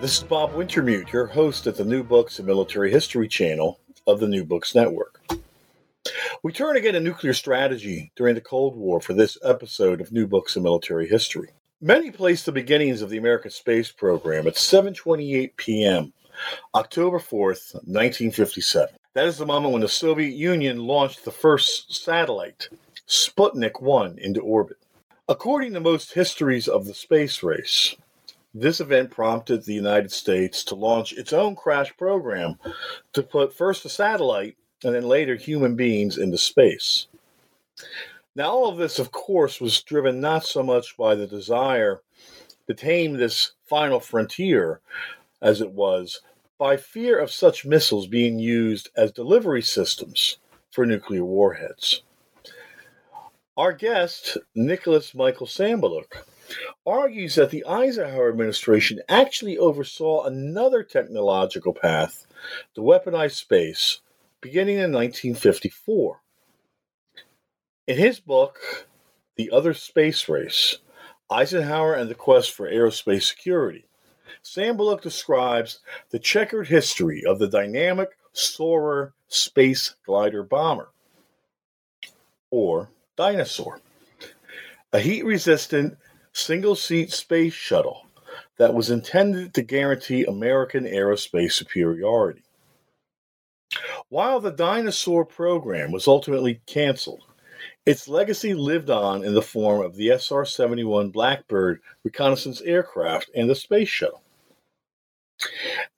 This 0.00 0.18
is 0.18 0.22
Bob 0.22 0.52
Wintermute, 0.52 1.10
your 1.10 1.26
host 1.26 1.66
at 1.66 1.74
the 1.74 1.84
New 1.84 2.04
Books 2.04 2.38
and 2.38 2.46
Military 2.46 2.88
History 2.88 3.26
channel 3.26 3.80
of 4.06 4.20
the 4.20 4.28
New 4.28 4.44
Books 4.44 4.72
Network. 4.72 5.20
We 6.44 6.52
turn 6.52 6.76
again 6.76 6.92
to 6.92 7.00
nuclear 7.00 7.34
strategy 7.34 8.12
during 8.14 8.36
the 8.36 8.40
Cold 8.40 8.76
War 8.76 9.00
for 9.00 9.12
this 9.12 9.36
episode 9.42 10.00
of 10.00 10.12
New 10.12 10.28
Books 10.28 10.54
and 10.54 10.62
Military 10.62 11.08
History. 11.08 11.48
Many 11.80 12.12
place 12.12 12.44
the 12.44 12.52
beginnings 12.52 13.02
of 13.02 13.10
the 13.10 13.16
American 13.16 13.50
space 13.50 13.90
program 13.90 14.46
at 14.46 14.54
7:28 14.54 15.56
p.m. 15.56 16.12
October 16.76 17.18
4th, 17.18 17.74
1957. 17.74 18.94
That 19.14 19.26
is 19.26 19.38
the 19.38 19.46
moment 19.46 19.72
when 19.72 19.82
the 19.82 19.88
Soviet 19.88 20.32
Union 20.32 20.78
launched 20.78 21.24
the 21.24 21.32
first 21.32 21.92
satellite, 21.92 22.68
Sputnik 23.08 23.82
1, 23.82 24.16
into 24.20 24.40
orbit. 24.42 24.76
According 25.28 25.72
to 25.72 25.80
most 25.80 26.12
histories 26.12 26.68
of 26.68 26.86
the 26.86 26.94
space 26.94 27.42
race, 27.42 27.96
this 28.60 28.80
event 28.80 29.10
prompted 29.10 29.64
the 29.64 29.74
United 29.74 30.12
States 30.12 30.64
to 30.64 30.74
launch 30.74 31.12
its 31.12 31.32
own 31.32 31.54
crash 31.56 31.96
program 31.96 32.58
to 33.12 33.22
put 33.22 33.54
first 33.54 33.84
a 33.84 33.88
satellite 33.88 34.56
and 34.84 34.94
then 34.94 35.04
later 35.04 35.34
human 35.34 35.74
beings 35.74 36.18
into 36.18 36.38
space. 36.38 37.06
Now, 38.34 38.50
all 38.50 38.68
of 38.68 38.78
this, 38.78 38.98
of 38.98 39.10
course, 39.10 39.60
was 39.60 39.82
driven 39.82 40.20
not 40.20 40.44
so 40.44 40.62
much 40.62 40.96
by 40.96 41.14
the 41.14 41.26
desire 41.26 42.02
to 42.68 42.74
tame 42.74 43.14
this 43.14 43.52
final 43.66 44.00
frontier 44.00 44.80
as 45.42 45.60
it 45.60 45.70
was 45.72 46.20
by 46.58 46.76
fear 46.76 47.18
of 47.18 47.30
such 47.30 47.64
missiles 47.64 48.06
being 48.06 48.38
used 48.38 48.90
as 48.96 49.12
delivery 49.12 49.62
systems 49.62 50.38
for 50.70 50.84
nuclear 50.84 51.24
warheads. 51.24 52.02
Our 53.56 53.72
guest, 53.72 54.36
Nicholas 54.54 55.14
Michael 55.14 55.46
Sambaluk, 55.46 56.22
argues 56.86 57.34
that 57.34 57.50
the 57.50 57.64
Eisenhower 57.66 58.28
administration 58.28 59.00
actually 59.08 59.58
oversaw 59.58 60.24
another 60.24 60.82
technological 60.82 61.72
path 61.72 62.26
to 62.74 62.80
weaponize 62.80 63.32
space 63.32 64.00
beginning 64.40 64.76
in 64.76 64.92
1954. 64.92 66.20
In 67.86 67.96
his 67.96 68.20
book, 68.20 68.86
The 69.36 69.50
Other 69.50 69.74
Space 69.74 70.28
Race 70.28 70.78
Eisenhower 71.30 71.94
and 71.94 72.08
the 72.08 72.14
Quest 72.14 72.52
for 72.52 72.70
Aerospace 72.70 73.24
Security, 73.24 73.84
Sambaluk 74.42 75.02
describes 75.02 75.80
the 76.10 76.18
checkered 76.18 76.68
history 76.68 77.22
of 77.26 77.38
the 77.38 77.48
dynamic 77.48 78.10
Soarer 78.32 79.14
space 79.28 79.96
glider 80.06 80.42
bomber, 80.42 80.90
or 82.50 82.88
Dyna-Soar, 83.16 83.80
a 84.92 85.00
heat 85.00 85.24
resistant 85.24 85.98
single 86.38 86.76
seat 86.76 87.10
space 87.10 87.52
shuttle 87.52 88.06
that 88.58 88.74
was 88.74 88.90
intended 88.90 89.54
to 89.54 89.62
guarantee 89.62 90.24
American 90.24 90.84
aerospace 90.84 91.52
superiority. 91.52 92.42
While 94.08 94.40
the 94.40 94.50
Dyna-Soar 94.50 95.26
program 95.26 95.92
was 95.92 96.08
ultimately 96.08 96.60
canceled, 96.66 97.24
its 97.84 98.08
legacy 98.08 98.54
lived 98.54 98.90
on 98.90 99.24
in 99.24 99.34
the 99.34 99.42
form 99.42 99.82
of 99.82 99.96
the 99.96 100.10
SR 100.10 100.44
71 100.44 101.10
Blackbird 101.10 101.80
reconnaissance 102.04 102.60
aircraft 102.62 103.30
and 103.34 103.48
the 103.48 103.54
space 103.54 103.88
shuttle. 103.88 104.22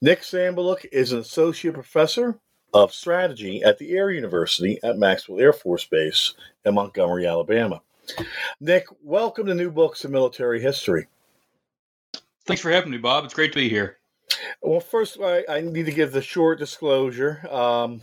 Nick 0.03 0.21
Sambaluk 0.21 0.87
is 0.93 1.13
an 1.13 1.21
associate 1.21 1.75
professor 1.75 2.39
of 2.73 2.93
strategy 2.93 3.63
at 3.63 3.79
the 3.79 3.93
Air 3.93 4.11
University 4.11 4.79
at 4.83 4.99
Maxwell 4.99 5.41
Air 5.41 5.53
Force 5.53 5.85
Base 5.85 6.35
in 6.65 6.75
Montgomery, 6.75 7.27
Alabama. 7.27 7.83
Nick, 8.61 8.87
welcome 9.03 9.47
to 9.47 9.55
New 9.55 9.71
Books 9.71 10.05
in 10.05 10.13
Military 10.13 10.61
History. 10.61 11.07
Thanks 12.47 12.63
for 12.63 12.71
having 12.71 12.91
me, 12.91 12.99
Bob. 12.99 13.25
It's 13.25 13.35
great 13.35 13.53
to 13.53 13.59
be 13.59 13.69
here. 13.69 13.99
Well, 14.63 14.81
first, 14.81 15.19
I, 15.21 15.45
I 15.49 15.61
need 15.61 15.87
to 15.87 15.93
give 15.93 16.13
the 16.13 16.23
short 16.23 16.59
disclosure. 16.59 17.47
Um, 17.51 18.01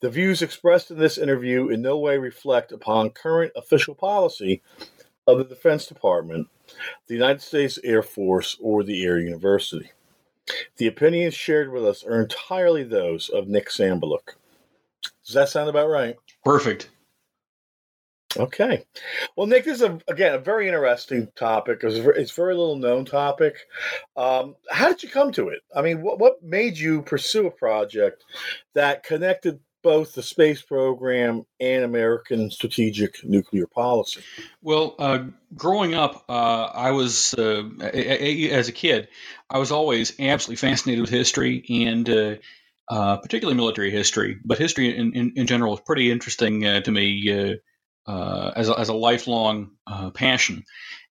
the 0.00 0.10
views 0.10 0.42
expressed 0.42 0.90
in 0.90 0.98
this 0.98 1.18
interview 1.18 1.68
in 1.68 1.82
no 1.82 1.98
way 1.98 2.18
reflect 2.18 2.72
upon 2.72 3.10
current 3.10 3.52
official 3.56 3.94
policy 3.94 4.62
of 5.26 5.38
the 5.38 5.44
Defense 5.44 5.86
Department, 5.86 6.48
the 7.06 7.14
United 7.14 7.40
States 7.40 7.78
Air 7.84 8.02
Force, 8.02 8.56
or 8.60 8.82
the 8.82 9.04
Air 9.04 9.18
University. 9.18 9.90
The 10.76 10.88
opinions 10.88 11.34
shared 11.34 11.72
with 11.72 11.84
us 11.84 12.04
are 12.04 12.20
entirely 12.20 12.82
those 12.82 13.28
of 13.28 13.48
Nick 13.48 13.68
Sambaluk. 13.68 14.34
Does 15.24 15.34
that 15.34 15.48
sound 15.48 15.70
about 15.70 15.88
right? 15.88 16.16
Perfect. 16.44 16.90
Okay. 18.36 18.84
Well, 19.36 19.46
Nick, 19.46 19.64
this 19.64 19.76
is 19.76 19.82
a, 19.82 19.98
again 20.08 20.34
a 20.34 20.38
very 20.38 20.66
interesting 20.68 21.28
topic. 21.36 21.80
It's 21.82 21.98
a 21.98 22.02
very, 22.02 22.22
it's 22.22 22.32
a 22.32 22.34
very 22.34 22.54
little 22.54 22.76
known 22.76 23.04
topic. 23.04 23.56
Um, 24.16 24.56
how 24.70 24.88
did 24.88 25.02
you 25.02 25.08
come 25.08 25.32
to 25.32 25.48
it? 25.48 25.60
I 25.74 25.82
mean, 25.82 26.02
what, 26.02 26.18
what 26.18 26.42
made 26.42 26.78
you 26.78 27.02
pursue 27.02 27.46
a 27.46 27.50
project 27.50 28.24
that 28.74 29.02
connected 29.02 29.60
both 29.82 30.14
the 30.14 30.22
space 30.22 30.62
program 30.62 31.44
and 31.60 31.84
American 31.84 32.50
strategic 32.50 33.22
nuclear 33.24 33.66
policy? 33.66 34.22
Well, 34.62 34.94
uh, 34.98 35.24
growing 35.54 35.94
up, 35.94 36.24
uh, 36.28 36.70
I 36.72 36.92
was, 36.92 37.34
uh, 37.34 37.64
a, 37.80 38.24
a, 38.24 38.50
as 38.50 38.68
a 38.68 38.72
kid, 38.72 39.08
I 39.50 39.58
was 39.58 39.72
always 39.72 40.18
absolutely 40.20 40.68
fascinated 40.68 41.02
with 41.02 41.10
history 41.10 41.64
and 41.68 42.08
uh, 42.08 42.34
uh, 42.88 43.16
particularly 43.18 43.56
military 43.56 43.90
history, 43.90 44.38
but 44.44 44.58
history 44.58 44.96
in, 44.96 45.14
in, 45.14 45.32
in 45.36 45.46
general 45.46 45.74
is 45.74 45.80
pretty 45.80 46.10
interesting 46.10 46.64
uh, 46.64 46.80
to 46.80 46.90
me 46.90 47.58
uh, 48.06 48.50
as, 48.56 48.68
a, 48.68 48.78
as 48.78 48.88
a 48.88 48.94
lifelong 48.94 49.70
uh, 49.86 50.10
passion. 50.10 50.64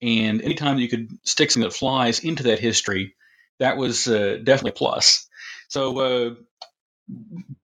And 0.00 0.42
anytime 0.42 0.78
you 0.78 0.88
could 0.88 1.10
stick 1.24 1.50
something 1.50 1.68
that 1.68 1.76
flies 1.76 2.20
into 2.20 2.44
that 2.44 2.60
history, 2.60 3.14
that 3.58 3.76
was 3.76 4.06
uh, 4.06 4.38
definitely 4.42 4.70
a 4.70 4.74
plus. 4.74 5.28
So, 5.68 5.98
uh, 5.98 6.34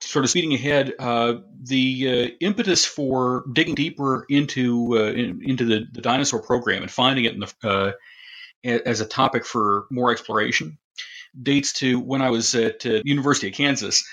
sort 0.01 0.25
of 0.25 0.31
speeding 0.31 0.55
ahead, 0.55 0.95
uh, 0.99 1.35
the 1.63 2.09
uh, 2.09 2.35
impetus 2.41 2.85
for 2.85 3.45
digging 3.53 3.75
deeper 3.75 4.25
into 4.29 4.97
in, 4.97 5.43
into 5.45 5.65
the, 5.65 5.87
the 5.93 6.01
Dyna-Soar 6.01 6.43
program 6.43 6.83
and 6.83 6.91
finding 6.91 7.25
it 7.25 7.35
the, 7.61 7.95
as 8.65 9.01
a 9.01 9.07
topic 9.07 9.45
for 9.45 9.87
more 9.91 10.11
exploration 10.11 10.79
dates 11.41 11.75
to 11.75 12.01
when 12.01 12.23
I 12.23 12.31
was 12.31 12.55
at 12.55 12.85
University 12.85 13.49
of 13.49 13.55
Kansas. 13.55 14.07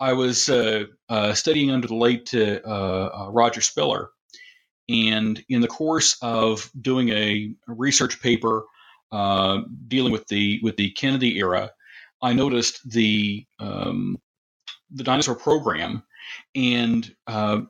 I 0.00 0.14
was 0.14 0.44
studying 0.44 1.70
under 1.70 1.86
the 1.86 1.94
late 1.94 2.32
Roger 2.32 3.60
Spiller 3.60 4.10
and 4.88 5.42
in 5.48 5.60
the 5.60 5.68
course 5.68 6.16
of 6.22 6.70
doing 6.80 7.10
a, 7.10 7.52
research 7.66 8.20
paper 8.22 8.64
uh, 9.12 9.60
dealing 9.86 10.12
with 10.12 10.26
the 10.28 10.60
with 10.62 10.76
the 10.76 10.90
Kennedy 10.90 11.38
era, 11.38 11.70
I 12.22 12.32
noticed 12.32 12.88
the 12.88 13.46
um, 13.58 14.18
the 14.90 15.04
Dyna-Soar 15.04 15.36
program, 15.36 16.02
and 16.54 17.14
uh, 17.26 17.62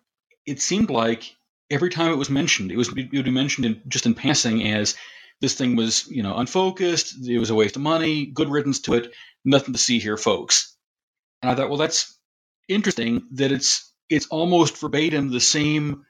it 0.46 0.60
seemed 0.60 0.90
like 0.90 1.34
every 1.70 1.90
time 1.90 2.12
it 2.12 2.16
was 2.16 2.30
mentioned, 2.30 2.72
it 2.72 2.76
was 2.76 2.88
it 2.88 3.12
would 3.12 3.24
be 3.24 3.30
mentioned 3.30 3.66
in, 3.66 3.82
just 3.88 4.06
in 4.06 4.14
passing 4.14 4.66
as 4.68 4.96
this 5.40 5.54
thing 5.54 5.76
was 5.76 6.06
you 6.08 6.22
know 6.22 6.36
unfocused, 6.36 7.26
it 7.26 7.38
was 7.38 7.50
a 7.50 7.54
waste 7.54 7.76
of 7.76 7.82
money, 7.82 8.26
good 8.26 8.48
riddance 8.48 8.80
to 8.80 8.94
it, 8.94 9.12
nothing 9.44 9.72
to 9.72 9.78
see 9.78 9.98
here, 9.98 10.16
folks. 10.16 10.76
And 11.42 11.50
I 11.50 11.54
thought, 11.54 11.68
well, 11.68 11.78
that's 11.78 12.18
interesting 12.68 13.26
that 13.32 13.52
it's 13.52 13.92
it's 14.08 14.26
almost 14.28 14.78
verbatim 14.78 15.30
the 15.30 15.40
same 15.40 16.04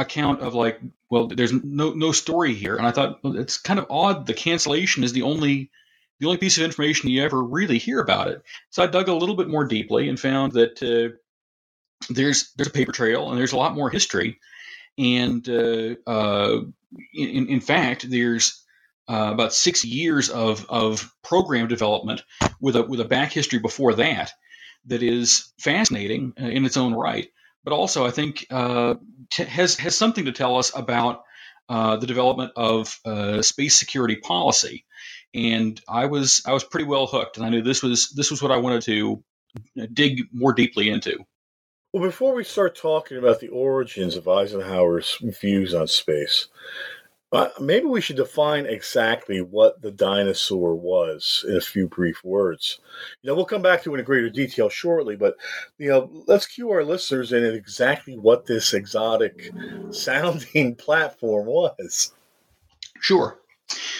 account 0.00 0.40
of 0.40 0.54
like, 0.54 0.80
well, 1.10 1.28
there's 1.28 1.52
no 1.52 1.92
no 1.92 2.12
story 2.12 2.54
here, 2.54 2.76
and 2.76 2.86
I 2.86 2.90
thought 2.90 3.22
well, 3.22 3.36
it's 3.36 3.58
kind 3.58 3.78
of 3.78 3.86
odd. 3.90 4.26
The 4.26 4.34
cancellation 4.34 5.04
is 5.04 5.12
the 5.12 5.22
only 5.22 5.70
the 6.18 6.26
only 6.26 6.38
piece 6.38 6.58
of 6.58 6.64
information 6.64 7.10
you 7.10 7.22
ever 7.22 7.42
really 7.42 7.78
hear 7.78 8.00
about 8.00 8.28
it. 8.28 8.42
So 8.70 8.82
I 8.82 8.86
dug 8.86 9.08
a 9.08 9.14
little 9.14 9.36
bit 9.36 9.48
more 9.48 9.64
deeply 9.64 10.08
and 10.08 10.18
found 10.18 10.52
that 10.52 10.82
uh, 10.82 11.16
there's 12.08 12.52
there's 12.56 12.68
a 12.68 12.72
paper 12.72 12.92
trail 12.92 13.30
and 13.30 13.38
there's 13.38 13.52
a 13.52 13.58
lot 13.58 13.74
more 13.74 13.90
history, 13.90 14.38
and 14.98 15.46
uh, 15.48 15.94
uh, 16.06 16.60
in 17.14 17.48
in 17.48 17.60
fact 17.60 18.08
there's 18.08 18.64
uh, 19.08 19.30
about 19.32 19.52
six 19.52 19.84
years 19.84 20.30
of 20.30 20.66
of 20.68 21.12
program 21.22 21.68
development 21.68 22.22
with 22.60 22.76
a 22.76 22.82
with 22.82 23.00
a 23.00 23.04
back 23.04 23.32
history 23.32 23.58
before 23.58 23.94
that 23.94 24.32
that 24.86 25.02
is 25.02 25.52
fascinating 25.58 26.32
uh, 26.40 26.46
in 26.46 26.64
its 26.64 26.76
own 26.76 26.94
right 26.94 27.28
but 27.64 27.72
also 27.74 28.06
I 28.06 28.10
think 28.10 28.46
uh, 28.50 28.94
t- 29.30 29.44
has 29.44 29.76
has 29.78 29.96
something 29.96 30.26
to 30.26 30.32
tell 30.32 30.56
us 30.58 30.72
about 30.76 31.22
uh, 31.68 31.96
the 31.96 32.06
development 32.06 32.52
of 32.56 32.98
uh, 33.06 33.42
space 33.42 33.78
security 33.78 34.16
policy. 34.16 34.78
and 35.34 35.80
I 35.88 36.06
was 36.06 36.42
I 36.46 36.52
was 36.52 36.64
pretty 36.64 36.86
well 36.86 37.06
hooked, 37.06 37.36
and 37.36 37.46
I 37.46 37.50
knew 37.50 37.62
this 37.62 37.82
was 37.82 38.10
this 38.10 38.30
was 38.30 38.42
what 38.42 38.52
I 38.52 38.56
wanted 38.58 38.82
to 38.82 39.22
dig 39.92 40.22
more 40.32 40.52
deeply 40.52 40.90
into. 40.90 41.18
Well, 41.92 42.04
before 42.04 42.34
we 42.34 42.44
start 42.44 42.76
talking 42.76 43.18
about 43.18 43.40
the 43.40 43.48
origins 43.48 44.16
of 44.16 44.28
Eisenhower's 44.28 45.18
views 45.22 45.74
on 45.74 45.88
space, 45.88 46.48
uh, 47.32 47.48
maybe 47.60 47.86
we 47.86 48.00
should 48.00 48.16
define 48.16 48.66
exactly 48.66 49.40
what 49.40 49.80
the 49.82 49.92
Dyna-Soar 49.92 50.74
was 50.74 51.44
in 51.48 51.56
a 51.56 51.60
few 51.60 51.86
brief 51.86 52.24
words. 52.24 52.80
You 53.22 53.28
know, 53.28 53.36
we'll 53.36 53.44
come 53.44 53.62
back 53.62 53.82
to 53.84 53.94
it 53.94 53.98
in 54.00 54.04
greater 54.04 54.30
detail 54.30 54.68
shortly, 54.68 55.14
but 55.14 55.36
you 55.78 55.88
know, 55.88 56.10
let's 56.26 56.46
cue 56.46 56.70
our 56.70 56.84
listeners 56.84 57.32
in 57.32 57.44
exactly 57.44 58.18
what 58.18 58.46
this 58.46 58.74
exotic 58.74 59.52
sounding 59.90 60.74
platform 60.74 61.46
was. 61.46 62.12
Sure. 63.00 63.38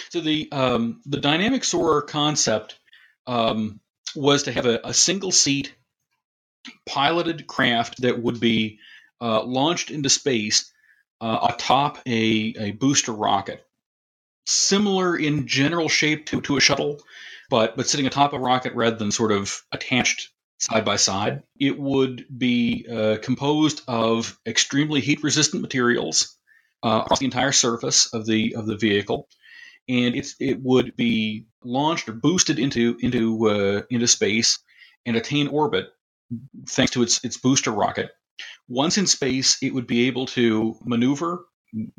So 0.09 0.19
the 0.19 0.51
um, 0.51 1.01
the 1.05 1.21
dynamic 1.21 1.63
soarer 1.63 2.01
concept 2.01 2.77
um, 3.27 3.79
was 4.13 4.43
to 4.43 4.51
have 4.51 4.65
a, 4.65 4.81
a, 4.83 4.93
single 4.93 5.31
seat 5.31 5.73
piloted 6.85 7.47
craft 7.47 8.01
that 8.01 8.21
would 8.21 8.41
be 8.41 8.79
uh, 9.21 9.43
launched 9.43 9.89
into 9.89 10.09
space 10.09 10.70
uh, 11.21 11.53
atop 11.53 11.99
a, 12.07 12.53
a 12.59 12.71
booster 12.71 13.13
rocket, 13.13 13.63
similar 14.45 15.15
in 15.15 15.47
general 15.47 15.87
shape 15.87 16.25
to, 16.27 16.41
to 16.41 16.57
a 16.57 16.61
shuttle, 16.61 16.99
but 17.49 17.77
but 17.77 17.87
sitting 17.87 18.07
atop 18.07 18.33
a 18.33 18.39
rocket 18.39 18.73
rather 18.73 18.95
than 18.97 19.11
sort 19.11 19.31
of 19.31 19.61
attached 19.71 20.29
side 20.57 20.83
by 20.83 20.95
side. 20.95 21.43
It 21.59 21.79
would 21.79 22.25
be 22.35 22.87
uh, 22.91 23.17
composed 23.21 23.81
of 23.87 24.37
extremely 24.45 25.01
heat 25.01 25.23
resistant 25.23 25.61
materials 25.61 26.37
uh, 26.83 27.01
across 27.03 27.19
the 27.19 27.25
entire 27.25 27.51
surface 27.51 28.11
of 28.13 28.25
the 28.25 28.55
of 28.55 28.65
the 28.65 28.77
vehicle, 28.77 29.29
and 29.87 30.15
it's 30.15 30.35
it 30.39 30.59
would 30.61 30.95
be 30.95 31.45
launched 31.63 32.09
or 32.09 32.13
boosted 32.13 32.57
into 32.57 32.97
into 33.01 33.47
uh, 33.47 33.81
into 33.91 34.07
space 34.07 34.59
and 35.05 35.15
attain 35.15 35.47
orbit 35.47 35.87
thanks 36.67 36.91
to 36.93 37.03
its 37.03 37.23
its 37.23 37.37
booster 37.37 37.71
rocket 37.71 38.09
once 38.67 38.97
in 38.97 39.07
space, 39.07 39.57
it 39.61 39.73
would 39.73 39.87
be 39.87 40.07
able 40.07 40.25
to 40.27 40.75
maneuver 40.83 41.45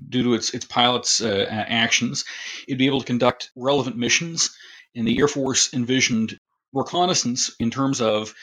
due 0.08 0.22
to 0.22 0.34
its 0.34 0.52
its 0.54 0.64
pilot's 0.64 1.20
uh, 1.20 1.46
actions. 1.50 2.24
It'd 2.68 2.78
be 2.78 2.86
able 2.86 3.00
to 3.00 3.06
conduct 3.06 3.50
relevant 3.56 3.96
missions, 3.96 4.54
and 4.94 5.06
the 5.06 5.18
Air 5.18 5.28
Force 5.28 5.72
envisioned 5.72 6.38
reconnaissance 6.72 7.54
in 7.58 7.70
terms 7.70 8.00
of 8.00 8.34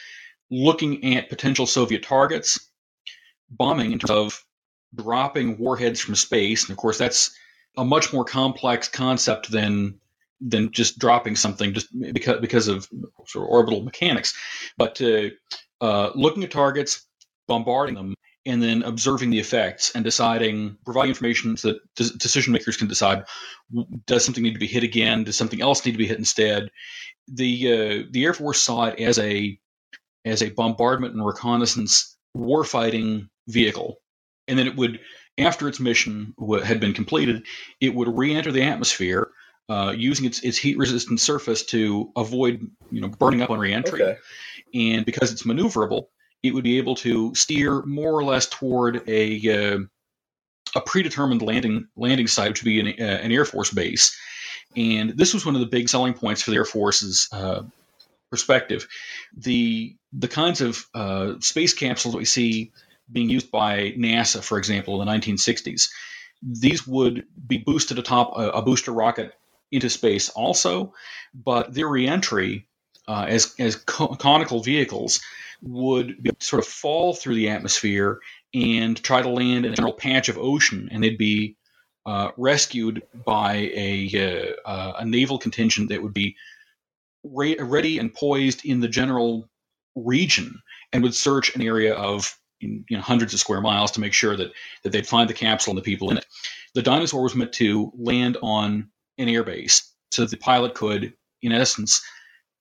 looking 0.51 1.15
at 1.15 1.29
potential 1.29 1.65
Soviet 1.65 2.03
targets, 2.03 2.59
bombing 3.49 3.91
in 3.91 3.99
terms 3.99 4.11
of 4.11 4.45
dropping 4.95 5.57
warheads 5.57 5.99
from 5.99 6.15
space, 6.15 6.63
and 6.63 6.71
of 6.71 6.77
course 6.77 6.97
that's 6.97 7.31
a 7.77 7.85
much 7.85 8.11
more 8.11 8.25
complex 8.25 8.87
concept 8.87 9.51
than 9.51 9.99
than 10.41 10.71
just 10.71 10.97
dropping 10.97 11.35
something 11.35 11.73
just 11.73 11.87
because 12.13 12.39
because 12.41 12.67
of 12.67 12.87
sort 13.27 13.45
of 13.45 13.51
orbital 13.51 13.83
mechanics. 13.83 14.33
But 14.77 15.01
uh, 15.01 15.29
uh, 15.81 16.11
looking 16.15 16.43
at 16.43 16.51
targets, 16.51 17.05
bombarding 17.49 17.95
them 17.95 18.13
and 18.45 18.63
then 18.63 18.83
observing 18.83 19.29
the 19.29 19.39
effects 19.39 19.91
and 19.93 20.03
deciding, 20.03 20.77
providing 20.85 21.09
information 21.09 21.57
so 21.57 21.73
that 21.73 22.17
decision 22.17 22.53
makers 22.53 22.77
can 22.77 22.87
decide 22.87 23.25
does 24.05 24.23
something 24.23 24.43
need 24.43 24.53
to 24.53 24.59
be 24.59 24.67
hit 24.67 24.83
again? 24.83 25.23
Does 25.23 25.37
something 25.37 25.61
else 25.61 25.85
need 25.85 25.91
to 25.91 25.97
be 25.97 26.07
hit 26.07 26.17
instead? 26.17 26.69
The 27.27 27.73
uh, 27.73 28.07
the 28.09 28.23
Air 28.23 28.33
Force 28.33 28.61
saw 28.61 28.85
it 28.85 28.99
as 28.99 29.19
a 29.19 29.59
as 30.25 30.41
a 30.41 30.49
bombardment 30.49 31.13
and 31.13 31.25
reconnaissance 31.25 32.17
warfighting 32.35 33.29
vehicle, 33.47 33.97
and 34.47 34.57
then 34.57 34.67
it 34.67 34.75
would, 34.75 34.99
after 35.37 35.67
its 35.67 35.79
mission 35.79 36.33
had 36.63 36.79
been 36.79 36.93
completed, 36.93 37.45
it 37.79 37.93
would 37.93 38.07
re-enter 38.07 38.51
the 38.51 38.63
atmosphere. 38.63 39.29
Uh, 39.67 39.93
using 39.95 40.25
its, 40.25 40.39
its 40.39 40.57
heat 40.57 40.79
resistant 40.79 41.19
surface 41.19 41.63
to 41.63 42.11
avoid 42.15 42.59
you 42.89 43.01
know 43.01 43.07
burning 43.07 43.43
up 43.43 43.51
on 43.51 43.59
reentry, 43.59 44.01
okay. 44.01 44.17
and 44.73 45.05
because 45.05 45.31
it's 45.31 45.43
maneuverable, 45.43 46.05
it 46.43 46.53
would 46.53 46.63
be 46.63 46.77
able 46.77 46.95
to 46.95 47.33
steer 47.35 47.81
more 47.83 48.13
or 48.13 48.23
less 48.23 48.47
toward 48.47 49.07
a 49.07 49.73
uh, 49.75 49.79
a 50.75 50.81
predetermined 50.81 51.41
landing 51.41 51.87
landing 51.95 52.27
site, 52.27 52.49
which 52.49 52.63
would 52.63 52.69
be 52.69 52.79
an, 52.79 52.87
uh, 52.87 53.19
an, 53.21 53.31
Air 53.31 53.45
Force 53.45 53.71
base. 53.71 54.15
And 54.75 55.11
this 55.11 55.33
was 55.33 55.45
one 55.45 55.55
of 55.55 55.61
the 55.61 55.67
big 55.67 55.89
selling 55.89 56.13
points 56.13 56.41
for 56.41 56.51
the 56.51 56.57
Air 56.57 56.65
Force's 56.65 57.27
uh, 57.31 57.63
perspective. 58.29 58.87
The 59.35 59.95
the 60.13 60.27
kinds 60.27 60.61
of 60.61 60.85
uh, 60.93 61.33
space 61.39 61.73
capsules 61.73 62.13
that 62.13 62.19
we 62.19 62.25
see 62.25 62.71
being 63.11 63.29
used 63.29 63.51
by 63.51 63.91
NASA, 63.97 64.43
for 64.43 64.57
example, 64.57 65.01
in 65.01 65.07
the 65.07 65.11
1960s, 65.11 65.89
these 66.43 66.85
would 66.85 67.25
be 67.47 67.57
boosted 67.57 67.97
atop 67.97 68.37
a, 68.37 68.49
a 68.49 68.61
booster 68.61 68.91
rocket 68.91 69.33
into 69.71 69.89
space 69.89 70.29
also, 70.29 70.93
but 71.33 71.73
their 71.73 71.87
reentry 71.87 72.67
uh, 73.09 73.25
as 73.27 73.55
as 73.57 73.75
co- 73.75 74.15
conical 74.15 74.61
vehicles 74.61 75.19
would 75.61 76.21
be, 76.21 76.31
sort 76.39 76.63
of 76.63 76.67
fall 76.67 77.13
through 77.13 77.35
the 77.35 77.49
atmosphere 77.49 78.19
and 78.53 79.01
try 79.03 79.21
to 79.21 79.29
land 79.29 79.65
in 79.65 79.73
a 79.73 79.75
general 79.75 79.93
patch 79.93 80.29
of 80.29 80.37
ocean, 80.37 80.87
and 80.91 81.03
they'd 81.03 81.17
be 81.17 81.57
uh, 82.05 82.29
rescued 82.37 83.03
by 83.25 83.71
a, 83.75 84.53
uh, 84.65 84.93
a 84.99 85.05
naval 85.05 85.37
contingent 85.37 85.89
that 85.89 86.01
would 86.01 86.13
be 86.13 86.35
re- 87.23 87.57
ready 87.59 87.97
and 87.97 88.13
poised 88.13 88.65
in 88.65 88.79
the 88.79 88.87
general 88.87 89.49
region 89.95 90.59
and 90.93 91.03
would 91.03 91.13
search 91.13 91.55
an 91.55 91.61
area 91.61 91.93
of 91.95 92.35
you 92.61 92.83
know, 92.91 93.01
hundreds 93.01 93.33
of 93.33 93.39
square 93.39 93.61
miles 93.61 93.91
to 93.91 93.99
make 93.99 94.13
sure 94.13 94.35
that, 94.37 94.51
that 94.83 94.91
they'd 94.91 95.07
find 95.07 95.29
the 95.29 95.33
capsule 95.33 95.71
and 95.71 95.77
the 95.77 95.83
people 95.83 96.09
in 96.09 96.17
it. 96.17 96.25
The 96.73 96.81
Dyna-Soar 96.81 97.23
was 97.23 97.35
meant 97.35 97.53
to 97.53 97.91
land 97.97 98.37
on 98.41 98.89
an 99.17 99.27
airbase 99.27 99.81
so 100.11 100.21
that 100.23 100.31
the 100.31 100.37
pilot 100.37 100.73
could, 100.75 101.13
in 101.41 101.51
essence, 101.51 102.01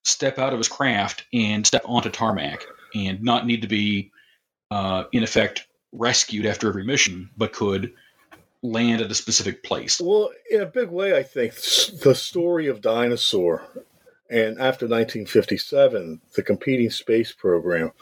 step 0.08 0.38
out 0.38 0.52
of 0.52 0.58
his 0.58 0.68
craft 0.68 1.24
and 1.32 1.66
step 1.66 1.82
onto 1.84 2.10
tarmac 2.10 2.64
and 2.94 3.22
not 3.22 3.46
need 3.46 3.62
to 3.62 3.68
be, 3.68 4.10
uh, 4.70 5.04
in 5.12 5.22
effect, 5.22 5.66
rescued 5.92 6.46
after 6.46 6.68
every 6.68 6.84
mission, 6.84 7.30
but 7.36 7.52
could 7.52 7.92
land 8.62 9.00
at 9.00 9.10
a 9.10 9.14
specific 9.14 9.62
place. 9.62 10.00
Well, 10.00 10.30
in 10.50 10.60
a 10.60 10.66
big 10.66 10.88
way, 10.90 11.16
I 11.16 11.22
think 11.22 11.54
the 12.02 12.14
story 12.14 12.66
of 12.66 12.80
Dyna-Soar 12.80 13.62
and 14.30 14.58
after 14.58 14.86
1957, 14.86 16.20
the 16.34 16.42
competing 16.42 16.90
space 16.90 17.32
program 17.32 17.92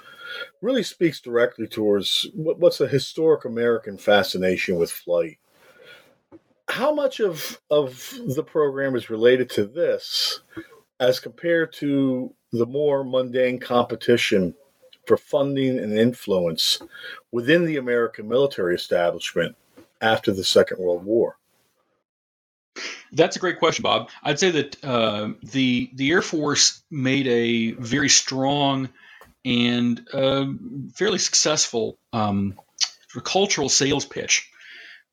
really 0.60 0.82
speaks 0.82 1.20
directly 1.20 1.68
towards 1.68 2.26
what's 2.34 2.80
a 2.80 2.88
historic 2.88 3.44
American 3.44 3.96
fascination 3.96 4.76
with 4.76 4.90
flight. 4.90 5.38
How 6.68 6.92
much 6.92 7.20
of, 7.20 7.60
of 7.70 8.12
the 8.26 8.42
program 8.42 8.96
is 8.96 9.08
related 9.08 9.48
to 9.50 9.66
this 9.66 10.40
as 11.00 11.20
compared 11.20 11.72
to 11.74 12.32
the 12.52 12.66
more 12.66 13.04
mundane 13.04 13.58
competition 13.58 14.54
for 15.06 15.16
funding 15.16 15.78
and 15.78 15.98
influence 15.98 16.80
within 17.32 17.64
the 17.64 17.76
American 17.76 18.28
military 18.28 18.74
establishment 18.74 19.56
after 20.00 20.32
the 20.32 20.44
Second 20.44 20.78
World 20.78 21.04
War? 21.04 21.36
That's 23.12 23.36
a 23.36 23.38
great 23.38 23.58
question, 23.58 23.82
Bob. 23.82 24.10
I'd 24.22 24.38
say 24.38 24.50
that 24.50 24.84
uh, 24.84 25.30
the 25.42 25.90
the 25.94 26.10
Air 26.10 26.22
Force 26.22 26.82
made 26.90 27.26
a 27.26 27.72
very 27.72 28.08
strong 28.08 28.90
and 29.44 30.06
uh, 30.12 30.46
fairly 30.94 31.18
successful 31.18 31.98
um, 32.12 32.54
cultural 33.24 33.70
sales 33.70 34.04
pitch 34.04 34.50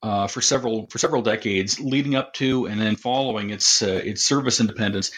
uh, 0.03 0.27
for 0.27 0.41
several 0.41 0.85
for 0.87 0.97
several 0.97 1.21
decades, 1.21 1.79
leading 1.79 2.13
up 2.13 2.33
to 2.33 2.65
and 2.65 2.79
then 2.79 2.95
following 2.95 3.49
its 3.49 3.81
uh, 3.81 4.01
its 4.03 4.23
service 4.23 4.59
independence. 4.59 5.11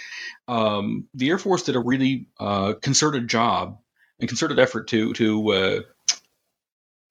Um, 0.48 1.08
the 1.16 1.30
Air 1.30 1.40
Force 1.40 1.64
did 1.64 1.76
a 1.76 1.80
really 1.80 2.28
uh, 2.40 2.74
concerted 2.82 3.28
job 3.28 3.80
and 4.20 4.30
concerted 4.30 4.60
effort 4.60 4.88
to 4.90 5.12
to 5.14 5.52
uh, 5.52 5.80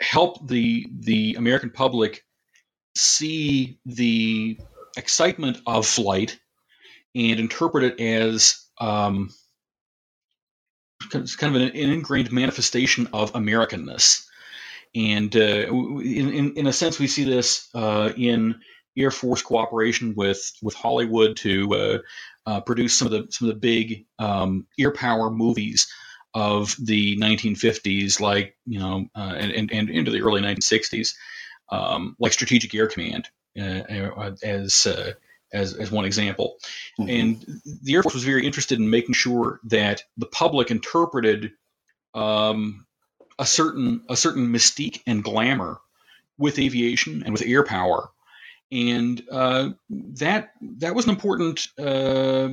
help 0.00 0.46
the 0.46 0.86
the 1.00 1.34
American 1.34 1.70
public 1.70 2.24
see 2.94 3.78
the 3.84 4.58
excitement 4.96 5.58
of 5.66 5.84
flight 5.84 6.38
and 7.16 7.40
interpret 7.40 7.84
it 7.84 8.00
as 8.00 8.66
um, 8.78 9.30
kind 11.10 11.56
of 11.56 11.62
an, 11.62 11.68
an, 11.68 11.90
ingrained 11.90 12.30
manifestation 12.32 13.08
of 13.12 13.32
Americanness. 13.32 14.26
And 14.94 15.34
uh, 15.34 15.40
in, 15.40 16.32
in, 16.32 16.52
in, 16.56 16.66
a 16.66 16.72
sense, 16.72 16.98
we 16.98 17.08
see 17.08 17.24
this 17.24 17.68
uh, 17.74 18.12
in 18.16 18.60
Air 18.96 19.10
Force 19.10 19.42
cooperation 19.42 20.14
with, 20.14 20.52
with 20.62 20.74
Hollywood 20.74 21.36
to 21.38 21.74
uh, 21.74 21.98
uh 22.46 22.60
produce 22.60 22.92
some 22.94 23.06
of 23.06 23.12
the 23.12 23.26
some 23.32 23.48
of 23.48 23.54
the 23.54 23.60
big 23.60 24.04
um, 24.18 24.66
air 24.78 24.92
power 24.92 25.30
movies 25.30 25.88
of 26.34 26.76
the 26.80 27.16
1950s, 27.16 28.20
like 28.20 28.56
you 28.66 28.78
know, 28.78 29.06
uh, 29.14 29.34
and, 29.36 29.52
and, 29.52 29.72
and 29.72 29.88
into 29.88 30.10
the 30.10 30.22
early 30.22 30.42
1960s, 30.42 31.14
um, 31.70 32.16
like 32.18 32.32
Strategic 32.32 32.74
Air 32.74 32.88
Command, 32.88 33.28
uh, 33.58 33.62
uh, 33.62 34.34
as 34.42 34.86
uh, 34.86 35.12
as 35.52 35.74
as 35.74 35.90
one 35.90 36.04
example. 36.04 36.56
Mm-hmm. 36.98 37.10
And 37.10 37.60
the 37.82 37.94
Air 37.94 38.02
Force 38.02 38.14
was 38.14 38.24
very 38.24 38.44
interested 38.44 38.78
in 38.78 38.90
making 38.90 39.14
sure 39.14 39.60
that 39.64 40.02
the 40.16 40.26
public 40.26 40.70
interpreted 40.70 41.52
um, 42.14 42.86
a 43.38 43.46
certain 43.46 44.02
a 44.08 44.16
certain 44.16 44.48
mystique 44.48 45.02
and 45.06 45.24
glamour 45.24 45.80
with 46.38 46.58
aviation 46.58 47.22
and 47.22 47.32
with 47.32 47.42
air 47.46 47.64
power, 47.64 48.10
and 48.70 49.22
uh, 49.30 49.70
that 49.90 50.52
that 50.60 50.94
was 50.94 51.04
an 51.04 51.10
important 51.10 51.68
uh, 51.78 52.48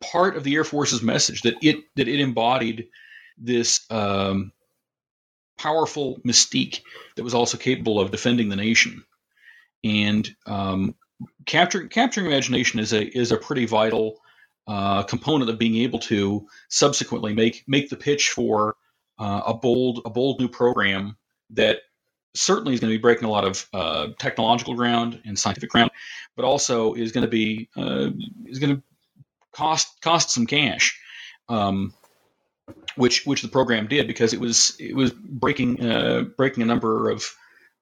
part 0.00 0.36
of 0.36 0.44
the 0.44 0.54
Air 0.54 0.64
Force's 0.64 1.02
message 1.02 1.42
that 1.42 1.54
it 1.62 1.76
that 1.96 2.08
it 2.08 2.20
embodied 2.20 2.88
this 3.36 3.86
um, 3.90 4.52
powerful 5.58 6.18
mystique 6.26 6.82
that 7.16 7.24
was 7.24 7.34
also 7.34 7.58
capable 7.58 8.00
of 8.00 8.10
defending 8.10 8.48
the 8.48 8.56
nation. 8.56 9.04
And 9.84 10.28
um, 10.46 10.94
capturing 11.46 11.88
capturing 11.88 12.26
imagination 12.26 12.80
is 12.80 12.92
a 12.92 13.06
is 13.16 13.32
a 13.32 13.36
pretty 13.36 13.66
vital 13.66 14.20
uh, 14.66 15.02
component 15.04 15.50
of 15.50 15.58
being 15.58 15.76
able 15.76 15.98
to 16.00 16.46
subsequently 16.68 17.34
make 17.34 17.64
make 17.66 17.90
the 17.90 17.96
pitch 17.96 18.30
for 18.30 18.76
uh, 19.18 19.42
a 19.46 19.54
bold 19.54 20.02
a 20.04 20.10
bold 20.10 20.40
new 20.40 20.48
program 20.48 21.16
that 21.50 21.80
certainly 22.34 22.74
is 22.74 22.80
going 22.80 22.92
to 22.92 22.96
be 22.96 23.02
breaking 23.02 23.24
a 23.24 23.30
lot 23.30 23.44
of 23.44 23.66
uh, 23.72 24.08
technological 24.18 24.74
ground 24.74 25.20
and 25.24 25.38
scientific 25.38 25.70
ground, 25.70 25.90
but 26.36 26.44
also 26.44 26.94
is 26.94 27.12
going 27.12 27.22
to 27.22 27.30
be 27.30 27.68
uh, 27.76 28.10
is 28.46 28.58
going 28.58 28.76
to 28.76 28.82
cost 29.52 30.00
cost 30.00 30.30
some 30.30 30.46
cash, 30.46 30.98
um, 31.48 31.92
which 32.96 33.26
which 33.26 33.42
the 33.42 33.48
program 33.48 33.86
did 33.86 34.06
because 34.06 34.32
it 34.32 34.40
was 34.40 34.76
it 34.78 34.94
was 34.94 35.10
breaking 35.12 35.84
uh, 35.84 36.22
breaking 36.36 36.62
a 36.62 36.66
number 36.66 37.10
of 37.10 37.24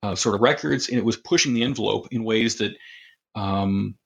uh, 0.03 0.15
sort 0.15 0.35
of 0.35 0.41
records 0.41 0.89
and 0.89 0.99
it 0.99 1.05
was 1.05 1.17
pushing 1.17 1.55
the 1.55 1.63
envelope 1.63 2.09
in 2.11 2.25
ways 2.25 2.57
that 2.57 2.77
um, 3.35 3.97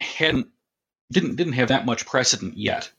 hadn't 0.00 0.48
didn't 1.12 1.36
didn't 1.36 1.54
have 1.54 1.68
that 1.68 1.86
much 1.86 2.06
precedent 2.06 2.56
yet. 2.56 2.90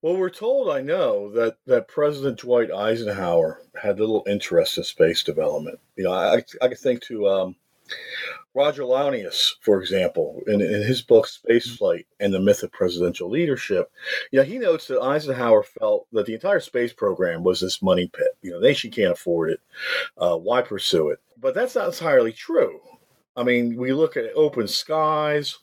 Well, 0.00 0.16
we're 0.16 0.30
told, 0.30 0.68
I 0.68 0.80
know, 0.80 1.30
that, 1.32 1.56
that 1.66 1.88
President 1.88 2.38
Dwight 2.38 2.70
Eisenhower 2.70 3.60
had 3.80 3.98
little 3.98 4.24
interest 4.26 4.78
in 4.78 4.84
space 4.84 5.22
development. 5.22 5.78
You 5.96 6.04
know, 6.04 6.12
I, 6.12 6.42
I 6.60 6.68
can 6.68 6.76
think 6.76 7.02
to 7.02 7.28
um, 7.28 7.56
Roger 8.54 8.82
Launius, 8.82 9.52
for 9.60 9.80
example, 9.80 10.42
in, 10.46 10.60
in 10.60 10.82
his 10.82 11.02
book 11.02 11.26
Spaceflight 11.26 12.04
and 12.20 12.34
the 12.34 12.40
Myth 12.40 12.62
of 12.62 12.72
Presidential 12.72 13.30
Leadership, 13.30 13.90
you 14.30 14.38
know, 14.38 14.44
he 14.44 14.58
notes 14.58 14.86
that 14.88 15.00
Eisenhower 15.00 15.62
felt 15.62 16.06
that 16.12 16.26
the 16.26 16.34
entire 16.34 16.60
space 16.60 16.92
program 16.92 17.42
was 17.42 17.60
this 17.60 17.82
money 17.82 18.10
pit. 18.12 18.36
You 18.42 18.52
know, 18.52 18.60
the 18.60 18.68
nation 18.68 18.90
can't 18.90 19.12
afford 19.12 19.50
it. 19.50 19.60
Uh, 20.18 20.36
why 20.36 20.62
pursue 20.62 21.08
it? 21.10 21.20
But 21.40 21.54
that's 21.54 21.74
not 21.74 21.88
entirely 21.88 22.32
true. 22.32 22.80
I 23.34 23.42
mean, 23.42 23.76
we 23.76 23.94
look 23.94 24.18
at 24.18 24.30
open 24.34 24.68
skies, 24.68 25.58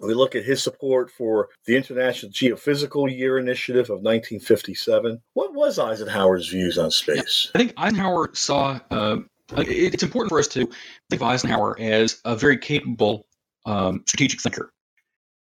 we 0.00 0.14
look 0.14 0.34
at 0.34 0.44
his 0.44 0.62
support 0.62 1.10
for 1.10 1.48
the 1.66 1.76
International 1.76 2.32
Geophysical 2.32 3.14
Year 3.14 3.38
Initiative 3.38 3.86
of 3.86 4.00
1957. 4.00 5.20
What 5.34 5.54
was 5.54 5.78
Eisenhower's 5.78 6.48
views 6.48 6.78
on 6.78 6.90
space? 6.90 7.50
I 7.54 7.58
think 7.58 7.74
Eisenhower 7.76 8.30
saw. 8.34 8.80
Uh, 8.90 9.18
it's 9.54 10.02
important 10.02 10.30
for 10.30 10.38
us 10.38 10.48
to 10.48 10.66
think 11.10 11.20
of 11.20 11.22
Eisenhower 11.22 11.78
as 11.78 12.20
a 12.24 12.34
very 12.34 12.56
capable 12.56 13.26
um, 13.66 14.02
strategic 14.06 14.40
thinker. 14.40 14.72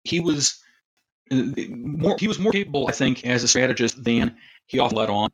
He 0.04 0.22
was 0.22 0.63
uh, 1.30 1.44
more. 1.70 2.16
He 2.18 2.27
was 2.27 2.39
more 2.39 2.54
capable, 2.54 2.88
I 2.88 2.94
think, 2.94 3.25
as 3.25 3.44
a 3.44 3.48
strategist 3.48 4.01
than 4.04 4.38
he 4.68 4.80
often 4.80 4.98
let 4.98 5.10
on, 5.10 5.30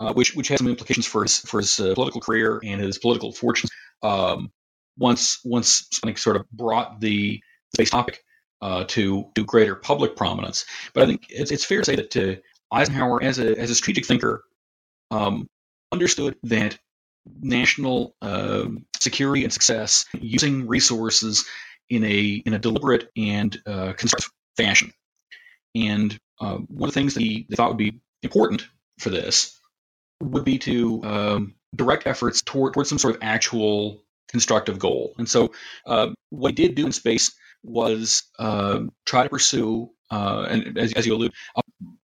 uh, 0.00 0.12
which 0.14 0.34
which 0.34 0.48
has 0.48 0.58
some 0.58 0.66
implications 0.66 1.06
for 1.06 1.22
his 1.22 1.38
for 1.38 1.60
his 1.60 1.78
uh, 1.78 1.94
political 1.94 2.20
career 2.20 2.60
and 2.64 2.80
his 2.80 2.98
political 2.98 3.32
fortunes. 3.32 3.70
Um, 4.02 4.50
once 4.98 5.38
once 5.44 5.86
something 5.92 6.16
sort 6.16 6.36
of 6.36 6.50
brought 6.50 7.00
the 7.00 7.40
space 7.72 7.88
topic 7.88 8.22
uh, 8.62 8.84
to 8.84 9.26
to 9.34 9.44
greater 9.44 9.74
public 9.74 10.16
prominence. 10.16 10.64
But 10.94 11.02
I 11.02 11.06
think 11.06 11.26
it's, 11.28 11.50
it's 11.50 11.64
fair 11.64 11.80
to 11.80 11.84
say 11.84 11.96
that 11.96 12.16
uh, 12.16 12.40
Eisenhower, 12.74 13.22
as 13.22 13.38
a 13.38 13.58
as 13.58 13.70
a 13.70 13.74
strategic 13.74 14.06
thinker, 14.06 14.44
um, 15.10 15.46
understood 15.92 16.36
that 16.44 16.78
national 17.40 18.16
uh, 18.22 18.66
security 18.98 19.44
and 19.44 19.52
success 19.52 20.06
using 20.14 20.66
resources 20.66 21.44
in 21.90 22.04
a 22.04 22.42
in 22.46 22.54
a 22.54 22.58
deliberate 22.58 23.10
and 23.16 23.60
uh, 23.66 23.92
constructive 23.92 24.30
fashion. 24.56 24.92
And 25.74 26.18
uh, 26.40 26.56
one 26.56 26.88
of 26.88 26.94
the 26.94 27.00
things 27.00 27.14
that 27.14 27.20
he 27.20 27.46
thought 27.54 27.68
would 27.68 27.78
be 27.78 28.00
important 28.22 28.66
for 28.98 29.10
this 29.10 29.58
would 30.20 30.44
be 30.44 30.58
to 30.58 31.02
um, 31.04 31.54
direct 31.74 32.06
efforts 32.06 32.42
toward 32.42 32.74
towards 32.74 32.88
some 32.88 32.98
sort 32.98 33.16
of 33.16 33.22
actual 33.22 34.04
constructive 34.28 34.78
goal. 34.78 35.14
And 35.18 35.28
so, 35.28 35.52
uh, 35.86 36.08
what 36.30 36.50
he 36.50 36.66
did 36.66 36.74
do 36.74 36.86
in 36.86 36.92
space 36.92 37.34
was 37.62 38.24
uh, 38.38 38.80
try 39.04 39.24
to 39.24 39.28
pursue, 39.28 39.90
uh, 40.10 40.46
and 40.48 40.78
as, 40.78 40.92
as, 40.94 41.06
you 41.06 41.14
allude, 41.14 41.32
uh, 41.56 41.62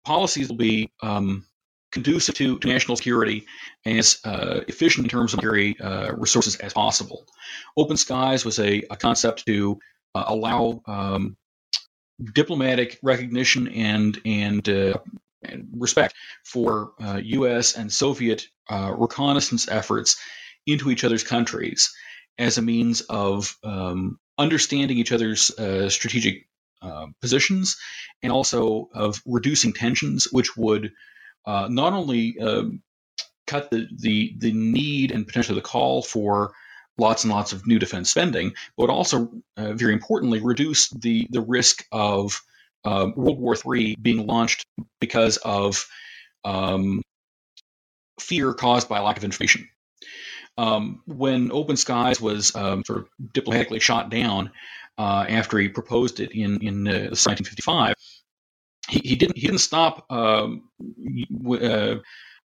policies 0.05 0.49
will 0.49 0.57
be 0.57 0.91
um, 1.03 1.45
conducive 1.93 2.35
to, 2.35 2.59
to, 2.59 2.69
national 2.69 2.97
security 2.97 3.47
and 3.85 3.99
as 3.99 4.21
uh, 4.25 4.61
efficient 4.69 5.07
in 5.07 5.11
terms 5.11 5.33
of 5.33 5.43
military 5.43 5.79
uh, 5.81 6.13
resources 6.15 6.57
as 6.57 6.73
possible. 6.73 7.27
Open 7.77 7.97
skies 7.97 8.45
was 8.45 8.59
a, 8.59 8.83
a 8.91 8.97
concept 8.97 9.47
to 9.47 9.79
uh, 10.15 10.25
allow 10.27 10.83
um, 10.87 11.37
diplomatic 12.35 12.99
recognition 13.03 13.69
and 13.69 14.21
and, 14.25 14.69
and 14.69 15.69
respect 15.73 16.15
for 16.45 16.93
U.S. 17.23 17.77
and 17.77 17.93
Soviet 17.93 18.45
reconnaissance 18.71 19.69
efforts 19.69 20.21
into 20.67 20.91
each 20.91 21.05
other's 21.05 21.23
countries 21.23 21.93
as 22.39 22.59
a 22.59 22.63
means 22.63 23.01
of 23.03 23.57
um, 23.65 24.19
understanding 24.39 24.99
each 24.99 25.13
other's 25.13 25.51
uh, 25.59 25.89
strategic 25.89 26.47
uh, 26.81 27.07
positions 27.21 27.77
and 28.23 28.33
also 28.33 28.89
of 28.95 29.21
reducing 29.27 29.73
tensions, 29.73 30.29
which 30.31 30.57
would 30.57 30.93
uh, 31.45 31.69
not 31.71 31.93
only 31.93 32.39
um, 32.41 32.83
cut 33.47 33.71
the, 33.71 33.89
the, 33.99 34.35
the 34.39 34.53
need 34.53 35.11
and 35.11 35.27
potentially 35.27 35.59
the 35.59 35.63
call 35.63 36.03
for 36.03 36.53
lots 36.99 37.25
and 37.25 37.33
lots 37.33 37.53
of 37.53 37.67
new 37.67 37.79
defense 37.79 38.11
spending, 38.11 38.53
but 38.77 38.91
also, 38.91 39.31
uh, 39.57 39.73
very 39.73 39.93
importantly, 39.93 40.41
reduce 40.41 40.89
the, 40.91 41.27
the 41.31 41.41
risk 41.41 41.85
of 41.93 42.43
uh, 42.85 43.09
World 43.17 43.39
War 43.39 43.57
III 43.57 43.97
being 44.01 44.27
launched 44.27 44.67
because 45.01 45.37
of 45.39 45.87
um, 46.45 47.03
fear 48.21 48.53
caused 48.53 48.89
by 48.89 49.01
lack 49.01 49.17
of 49.17 49.25
information. 49.25 49.69
Um, 50.59 51.03
when 51.07 51.53
Open 51.53 51.77
Skies 51.77 52.21
was 52.21 52.55
um, 52.57 52.85
sort 52.85 52.99
of 52.99 53.09
diplomatically 53.33 53.79
shot 53.79 54.11
down 54.11 54.51
uh, 54.99 55.25
after 55.29 55.57
he 55.59 55.69
proposed 55.69 56.19
it 56.19 56.33
in 56.33 56.61
in 56.61 56.89
uh, 56.89 57.15
1955, 57.15 57.95
he, 58.89 58.99
he 59.05 59.17
didn't 59.17 59.39
he 59.39 59.47
didn't 59.47 59.61
stop 59.61 60.05
um, 60.11 60.69
uh, 61.63 61.95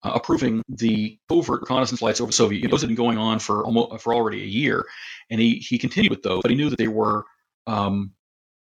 approving 0.03 0.61
the 0.69 1.17
covert 1.27 1.61
reconnaissance 1.61 1.99
flights 1.99 2.21
over 2.21 2.29
the 2.29 2.33
Soviet 2.35 2.57
Union. 2.57 2.69
Those 2.69 2.81
had 2.81 2.89
been 2.89 2.95
going 2.95 3.17
on 3.17 3.39
for 3.39 3.65
almost 3.65 4.03
for 4.03 4.13
already 4.13 4.43
a 4.43 4.47
year, 4.47 4.85
and 5.31 5.41
he 5.41 5.55
he 5.55 5.79
continued 5.79 6.11
with 6.11 6.21
those, 6.21 6.43
but 6.43 6.51
he 6.51 6.57
knew 6.57 6.69
that 6.69 6.77
they 6.77 6.87
were 6.87 7.25
um, 7.65 8.11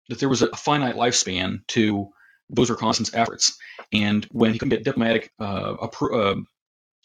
that 0.08 0.18
there 0.18 0.30
was 0.30 0.40
a 0.40 0.48
finite 0.56 0.96
lifespan 0.96 1.58
to 1.68 2.08
those 2.48 2.70
reconnaissance 2.70 3.12
efforts, 3.12 3.58
and 3.92 4.24
when 4.30 4.54
he 4.54 4.58
couldn't 4.58 4.70
get 4.70 4.84
diplomatic 4.84 5.30
uh, 5.38 5.74
appro- 5.74 6.38
uh, 6.38 6.40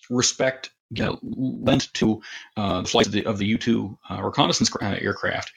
respect 0.09 0.69
you 0.89 1.17
lent 1.21 1.93
to 1.93 2.21
uh, 2.55 2.81
the 2.81 2.87
flights 2.87 3.07
of 3.07 3.13
the, 3.13 3.25
of 3.25 3.37
the 3.37 3.45
U-2 3.45 3.97
uh, 4.09 4.21
reconnaissance 4.23 4.73
uh, 4.81 4.95
aircraft, 4.99 5.51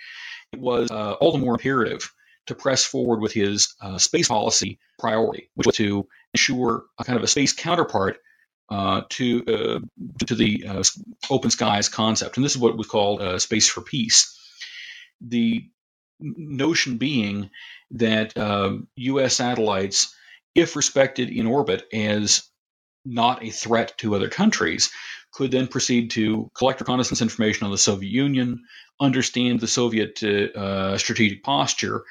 it 0.52 0.60
was 0.60 0.90
uh, 0.90 1.12
all 1.14 1.32
the 1.32 1.38
more 1.38 1.54
imperative 1.54 2.12
to 2.46 2.54
press 2.54 2.84
forward 2.84 3.20
with 3.20 3.32
his 3.32 3.74
uh, 3.80 3.98
space 3.98 4.28
policy 4.28 4.78
priority, 4.98 5.50
which 5.54 5.66
was 5.66 5.76
to 5.76 6.06
ensure 6.34 6.84
a 6.98 7.04
kind 7.04 7.16
of 7.16 7.22
a 7.22 7.28
space 7.28 7.52
counterpart 7.52 8.18
uh, 8.70 9.02
to 9.08 9.42
to 10.26 10.34
the 10.34 10.64
open 11.28 11.50
skies 11.50 11.88
concept, 11.88 12.36
and 12.36 12.44
this 12.44 12.52
is 12.52 12.58
what 12.58 12.76
was 12.76 12.86
called 12.86 13.40
space 13.40 13.68
for 13.68 13.80
peace. 13.80 14.36
The 15.20 15.68
notion 16.20 16.96
being 16.96 17.50
that 17.92 18.32
U.S. 18.96 19.36
Satellites, 19.36 20.14
if 20.54 20.76
respected 20.76 21.30
in 21.30 21.46
orbit 21.46 21.84
as 21.92 22.49
not 23.04 23.42
a 23.42 23.50
threat 23.50 23.96
to 23.98 24.14
other 24.14 24.28
countries, 24.28 24.90
could 25.32 25.50
then 25.50 25.66
proceed 25.66 26.10
to 26.10 26.50
collect 26.54 26.80
reconnaissance 26.80 27.22
information 27.22 27.64
on 27.64 27.70
the 27.70 27.78
Soviet 27.78 28.10
Union, 28.10 28.62
understand 29.00 29.60
the 29.60 29.68
Soviet 29.68 30.20
uh, 30.22 30.58
uh, 30.58 30.98
strategic 30.98 31.42
posture, 31.42 32.04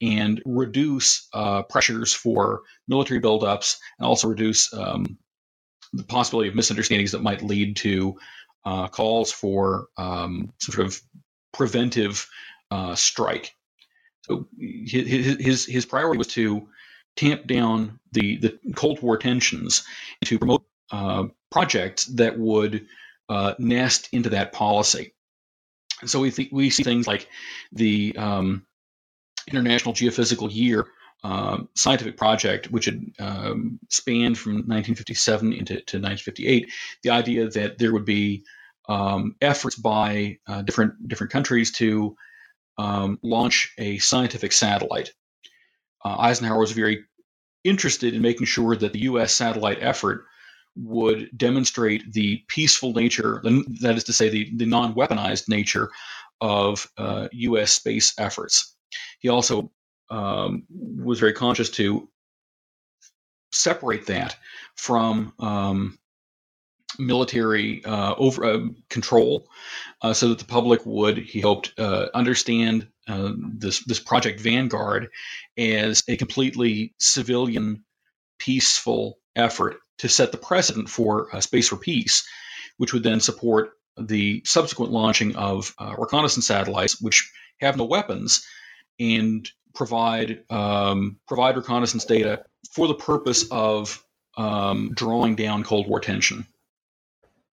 and 0.00 0.42
reduce 0.44 1.28
uh, 1.32 1.62
pressures 1.62 2.12
for 2.12 2.62
military 2.86 3.20
buildups, 3.20 3.78
and 3.98 4.06
also 4.06 4.28
reduce 4.28 4.72
um, 4.74 5.18
the 5.92 6.04
possibility 6.04 6.48
of 6.48 6.54
misunderstandings 6.54 7.12
that 7.12 7.22
might 7.22 7.42
lead 7.42 7.76
to 7.76 8.16
uh, 8.64 8.88
calls 8.88 9.32
for 9.32 9.86
um, 9.96 10.52
some 10.58 10.74
sort 10.74 10.86
of 10.86 11.00
preventive 11.52 12.28
uh, 12.70 12.94
strike. 12.94 13.54
So 14.22 14.48
his, 14.58 15.36
his 15.38 15.66
his 15.66 15.86
priority 15.86 16.18
was 16.18 16.26
to 16.28 16.68
tamp 17.16 17.46
down 17.46 17.98
the 18.12 18.36
the 18.38 18.58
Cold 18.74 19.02
War 19.02 19.16
tensions, 19.16 19.84
to 20.24 20.38
promote 20.38 20.64
uh, 20.90 21.24
projects 21.50 22.06
that 22.06 22.38
would 22.38 22.86
uh, 23.28 23.54
nest 23.58 24.08
into 24.12 24.30
that 24.30 24.52
policy. 24.52 25.14
And 26.00 26.10
so 26.10 26.20
we 26.20 26.30
th- 26.30 26.52
we 26.52 26.70
see 26.70 26.82
things 26.82 27.06
like 27.06 27.28
the 27.72 28.14
um, 28.16 28.66
International 29.48 29.94
Geophysical 29.94 30.52
Year 30.52 30.86
uh, 31.24 31.58
scientific 31.74 32.16
project, 32.16 32.70
which 32.70 32.84
had 32.84 33.04
um, 33.18 33.78
spanned 33.88 34.38
from 34.38 34.52
1957 34.52 35.52
into 35.52 35.74
1958. 35.74 36.70
The 37.02 37.10
idea 37.10 37.48
that 37.48 37.78
there 37.78 37.92
would 37.92 38.04
be 38.04 38.44
um, 38.88 39.34
efforts 39.40 39.76
by 39.76 40.38
uh, 40.46 40.62
different 40.62 41.08
different 41.08 41.32
countries 41.32 41.72
to 41.72 42.16
um, 42.78 43.18
launch 43.22 43.72
a 43.78 43.98
scientific 43.98 44.52
satellite. 44.52 45.12
Uh, 46.04 46.16
Eisenhower 46.18 46.58
was 46.58 46.72
very 46.72 47.04
interested 47.64 48.14
in 48.14 48.22
making 48.22 48.46
sure 48.46 48.76
that 48.76 48.92
the 48.92 49.00
U.S. 49.00 49.34
satellite 49.34 49.78
effort 49.80 50.24
would 50.76 51.30
demonstrate 51.36 52.12
the 52.12 52.42
peaceful 52.48 52.92
nature, 52.92 53.40
that 53.80 53.96
is 53.96 54.04
to 54.04 54.12
say, 54.12 54.28
the, 54.28 54.50
the 54.56 54.66
non 54.66 54.94
weaponized 54.94 55.48
nature 55.48 55.90
of 56.40 56.86
uh, 56.98 57.28
U.S. 57.32 57.72
space 57.72 58.14
efforts. 58.18 58.76
He 59.20 59.28
also 59.28 59.72
um, 60.10 60.64
was 60.70 61.18
very 61.18 61.32
conscious 61.32 61.70
to 61.70 62.08
separate 63.52 64.06
that 64.06 64.36
from 64.76 65.32
um, 65.38 65.98
military 66.98 67.84
uh, 67.84 68.14
over 68.16 68.44
uh, 68.44 68.58
control, 68.90 69.48
uh, 70.02 70.12
so 70.12 70.28
that 70.28 70.38
the 70.38 70.44
public 70.44 70.84
would, 70.84 71.18
he 71.18 71.40
hoped, 71.40 71.72
uh, 71.78 72.06
understand 72.14 72.86
uh, 73.08 73.32
this 73.36 73.84
this 73.84 74.00
Project 74.00 74.40
Vanguard 74.40 75.08
as 75.56 76.02
a 76.08 76.16
completely 76.16 76.94
civilian, 76.98 77.84
peaceful 78.38 79.18
effort 79.34 79.76
to 79.98 80.08
set 80.08 80.32
the 80.32 80.38
precedent 80.38 80.88
for 80.88 81.34
uh, 81.34 81.40
space 81.40 81.68
for 81.68 81.76
peace, 81.76 82.26
which 82.76 82.92
would 82.92 83.02
then 83.02 83.20
support 83.20 83.70
the 83.98 84.42
subsequent 84.44 84.92
launching 84.92 85.36
of 85.36 85.74
reconnaissance 85.96 86.46
satellites, 86.46 87.00
which 87.00 87.32
have 87.60 87.76
no 87.76 87.84
weapons, 87.84 88.46
and 89.00 89.50
provide 89.74 90.42
um, 90.50 91.18
provide 91.28 91.56
reconnaissance 91.56 92.04
data 92.04 92.44
for 92.72 92.88
the 92.88 92.94
purpose 92.94 93.46
of 93.50 94.02
um, 94.36 94.90
drawing 94.94 95.36
down 95.36 95.62
Cold 95.62 95.88
War 95.88 96.00
tension. 96.00 96.46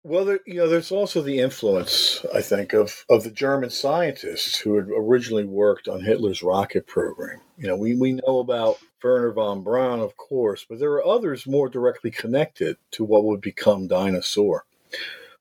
Well, 0.04 0.26
there, 0.26 0.40
you 0.48 0.56
know, 0.56 0.68
there's 0.68 0.92
also 0.92 1.22
the 1.22 1.38
influence, 1.40 2.26
I 2.34 2.42
think, 2.42 2.74
of, 2.74 3.06
of 3.08 3.24
the 3.24 3.30
German 3.30 3.70
scientists 3.70 4.58
who 4.58 4.76
had 4.76 4.88
originally 4.88 5.44
worked 5.44 5.88
on 5.88 6.02
Hitler's 6.04 6.42
rocket 6.42 6.88
program. 6.88 7.40
You 7.60 7.68
know, 7.68 7.78
we, 7.78 7.96
we 7.96 8.14
know 8.14 8.40
about 8.40 8.80
Wernher 9.04 9.32
von 9.32 9.62
Braun, 9.64 10.00
of 10.00 10.18
course, 10.18 10.66
but 10.68 10.80
there 10.80 10.92
are 10.94 11.06
others 11.06 11.46
more 11.46 11.70
directly 11.70 12.10
connected 12.10 12.78
to 12.92 13.04
what 13.04 13.26
would 13.26 13.42
become 13.42 13.88
Dyna-Soar. 13.88 14.66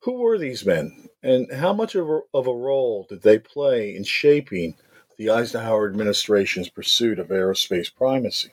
Who 0.00 0.20
were 0.20 0.36
these 0.36 0.66
men, 0.66 1.08
and 1.22 1.50
how 1.50 1.72
much 1.72 1.94
of 1.94 2.10
a, 2.10 2.20
of 2.34 2.46
a 2.46 2.54
role 2.54 3.06
did 3.08 3.22
they 3.22 3.38
play 3.38 3.96
in 3.96 4.04
shaping 4.04 4.76
the 5.16 5.30
Eisenhower 5.30 5.88
administration's 5.88 6.68
pursuit 6.68 7.18
of 7.18 7.28
aerospace 7.28 7.94
primacy? 7.94 8.50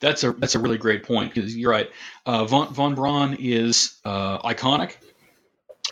That's 0.00 0.24
a 0.24 0.32
that's 0.32 0.54
a 0.54 0.58
really 0.58 0.78
great 0.78 1.04
point 1.04 1.34
because 1.34 1.56
you're 1.56 1.70
right. 1.70 1.90
Uh, 2.26 2.44
von 2.44 2.72
von 2.74 2.94
Braun 2.94 3.36
is 3.38 3.98
uh, 4.04 4.38
iconic, 4.38 4.96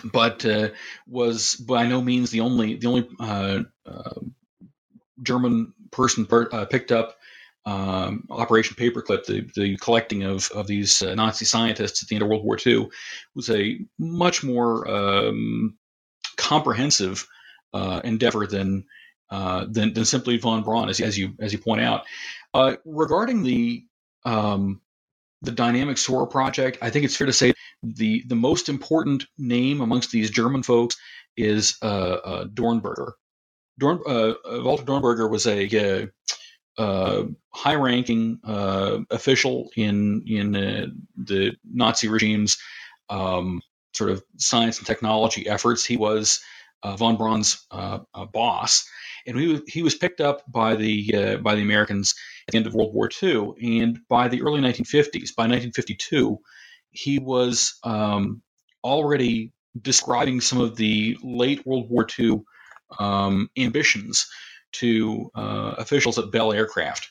but 0.04 0.44
uh, 0.44 0.70
was 1.06 1.56
by 1.56 1.86
no 1.86 2.00
means 2.00 2.30
the 2.30 2.40
only 2.40 2.76
the 2.76 2.86
only 2.86 3.08
uh, 3.20 3.60
uh, 3.86 4.20
German 5.22 5.74
person 5.90 6.26
per, 6.26 6.48
uh, 6.52 6.64
picked 6.66 6.92
up 6.92 7.16
um, 7.64 8.26
Operation 8.28 8.74
Paperclip, 8.74 9.24
the, 9.26 9.48
the 9.54 9.76
collecting 9.76 10.24
of, 10.24 10.50
of 10.50 10.66
these 10.66 11.00
Nazi 11.00 11.44
scientists 11.44 12.02
at 12.02 12.08
the 12.08 12.16
end 12.16 12.22
of 12.22 12.28
World 12.28 12.44
War 12.44 12.58
II, 12.64 12.88
was 13.36 13.50
a 13.50 13.78
much 13.98 14.42
more 14.42 14.88
um, 14.90 15.76
comprehensive 16.36 17.28
endeavor 17.72 18.48
than, 18.48 18.84
than 19.30 19.92
than 19.94 20.04
simply 20.04 20.38
von 20.38 20.64
Braun, 20.64 20.88
as, 20.88 21.00
as 21.00 21.16
you 21.16 21.34
as 21.38 21.52
you 21.52 21.58
point 21.58 21.82
out. 21.82 22.04
Uh, 22.54 22.76
regarding 22.84 23.42
the 23.42 23.84
um, 24.24 24.80
the 25.42 25.50
Dynamic 25.50 25.98
SOAR 25.98 26.26
project, 26.26 26.78
I 26.80 26.90
think 26.90 27.04
it's 27.04 27.16
fair 27.16 27.26
to 27.26 27.32
say 27.32 27.52
the 27.82 28.22
the 28.26 28.36
most 28.36 28.68
important 28.68 29.26
name 29.36 29.80
amongst 29.80 30.12
these 30.12 30.30
German 30.30 30.62
folks 30.62 30.96
is 31.36 31.76
uh, 31.82 31.86
uh, 31.86 32.44
Dornberger. 32.44 33.12
Dorn, 33.78 34.00
uh, 34.06 34.34
uh, 34.44 34.62
Walter 34.62 34.84
Dornberger 34.84 35.30
was 35.30 35.46
a 35.46 36.08
uh, 36.78 37.24
high-ranking 37.52 38.40
official 39.10 39.70
in 39.76 40.22
in 40.26 40.52
the 41.16 41.56
Nazi 41.64 42.08
regime's 42.08 42.58
um, 43.08 43.62
sort 43.94 44.10
of 44.10 44.22
science 44.36 44.78
and 44.78 44.86
technology 44.86 45.48
efforts. 45.48 45.84
He 45.84 45.96
was 45.96 46.40
von 46.84 47.16
Braun's 47.16 47.66
boss, 48.32 48.88
and 49.26 49.38
he 49.38 49.48
was, 49.48 49.60
he 49.66 49.82
was 49.82 49.94
picked 49.94 50.20
up 50.20 50.42
by 50.50 50.76
the 50.76 51.36
by 51.42 51.56
the 51.56 51.62
Americans 51.62 52.14
at 52.48 52.52
the 52.52 52.58
end 52.58 52.66
of 52.66 52.74
World 52.74 52.94
War 52.94 53.08
II. 53.22 53.52
And 53.80 54.00
by 54.08 54.28
the 54.28 54.42
early 54.42 54.60
1950s, 54.60 55.34
by 55.34 55.44
1952, 55.44 56.38
he 56.90 57.18
was 57.18 57.78
um, 57.84 58.42
already 58.84 59.52
describing 59.80 60.40
some 60.40 60.60
of 60.60 60.76
the 60.76 61.16
late 61.22 61.64
World 61.66 61.88
War 61.88 62.06
II 62.18 62.42
um, 62.98 63.50
ambitions 63.56 64.28
to 64.72 65.30
uh, 65.34 65.74
officials 65.78 66.18
at 66.18 66.30
Bell 66.30 66.52
Aircraft. 66.52 67.10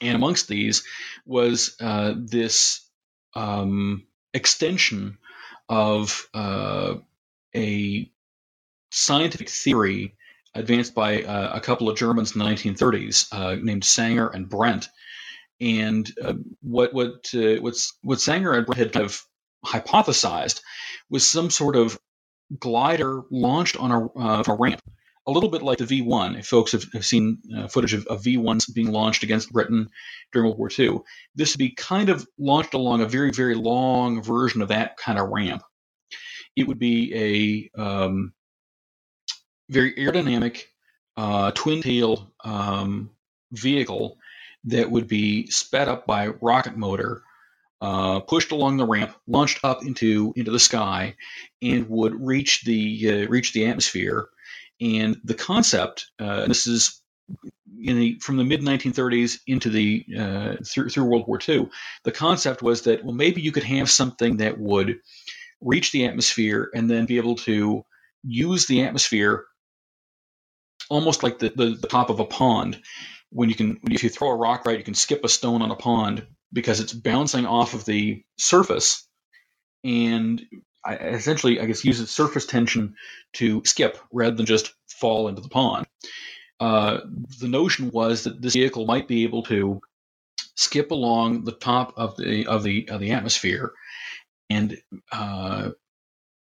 And 0.00 0.16
amongst 0.16 0.48
these 0.48 0.82
was 1.24 1.76
uh, 1.80 2.14
this 2.16 2.88
um, 3.34 4.06
extension 4.34 5.18
of 5.68 6.28
uh, 6.34 6.94
a 7.54 8.10
scientific 8.90 9.48
theory 9.48 10.16
advanced 10.54 10.94
by 10.94 11.22
uh, 11.22 11.56
a 11.56 11.60
couple 11.60 11.88
of 11.88 11.96
Germans 11.96 12.32
in 12.32 12.38
the 12.38 12.44
1930s 12.44 13.28
uh, 13.32 13.56
named 13.60 13.84
Sanger 13.84 14.28
and 14.28 14.48
Bredt. 14.48 14.88
And 15.60 16.10
uh, 16.22 16.34
what 16.60 16.92
what 16.92 17.30
uh, 17.34 17.60
what's 17.60 17.96
what 18.02 18.20
Sanger 18.20 18.52
and 18.52 18.66
Bredt 18.66 18.76
had 18.76 18.92
kind 18.92 19.04
of 19.04 19.22
hypothesized 19.64 20.60
was 21.08 21.28
some 21.28 21.50
sort 21.50 21.76
of 21.76 21.98
glider 22.58 23.22
launched 23.30 23.76
on 23.76 23.92
a, 23.92 24.06
uh, 24.18 24.42
a 24.46 24.54
ramp, 24.54 24.82
a 25.26 25.30
little 25.30 25.48
bit 25.48 25.62
like 25.62 25.78
the 25.78 25.84
V1. 25.84 26.38
If 26.38 26.46
folks 26.46 26.72
have, 26.72 26.84
have 26.92 27.06
seen 27.06 27.38
uh, 27.56 27.68
footage 27.68 27.94
of, 27.94 28.06
of, 28.06 28.22
V1s 28.22 28.74
being 28.74 28.90
launched 28.90 29.22
against 29.22 29.52
Britain 29.52 29.88
during 30.32 30.48
World 30.48 30.58
War 30.58 30.70
II, 30.76 31.00
this 31.34 31.54
would 31.54 31.58
be 31.58 31.70
kind 31.70 32.08
of 32.08 32.26
launched 32.38 32.74
along 32.74 33.00
a 33.00 33.06
very 33.06 33.30
very 33.30 33.54
long 33.54 34.22
version 34.22 34.62
of 34.62 34.68
that 34.68 34.96
kind 34.96 35.18
of 35.18 35.28
ramp. 35.28 35.62
It 36.56 36.66
would 36.66 36.78
be 36.78 37.70
a 37.76 37.80
um, 37.80 38.32
very 39.72 39.94
aerodynamic, 39.94 40.64
uh, 41.16 41.50
twin-tailed 41.52 42.26
um, 42.44 43.10
vehicle 43.52 44.18
that 44.64 44.90
would 44.90 45.08
be 45.08 45.50
sped 45.50 45.88
up 45.88 46.06
by 46.06 46.28
rocket 46.28 46.76
motor, 46.76 47.22
uh, 47.80 48.20
pushed 48.20 48.52
along 48.52 48.76
the 48.76 48.86
ramp, 48.86 49.14
launched 49.26 49.64
up 49.64 49.84
into 49.84 50.32
into 50.36 50.50
the 50.50 50.60
sky, 50.60 51.16
and 51.60 51.88
would 51.88 52.14
reach 52.14 52.62
the 52.64 53.24
uh, 53.24 53.28
reach 53.28 53.52
the 53.52 53.66
atmosphere. 53.66 54.28
And 54.80 55.20
the 55.24 55.34
concept, 55.34 56.06
uh, 56.18 56.46
this 56.46 56.66
is 56.66 57.02
the, 57.76 58.18
from 58.20 58.36
the 58.36 58.44
mid 58.44 58.60
1930s 58.60 59.40
into 59.46 59.70
the 59.70 60.04
uh, 60.16 60.56
through, 60.64 60.90
through 60.90 61.04
World 61.04 61.26
War 61.26 61.40
II, 61.46 61.68
the 62.04 62.12
concept 62.12 62.62
was 62.62 62.82
that 62.82 63.04
well 63.04 63.14
maybe 63.14 63.40
you 63.40 63.52
could 63.52 63.64
have 63.64 63.90
something 63.90 64.36
that 64.36 64.58
would 64.58 64.98
reach 65.60 65.92
the 65.92 66.06
atmosphere 66.06 66.70
and 66.74 66.88
then 66.90 67.06
be 67.06 67.16
able 67.16 67.36
to 67.36 67.84
use 68.22 68.66
the 68.66 68.82
atmosphere 68.82 69.46
almost 70.92 71.22
like 71.22 71.38
the, 71.38 71.52
the, 71.56 71.76
the 71.80 71.88
top 71.88 72.10
of 72.10 72.20
a 72.20 72.24
pond. 72.24 72.80
When 73.30 73.48
you 73.48 73.54
can, 73.54 73.80
if 73.90 74.02
you 74.04 74.10
throw 74.10 74.28
a 74.28 74.36
rock 74.36 74.66
right, 74.66 74.76
you 74.76 74.84
can 74.84 74.94
skip 74.94 75.24
a 75.24 75.28
stone 75.28 75.62
on 75.62 75.70
a 75.70 75.76
pond 75.76 76.26
because 76.52 76.80
it's 76.80 76.92
bouncing 76.92 77.46
off 77.46 77.72
of 77.72 77.86
the 77.86 78.22
surface, 78.36 79.08
and 79.82 80.44
I, 80.84 80.96
essentially, 80.96 81.58
I 81.60 81.64
guess, 81.64 81.84
uses 81.84 82.10
surface 82.10 82.44
tension 82.44 82.94
to 83.34 83.62
skip 83.64 83.96
rather 84.12 84.36
than 84.36 84.44
just 84.44 84.74
fall 84.86 85.28
into 85.28 85.40
the 85.40 85.48
pond. 85.48 85.86
Uh, 86.60 86.98
the 87.40 87.48
notion 87.48 87.90
was 87.90 88.24
that 88.24 88.42
this 88.42 88.52
vehicle 88.52 88.84
might 88.84 89.08
be 89.08 89.22
able 89.22 89.44
to 89.44 89.80
skip 90.54 90.90
along 90.90 91.44
the 91.44 91.52
top 91.52 91.94
of 91.96 92.16
the 92.18 92.46
of 92.46 92.62
the 92.62 92.88
of 92.90 93.00
the 93.00 93.12
atmosphere 93.12 93.72
and 94.50 94.76
uh, 95.10 95.70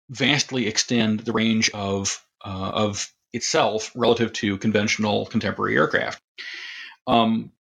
vastly 0.09 0.67
extend 0.67 1.19
the 1.19 1.33
range 1.33 1.69
of 1.71 2.25
uh, 2.45 2.71
of 2.73 3.11
itself 3.37 3.91
relative 3.95 4.33
to 4.33 4.57
conventional 4.57 5.25
contemporary 5.25 5.75
aircraft. 5.75 6.21
Um, 7.07 7.51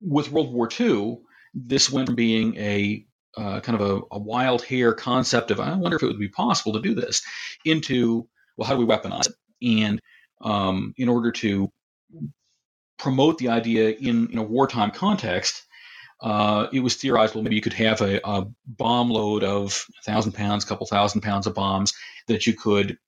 with 0.00 0.30
World 0.30 0.52
War 0.52 0.68
II, 0.78 1.18
this 1.54 1.90
went 1.90 2.06
from 2.06 2.14
being 2.14 2.56
a 2.56 3.04
uh, 3.36 3.60
kind 3.60 3.80
of 3.80 3.90
a, 3.90 4.00
a, 4.12 4.18
wild 4.18 4.62
hair 4.62 4.92
concept 4.92 5.50
of 5.50 5.58
I 5.58 5.74
wonder 5.74 5.96
if 5.96 6.02
it 6.02 6.06
would 6.06 6.18
be 6.20 6.28
possible 6.28 6.72
to 6.74 6.80
do 6.80 6.94
this 6.94 7.22
into 7.64 8.28
well 8.56 8.68
how 8.68 8.74
do 8.74 8.84
we 8.84 8.92
weaponize 8.92 9.28
it 9.28 9.34
and 9.62 10.00
um, 10.42 10.94
in 10.96 11.08
order 11.08 11.32
to 11.32 11.72
promote 12.96 13.38
the 13.38 13.48
idea 13.48 13.90
in, 13.90 14.30
in 14.30 14.38
a 14.38 14.42
wartime 14.42 14.92
context 14.92 15.66
uh, 16.20 16.68
it 16.72 16.78
was 16.78 16.94
theorized 16.94 17.34
well 17.34 17.42
maybe 17.42 17.56
you 17.56 17.60
could 17.60 17.72
have 17.72 18.00
a, 18.02 18.20
a 18.24 18.46
bomb 18.66 19.10
load 19.10 19.42
of 19.42 19.84
thousand 20.04 20.32
pounds 20.32 20.64
couple 20.64 20.86
thousand 20.86 21.20
pounds 21.20 21.48
of 21.48 21.54
bombs 21.54 21.92
that 22.28 22.46
you 22.46 22.52
could 22.54 22.98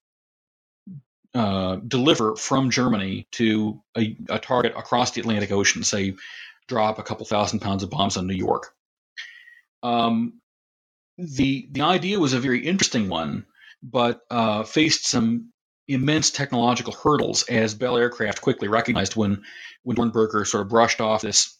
uh, 1.36 1.76
deliver 1.86 2.34
from 2.34 2.70
Germany 2.70 3.28
to 3.32 3.82
a, 3.94 4.16
a, 4.30 4.38
target 4.38 4.72
across 4.74 5.10
the 5.10 5.20
Atlantic 5.20 5.52
Ocean, 5.52 5.84
say, 5.84 6.14
drop 6.66 6.98
a 6.98 7.02
couple 7.02 7.26
thousand 7.26 7.60
pounds 7.60 7.82
of 7.82 7.90
bombs 7.90 8.16
on 8.16 8.26
New 8.26 8.34
York. 8.34 8.72
Um, 9.82 10.40
the 11.18 11.68
the 11.70 11.82
idea 11.82 12.18
was 12.18 12.32
a 12.32 12.40
very 12.40 12.66
interesting 12.66 13.10
one, 13.10 13.44
but 13.82 14.22
uh, 14.30 14.62
faced 14.62 15.04
some 15.04 15.52
immense 15.86 16.30
technological 16.30 16.94
hurdles, 16.94 17.42
as 17.42 17.74
Bell 17.74 17.98
Aircraft 17.98 18.40
quickly 18.40 18.68
recognized 18.68 19.14
when 19.14 19.42
when 19.82 19.98
Dornberger 19.98 20.46
sort 20.46 20.62
of 20.62 20.70
brushed 20.70 21.02
off 21.02 21.20
this 21.20 21.54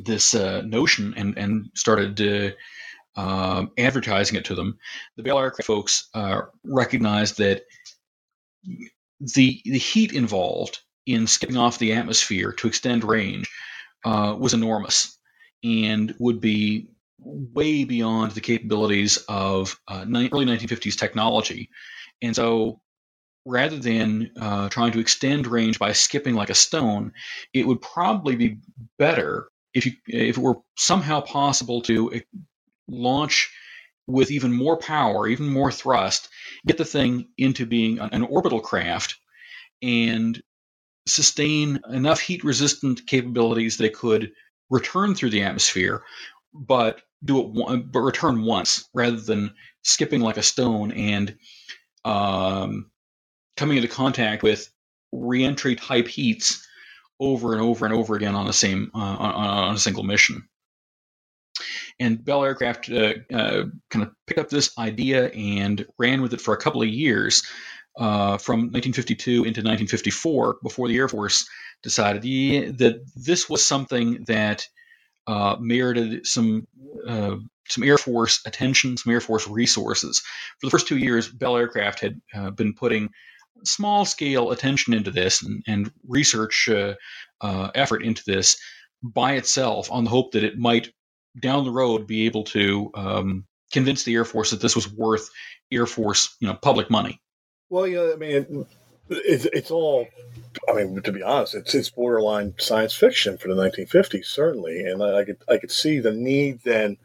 this 0.00 0.34
uh, 0.34 0.62
notion 0.62 1.14
and 1.16 1.38
and 1.38 1.70
started 1.74 2.56
uh, 3.14 3.66
advertising 3.78 4.38
it 4.38 4.46
to 4.46 4.56
them, 4.56 4.78
the 5.16 5.22
Bell 5.22 5.38
Aircraft 5.38 5.68
folks 5.68 6.08
uh, 6.14 6.40
recognized 6.64 7.38
that 7.38 7.62
the 9.20 9.60
the 9.64 9.78
heat 9.78 10.12
involved 10.12 10.78
in 11.06 11.26
skipping 11.26 11.56
off 11.56 11.78
the 11.78 11.94
atmosphere 11.94 12.52
to 12.52 12.68
extend 12.68 13.04
range 13.04 13.50
uh, 14.04 14.36
was 14.38 14.54
enormous 14.54 15.18
and 15.64 16.14
would 16.18 16.40
be 16.40 16.88
way 17.18 17.84
beyond 17.84 18.32
the 18.32 18.40
capabilities 18.40 19.16
of 19.28 19.78
uh, 19.88 20.04
early 20.08 20.44
1950s 20.46 20.98
technology. 20.98 21.70
And 22.20 22.34
so 22.34 22.80
rather 23.44 23.78
than 23.78 24.30
uh, 24.40 24.68
trying 24.68 24.92
to 24.92 25.00
extend 25.00 25.46
range 25.46 25.78
by 25.78 25.92
skipping 25.92 26.34
like 26.34 26.50
a 26.50 26.54
stone, 26.54 27.12
it 27.52 27.66
would 27.66 27.80
probably 27.80 28.36
be 28.36 28.58
better 28.98 29.48
if 29.74 29.86
you 29.86 29.92
if 30.06 30.36
it 30.36 30.40
were 30.40 30.56
somehow 30.76 31.20
possible 31.20 31.82
to 31.82 32.12
eh, 32.12 32.20
launch 32.88 33.52
with 34.06 34.30
even 34.30 34.52
more 34.52 34.76
power, 34.76 35.28
even 35.28 35.48
more 35.48 35.70
thrust, 35.70 36.28
get 36.66 36.78
the 36.78 36.84
thing 36.84 37.28
into 37.38 37.66
being 37.66 37.98
an 37.98 38.22
orbital 38.22 38.60
craft, 38.60 39.16
and 39.80 40.42
sustain 41.06 41.80
enough 41.90 42.20
heat 42.20 42.44
resistant 42.44 43.06
capabilities 43.06 43.76
they 43.76 43.90
could 43.90 44.32
return 44.70 45.14
through 45.14 45.30
the 45.30 45.42
atmosphere, 45.42 46.02
but 46.52 47.00
do 47.24 47.40
it 47.40 47.92
but 47.92 48.00
return 48.00 48.42
once 48.44 48.88
rather 48.94 49.20
than 49.20 49.54
skipping 49.82 50.20
like 50.20 50.36
a 50.36 50.42
stone 50.42 50.92
and 50.92 51.36
um, 52.04 52.90
coming 53.56 53.76
into 53.76 53.88
contact 53.88 54.42
with 54.42 54.68
reentry 55.12 55.76
type 55.76 56.08
heats 56.08 56.66
over 57.20 57.52
and 57.52 57.62
over 57.62 57.84
and 57.84 57.94
over 57.94 58.16
again 58.16 58.34
on 58.34 58.46
the 58.46 58.52
same 58.52 58.90
uh, 58.94 58.98
on, 58.98 59.74
a 59.74 59.78
single 59.78 60.02
mission. 60.02 60.48
And 62.00 62.24
Bell 62.24 62.44
Aircraft 62.44 62.90
uh, 62.90 63.14
uh, 63.32 63.64
kind 63.90 64.04
of 64.04 64.10
picked 64.26 64.40
up 64.40 64.48
this 64.48 64.76
idea 64.78 65.28
and 65.30 65.86
ran 65.98 66.22
with 66.22 66.32
it 66.32 66.40
for 66.40 66.54
a 66.54 66.58
couple 66.58 66.82
of 66.82 66.88
years, 66.88 67.42
uh, 67.98 68.38
from 68.38 68.60
1952 68.70 69.30
into 69.30 69.60
1954, 69.60 70.58
before 70.62 70.88
the 70.88 70.96
Air 70.96 71.08
Force 71.08 71.46
decided 71.82 72.22
that 72.78 73.00
this 73.14 73.50
was 73.50 73.64
something 73.64 74.24
that 74.26 74.66
uh, 75.26 75.56
merited 75.60 76.26
some 76.26 76.66
uh, 77.06 77.36
some 77.68 77.84
Air 77.84 77.98
Force 77.98 78.40
attention, 78.44 78.96
some 78.96 79.12
Air 79.12 79.20
Force 79.20 79.46
resources. 79.46 80.20
For 80.60 80.66
the 80.66 80.70
first 80.70 80.88
two 80.88 80.98
years, 80.98 81.28
Bell 81.28 81.56
Aircraft 81.56 82.00
had 82.00 82.20
been 82.56 82.74
putting 82.74 83.10
small 83.64 84.04
scale 84.04 84.50
attention 84.50 84.94
into 84.94 85.10
this 85.10 85.42
and, 85.42 85.62
and 85.66 85.92
research 86.06 86.68
uh, 86.68 86.94
uh, 87.40 87.70
effort 87.74 88.02
into 88.02 88.22
this 88.26 88.56
by 89.02 89.32
itself 89.34 89.90
on 89.90 90.04
the 90.04 90.10
hope 90.10 90.32
that 90.32 90.44
it 90.44 90.58
might 90.58 90.92
down 91.40 91.64
the 91.64 91.70
road 91.70 92.06
be 92.06 92.26
able 92.26 92.44
to 92.44 92.90
um, 92.94 93.44
convince 93.72 94.04
the 94.04 94.14
Air 94.14 94.24
Force 94.24 94.50
that 94.50 94.60
this 94.60 94.74
was 94.74 94.90
worth 94.92 95.30
Air 95.70 95.86
Force, 95.86 96.36
you 96.40 96.48
know, 96.48 96.54
public 96.54 96.90
money. 96.90 97.20
Well, 97.70 97.86
yeah, 97.86 98.10
I 98.12 98.16
mean, 98.16 98.66
it's, 99.08 99.46
it's 99.46 99.70
all. 99.70 100.06
I 100.68 100.74
mean, 100.74 101.00
to 101.02 101.12
be 101.12 101.22
honest, 101.22 101.54
it's 101.54 101.74
it's 101.74 101.90
borderline 101.90 102.54
science 102.58 102.94
fiction 102.94 103.38
for 103.38 103.48
the 103.48 103.54
1950s, 103.54 104.26
certainly, 104.26 104.84
and 104.84 105.02
I, 105.02 105.20
I 105.20 105.24
could 105.24 105.38
I 105.48 105.56
could 105.56 105.70
see 105.70 105.98
the 105.98 106.12
need 106.12 106.60
then 106.64 106.98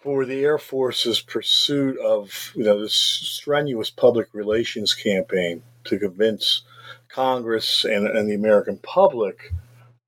for 0.00 0.24
the 0.24 0.44
Air 0.44 0.58
Force's 0.58 1.20
pursuit 1.20 1.98
of 1.98 2.52
you 2.54 2.64
know 2.64 2.80
this 2.80 2.94
strenuous 2.94 3.90
public 3.90 4.28
relations 4.32 4.94
campaign 4.94 5.62
to 5.84 5.98
convince 5.98 6.62
Congress 7.08 7.84
and, 7.84 8.06
and 8.06 8.28
the 8.28 8.34
American 8.34 8.78
public 8.78 9.52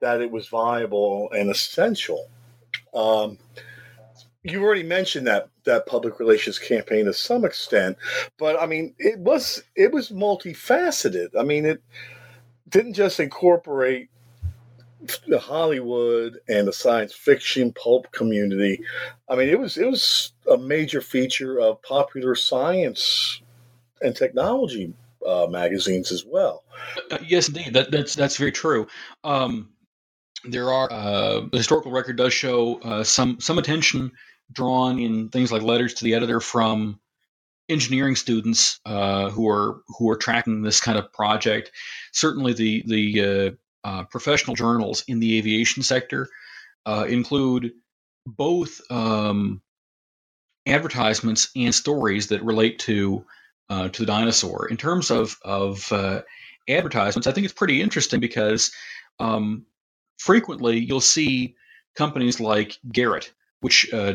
that 0.01 0.21
it 0.21 0.31
was 0.31 0.49
viable 0.49 1.31
and 1.33 1.51
essential. 1.51 2.29
Um, 2.94 3.38
you 4.42 4.62
already 4.62 4.83
mentioned 4.83 5.26
that 5.26 5.48
that 5.64 5.87
public 5.87 6.18
relations 6.18 6.59
campaign 6.59 7.05
to 7.05 7.12
some 7.12 7.44
extent, 7.44 7.96
but 8.38 8.61
I 8.61 8.66
mean 8.66 8.94
it 8.98 9.18
was 9.18 9.62
it 9.76 9.92
was 9.92 10.11
multifaceted. 10.11 11.29
I 11.38 11.42
mean 11.42 11.66
it 11.66 11.83
didn't 12.68 12.94
just 12.94 13.20
incorporate 13.20 14.09
the 15.26 15.38
Hollywood 15.38 16.38
and 16.48 16.68
the 16.68 16.72
science 16.72 17.12
fiction 17.12 17.72
pulp 17.72 18.11
community. 18.12 18.83
I 19.29 19.37
mean, 19.37 19.48
it 19.48 19.59
was 19.59 19.76
it 19.76 19.87
was 19.87 20.33
a 20.50 20.59
major 20.59 21.00
feature 21.00 21.61
of 21.61 21.83
popular 21.83 22.35
science 22.35 23.40
and 24.03 24.14
technology 24.14 24.92
uh, 25.26 25.46
magazines 25.48 26.12
as 26.12 26.24
well. 26.24 26.64
Uh, 27.11 27.18
yes, 27.26 27.48
indeed, 27.48 27.74
that, 27.74 27.90
that's 27.90 28.14
that's 28.14 28.37
very 28.37 28.53
true. 28.53 28.87
Um, 29.24 29.70
there 30.44 30.72
are 30.72 30.90
uh, 30.90 31.40
the 31.50 31.59
historical 31.59 31.92
record 31.92 32.16
does 32.16 32.33
show 32.33 32.81
uh, 32.81 33.05
some 33.05 33.40
some 33.40 33.59
attention 33.59 34.12
drawn 34.53 34.98
in 34.98 35.29
things 35.29 35.53
like 35.53 35.62
letters 35.62 35.94
to 35.94 36.05
the 36.05 36.14
editor 36.14 36.40
from 36.40 36.98
engineering 37.68 38.16
students 38.16 38.81
uh, 38.85 39.31
who 39.31 39.48
are 39.48 39.81
who 39.98 40.11
are 40.11 40.16
tracking 40.16 40.62
this 40.62 40.81
kind 40.81 40.98
of 40.98 41.12
project. 41.12 41.70
Certainly, 42.12 42.55
the 42.55 42.83
the 42.87 43.57
uh, 43.85 43.88
uh, 43.88 44.05
professional 44.05 44.57
journals 44.57 45.05
in 45.09 45.20
the 45.20 45.38
aviation 45.38 45.83
sector 45.83 46.29
uh, 46.87 47.07
include 47.09 47.72
both 48.26 48.81
um, 48.90 49.61
advertisements 50.66 51.50
and 51.57 51.74
stories 51.74 52.29
that 52.29 52.42
relate 52.42 52.79
to 52.81 53.24
to 53.70 54.03
the 54.03 54.07
Dyna-Soar. 54.07 54.66
In 54.68 54.76
terms 54.76 55.12
of 55.12 55.37
of 55.42 55.92
advertisements, 56.68 57.26
I 57.26 57.33
think 57.33 57.44
it's 57.44 57.55
pretty 57.55 57.81
interesting 57.81 58.18
because 58.18 58.72
um, 59.20 59.64
frequently 60.20 60.78
you'll 60.78 61.00
see 61.00 61.56
companies 61.96 62.40
like 62.40 62.78
Garrett, 62.92 63.33
which 63.61 63.92
uh, 63.92 64.14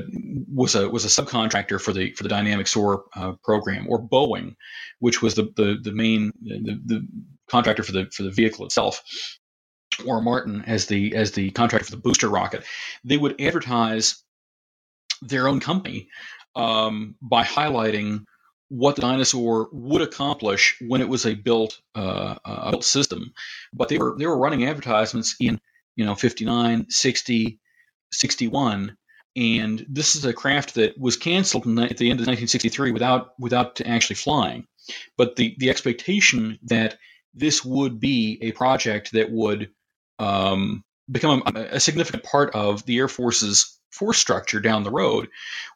was 0.54 0.76
a 0.76 0.88
was 0.90 1.04
a 1.04 1.08
subcontractor 1.08 1.82
for 1.82 1.94
the 1.94 2.12
for 2.14 2.24
the 2.24 2.30
dynamic 2.30 2.68
soar 2.68 3.06
uh, 3.16 3.34
program, 3.44 3.88
or 3.90 4.02
Boeing, 4.02 4.56
which 5.00 5.22
was 5.22 5.34
the 5.36 5.52
the, 5.56 5.78
the 5.82 5.92
main 5.92 6.32
the, 6.42 6.80
the 6.86 7.08
contractor 7.48 7.84
for 7.84 7.92
the 7.92 8.06
for 8.12 8.24
the 8.24 8.32
vehicle 8.32 8.66
itself 8.66 9.04
or 10.06 10.22
Martin 10.22 10.64
as 10.68 10.86
the 10.88 11.16
as 11.16 11.32
the 11.32 11.50
contractor 11.52 11.86
for 11.86 11.92
the 11.92 12.02
booster 12.02 12.30
rocket, 12.30 12.64
they 13.04 13.18
would 13.18 13.42
advertise 13.42 14.24
their 15.22 15.48
own 15.48 15.60
company 15.60 16.10
um, 16.56 17.16
by 17.22 17.44
highlighting 17.44 18.26
what 18.70 18.96
the 18.96 19.02
Dyna-Soar 19.02 19.70
would 19.72 20.02
accomplish 20.02 20.76
when 20.82 21.02
it 21.02 21.08
was 21.10 21.26
a 21.26 21.34
built 21.34 21.80
uh, 21.96 22.36
a 22.46 22.72
built 22.72 22.84
system. 22.84 23.34
But 23.74 23.90
they 23.90 23.98
were 23.98 24.16
they 24.18 24.28
were 24.28 24.38
running 24.38 24.66
advertisements 24.66 25.36
in 25.40 25.60
you 25.96 26.06
know 26.06 26.16
59, 26.16 26.88
60, 26.90 27.60
61. 28.12 28.98
And 29.38 29.86
this 29.90 30.16
is 30.16 30.24
a 30.24 30.34
craft 30.34 30.76
that 30.76 30.98
was 30.98 31.18
canceled 31.18 31.68
at 31.68 31.98
the 31.98 32.10
end 32.10 32.22
of 32.22 32.28
1963 32.28 32.92
without 32.92 33.34
without 33.40 33.82
actually 33.82 34.16
flying. 34.16 34.66
But 35.18 35.36
the, 35.36 35.56
the 35.58 35.70
expectation 35.70 36.60
that 36.64 36.98
this 37.34 37.66
would 37.66 38.00
be 38.00 38.40
a 38.42 38.54
project 38.54 39.12
that 39.12 39.32
would 39.32 39.72
um, 40.20 40.84
become 41.12 41.44
a, 41.48 41.60
a, 41.72 41.80
significant 41.80 42.24
part 42.24 42.56
of 42.56 42.86
the 42.86 42.98
Air 42.98 43.10
Force's 43.10 43.78
force 43.92 44.18
structure 44.18 44.62
down 44.62 44.84
the 44.84 44.92
road 44.92 45.28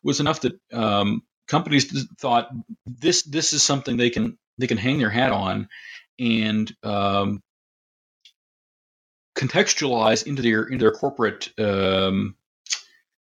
was 0.04 0.20
enough 0.20 0.42
that 0.42 0.58
um, 0.72 1.24
companies 1.48 2.08
thought 2.20 2.50
this 2.86 3.24
this 3.24 3.52
is 3.52 3.62
something 3.62 3.98
they 3.98 4.10
can 4.10 4.38
they 4.58 4.68
can 4.68 4.78
hang 4.78 5.00
their 5.00 5.10
hat 5.10 5.32
on 5.32 5.68
and 6.20 6.74
um, 6.84 7.42
contextualize 9.40 10.28
into 10.28 10.42
their 10.42 10.64
into 10.64 10.84
their 10.84 10.92
corporate 10.92 11.50
um, 11.58 12.36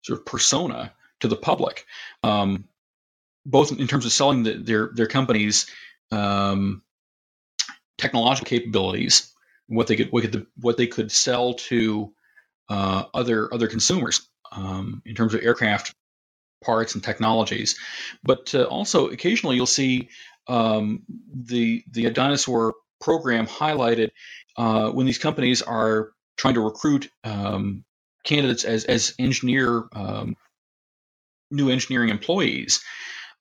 sort 0.02 0.18
of 0.18 0.26
persona 0.26 0.92
to 1.20 1.28
the 1.28 1.36
public, 1.36 1.86
um, 2.22 2.64
both 3.46 3.72
in 3.72 3.86
terms 3.86 4.04
of 4.04 4.12
selling 4.12 4.42
the, 4.42 4.54
their 4.54 4.90
their 4.94 5.06
company's 5.06 5.66
um, 6.10 6.82
technological 7.96 8.46
capabilities 8.46 9.32
what 9.68 9.86
they 9.86 9.96
could 9.96 10.12
what, 10.12 10.22
could, 10.22 10.46
what 10.60 10.76
they 10.76 10.86
could 10.86 11.10
sell 11.10 11.54
to 11.54 12.12
uh, 12.68 13.04
other 13.14 13.52
other 13.54 13.68
consumers 13.68 14.28
um, 14.52 15.02
in 15.06 15.14
terms 15.14 15.34
of 15.34 15.42
aircraft 15.42 15.94
parts 16.62 16.94
and 16.94 17.02
technologies. 17.02 17.78
But 18.22 18.54
uh, 18.54 18.64
also 18.64 19.08
occasionally 19.08 19.56
you'll 19.56 19.66
see 19.66 20.08
um, 20.48 21.02
the 21.32 21.82
the 21.90 22.10
Dyna-Soar 22.10 22.74
program 23.02 23.46
highlighted 23.46 24.10
uh, 24.56 24.90
when 24.90 25.06
these 25.06 25.18
companies 25.18 25.60
are 25.60 26.12
trying 26.36 26.54
to 26.54 26.60
recruit 26.60 27.10
um, 27.24 27.84
candidates 28.24 28.64
as 28.64 28.84
as 28.84 29.14
engineer 29.18 29.84
um, 29.94 30.36
new 31.50 31.68
engineering 31.68 32.08
employees. 32.08 32.82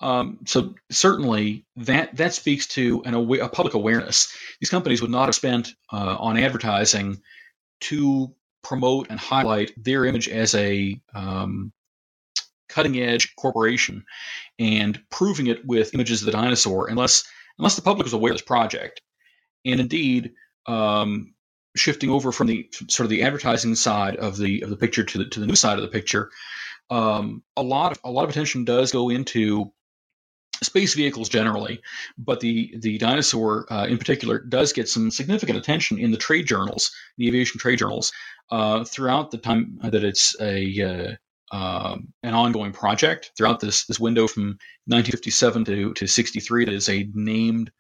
Um, 0.02 0.40
so 0.48 0.74
certainly 0.90 1.66
that 1.76 2.16
that 2.18 2.34
speaks 2.34 2.68
to 2.68 3.04
an 3.06 3.14
a 3.14 3.50
public 3.50 3.76
awareness. 3.76 4.36
These 4.60 4.70
companies 4.70 5.02
would 5.02 5.12
not 5.12 5.28
have 5.28 5.36
spent 5.36 5.74
uh, 5.94 6.18
on 6.20 6.38
advertising 6.38 7.22
to 7.82 8.34
promote 8.64 9.08
and 9.10 9.20
highlight 9.20 9.72
their 9.78 10.06
image 10.06 10.28
as 10.28 10.54
a 10.56 11.00
um, 11.14 11.72
cutting 12.70 13.00
edge 13.00 13.36
corporation 13.36 14.06
and 14.58 15.02
proving 15.10 15.48
it 15.48 15.66
with 15.66 15.94
images 15.94 16.22
of 16.22 16.28
the 16.28 16.32
Dyna-Soar 16.32 16.90
unless 16.90 17.24
unless 17.58 17.76
the 17.76 17.82
public 17.82 18.06
was 18.06 18.14
aware 18.14 18.32
of 18.32 18.38
this 18.38 18.46
project. 18.46 19.02
And 19.66 19.80
indeed, 19.80 20.34
um, 20.66 21.34
shifting 21.76 22.10
over 22.10 22.32
from 22.32 22.48
the 22.48 22.70
sort 22.90 23.06
of 23.06 23.10
the 23.10 23.24
advertising 23.24 23.76
side 23.76 24.18
of 24.18 24.38
the 24.38 24.62
of 24.62 24.70
the 24.70 24.78
picture 24.78 25.04
to 25.04 25.18
the 25.20 25.26
to 25.26 25.40
the 25.40 25.48
news 25.48 25.60
side 25.60 25.78
of 25.78 25.84
the 25.84 25.88
picture, 25.88 26.32
um, 26.90 27.44
a 27.56 27.64
lot 27.64 27.92
of 27.92 28.00
a 28.04 28.12
lot 28.12 28.24
of 28.24 28.30
attention 28.30 28.66
does 28.66 28.92
go 28.92 29.10
into 29.10 29.72
space 30.64 30.94
vehicles 30.94 31.30
generally, 31.30 31.82
but 32.18 32.40
the 32.40 32.76
the 32.78 32.98
Dyna-Soar 32.98 33.72
uh, 33.72 33.86
in 33.88 33.98
particular 33.98 34.40
does 34.40 34.74
get 34.74 34.90
some 34.90 35.12
significant 35.12 35.58
attention 35.58 35.98
in 35.98 36.12
the 36.12 36.18
trade 36.18 36.48
journals, 36.48 36.92
the 37.18 37.28
aviation 37.28 37.60
trade 37.60 37.80
journals, 37.80 38.12
uh, 38.52 38.84
throughout 38.84 39.32
the 39.32 39.38
time 39.38 39.80
that 39.84 40.04
it's 40.04 40.36
a 40.40 41.18
uh, 41.52 41.56
um, 41.56 42.14
an 42.24 42.34
ongoing 42.34 42.74
project. 42.74 43.32
Throughout 43.38 43.60
this 43.60 43.86
this 43.86 44.00
window 44.00 44.28
from 44.28 44.58
1957 44.86 45.66
to 45.66 45.94
to 45.94 46.08
63, 46.08 46.64
it 46.64 46.70
is 46.70 46.90
a 46.90 47.10
named 47.14 47.72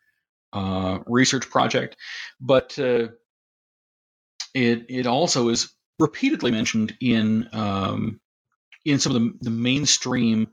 uh, 0.54 1.00
research 1.06 1.50
project, 1.50 1.96
but 2.40 2.78
uh, 2.80 3.08
it 4.54 4.86
it 4.90 5.08
also 5.08 5.50
is 5.50 5.74
repeatedly 6.00 6.52
mentioned 6.52 6.96
in 7.02 7.48
um, 7.54 8.20
in 8.86 9.00
some 9.00 9.16
of 9.16 9.22
the, 9.22 9.34
the 9.42 9.50
mainstream 9.50 10.48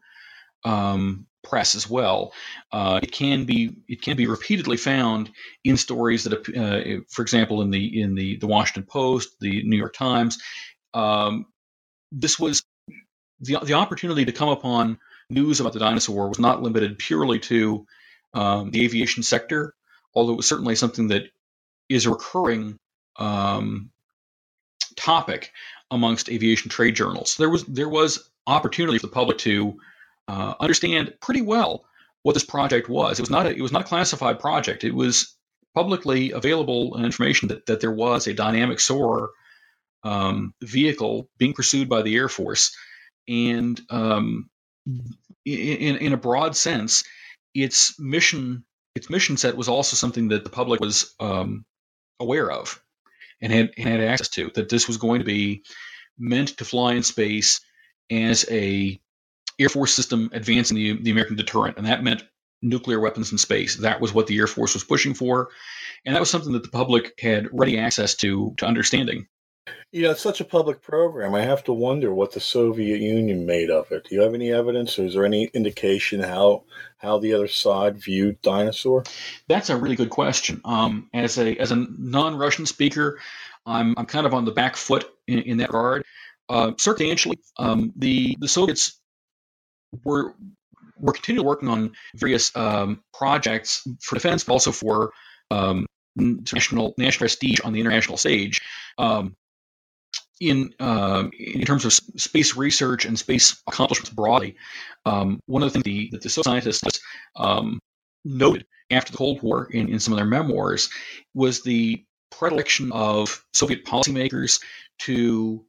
um, 0.64 1.26
press 1.42 1.74
as 1.74 1.88
well. 1.88 2.32
Uh, 2.72 3.00
it 3.02 3.12
can 3.12 3.44
be 3.44 3.76
it 3.88 4.02
can 4.02 4.16
be 4.16 4.26
repeatedly 4.26 4.76
found 4.76 5.30
in 5.64 5.76
stories 5.76 6.24
that, 6.24 6.32
uh, 6.32 7.02
for 7.08 7.22
example, 7.22 7.62
in 7.62 7.70
the 7.70 8.00
in 8.00 8.14
the 8.14 8.36
the 8.36 8.46
Washington 8.46 8.84
Post, 8.84 9.40
the 9.40 9.62
New 9.64 9.76
York 9.76 9.94
Times. 9.94 10.38
Um, 10.94 11.46
this 12.12 12.38
was 12.38 12.62
the 13.40 13.58
the 13.62 13.74
opportunity 13.74 14.24
to 14.24 14.32
come 14.32 14.48
upon 14.48 14.98
news 15.30 15.60
about 15.60 15.72
the 15.72 15.78
Dyna-Soar 15.78 16.28
was 16.28 16.38
not 16.38 16.62
limited 16.62 16.98
purely 16.98 17.38
to 17.38 17.86
um, 18.34 18.70
the 18.70 18.84
aviation 18.84 19.22
sector, 19.22 19.74
although 20.14 20.32
it 20.32 20.36
was 20.36 20.48
certainly 20.48 20.74
something 20.74 21.08
that 21.08 21.30
is 21.88 22.06
a 22.06 22.10
recurring 22.10 22.78
um, 23.16 23.90
topic 24.96 25.52
amongst 25.90 26.28
aviation 26.30 26.70
trade 26.70 26.94
journals. 26.94 27.36
There 27.36 27.50
was 27.50 27.64
there 27.64 27.88
was 27.88 28.28
opportunity 28.46 28.98
for 28.98 29.06
the 29.06 29.12
public 29.12 29.38
to 29.38 29.78
uh, 30.26 30.54
understand 30.60 31.14
pretty 31.20 31.42
well 31.42 31.84
what 32.22 32.34
this 32.34 32.44
project 32.44 32.88
was. 32.88 33.18
It 33.18 33.22
was 33.22 33.30
not 33.30 33.46
a, 33.46 33.50
it 33.50 33.62
was 33.62 33.72
not 33.72 33.82
a 33.82 33.88
classified 33.88 34.40
project. 34.40 34.84
It 34.84 34.94
was 34.94 35.34
publicly 35.74 36.32
available 36.32 37.02
information 37.02 37.48
that, 37.48 37.66
that 37.66 37.80
there 37.80 37.92
was 37.92 38.26
a 38.26 38.34
dynamic 38.34 38.80
soar 38.80 39.30
um, 40.02 40.54
vehicle 40.62 41.28
being 41.38 41.54
pursued 41.54 41.88
by 41.88 42.02
the 42.02 42.14
Air 42.16 42.28
Force, 42.28 42.76
and 43.26 43.80
um, 43.90 44.50
in 45.44 45.96
in 45.96 46.12
a 46.12 46.18
broad 46.18 46.56
sense, 46.56 47.04
its 47.54 47.98
mission 47.98 48.64
its 48.94 49.10
mission 49.10 49.36
set 49.36 49.56
was 49.56 49.68
also 49.68 49.96
something 49.96 50.28
that 50.28 50.44
the 50.44 50.50
public 50.50 50.80
was 50.80 51.14
um, 51.20 51.64
aware 52.20 52.50
of 52.50 52.82
and 53.40 53.52
had, 53.52 53.70
had 53.78 54.00
access 54.00 54.28
to. 54.30 54.50
That 54.54 54.68
this 54.68 54.88
was 54.88 54.96
going 54.96 55.20
to 55.20 55.24
be 55.24 55.62
meant 56.18 56.56
to 56.58 56.64
fly 56.64 56.94
in 56.94 57.02
space 57.02 57.60
as 58.10 58.44
a 58.50 59.00
Air 59.58 59.68
Force 59.68 59.92
system 59.92 60.30
advancing 60.32 60.76
the, 60.76 61.02
the 61.02 61.10
American 61.10 61.36
deterrent, 61.36 61.78
and 61.78 61.86
that 61.86 62.04
meant 62.04 62.22
nuclear 62.62 63.00
weapons 63.00 63.32
in 63.32 63.38
space. 63.38 63.76
That 63.76 64.00
was 64.00 64.12
what 64.12 64.26
the 64.26 64.38
Air 64.38 64.46
Force 64.46 64.74
was 64.74 64.84
pushing 64.84 65.14
for, 65.14 65.48
and 66.04 66.14
that 66.14 66.20
was 66.20 66.30
something 66.30 66.52
that 66.52 66.62
the 66.62 66.70
public 66.70 67.18
had 67.20 67.48
ready 67.52 67.78
access 67.78 68.14
to 68.16 68.54
to 68.58 68.66
understanding. 68.66 69.26
You 69.92 70.02
know, 70.02 70.10
it's 70.10 70.20
such 70.20 70.40
a 70.40 70.44
public 70.44 70.82
program. 70.82 71.34
I 71.34 71.42
have 71.42 71.64
to 71.64 71.72
wonder 71.72 72.12
what 72.12 72.32
the 72.32 72.40
Soviet 72.40 73.00
Union 73.00 73.46
made 73.46 73.70
of 73.70 73.90
it. 73.90 74.04
Do 74.04 74.14
you 74.14 74.20
have 74.20 74.34
any 74.34 74.52
evidence, 74.52 74.98
or 74.98 75.06
is 75.06 75.14
there 75.14 75.24
any 75.24 75.44
indication 75.54 76.20
how 76.20 76.64
how 76.98 77.18
the 77.18 77.32
other 77.32 77.48
side 77.48 77.96
viewed 77.96 78.42
Dyna-Soar? 78.42 79.04
That's 79.48 79.70
a 79.70 79.76
really 79.76 79.96
good 79.96 80.10
question. 80.10 80.60
Um, 80.64 81.08
as 81.14 81.38
a 81.38 81.56
as 81.56 81.72
a 81.72 81.86
non-Russian 81.98 82.66
speaker, 82.66 83.18
I'm 83.64 83.94
I'm 83.96 84.06
kind 84.06 84.26
of 84.26 84.34
on 84.34 84.44
the 84.44 84.52
back 84.52 84.76
foot 84.76 85.10
in, 85.26 85.40
in 85.40 85.56
that 85.58 85.68
regard. 85.68 86.04
Uh, 86.48 86.72
circumstantially, 86.76 87.38
um, 87.58 87.92
the 87.96 88.36
the 88.40 88.48
Soviets 88.48 89.00
were 90.04 90.34
we're 91.00 91.12
continually 91.12 91.46
working 91.46 91.68
on 91.68 91.92
various 92.14 92.54
um, 92.56 93.02
projects 93.14 93.86
for 94.00 94.16
defense, 94.16 94.44
but 94.44 94.52
also 94.52 94.72
for 94.72 95.12
um, 95.50 95.86
national 96.16 96.94
national 96.98 97.20
prestige 97.20 97.60
on 97.64 97.72
the 97.72 97.80
international 97.80 98.16
stage. 98.16 98.60
Um, 98.98 99.36
in 100.40 100.72
uh, 100.78 101.24
in 101.38 101.64
terms 101.64 101.84
of 101.84 101.92
space 101.92 102.56
research 102.56 103.04
and 103.04 103.18
space 103.18 103.60
accomplishments 103.66 104.10
broadly, 104.10 104.56
um, 105.04 105.40
one 105.46 105.62
of 105.62 105.72
the 105.72 105.72
things 105.72 105.84
the, 105.84 106.08
that 106.12 106.22
the 106.22 106.30
scientists 106.30 107.00
um, 107.36 107.80
noted 108.24 108.66
after 108.90 109.12
the 109.12 109.18
Cold 109.18 109.42
War 109.42 109.68
in, 109.70 109.88
in 109.88 110.00
some 110.00 110.12
of 110.12 110.18
their 110.18 110.26
memoirs 110.26 110.90
was 111.34 111.62
the 111.62 112.04
predilection 112.30 112.92
of 112.92 113.44
Soviet 113.52 113.84
policymakers 113.84 114.62
to 115.00 115.64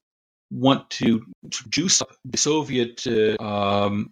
want 0.51 0.89
to 0.89 1.25
juice 1.69 2.01
up 2.01 2.09
the 2.25 2.37
Soviet 2.37 3.05
uh, 3.07 3.41
um, 3.41 4.09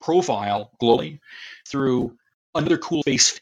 profile 0.00 0.72
globally 0.82 1.20
through 1.68 2.16
another 2.54 2.78
cool 2.78 3.02
face. 3.02 3.40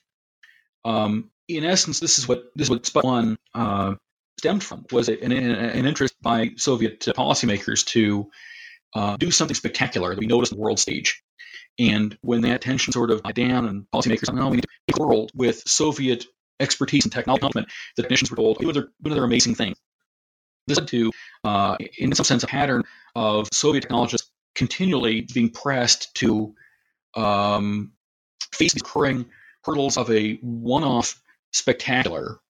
Um, 0.84 1.30
in 1.48 1.64
essence, 1.64 2.00
this 2.00 2.18
is 2.18 2.28
what 2.28 2.44
this 2.54 2.66
is 2.66 2.70
what 2.70 2.82
Sputnik 2.82 3.04
One 3.04 3.38
uh, 3.54 3.94
stemmed 4.38 4.62
from 4.62 4.86
was 4.92 5.08
an, 5.08 5.32
an, 5.32 5.86
interest 5.86 6.14
by 6.22 6.50
Soviet 6.56 7.00
policymakers 7.00 7.84
to 7.86 8.30
uh, 8.94 9.16
do 9.16 9.30
something 9.30 9.54
spectacular 9.54 10.10
that 10.10 10.18
we 10.18 10.26
noticed 10.26 10.52
on 10.52 10.58
the 10.58 10.62
world 10.62 10.78
stage. 10.78 11.22
And 11.78 12.16
when 12.22 12.40
that 12.42 12.62
tension 12.62 12.92
sort 12.92 13.10
of 13.10 13.22
died 13.22 13.34
down, 13.34 13.66
and 13.66 13.86
policymakers 13.94 14.32
"No, 14.32 14.48
we 14.48 14.56
need 14.56 14.64
to 14.88 15.02
a 15.02 15.06
world 15.06 15.30
with 15.34 15.62
Soviet 15.66 16.24
expertise 16.60 17.04
and 17.04 17.12
technology," 17.12 17.48
the 17.96 18.02
technicians 18.02 18.30
were 18.30 18.36
told, 18.36 18.58
"Do 18.58 18.70
another, 18.70 18.88
another 19.04 19.24
amazing 19.24 19.54
thing." 19.54 19.74
This 20.66 20.78
led 20.78 20.88
to, 20.88 21.12
uh, 21.44 21.76
in 21.98 22.14
some 22.14 22.24
sense, 22.24 22.42
a 22.42 22.46
pattern 22.46 22.84
of 23.14 23.48
Soviet 23.52 23.82
technologists 23.82 24.30
continually 24.54 25.26
being 25.32 25.50
pressed 25.50 26.14
to 26.16 26.54
um, 27.14 27.92
face 28.52 28.72
these 28.72 28.82
recurring 28.82 29.26
hurdles 29.64 29.96
of 29.96 30.10
a 30.10 30.34
one-off 30.36 31.20
spectacular, 31.52 32.40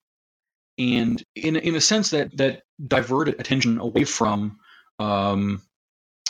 and 0.79 1.23
in 1.35 1.57
in 1.57 1.75
a 1.75 1.81
sense 1.81 2.09
that 2.11 2.35
that 2.37 2.63
diverted 2.87 3.39
attention 3.39 3.79
away 3.79 4.05
from 4.05 4.57
um, 4.97 5.61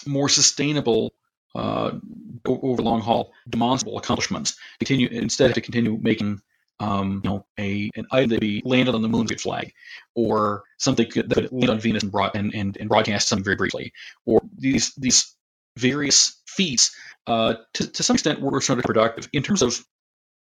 more 0.06 0.28
sustainable 0.28 1.14
uh, 1.56 1.92
over 2.46 2.82
long 2.82 3.02
haul 3.02 3.32
demonstrable 3.48 3.98
accomplishments. 3.98 4.58
Continue 4.80 5.08
instead 5.10 5.54
to 5.56 5.62
continue 5.62 5.98
making 6.02 6.42
um, 6.80 7.22
you 7.24 7.30
know, 7.30 7.46
a 7.60 7.90
an 7.96 8.06
item 8.12 8.30
that 8.30 8.40
be 8.40 8.62
landed 8.66 8.96
on 8.96 9.02
the 9.02 9.10
moon 9.10 9.28
with 9.30 9.42
flag, 9.42 9.74
or 10.16 10.64
something 10.78 11.06
that 11.16 11.30
could 11.30 11.52
land 11.52 11.70
on 11.70 11.80
Venus 11.80 12.04
and, 12.04 12.12
broad, 12.12 12.32
and, 12.36 12.54
and, 12.56 12.78
and 12.78 12.90
broadcast 12.90 13.28
something 13.28 13.44
very 13.44 13.58
briefly, 13.58 13.92
or 14.26 14.42
these 14.58 14.94
these 14.96 15.36
various 15.78 16.42
feats 16.48 16.96
uh, 17.28 17.56
to, 17.74 17.88
to 17.92 18.04
some 18.04 18.16
extent 18.16 18.42
were 18.42 18.62
sort 18.62 18.80
of 18.80 18.86
productive 18.86 19.30
in 19.34 19.44
terms 19.44 19.62
of 19.62 19.86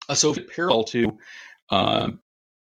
a 0.09 0.15
Soviet 0.15 0.49
parallel 0.53 0.83
to 0.83 1.17
uh, 1.69 2.09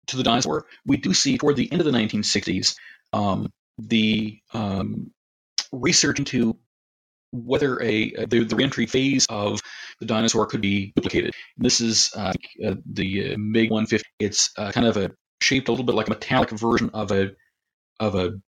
to 0.08 0.16
the 0.16 0.22
Dyna-Soar. 0.22 0.66
We 0.86 0.96
do 0.96 1.12
see 1.14 1.38
toward 1.38 1.56
the 1.56 1.70
end 1.70 1.80
of 1.80 1.84
the 1.84 1.92
1960s 1.98 2.76
um, 3.12 3.52
the 3.78 4.38
um, 4.52 5.10
research 5.72 6.18
into 6.18 6.56
whether 7.32 7.82
a 7.82 8.10
the, 8.26 8.44
the 8.44 8.56
reentry 8.56 8.86
phase 8.86 9.26
of 9.28 9.60
the 10.00 10.06
Dyna-Soar 10.06 10.46
could 10.46 10.60
be 10.60 10.92
duplicated. 10.96 11.34
This 11.56 11.80
is 11.80 12.12
uh, 12.16 12.32
uh, 12.64 12.74
the 12.92 13.34
uh, 13.34 13.36
MiG 13.38 13.70
150. 13.70 14.08
It's 14.18 14.50
uh, 14.56 14.72
kind 14.72 14.86
of 14.86 14.96
a 14.96 15.10
shaped 15.40 15.68
a 15.68 15.72
little 15.72 15.84
bit 15.84 15.94
like 15.94 16.06
a 16.06 16.10
metallic 16.10 16.50
version 16.50 16.90
of 16.94 17.10
a 17.10 17.32
of 18.00 18.14
a 18.14 18.40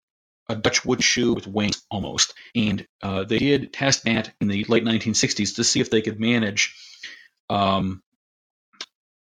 a 0.49 0.55
Dutch 0.55 0.85
wood 0.85 1.03
shoe 1.03 1.35
with 1.35 1.47
wings 1.47 1.85
almost. 1.91 2.35
And 2.55 2.87
uh, 3.03 3.25
they 3.25 3.39
did 3.39 3.73
test 3.73 4.05
that 4.05 4.33
in 4.41 4.47
the 4.49 4.65
late 4.69 4.85
1960s 4.85 5.57
to 5.57 5.65
see 5.65 5.81
if 5.81 5.91
they 5.91 6.03
could 6.03 6.21
manage 6.21 6.75
um, 7.51 8.01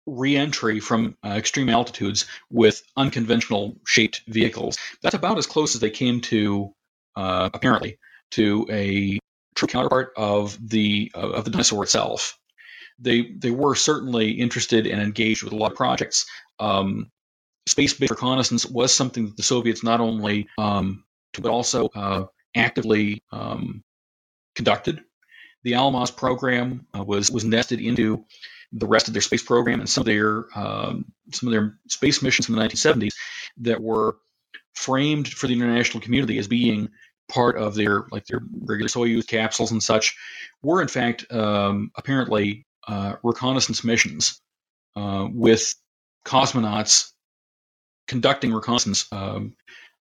re-entry 0.06 0.80
from 0.80 1.18
uh, 1.26 1.30
extreme 1.30 1.70
altitudes 1.70 2.26
with 2.52 2.82
unconventional 2.96 3.78
shaped 3.86 4.22
vehicles. 4.28 4.78
That's 5.02 5.16
about 5.16 5.38
as 5.38 5.48
close 5.48 5.76
as 5.76 5.82
they 5.82 5.90
came 5.90 6.22
to, 6.22 6.74
uh, 7.16 7.50
apparently, 7.54 7.98
to 8.32 8.68
a 8.70 9.20
true 9.56 9.68
counterpart 9.68 10.14
of 10.18 10.58
the 10.70 11.12
uh, 11.16 11.30
of 11.30 11.46
the 11.46 11.52
Dyna-Soar 11.52 11.84
itself. 11.84 12.38
They 13.00 13.32
they 13.38 13.52
were 13.52 13.76
certainly 13.76 14.32
interested 14.32 14.88
and 14.88 15.02
engaged 15.02 15.44
with 15.44 15.54
a 15.54 15.58
lot 15.58 15.72
of 15.72 15.78
projects. 15.78 16.26
Um, 16.60 17.12
space-based 17.68 18.12
reconnaissance 18.12 18.66
was 18.66 18.94
something 18.94 19.26
that 19.26 19.38
the 19.38 19.44
Soviets 19.44 19.84
not 19.84 20.00
only 20.00 20.48
um, 20.58 21.04
but 21.42 21.52
also 21.52 21.90
uh, 21.96 22.26
actively 22.56 23.24
um, 23.32 23.84
conducted. 24.56 25.04
The 25.64 25.74
Almaz 25.74 26.16
program 26.16 26.86
uh, 26.98 27.04
was 27.04 27.32
was 27.32 27.44
nested 27.44 27.82
into 27.82 28.26
the 28.76 28.88
rest 28.88 29.08
of 29.08 29.14
their 29.14 29.22
space 29.22 29.42
program 29.42 29.80
and 29.80 29.90
some 29.90 30.02
of 30.02 30.06
their 30.06 30.46
um, 30.56 31.06
some 31.32 31.48
of 31.48 31.54
their 31.54 31.78
space 31.88 32.22
missions 32.22 32.50
in 32.50 32.56
the 32.56 32.62
1970s 32.62 33.14
that 33.58 33.82
were 33.82 34.18
framed 34.74 35.28
for 35.30 35.48
the 35.48 35.54
international 35.54 36.02
community 36.02 36.38
as 36.38 36.48
being 36.48 36.90
part 37.32 37.58
of 37.58 37.74
their 37.74 38.06
like 38.12 38.26
their 38.26 38.42
regular 38.62 38.90
Soyuz 38.90 39.26
capsules 39.26 39.72
and 39.72 39.82
such 39.82 40.16
were 40.62 40.82
in 40.82 40.88
fact 40.88 41.26
um, 41.32 41.92
apparently 41.96 42.66
uh, 42.88 43.16
reconnaissance 43.24 43.84
missions 43.84 44.42
uh, 44.96 45.28
with 45.32 45.74
cosmonauts 46.26 47.12
conducting 48.08 48.54
reconnaissance 48.54 49.08
um, 49.12 49.56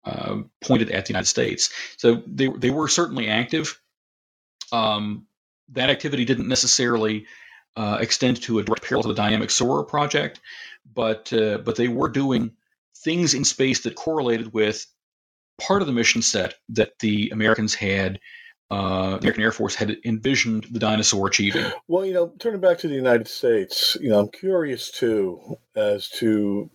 uh, 0.05 0.37
pointed 0.63 0.91
at 0.91 1.05
the 1.05 1.11
United 1.11 1.27
States. 1.27 1.71
So 1.97 2.21
they 2.27 2.47
they 2.47 2.69
were 2.69 2.87
certainly 2.87 3.27
active. 3.27 3.79
Um, 4.71 5.25
that 5.69 5.89
activity 5.89 6.25
didn't 6.25 6.47
necessarily 6.47 7.25
uh, 7.77 7.99
extend 8.01 8.41
to 8.41 8.59
a 8.59 8.63
direct 8.63 8.83
parallel 8.83 9.03
to 9.03 9.07
the 9.09 9.13
Dynamic 9.13 9.51
Soarer 9.51 9.83
project, 9.83 10.41
but 10.93 11.31
uh, 11.31 11.59
but 11.59 11.75
they 11.75 11.87
were 11.87 12.09
doing 12.09 12.51
things 12.97 13.33
in 13.35 13.45
space 13.45 13.81
that 13.83 13.95
correlated 13.95 14.51
with 14.51 14.85
part 15.61 15.81
of 15.81 15.87
the 15.87 15.93
mission 15.93 16.21
set 16.21 16.55
that 16.69 16.97
the 16.99 17.29
Americans 17.29 17.75
had 17.75 18.19
uh, 18.71 19.11
the 19.11 19.19
American 19.19 19.43
Air 19.43 19.51
Force 19.51 19.75
had 19.75 19.95
envisioned 20.03 20.65
the 20.71 20.79
Dyna-Soar 20.79 21.27
achieving. 21.27 21.71
Well, 21.87 22.05
you 22.05 22.13
know, 22.13 22.33
turning 22.39 22.59
back 22.59 22.79
to 22.79 22.87
the 22.87 22.95
United 22.95 23.27
States, 23.27 23.95
you 24.01 24.09
know, 24.09 24.19
I'm 24.19 24.27
curious 24.27 24.91
too 24.91 25.57
as 25.75 26.09
to, 26.17 26.69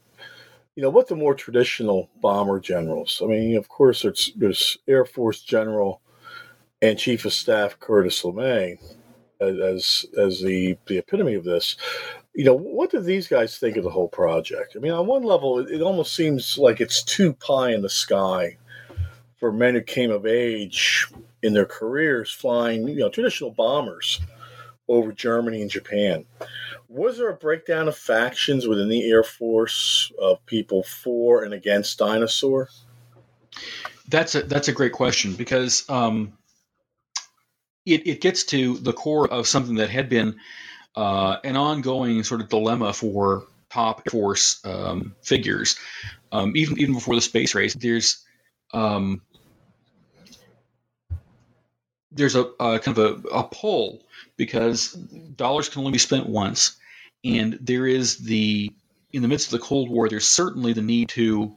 you 0.75 0.83
know, 0.83 0.89
what 0.89 1.09
the 1.09 1.17
more 1.17 1.35
traditional 1.35 2.09
bomber 2.23 2.61
generals. 2.61 3.21
I 3.23 3.27
mean, 3.27 3.57
of 3.57 3.69
course, 3.69 4.03
there's, 4.03 4.33
there's 4.37 4.79
Air 4.89 5.05
Force 5.05 5.43
General 5.43 6.01
and 6.81 6.99
Chief 6.99 7.27
of 7.27 7.35
Staff 7.35 7.79
Curtis 7.79 8.23
LeMay 8.23 8.79
as 9.43 10.07
as, 10.19 10.41
the 10.41 10.77
the 10.87 10.99
epitome 10.99 11.35
of 11.35 11.45
this. 11.45 11.77
You 12.35 12.45
know, 12.45 12.55
what 12.55 12.91
do 12.91 13.01
these 13.01 13.29
guys 13.29 13.59
think 13.59 13.77
of 13.77 13.85
the 13.85 13.91
whole 13.91 14.09
project? 14.09 14.75
I 14.75 14.79
mean, 14.79 14.93
on 14.93 15.07
one 15.07 15.23
level, 15.23 15.59
it, 15.59 15.71
it 15.71 15.83
almost 15.83 16.15
seems 16.15 16.57
like 16.57 16.81
it's 16.81 17.03
too 17.03 17.35
pie 17.35 17.73
in 17.73 17.83
the 17.83 17.91
sky 17.91 18.57
for 19.37 19.53
men 19.53 19.75
who 19.75 19.83
came 19.83 20.11
of 20.11 20.25
age 20.25 21.09
in 21.43 21.53
their 21.53 21.67
careers 21.67 22.31
flying, 22.31 22.89
you 22.89 23.01
know, 23.01 23.11
traditional 23.11 23.51
bombers 23.51 24.21
over 24.89 25.13
Germany 25.13 25.61
and 25.63 25.71
Japan. 25.71 26.25
Was 26.89 27.19
there 27.19 27.31
a 27.31 27.35
breakdown 27.35 27.89
of 27.89 27.97
factions 27.97 28.69
within 28.69 28.89
the 28.89 29.11
Air 29.11 29.25
Force 29.25 30.13
of 30.21 30.45
people 30.47 30.83
for 30.83 31.43
and 31.43 31.55
against 31.55 31.99
Dyna-Soar? 31.99 32.69
That's 34.09 34.35
a 34.35 34.43
that's 34.43 34.69
a 34.69 34.73
great 34.73 34.93
question 34.93 35.35
because 35.35 35.89
um, 35.89 36.35
it 37.87 38.07
it 38.07 38.21
gets 38.21 38.45
to 38.45 38.77
the 38.79 38.93
core 38.93 39.29
of 39.29 39.47
something 39.47 39.77
that 39.77 39.91
had 39.91 40.09
been 40.09 40.37
uh, 40.97 41.37
an 41.45 41.57
ongoing 41.57 42.23
sort 42.23 42.41
of 42.41 42.49
dilemma 42.49 42.93
for 42.93 43.47
top 43.71 44.03
Air 44.07 44.11
Force 44.11 44.65
um, 44.65 45.15
figures, 45.23 45.77
um, 46.31 46.57
even 46.57 46.79
even 46.79 46.95
before 46.95 47.15
the 47.15 47.21
space 47.21 47.55
race. 47.55 47.75
There's 47.75 48.25
um, 48.73 49.23
there's 52.11 52.37
a, 52.37 52.43
a 52.61 52.79
kind 52.79 52.99
of 52.99 53.25
a, 53.25 53.29
a 53.29 53.45
pull 53.45 54.03
because 54.37 54.93
dollars 54.93 55.69
can 55.69 55.81
only 55.81 55.93
be 55.93 55.99
spent 55.99 56.29
once, 56.29 56.77
and 57.25 57.59
there 57.61 57.87
is 57.87 58.19
the 58.19 58.73
in 59.13 59.23
the 59.23 59.29
midst 59.29 59.53
of 59.53 59.61
the 59.61 59.67
Cold 59.67 59.91
War, 59.91 60.09
there's 60.09 60.27
certainly 60.27 60.73
the 60.73 60.83
need 60.83 61.11
to 61.11 61.57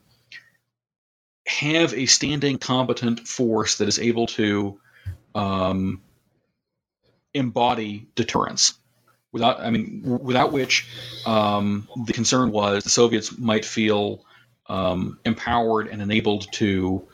have 1.48 1.94
a 1.94 2.06
standing, 2.06 2.58
competent 2.58 3.28
force 3.28 3.78
that 3.78 3.88
is 3.88 4.00
able 4.00 4.28
to 4.28 4.80
um, 5.36 6.02
embody 7.36 8.08
deterrence. 8.16 8.74
Without, 9.32 9.60
I 9.60 9.70
mean, 9.70 10.02
without 10.04 10.54
which 10.54 10.88
um, 11.26 11.88
the 12.06 12.14
concern 12.14 12.52
was 12.52 12.84
the 12.86 12.90
Soviets 12.90 13.38
might 13.38 13.66
feel 13.66 14.24
um, 14.68 15.20
empowered 15.26 15.88
and 15.88 16.02
enabled 16.02 16.48
to 16.54 17.06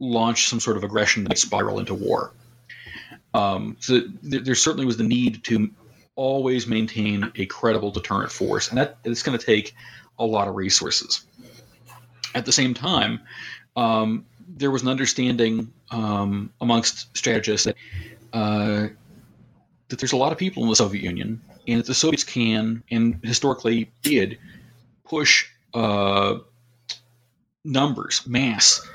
launch 0.00 0.48
some 0.48 0.60
sort 0.60 0.78
of 0.78 0.84
aggression 0.84 1.24
that 1.24 1.28
might 1.28 1.38
spiral 1.38 1.78
into 1.78 1.92
war. 1.92 2.32
Um, 3.34 3.76
so 3.80 4.00
th- 4.00 4.44
there 4.44 4.54
certainly 4.54 4.86
was 4.86 4.96
the 4.96 5.04
need 5.04 5.44
to 5.44 5.70
always 6.14 6.66
maintain 6.66 7.30
a 7.36 7.44
credible 7.46 7.90
deterrent 7.90 8.32
force, 8.32 8.70
and 8.70 8.78
that 8.78 8.96
it's 9.04 9.22
going 9.22 9.38
to 9.38 9.44
take 9.44 9.74
a 10.18 10.24
lot 10.24 10.48
of 10.48 10.56
resources. 10.56 11.24
At 12.34 12.46
the 12.46 12.52
same 12.52 12.72
time, 12.72 13.20
um, 13.76 14.24
there 14.56 14.70
was 14.70 14.82
an 14.82 14.88
understanding 14.88 15.72
um, 15.90 16.50
amongst 16.60 17.14
strategists 17.16 17.66
that 17.66 17.76
uh, 18.32 18.88
that 19.88 19.98
there's 19.98 20.12
a 20.12 20.16
lot 20.16 20.32
of 20.32 20.38
people 20.38 20.62
in 20.62 20.68
the 20.68 20.76
Soviet 20.76 21.02
Union, 21.02 21.40
and 21.66 21.80
that 21.80 21.86
the 21.86 21.94
Soviets 21.94 22.24
can 22.24 22.82
and 22.90 23.20
historically 23.22 23.90
did 24.02 24.38
push 25.04 25.46
uh, 25.74 26.38
numbers, 27.64 28.26
mass, 28.26 28.86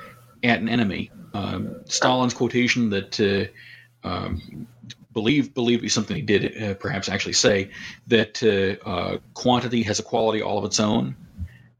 at 0.42 0.60
an 0.60 0.68
enemy. 0.68 1.10
Um, 1.32 1.80
Stalin's 1.86 2.34
quotation 2.34 2.90
that 2.90 3.20
uh, 4.04 4.08
um, 4.08 4.66
believe 5.12 5.54
believe 5.54 5.80
be 5.80 5.88
something 5.88 6.16
he 6.16 6.22
did 6.22 6.62
uh, 6.62 6.74
perhaps 6.74 7.08
actually 7.08 7.32
say 7.32 7.70
that 8.06 8.42
uh, 8.42 8.88
uh, 8.88 9.18
quantity 9.32 9.82
has 9.82 9.98
a 9.98 10.02
quality 10.02 10.42
all 10.42 10.58
of 10.58 10.64
its 10.64 10.78
own 10.78 11.16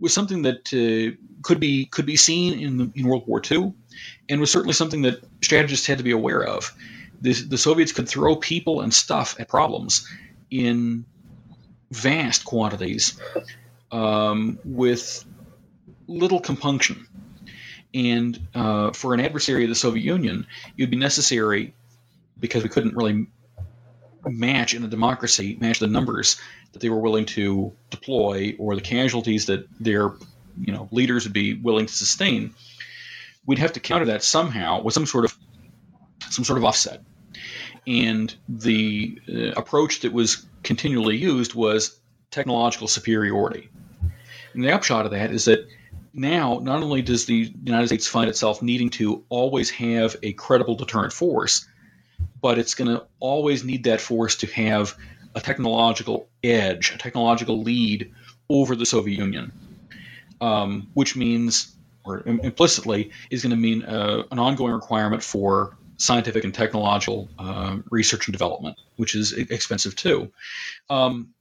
was 0.00 0.12
something 0.12 0.42
that 0.42 0.72
uh, 0.72 1.16
could 1.42 1.60
be 1.60 1.86
could 1.86 2.06
be 2.06 2.16
seen 2.16 2.58
in, 2.58 2.76
the, 2.78 2.90
in 2.94 3.06
World 3.06 3.26
War 3.26 3.40
II, 3.48 3.72
and 4.28 4.40
was 4.40 4.50
certainly 4.50 4.74
something 4.74 5.02
that 5.02 5.22
strategists 5.42 5.86
had 5.86 5.98
to 5.98 6.04
be 6.04 6.10
aware 6.10 6.42
of. 6.42 6.72
The, 7.24 7.32
the 7.32 7.56
Soviets 7.56 7.90
could 7.90 8.06
throw 8.06 8.36
people 8.36 8.82
and 8.82 8.92
stuff 8.92 9.34
at 9.40 9.48
problems 9.48 10.06
in 10.50 11.06
vast 11.90 12.44
quantities 12.44 13.18
um, 13.90 14.58
with 14.62 15.24
little 16.06 16.38
compunction. 16.38 17.08
And 17.94 18.38
uh, 18.54 18.90
for 18.90 19.14
an 19.14 19.20
adversary 19.20 19.62
of 19.62 19.70
the 19.70 19.74
Soviet 19.74 20.02
Union, 20.02 20.46
it 20.76 20.82
would 20.82 20.90
be 20.90 20.98
necessary 20.98 21.72
because 22.38 22.62
we 22.62 22.68
couldn't 22.68 22.94
really 22.94 23.26
match 24.26 24.74
in 24.74 24.84
a 24.84 24.88
democracy 24.88 25.56
match 25.60 25.78
the 25.78 25.86
numbers 25.86 26.38
that 26.72 26.80
they 26.80 26.90
were 26.90 27.00
willing 27.00 27.24
to 27.24 27.72
deploy 27.88 28.54
or 28.58 28.74
the 28.74 28.80
casualties 28.80 29.46
that 29.46 29.66
their 29.80 30.12
you 30.58 30.72
know 30.72 30.88
leaders 30.90 31.24
would 31.24 31.32
be 31.32 31.54
willing 31.54 31.84
to 31.84 31.92
sustain 31.92 32.54
we'd 33.44 33.58
have 33.58 33.74
to 33.74 33.80
counter 33.80 34.06
that 34.06 34.22
somehow 34.22 34.82
with 34.82 34.94
some 34.94 35.04
sort 35.04 35.26
of 35.26 35.36
some 36.30 36.42
sort 36.42 36.58
of 36.58 36.64
offset 36.64 37.02
and 37.86 38.34
the 38.48 39.18
uh, 39.28 39.60
approach 39.60 40.00
that 40.00 40.12
was 40.12 40.46
continually 40.62 41.16
used 41.16 41.54
was 41.54 41.98
technological 42.30 42.88
superiority. 42.88 43.68
And 44.54 44.64
the 44.64 44.72
upshot 44.72 45.04
of 45.04 45.12
that 45.12 45.30
is 45.30 45.44
that 45.46 45.66
now 46.12 46.60
not 46.62 46.82
only 46.82 47.02
does 47.02 47.26
the 47.26 47.52
united 47.64 47.88
states 47.88 48.06
find 48.06 48.30
itself 48.30 48.62
needing 48.62 48.88
to 48.88 49.24
always 49.28 49.68
have 49.68 50.14
a 50.22 50.32
credible 50.34 50.76
deterrent 50.76 51.12
force 51.12 51.66
but 52.44 52.58
it's 52.58 52.74
going 52.74 52.94
to 52.94 53.02
always 53.20 53.64
need 53.64 53.84
that 53.84 54.02
force 54.02 54.36
to 54.36 54.46
have 54.48 54.94
a 55.34 55.40
technological 55.40 56.28
edge, 56.42 56.92
a 56.94 56.98
technological 56.98 57.62
lead 57.62 58.12
over 58.50 58.76
the 58.76 58.84
Soviet 58.84 59.18
Union, 59.18 59.50
um, 60.42 60.88
which 60.92 61.16
means, 61.16 61.74
or 62.04 62.22
implicitly, 62.26 63.10
is 63.30 63.42
going 63.42 63.50
to 63.50 63.56
mean 63.56 63.82
uh, 63.82 64.24
an 64.30 64.38
ongoing 64.38 64.74
requirement 64.74 65.22
for 65.22 65.76
scientific 65.96 66.44
and 66.44 66.54
technological 66.54 67.28
uh, 67.38 67.78
research 67.90 68.26
and 68.26 68.32
development, 68.32 68.76
which 68.96 69.14
is 69.14 69.32
expensive 69.32 69.96
too. 69.96 70.32
Um, 70.90 71.34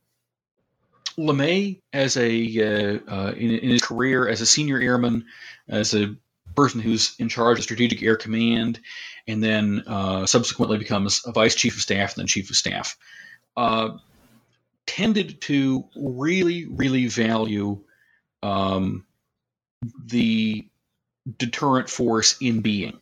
LeMay, 1.18 1.80
as 1.92 2.18
a 2.18 2.60
uh, 2.60 3.00
uh, 3.08 3.32
in, 3.34 3.52
in, 3.52 3.70
his 3.70 3.84
career 3.84 4.28
as 4.28 4.42
a 4.42 4.46
senior 4.46 4.80
airman, 4.80 5.26
as 5.68 5.94
a 5.94 6.16
person 6.56 6.80
who's 6.80 7.16
in 7.20 7.30
charge 7.30 7.58
of 7.60 7.63
Strategic 7.63 8.02
Air 8.02 8.16
Command, 8.16 8.80
and 9.28 9.44
then 9.44 9.84
uh, 9.88 10.26
subsequently 10.26 10.78
becomes 10.78 11.22
a 11.26 11.32
vice 11.32 11.56
chief 11.56 11.76
of 11.76 11.82
staff 11.82 12.13
and 12.13 12.22
then 12.22 12.28
chief 12.28 12.50
of 12.50 12.56
staff, 12.56 12.98
uh, 13.58 13.89
tended 14.86 15.42
to 15.42 15.86
really, 15.96 16.66
really 16.66 17.08
value 17.08 17.80
um, 18.42 19.06
the 20.06 20.68
deterrent 21.38 21.89
force 21.89 22.38
in 22.42 22.62
being. 22.62 23.00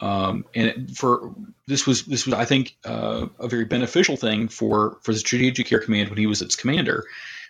Um, 0.00 0.44
and 0.54 0.96
for 0.96 1.34
this 1.66 1.86
was 1.86 2.04
this 2.04 2.26
was 2.26 2.34
I 2.34 2.44
think 2.44 2.76
uh, 2.84 3.26
a 3.38 3.48
very 3.48 3.64
beneficial 3.64 4.16
thing 4.16 4.48
for 4.48 4.98
for 5.02 5.12
the 5.12 5.18
Strategic 5.18 5.72
Air 5.72 5.80
Command 5.80 6.10
when 6.10 6.18
he 6.18 6.26
was 6.26 6.42
its 6.42 6.56
commander 6.56 7.04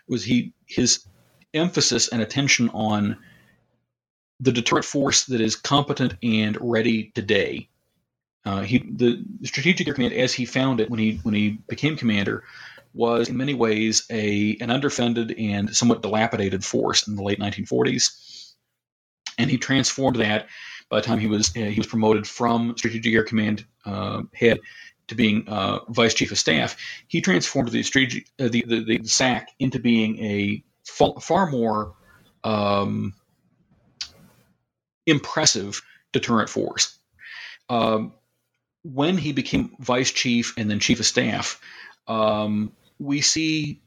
was 0.08 0.24
he 0.24 0.52
his 0.66 1.06
emphasis 1.54 2.08
and 2.08 2.20
attention 2.20 2.68
on 2.70 3.16
the 4.40 4.52
deterrent 4.52 4.84
force 4.84 5.24
that 5.24 5.40
is 5.40 5.56
competent 5.56 6.14
and 6.22 6.58
ready 6.60 7.12
today. 7.14 7.68
Uh, 8.44 8.60
he 8.60 8.78
the 8.78 9.24
strategic 9.44 9.88
air 9.88 9.94
command 9.94 10.12
as 10.12 10.34
he 10.34 10.44
found 10.44 10.80
it 10.80 10.90
when 10.90 11.00
he 11.00 11.18
when 11.22 11.34
he 11.34 11.50
became 11.68 11.96
commander 11.96 12.44
was 12.92 13.28
in 13.28 13.36
many 13.36 13.54
ways 13.54 14.06
a 14.10 14.56
an 14.60 14.68
underfunded 14.68 15.34
and 15.38 15.74
somewhat 15.74 16.02
dilapidated 16.02 16.64
force 16.64 17.08
in 17.08 17.16
the 17.16 17.22
late 17.22 17.40
1940s, 17.40 18.52
and 19.38 19.50
he 19.50 19.56
transformed 19.56 20.16
that 20.16 20.46
by 20.88 21.00
the 21.00 21.06
time 21.06 21.18
he 21.18 21.26
was 21.26 21.50
uh, 21.56 21.60
he 21.60 21.78
was 21.78 21.86
promoted 21.86 22.26
from 22.26 22.74
strategic 22.76 23.12
air 23.12 23.24
command 23.24 23.64
uh, 23.84 24.22
head 24.34 24.60
to 25.08 25.14
being 25.14 25.46
uh, 25.48 25.80
vice 25.88 26.14
chief 26.14 26.32
of 26.32 26.38
staff. 26.38 26.76
He 27.08 27.20
transformed 27.20 27.70
the 27.70 27.82
strategic 27.82 28.26
the, 28.36 28.64
the, 28.66 28.84
the 28.84 29.00
SAC 29.04 29.48
into 29.58 29.78
being 29.78 30.18
a 30.24 30.64
far, 30.84 31.20
far 31.20 31.50
more 31.50 31.94
um, 32.42 33.14
impressive 35.06 35.82
deterrent 36.12 36.48
force. 36.48 36.98
Um, 37.68 38.12
when 38.82 39.16
he 39.16 39.32
became 39.32 39.74
vice 39.80 40.10
chief 40.10 40.54
and 40.56 40.70
then 40.70 40.78
chief 40.78 41.00
of 41.00 41.06
staff, 41.06 41.60
um, 42.06 42.72
we 42.98 43.20
see 43.20 43.80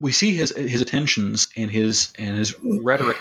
we 0.00 0.12
see 0.12 0.34
his 0.34 0.54
his 0.56 0.82
attentions 0.82 1.48
and 1.56 1.70
his 1.70 2.12
and 2.18 2.36
his 2.36 2.54
rhetoric 2.62 3.16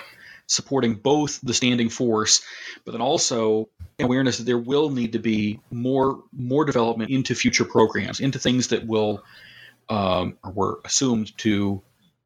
supporting 0.53 0.95
both 0.95 1.39
the 1.41 1.53
standing 1.53 1.89
force, 1.89 2.41
but 2.85 2.91
then 2.91 3.01
also 3.01 3.69
awareness 3.99 4.37
that 4.37 4.45
there 4.45 4.57
will 4.57 4.89
need 4.89 5.13
to 5.13 5.19
be 5.19 5.59
more 5.71 6.23
more 6.31 6.65
development 6.65 7.11
into 7.11 7.35
future 7.35 7.65
programs, 7.65 8.19
into 8.19 8.39
things 8.39 8.69
that 8.69 8.85
will 8.85 9.23
um, 9.89 10.37
or 10.43 10.51
were 10.51 10.79
assumed 10.85 11.37
to 11.39 11.81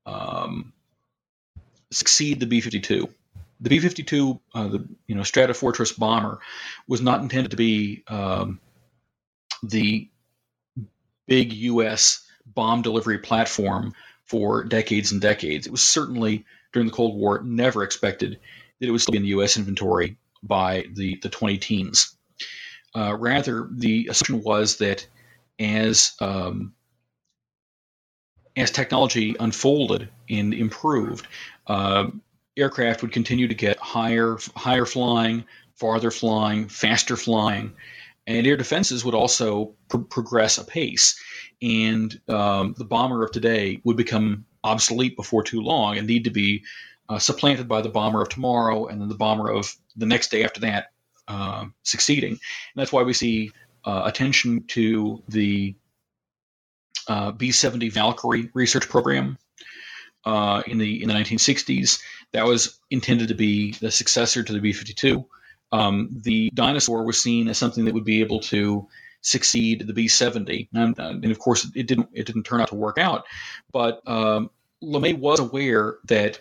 um, 0.05 0.73
succeed 1.91 2.39
the 2.39 2.45
B-52. 2.45 3.09
The 3.59 3.69
B-52, 3.69 4.39
uh, 4.53 4.67
the 4.67 4.87
you 5.07 5.15
know 5.15 5.21
Stratofortress 5.21 5.97
bomber, 5.97 6.39
was 6.87 7.01
not 7.01 7.21
intended 7.21 7.51
to 7.51 7.57
be 7.57 8.03
um, 8.07 8.59
the 9.63 10.09
big 11.27 11.53
U.S. 11.53 12.25
bomb 12.45 12.81
delivery 12.81 13.17
platform 13.17 13.93
for 14.25 14.63
decades 14.63 15.11
and 15.11 15.21
decades. 15.21 15.65
It 15.65 15.71
was 15.71 15.83
certainly 15.83 16.45
during 16.73 16.87
the 16.87 16.93
Cold 16.93 17.15
War 17.15 17.41
never 17.43 17.83
expected 17.83 18.39
that 18.79 18.87
it 18.87 18.91
would 18.91 19.01
still 19.01 19.13
be 19.13 19.17
in 19.17 19.23
the 19.23 19.29
U.S. 19.29 19.57
inventory 19.57 20.17
by 20.43 20.85
the 20.93 21.17
the 21.21 21.29
20 21.29 21.57
teens. 21.57 22.15
Uh, 22.95 23.15
rather, 23.15 23.67
the 23.71 24.07
assumption 24.09 24.41
was 24.41 24.77
that 24.77 25.07
as 25.59 26.13
um, 26.19 26.73
as 28.55 28.71
technology 28.71 29.35
unfolded 29.39 30.09
and 30.29 30.53
improved, 30.53 31.27
uh, 31.67 32.07
aircraft 32.57 33.01
would 33.01 33.11
continue 33.11 33.47
to 33.47 33.55
get 33.55 33.77
higher, 33.77 34.37
higher 34.55 34.85
flying, 34.85 35.45
farther 35.75 36.11
flying, 36.11 36.67
faster 36.67 37.15
flying, 37.15 37.73
and 38.27 38.45
air 38.45 38.57
defenses 38.57 39.03
would 39.05 39.15
also 39.15 39.73
pr- 39.89 39.99
progress 39.99 40.57
apace. 40.57 41.19
And 41.61 42.19
um, 42.27 42.75
the 42.77 42.85
bomber 42.85 43.23
of 43.23 43.31
today 43.31 43.81
would 43.83 43.97
become 43.97 44.45
obsolete 44.63 45.15
before 45.15 45.43
too 45.43 45.61
long 45.61 45.97
and 45.97 46.05
need 46.05 46.25
to 46.25 46.29
be 46.29 46.63
uh, 47.09 47.19
supplanted 47.19 47.67
by 47.67 47.81
the 47.81 47.89
bomber 47.89 48.21
of 48.21 48.29
tomorrow 48.29 48.85
and 48.87 49.01
then 49.01 49.07
the 49.07 49.15
bomber 49.15 49.49
of 49.49 49.73
the 49.95 50.05
next 50.05 50.29
day 50.29 50.43
after 50.43 50.59
that 50.59 50.91
uh, 51.29 51.65
succeeding. 51.83 52.31
And 52.31 52.39
that's 52.75 52.91
why 52.91 53.03
we 53.03 53.13
see 53.13 53.51
uh, 53.85 54.03
attention 54.05 54.65
to 54.67 55.23
the 55.29 55.75
uh, 57.07 57.31
B-70 57.31 57.91
Valkyrie 57.91 58.49
research 58.53 58.89
program 58.89 59.37
uh, 60.25 60.61
in 60.67 60.77
the 60.77 61.01
in 61.01 61.07
the 61.07 61.13
1960s. 61.13 62.01
That 62.33 62.45
was 62.45 62.77
intended 62.91 63.29
to 63.29 63.35
be 63.35 63.71
the 63.73 63.89
successor 63.89 64.43
to 64.43 64.51
the 64.51 64.59
B-52. 64.59 65.25
Um, 65.71 66.09
the 66.23 66.49
Dyna-Soar 66.53 67.03
was 67.03 67.21
seen 67.21 67.47
as 67.47 67.57
something 67.57 67.85
that 67.85 67.93
would 67.93 68.05
be 68.05 68.21
able 68.21 68.39
to 68.41 68.87
succeed 69.21 69.85
the 69.85 69.93
B-70, 69.93 70.69
and, 70.73 70.99
uh, 70.99 71.09
and, 71.09 71.25
of 71.25 71.39
course 71.39 71.69
it 71.75 71.87
didn't. 71.87 72.09
It 72.13 72.25
didn't 72.25 72.43
turn 72.43 72.61
out 72.61 72.69
to 72.69 72.75
work 72.75 72.97
out. 72.97 73.25
But 73.71 74.01
um, 74.07 74.49
LeMay 74.81 75.17
was 75.17 75.39
aware 75.39 75.97
that 76.05 76.39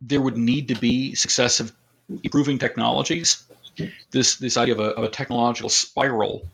there 0.00 0.20
would 0.20 0.36
need 0.36 0.68
to 0.68 0.74
be 0.74 1.14
successive 1.14 1.72
improving 2.22 2.58
technologies. 2.58 3.44
This 4.10 4.36
this 4.36 4.56
idea 4.56 4.74
of 4.74 4.80
a, 4.80 4.90
of 4.90 5.04
a 5.04 5.08
technological 5.08 5.70
spiral 5.70 6.46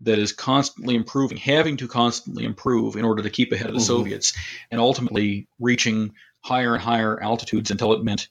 that 0.00 0.18
is 0.18 0.32
constantly 0.32 0.94
improving, 0.94 1.38
having 1.38 1.76
to 1.76 1.86
constantly 1.86 2.44
improve 2.44 2.96
in 2.96 3.04
order 3.04 3.22
to 3.22 3.30
keep 3.30 3.52
ahead 3.52 3.68
of 3.68 3.74
the 3.74 3.78
mm-hmm. 3.78 3.86
Soviets, 3.86 4.32
and 4.70 4.80
ultimately 4.80 5.46
reaching 5.60 6.12
higher 6.40 6.74
and 6.74 6.82
higher 6.82 7.22
altitudes 7.22 7.70
until 7.70 7.92
it 7.92 8.02
meant 8.02 8.28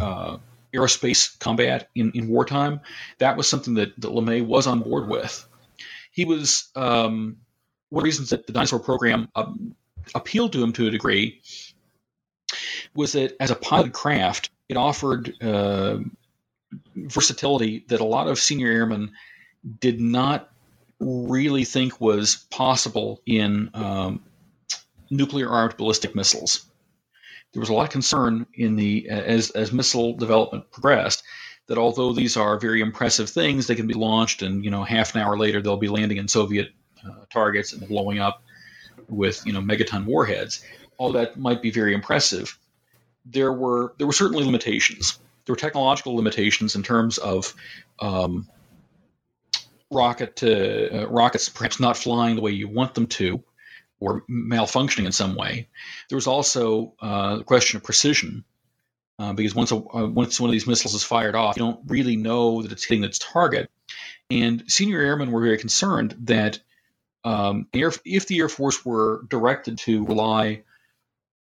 uh, 0.00 0.36
aerospace 0.74 1.38
combat 1.38 1.88
in, 1.94 2.12
in 2.12 2.28
wartime. 2.28 2.80
That 3.18 3.36
was 3.36 3.48
something 3.48 3.74
that, 3.74 4.00
that 4.00 4.10
LeMay 4.10 4.44
was 4.44 4.66
on 4.66 4.80
board 4.80 5.08
with. 5.08 5.46
He 6.10 6.24
was 6.24 6.70
um, 6.76 7.36
one 7.90 8.00
of 8.00 8.04
the 8.04 8.06
reasons 8.06 8.30
that 8.30 8.46
the 8.46 8.52
Dyna-Soar 8.52 8.80
program 8.80 9.28
um, 9.34 9.74
appealed 10.14 10.52
to 10.52 10.62
him 10.62 10.72
to 10.74 10.86
a 10.86 10.90
degree 10.90 11.40
was 12.94 13.12
that 13.12 13.36
as 13.40 13.50
a 13.50 13.56
pilot 13.56 13.92
craft, 13.92 14.50
it 14.68 14.76
offered 14.76 15.34
uh, 15.42 15.98
versatility 16.96 17.84
that 17.88 18.00
a 18.00 18.04
lot 18.04 18.28
of 18.28 18.38
senior 18.38 18.70
airmen 18.70 19.12
did 19.80 20.00
not 20.00 20.50
really 21.00 21.64
think 21.64 22.00
was 22.00 22.46
possible 22.50 23.20
in 23.26 23.70
um, 23.74 24.22
nuclear 25.10 25.48
armed 25.48 25.76
ballistic 25.76 26.14
missiles. 26.14 26.66
There 27.52 27.60
was 27.60 27.68
a 27.68 27.74
lot 27.74 27.84
of 27.84 27.90
concern 27.90 28.46
in 28.54 28.76
the 28.76 29.08
as 29.08 29.50
as 29.50 29.72
missile 29.72 30.14
development 30.14 30.70
progressed 30.70 31.22
that 31.66 31.78
although 31.78 32.12
these 32.12 32.36
are 32.36 32.58
very 32.58 32.80
impressive 32.80 33.28
things, 33.28 33.66
they 33.66 33.74
can 33.74 33.86
be 33.86 33.94
launched 33.94 34.42
and 34.42 34.64
you 34.64 34.70
know 34.70 34.84
half 34.84 35.14
an 35.14 35.20
hour 35.20 35.36
later 35.36 35.60
they'll 35.60 35.76
be 35.76 35.88
landing 35.88 36.18
in 36.18 36.28
Soviet 36.28 36.70
uh, 37.04 37.24
targets 37.30 37.72
and 37.72 37.86
blowing 37.88 38.18
up 38.18 38.42
with 39.08 39.44
you 39.46 39.52
know 39.52 39.60
megaton 39.60 40.04
warheads. 40.04 40.64
All 40.98 41.12
that 41.12 41.38
might 41.38 41.62
be 41.62 41.70
very 41.70 41.94
impressive. 41.94 42.58
There 43.26 43.52
were 43.52 43.94
there 43.98 44.06
were 44.06 44.12
certainly 44.12 44.44
limitations. 44.44 45.18
There 45.44 45.52
were 45.52 45.58
technological 45.58 46.14
limitations 46.14 46.76
in 46.76 46.82
terms 46.82 47.18
of 47.18 47.54
um, 48.00 48.48
rocket 49.90 50.42
uh, 50.42 51.06
rockets 51.08 51.48
perhaps 51.48 51.80
not 51.80 51.96
flying 51.96 52.36
the 52.36 52.42
way 52.42 52.52
you 52.52 52.68
want 52.68 52.94
them 52.94 53.06
to, 53.06 53.42
or 54.02 54.24
malfunctioning 54.28 55.06
in 55.06 55.12
some 55.12 55.34
way. 55.34 55.68
There 56.08 56.16
was 56.16 56.26
also 56.26 56.94
uh, 57.00 57.36
the 57.36 57.44
question 57.44 57.76
of 57.76 57.84
precision, 57.84 58.44
uh, 59.18 59.32
because 59.32 59.54
once 59.54 59.70
a, 59.70 59.76
uh, 59.76 60.08
once 60.08 60.40
one 60.40 60.50
of 60.50 60.52
these 60.52 60.66
missiles 60.66 60.94
is 60.94 61.04
fired 61.04 61.36
off, 61.36 61.56
you 61.56 61.62
don't 61.62 61.80
really 61.86 62.16
know 62.16 62.62
that 62.62 62.72
it's 62.72 62.84
hitting 62.84 63.04
its 63.04 63.18
target. 63.18 63.70
And 64.30 64.64
senior 64.66 65.00
airmen 65.00 65.30
were 65.30 65.42
very 65.42 65.58
concerned 65.58 66.16
that 66.22 66.58
um, 67.24 67.68
if 67.72 68.26
the 68.26 68.38
Air 68.38 68.48
Force 68.48 68.84
were 68.84 69.22
directed 69.28 69.78
to 69.78 70.04
rely 70.06 70.64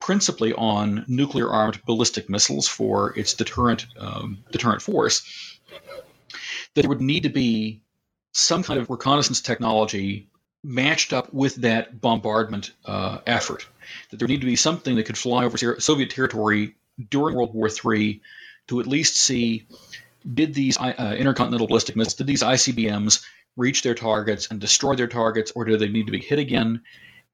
principally 0.00 0.52
on 0.52 1.04
nuclear 1.06 1.48
armed 1.50 1.80
ballistic 1.84 2.28
missiles 2.28 2.66
for 2.66 3.16
its 3.18 3.34
deterrent 3.34 3.86
um, 3.98 4.38
deterrent 4.50 4.82
force, 4.82 5.61
that 6.74 6.82
there 6.82 6.88
would 6.88 7.00
need 7.00 7.24
to 7.24 7.28
be 7.28 7.82
some 8.32 8.62
kind 8.62 8.80
of 8.80 8.90
reconnaissance 8.90 9.40
technology 9.40 10.28
matched 10.68 11.14
up 11.14 11.32
with 11.32 11.56
that 11.56 11.98
bombardment 11.98 12.72
uh, 12.84 13.18
effort. 13.26 13.66
That 14.10 14.18
there 14.18 14.28
needed 14.28 14.42
to 14.42 14.46
be 14.46 14.56
something 14.56 14.96
that 14.96 15.04
could 15.04 15.16
fly 15.16 15.44
over 15.44 15.80
Soviet 15.80 16.10
territory 16.10 16.74
during 17.10 17.36
World 17.36 17.54
War 17.54 17.68
III 17.68 18.20
to 18.68 18.80
at 18.80 18.86
least 18.86 19.16
see 19.16 19.66
did 20.34 20.52
these 20.52 20.76
uh, 20.76 21.16
intercontinental 21.18 21.68
ballistic 21.68 21.96
missiles, 21.96 22.14
did 22.14 22.26
these 22.26 22.42
ICBMs 22.42 23.24
reach 23.56 23.82
their 23.82 23.94
targets 23.94 24.48
and 24.50 24.60
destroy 24.60 24.94
their 24.94 25.06
targets, 25.06 25.52
or 25.54 25.64
do 25.64 25.76
they 25.78 25.88
need 25.88 26.06
to 26.06 26.12
be 26.12 26.20
hit 26.20 26.38
again? 26.38 26.82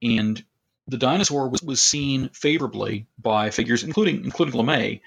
And 0.01 0.43
the 0.87 0.99
Dyna-Soar 0.99 1.49
was, 1.49 1.63
was 1.63 1.81
seen 1.81 2.29
favorably 2.29 3.07
by 3.19 3.51
figures, 3.51 3.83
including 3.83 4.25
including 4.25 4.55
LeMay, 4.55 5.01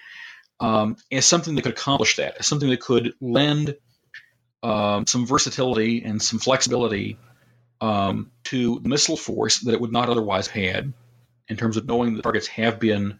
um, 0.60 0.98
as 1.12 1.26
something 1.26 1.56
that 1.56 1.62
could 1.62 1.72
accomplish 1.72 2.18
that, 2.18 2.38
as 2.40 2.48
something 2.48 2.70
that 2.70 2.82
could 2.82 3.14
lend 3.22 3.78
um, 4.64 5.08
some 5.08 5.26
versatility 5.26 6.04
and 6.04 6.22
some 6.22 6.40
flexibility 6.40 7.18
um, 7.82 8.32
to 8.46 8.80
missile 8.84 9.18
force 9.18 9.60
that 9.60 9.74
it 9.74 9.82
would 9.82 9.92
not 9.92 10.10
otherwise 10.10 10.48
have 10.48 10.64
had 10.64 10.94
in 11.48 11.58
terms 11.58 11.78
of 11.78 11.86
knowing 11.86 12.16
the 12.16 12.22
targets 12.22 12.48
have 12.48 12.80
been 12.80 13.20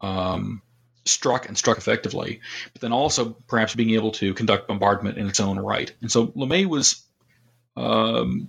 um, 0.00 0.62
struck 1.04 1.48
and 1.48 1.56
struck 1.56 1.78
effectively, 1.78 2.40
but 2.72 2.80
then 2.80 2.92
also 2.92 3.36
perhaps 3.46 3.74
being 3.74 3.90
able 3.90 4.12
to 4.12 4.34
conduct 4.34 4.68
bombardment 4.68 5.18
in 5.18 5.26
its 5.26 5.40
own 5.40 5.58
right. 5.58 5.92
And 6.00 6.10
so 6.10 6.28
LeMay 6.28 6.66
was 6.66 7.04
um, 7.76 8.48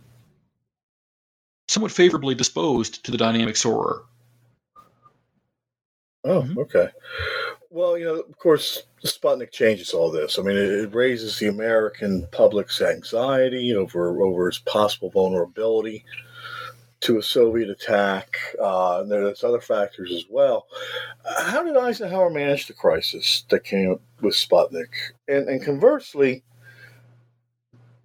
somewhat 1.68 1.92
favorably 1.92 2.36
disposed 2.36 3.06
to 3.06 3.12
the 3.12 3.18
dynamic 3.18 3.56
soarer. 3.56 4.04
Oh, 6.24 6.42
mm-hmm. 6.42 6.60
okay. 6.60 6.90
Well, 7.72 7.98
you 7.98 8.06
know, 8.06 8.16
of 8.16 8.38
course, 8.40 8.84
Sputnik 9.06 9.52
changes 9.52 9.94
all 9.94 10.12
this. 10.12 10.40
I 10.40 10.42
mean, 10.42 10.58
it, 10.58 10.70
it, 10.70 10.96
raises 10.96 11.38
the 11.38 11.48
American 11.48 12.28
public's 12.32 12.82
anxiety 12.82 13.76
over 13.76 14.22
over 14.22 14.48
its 14.48 14.58
possible 14.60 15.12
vulnerability 15.12 16.04
to 17.02 17.20
a 17.20 17.24
Soviet 17.24 17.70
attack. 17.70 18.38
Uh, 18.60 19.02
and 19.02 19.12
there's 19.12 19.44
other 19.44 19.62
factors 19.62 20.12
as 20.12 20.26
well. 20.30 20.68
How 21.38 21.64
did 21.64 21.78
Eisenhower 21.78 22.32
manage 22.32 22.68
the 22.68 22.74
crisis 22.74 23.46
that 23.50 23.64
came 23.64 24.00
with 24.22 24.34
Sputnik? 24.34 24.90
And, 25.28 25.48
and 25.48 25.64
conversely, 25.64 26.44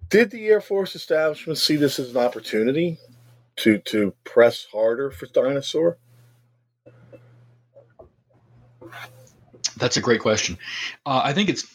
did 0.09 0.29
the 0.29 0.47
Air 0.47 0.61
Force 0.61 0.95
establishment 0.95 1.57
see 1.57 1.75
this 1.75 1.97
as 1.97 2.11
an 2.11 2.17
opportunity 2.17 2.99
to 3.57 3.79
to 3.79 4.13
press 4.25 4.67
harder 4.71 5.09
for 5.09 5.25
Dyna-Soar? 5.25 5.97
That's 9.77 9.97
a 9.97 10.01
great 10.01 10.21
question. 10.21 10.57
Uh, 11.05 11.21
I 11.23 11.33
think 11.33 11.49
it's 11.49 11.65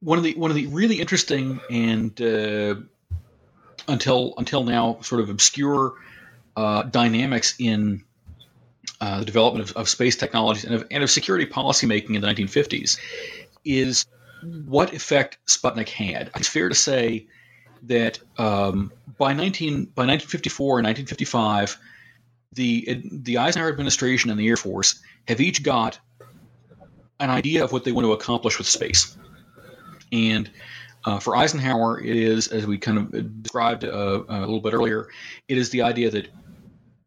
one 0.00 0.18
of 0.18 0.24
the 0.24 0.34
one 0.34 0.50
of 0.50 0.56
the 0.56 0.66
really 0.66 1.00
interesting 1.00 1.60
and 1.70 2.20
uh, 2.20 2.76
until 3.88 4.34
until 4.36 4.64
now 4.64 4.98
sort 5.00 5.20
of 5.20 5.30
obscure 5.30 5.94
uh, 6.56 6.82
dynamics 6.82 7.54
in 7.58 8.04
uh, 9.00 9.20
the 9.20 9.24
development 9.24 9.70
of, 9.70 9.76
of, 9.76 9.88
space 9.88 10.16
technologies 10.16 10.64
and 10.64 10.74
of, 10.74 10.86
and 10.90 11.02
of 11.02 11.10
security 11.10 11.46
policymaking 11.46 12.14
in 12.14 12.20
the 12.20 12.28
1950s 12.28 12.98
is 13.64 14.06
what 14.66 14.92
effect 14.92 15.38
Sputnik 15.46 15.88
had. 15.88 16.30
It's 16.36 16.48
fair 16.48 16.68
to 16.68 16.74
say 16.74 17.26
that 17.84 18.20
um, 18.38 18.92
by 19.18 19.32
19 19.32 19.86
by 19.86 20.06
1954 20.06 20.78
and 20.78 20.86
1955 20.86 21.78
the 22.52 23.02
the 23.10 23.38
Eisenhower 23.38 23.68
administration 23.68 24.30
and 24.30 24.38
the 24.38 24.48
Air 24.48 24.56
Force 24.56 25.00
have 25.26 25.40
each 25.40 25.62
got 25.62 25.98
an 27.24 27.30
idea 27.30 27.64
of 27.64 27.72
what 27.72 27.84
they 27.84 27.92
want 27.92 28.04
to 28.04 28.12
accomplish 28.12 28.58
with 28.58 28.68
space. 28.68 29.16
And 30.12 30.50
uh, 31.06 31.18
for 31.18 31.34
Eisenhower, 31.36 31.98
it 32.00 32.16
is, 32.16 32.48
as 32.48 32.66
we 32.66 32.78
kind 32.78 32.98
of 32.98 33.42
described 33.42 33.84
uh, 33.84 34.22
a 34.28 34.40
little 34.40 34.60
bit 34.60 34.74
earlier, 34.74 35.08
it 35.48 35.56
is 35.56 35.70
the 35.70 35.82
idea 35.82 36.10
that 36.10 36.28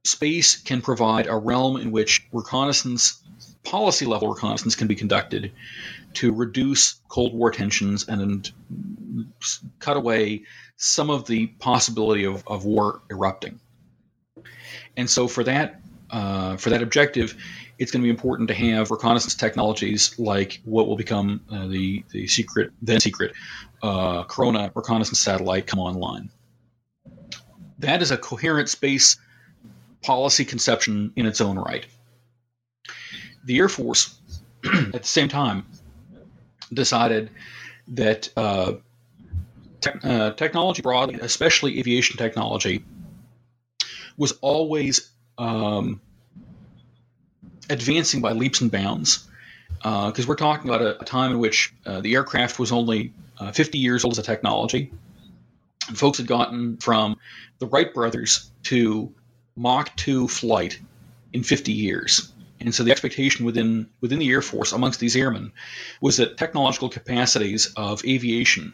space 0.04 0.58
can 0.58 0.82
provide 0.82 1.28
a 1.28 1.36
realm 1.36 1.78
in 1.78 1.92
which 1.92 2.28
reconnaissance, 2.32 3.24
policy 3.64 4.06
level 4.06 4.30
reconnaissance, 4.30 4.76
can 4.76 4.88
be 4.88 4.96
conducted 4.96 5.52
to 6.16 6.34
reduce 6.34 6.96
Cold 7.10 7.34
War 7.34 7.52
tensions 7.52 8.08
and 8.08 8.52
cut 9.80 9.98
away 9.98 10.44
some 10.78 11.12
of 11.12 11.28
the 11.28 11.48
possibility 11.48 12.26
of, 12.26 12.44
of 12.48 12.66
war 12.66 13.02
erupting. 13.12 13.60
And 14.96 15.08
so, 15.08 15.28
for 15.28 15.44
that 15.44 15.82
uh, 16.10 16.58
for 16.58 16.70
that 16.70 16.82
objective, 16.82 17.36
it's 17.80 17.92
going 17.92 18.02
to 18.02 18.06
be 18.06 18.10
important 18.10 18.48
to 18.50 18.56
have 18.56 18.92
reconnaissance 18.92 19.36
technologies 19.36 20.18
like 20.18 20.62
what 20.66 20.88
will 20.88 20.96
become 20.96 21.42
uh, 21.52 21.68
the 21.68 22.04
the 22.12 22.28
secret 22.28 22.72
then 22.82 23.00
secret 23.00 23.34
uh, 23.82 24.24
Corona 24.24 24.72
reconnaissance 24.74 25.20
satellite 25.20 25.68
come 25.68 25.80
online. 25.80 26.30
That 27.80 28.02
is 28.02 28.12
a 28.12 28.18
coherent 28.18 28.70
space 28.70 29.18
policy 30.02 30.46
conception 30.46 31.12
in 31.16 31.26
its 31.26 31.42
own 31.42 31.58
right. 31.58 31.86
The 33.46 33.60
Air 33.60 33.70
Force, 33.70 34.18
at 34.66 35.04
the 35.04 35.08
same 35.08 35.30
time, 35.30 35.66
decided 36.74 37.30
that 37.90 38.30
uh, 38.36 38.74
uh, 40.04 40.32
technology 40.32 40.82
broadly, 40.82 41.20
especially 41.22 41.80
aviation 41.80 42.18
technology, 42.18 42.84
was 44.18 44.34
always 44.42 45.12
um, 45.38 46.02
advancing 47.70 48.22
by 48.22 48.34
leaps 48.34 48.62
and 48.62 48.72
bounds. 48.72 49.28
Because 49.78 50.26
uh, 50.26 50.28
we're 50.28 50.36
talking 50.36 50.70
about 50.70 50.82
a, 50.82 51.02
a 51.02 51.06
time 51.06 51.32
in 51.32 51.40
which 51.40 51.74
uh, 51.86 52.02
the 52.02 52.16
aircraft 52.16 52.58
was 52.58 52.72
only 52.72 53.14
uh, 53.38 53.52
50 53.52 53.78
years 53.78 54.04
old 54.04 54.14
as 54.14 54.20
a 54.20 54.24
technology. 54.24 54.92
And 55.88 55.98
folks 55.98 56.18
had 56.18 56.28
gotten 56.28 56.78
from 56.78 57.18
the 57.60 57.68
Wright 57.68 57.94
brothers 57.94 58.50
to 58.64 59.14
Mach 59.56 59.96
2 59.96 60.28
flight 60.28 60.80
in 61.34 61.44
50 61.44 61.72
years. 61.72 62.32
And 62.60 62.74
so 62.74 62.84
the 62.84 62.92
expectation 62.92 63.46
within 63.46 63.88
within 64.02 64.20
the 64.20 64.30
Air 64.30 64.42
Force 64.42 64.72
amongst 64.72 65.00
these 65.00 65.16
airmen 65.16 65.52
was 66.02 66.18
that 66.18 66.38
technological 66.38 66.90
capacities 66.90 67.68
of 67.76 68.04
aviation 68.04 68.74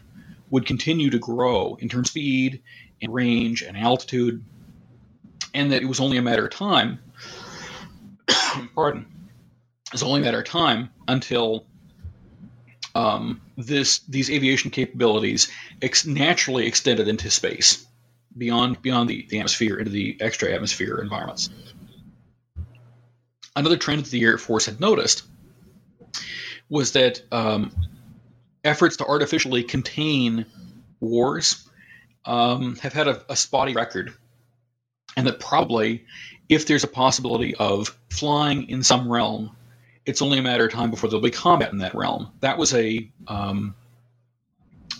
would 0.50 0.66
continue 0.66 1.10
to 1.10 1.20
grow 1.20 1.76
in 1.76 1.90
terms 1.90 2.08
of 2.08 2.12
speed 2.12 2.62
and 3.02 3.14
range 3.14 3.62
and 3.62 3.76
altitude, 3.76 4.44
and 5.54 5.72
that 5.72 5.82
it 5.82 5.88
was 5.88 6.00
only 6.00 6.18
a 6.18 6.22
matter 6.22 6.46
of 6.46 6.52
time 6.52 7.00
pardon, 8.76 9.06
it's 9.94 10.04
only 10.04 10.22
a 10.22 10.24
matter 10.24 10.40
of 10.40 10.46
time 10.46 10.90
until 11.08 11.66
um, 12.96 13.42
this 13.58 14.00
these 14.00 14.30
aviation 14.30 14.72
capabilities 14.72 15.52
ex- 15.82 16.06
naturally 16.06 16.68
extended 16.68 17.08
into 17.08 17.30
space 17.30 17.86
beyond 18.38 18.82
beyond 18.82 19.10
the, 19.10 19.26
the 19.30 19.40
atmosphere 19.40 19.78
into 19.78 19.92
the 19.92 20.18
extra 20.20 20.54
atmosphere 20.54 21.00
environments. 21.00 21.50
Another 23.56 23.78
trend 23.78 24.06
that 24.06 24.12
the 24.12 24.24
Air 24.24 24.38
Force 24.38 24.66
had 24.66 24.80
noticed 24.80 25.24
was 26.70 26.94
that 26.94 27.22
um, 27.32 27.72
efforts 28.64 28.98
to 28.98 29.06
artificially 29.06 29.64
contain 29.64 30.46
wars 31.00 31.68
um, 32.26 32.78
have 32.78 32.94
had 32.94 33.08
a, 33.08 33.22
a 33.30 33.36
spotty 33.36 33.74
record, 33.74 34.14
and 35.16 35.28
that 35.28 35.40
probably 35.40 36.06
if 36.50 36.68
there's 36.68 36.84
a 36.84 36.88
possibility 36.88 37.56
of 37.56 37.98
flying 38.10 38.70
in 38.70 38.84
some 38.84 39.12
realm, 39.12 39.56
it's 40.06 40.22
only 40.22 40.38
a 40.38 40.42
matter 40.42 40.66
of 40.66 40.72
time 40.72 40.92
before 40.92 41.10
there'll 41.10 41.24
be 41.24 41.32
combat 41.32 41.72
in 41.72 41.80
that 41.80 41.96
realm. 41.96 42.32
That 42.42 42.58
was 42.58 42.74
a 42.74 43.10
um, 43.28 43.76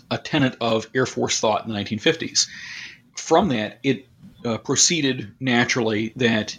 a 0.10 0.18
tenet 0.18 0.56
of 0.62 0.88
Air 0.96 1.06
Force 1.06 1.40
thought 1.40 1.66
in 1.66 1.74
the 1.74 1.80
1950s. 1.80 2.48
From 3.16 3.50
that, 3.50 3.80
it 3.84 4.08
uh, 4.46 4.58
proceeded 4.58 5.34
naturally 5.40 6.14
that 6.16 6.58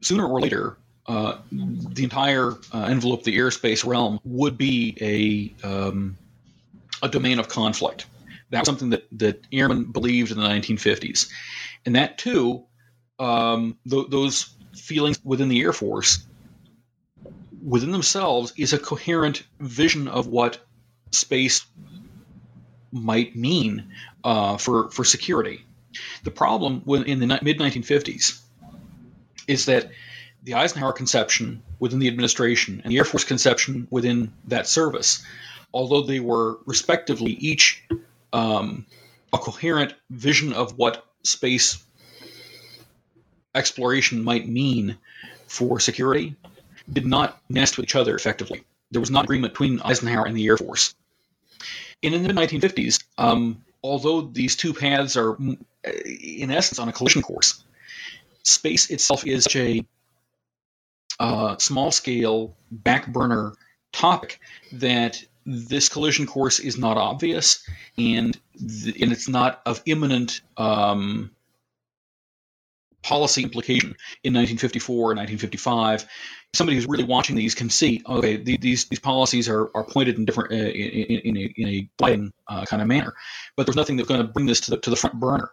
sooner 0.00 0.26
or 0.26 0.40
later, 0.40 0.76
uh, 1.06 1.38
the 1.50 2.04
entire 2.04 2.52
uh, 2.72 2.84
envelope 2.84 3.20
of 3.20 3.24
the 3.24 3.36
airspace 3.36 3.86
realm 3.86 4.20
would 4.24 4.56
be 4.58 4.96
a 5.00 5.66
um, 5.66 6.16
a 7.02 7.08
domain 7.08 7.38
of 7.38 7.48
conflict. 7.48 8.06
That 8.50 8.60
was 8.60 8.66
something 8.66 8.90
that 8.90 9.06
that 9.12 9.46
airmen 9.52 9.92
believed 9.92 10.32
in 10.32 10.38
the 10.38 10.46
1950s, 10.46 11.30
and 11.86 11.96
that 11.96 12.18
too, 12.18 12.64
um, 13.18 13.78
th- 13.88 14.08
those 14.08 14.54
feelings 14.74 15.20
within 15.24 15.48
the 15.48 15.60
Air 15.60 15.72
Force, 15.72 16.24
within 17.62 17.92
themselves, 17.92 18.52
is 18.56 18.72
a 18.72 18.78
coherent 18.78 19.44
vision 19.60 20.08
of 20.08 20.26
what 20.26 20.58
space 21.12 21.64
might 22.92 23.36
mean 23.36 23.92
uh, 24.24 24.56
for 24.56 24.90
for 24.90 25.04
security. 25.04 25.64
The 26.24 26.30
problem 26.30 26.82
in 27.06 27.20
the 27.20 27.26
mid 27.26 27.58
1950s 27.58 28.40
is 29.46 29.66
that 29.66 29.90
the 30.42 30.54
Eisenhower 30.54 30.92
conception 30.92 31.62
within 31.78 31.98
the 31.98 32.08
administration 32.08 32.80
and 32.82 32.92
the 32.92 32.98
Air 32.98 33.04
Force 33.04 33.24
conception 33.24 33.86
within 33.90 34.32
that 34.48 34.66
service, 34.66 35.22
although 35.72 36.02
they 36.02 36.20
were 36.20 36.58
respectively 36.66 37.32
each 37.32 37.84
um, 38.32 38.86
a 39.32 39.38
coherent 39.38 39.94
vision 40.10 40.52
of 40.52 40.76
what 40.78 41.06
space 41.22 41.82
exploration 43.54 44.22
might 44.22 44.48
mean 44.48 44.96
for 45.46 45.80
security 45.80 46.36
did 46.92 47.06
not 47.06 47.40
nest 47.48 47.76
with 47.76 47.84
each 47.84 47.96
other 47.96 48.14
effectively. 48.14 48.62
There 48.90 49.00
was 49.00 49.10
not 49.10 49.24
agreement 49.24 49.52
between 49.52 49.80
Eisenhower 49.80 50.26
and 50.26 50.36
the 50.36 50.46
Air 50.46 50.56
Force. 50.56 50.94
And 52.02 52.14
in 52.14 52.22
the 52.22 52.32
1950s, 52.32 53.02
um, 53.18 53.62
although 53.82 54.22
these 54.22 54.56
two 54.56 54.72
paths 54.72 55.16
are, 55.16 55.36
in 55.36 56.50
essence, 56.50 56.78
on 56.78 56.88
a 56.88 56.92
collision 56.92 57.22
course, 57.22 57.62
space 58.42 58.90
itself 58.90 59.26
is 59.26 59.44
such 59.44 59.56
a 59.56 59.84
uh, 61.18 61.56
small 61.58 61.92
scale 61.92 62.56
back 62.70 63.06
burner 63.12 63.52
topic 63.92 64.40
that 64.72 65.22
this 65.46 65.88
collision 65.88 66.26
course 66.26 66.58
is 66.58 66.78
not 66.78 66.96
obvious 66.96 67.66
and 67.96 68.38
th- 68.58 69.00
and 69.00 69.12
it's 69.12 69.28
not 69.28 69.62
of 69.66 69.82
imminent 69.86 70.40
um, 70.56 71.30
policy 73.02 73.42
implication. 73.42 73.96
In 74.22 74.34
1954 74.34 74.94
or 74.94 75.14
1955 75.14 76.06
somebody 76.52 76.76
who's 76.76 76.86
really 76.86 77.04
watching 77.04 77.36
these 77.36 77.54
can 77.54 77.70
see 77.70 78.02
okay 78.08 78.36
these 78.36 78.86
these 78.86 78.98
policies 78.98 79.48
are, 79.48 79.70
are 79.74 79.84
pointed 79.84 80.18
in 80.18 80.24
different 80.24 80.52
uh, 80.52 80.56
in, 80.56 81.20
in, 81.20 81.36
a, 81.36 81.54
in 81.56 81.68
a 81.68 82.52
uh, 82.52 82.64
kind 82.66 82.82
of 82.82 82.88
manner. 82.88 83.14
But 83.56 83.66
there's 83.66 83.76
nothing 83.76 83.96
that's 83.96 84.08
going 84.08 84.20
to 84.20 84.28
bring 84.28 84.46
this 84.46 84.60
to 84.62 84.72
the, 84.72 84.76
to 84.78 84.90
the 84.90 84.96
front 84.96 85.18
burner 85.20 85.50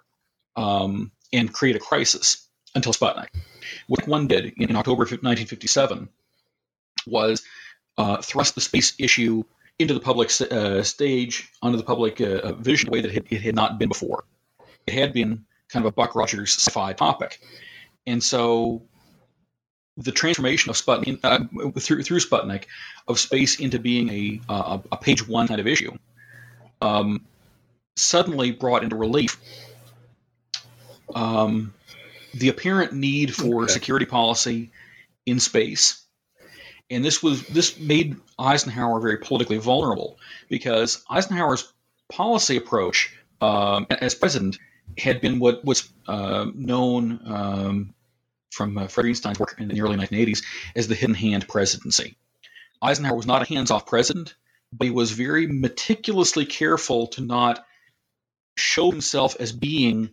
um, 0.55 1.11
and 1.31 1.53
create 1.53 1.75
a 1.75 1.79
crisis 1.79 2.47
until 2.75 2.93
Sputnik 2.93 3.29
what 3.87 4.07
one 4.07 4.27
did 4.27 4.53
in 4.57 4.75
October 4.75 5.01
1957 5.01 6.09
was 7.05 7.43
uh, 7.97 8.21
thrust 8.21 8.55
the 8.55 8.61
space 8.61 8.93
issue 8.99 9.43
into 9.79 9.93
the 9.93 9.99
public 9.99 10.29
uh, 10.51 10.81
stage, 10.83 11.51
onto 11.61 11.77
the 11.77 11.83
public 11.83 12.19
uh, 12.19 12.53
vision, 12.53 12.89
the 12.89 12.91
way 12.91 13.01
that 13.01 13.13
it, 13.13 13.25
it, 13.29 13.41
had 13.41 13.55
not 13.55 13.77
been 13.77 13.89
before. 13.89 14.23
It 14.87 14.93
had 14.93 15.13
been 15.13 15.45
kind 15.69 15.85
of 15.85 15.89
a 15.89 15.91
Buck 15.91 16.15
Rogers 16.15 16.55
sci-fi 16.55 16.93
topic, 16.93 17.39
and 18.05 18.23
so 18.23 18.81
the 19.97 20.11
transformation 20.11 20.69
of 20.69 20.75
Sputnik 20.75 21.19
uh, 21.23 21.79
through 21.79 22.03
through 22.03 22.19
Sputnik 22.19 22.65
of 23.07 23.19
space 23.19 23.59
into 23.59 23.79
being 23.79 24.09
a 24.09 24.41
a, 24.49 24.81
a 24.91 24.97
page 24.97 25.27
one 25.27 25.47
kind 25.47 25.59
of 25.59 25.67
issue 25.67 25.91
um, 26.81 27.25
suddenly 27.95 28.51
brought 28.51 28.83
into 28.83 28.95
relief 28.95 29.39
um, 31.15 31.73
the 32.33 32.49
apparent 32.49 32.93
need 32.93 33.33
for 33.33 33.63
okay. 33.63 33.73
security 33.73 34.05
policy 34.05 34.71
in 35.25 35.39
space 35.39 36.03
and 36.89 37.03
this 37.03 37.21
was 37.21 37.45
this 37.47 37.79
made 37.79 38.15
Eisenhower 38.39 38.99
very 38.99 39.17
politically 39.17 39.57
vulnerable 39.57 40.17
because 40.49 41.03
Eisenhower's 41.09 41.71
policy 42.09 42.57
approach 42.57 43.13
um, 43.41 43.87
as 43.89 44.15
president 44.15 44.57
had 44.97 45.21
been 45.21 45.39
what 45.39 45.63
was 45.65 45.89
uh, 46.07 46.45
known 46.53 47.19
um, 47.25 47.93
from 48.51 48.77
uh, 48.77 48.87
Fred 48.87 49.05
work 49.39 49.55
in 49.59 49.67
the 49.67 49.81
early 49.81 49.97
1980s 49.97 50.43
as 50.75 50.87
the 50.87 50.95
hidden 50.95 51.15
hand 51.15 51.47
presidency. 51.47 52.17
Eisenhower 52.81 53.15
was 53.15 53.27
not 53.27 53.41
a 53.41 53.45
hands-off 53.45 53.85
president, 53.85 54.35
but 54.71 54.85
he 54.85 54.91
was 54.91 55.11
very 55.11 55.47
meticulously 55.47 56.45
careful 56.45 57.07
to 57.07 57.21
not 57.21 57.65
show 58.55 58.89
himself 58.89 59.35
as 59.39 59.51
being 59.51 60.11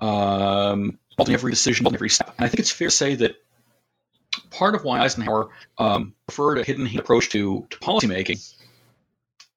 um, 0.00 0.98
in 1.18 1.30
every 1.30 1.50
decision, 1.50 1.86
in 1.86 1.94
every 1.94 2.10
step. 2.10 2.34
And 2.38 2.44
I 2.44 2.48
think 2.48 2.60
it's 2.60 2.70
fair 2.70 2.88
to 2.88 2.94
say 2.94 3.14
that 3.16 3.36
part 4.50 4.74
of 4.74 4.84
why 4.84 5.00
Eisenhower 5.00 5.48
um, 5.78 6.14
preferred 6.26 6.58
a 6.58 6.64
hidden 6.64 6.86
approach 6.98 7.30
to, 7.30 7.66
to 7.70 7.78
policymaking 7.78 8.40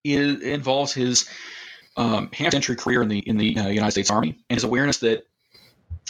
involves 0.03 0.93
his 0.93 1.29
um, 1.97 2.29
half-century 2.31 2.75
career 2.75 3.01
in 3.01 3.09
the 3.09 3.19
in 3.19 3.37
the 3.37 3.57
uh, 3.57 3.67
United 3.67 3.91
States 3.91 4.09
Army 4.09 4.37
and 4.49 4.55
his 4.57 4.63
awareness 4.63 4.99
that 4.99 5.25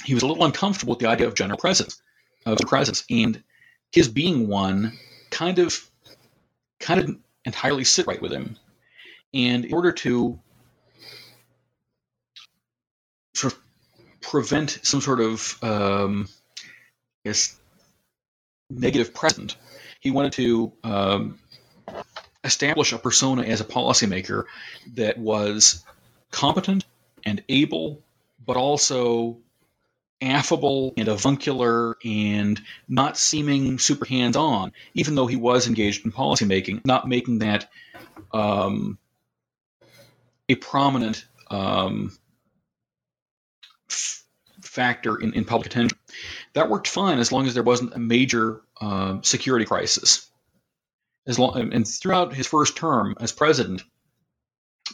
he 0.03 0.13
was 0.13 0.23
a 0.23 0.27
little 0.27 0.45
uncomfortable 0.45 0.91
with 0.91 0.99
the 0.99 1.07
idea 1.07 1.27
of 1.27 1.33
general 1.35 1.57
presence, 1.57 2.01
of 2.45 2.57
the 2.57 2.65
presence, 2.65 3.03
and 3.09 3.43
his 3.91 4.07
being 4.07 4.47
one 4.47 4.93
kind 5.29 5.59
of, 5.59 5.89
kind 6.79 6.99
of 7.01 7.17
entirely 7.45 7.83
sit 7.83 8.07
right 8.07 8.21
with 8.21 8.31
him. 8.31 8.57
And 9.33 9.65
in 9.65 9.73
order 9.73 9.91
to 9.91 10.39
sort 13.33 13.53
of 13.53 13.59
prevent 14.21 14.79
some 14.83 15.01
sort 15.01 15.19
of, 15.19 15.57
um, 15.61 16.27
I 17.25 17.29
guess, 17.29 17.58
negative 18.69 19.13
present. 19.13 19.57
he 19.99 20.11
wanted 20.11 20.33
to 20.33 20.71
um, 20.83 21.39
establish 22.43 22.93
a 22.93 22.97
persona 22.97 23.43
as 23.43 23.61
a 23.61 23.65
policymaker 23.65 24.45
that 24.95 25.17
was 25.17 25.83
competent 26.31 26.85
and 27.25 27.43
able, 27.49 28.01
but 28.45 28.57
also 28.57 29.37
affable 30.21 30.93
and 30.97 31.07
avuncular 31.07 31.97
and 32.03 32.61
not 32.87 33.17
seeming 33.17 33.79
super 33.79 34.05
hands 34.05 34.35
on, 34.35 34.71
even 34.93 35.15
though 35.15 35.27
he 35.27 35.35
was 35.35 35.67
engaged 35.67 36.05
in 36.05 36.11
policymaking, 36.11 36.85
not 36.85 37.07
making 37.07 37.39
that 37.39 37.69
um, 38.33 38.97
a 40.49 40.55
prominent 40.55 41.25
um, 41.49 42.11
f- 43.89 44.23
factor 44.61 45.15
in, 45.17 45.33
in 45.33 45.45
public 45.45 45.67
attention. 45.67 45.97
That 46.53 46.69
worked 46.69 46.87
fine 46.87 47.19
as 47.19 47.31
long 47.31 47.47
as 47.47 47.53
there 47.53 47.63
wasn't 47.63 47.93
a 47.93 47.99
major 47.99 48.61
uh, 48.81 49.19
security 49.21 49.65
crisis. 49.65 50.29
As 51.27 51.37
long 51.37 51.73
and 51.73 51.87
throughout 51.87 52.33
his 52.33 52.47
first 52.47 52.75
term 52.75 53.15
as 53.19 53.31
president, 53.31 53.83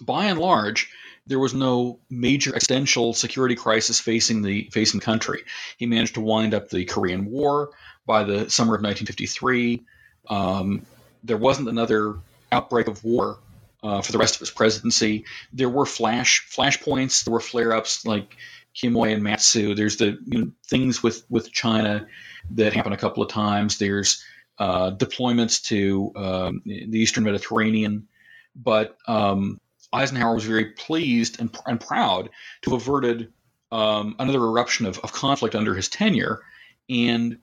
by 0.02 0.26
and 0.26 0.40
large, 0.40 0.92
there 1.28 1.40
was 1.40 1.54
no 1.54 2.00
major 2.10 2.54
existential 2.56 3.14
security 3.14 3.56
crisis 3.56 4.00
facing 4.00 4.42
the 4.42 4.70
facing 4.72 5.00
country. 5.00 5.44
He 5.78 5.86
managed 5.86 6.16
to 6.16 6.22
wind 6.22 6.54
up 6.54 6.70
the 6.70 6.86
Korean 6.86 7.26
War 7.26 7.72
by 8.06 8.24
the 8.24 8.50
summer 8.50 8.76
of 8.76 8.82
1953. 8.82 9.84
Um, 10.30 10.86
there 11.24 11.38
wasn't 11.38 11.70
another 11.70 12.16
outbreak 12.52 12.88
of 12.88 13.04
war 13.04 13.40
uh, 13.82 14.02
for 14.02 14.12
the 14.12 14.18
rest 14.18 14.36
of 14.36 14.40
his 14.42 14.52
presidency. 14.52 15.26
There 15.54 15.70
were 15.70 15.86
flash 15.86 16.46
flashpoints. 16.50 17.24
There 17.24 17.34
were 17.34 17.40
flare-ups 17.40 18.06
like 18.06 18.36
Quemoy 18.76 19.14
and 19.14 19.24
Matsu. 19.24 19.74
There's 19.76 19.98
the 19.98 20.18
you 20.26 20.40
know, 20.40 20.52
things 20.68 21.02
with 21.02 21.26
with 21.30 21.52
China 21.52 22.08
that 22.52 22.74
happen 22.74 22.94
a 22.94 22.98
couple 22.98 23.24
of 23.24 23.30
times. 23.30 23.78
There's 23.78 24.24
uh, 24.60 24.92
deployments 24.92 25.64
to 25.66 26.12
um, 26.16 26.62
the 26.66 27.00
Eastern 27.00 27.24
Mediterranean, 27.24 28.08
but 28.56 28.98
um, 29.08 29.60
Eisenhower 29.94 30.36
was 30.36 30.46
very 30.46 30.66
pleased 30.72 31.40
and, 31.40 31.56
and 31.66 31.80
proud 31.80 32.30
to 32.62 32.72
have 32.72 32.82
averted 32.82 33.32
um, 33.72 34.16
another 34.20 34.40
eruption 34.40 34.86
of, 34.86 35.00
of 35.00 35.12
conflict 35.12 35.56
under 35.56 35.74
his 35.74 35.90
tenure, 35.90 36.42
and 36.90 37.38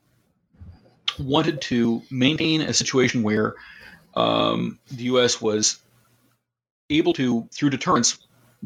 wanted 1.19 1.61
to 1.63 2.03
maintain 2.11 2.63
a 2.63 2.73
situation 2.73 3.23
where 3.23 3.55
um, 4.15 4.79
the 4.91 5.05
U.S. 5.05 5.41
was 5.41 5.79
able 6.91 7.13
to, 7.15 7.49
through 7.53 7.71
deterrence, 7.71 8.19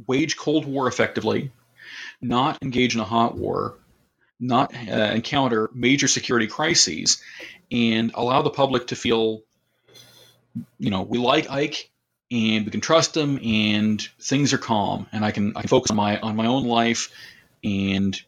wage 0.06 0.36
Cold 0.36 0.66
War 0.66 0.86
effectively, 0.86 1.50
not 2.20 2.62
engage 2.62 2.94
in 2.94 3.00
a 3.00 3.04
hot 3.04 3.36
war, 3.36 3.78
not 4.38 4.74
uh, 4.74 5.12
encounter 5.14 5.70
major 5.74 6.08
security 6.08 6.46
crises, 6.46 7.22
and 7.70 8.12
allow 8.14 8.42
the 8.42 8.50
public 8.50 8.88
to 8.88 8.96
feel, 8.96 9.42
you 10.78 10.90
know, 10.90 11.02
we 11.02 11.18
like 11.18 11.50
Ike 11.50 11.90
and 12.30 12.64
we 12.64 12.70
can 12.70 12.80
trust 12.80 13.16
him 13.16 13.38
and 13.42 14.00
things 14.20 14.52
are 14.52 14.58
calm 14.58 15.06
and 15.12 15.24
I 15.24 15.30
can 15.30 15.56
I 15.56 15.60
can 15.60 15.68
focus 15.68 15.90
on 15.90 15.96
my 15.96 16.18
on 16.18 16.34
my 16.34 16.46
own 16.46 16.64
life 16.64 17.12
and 17.62 18.20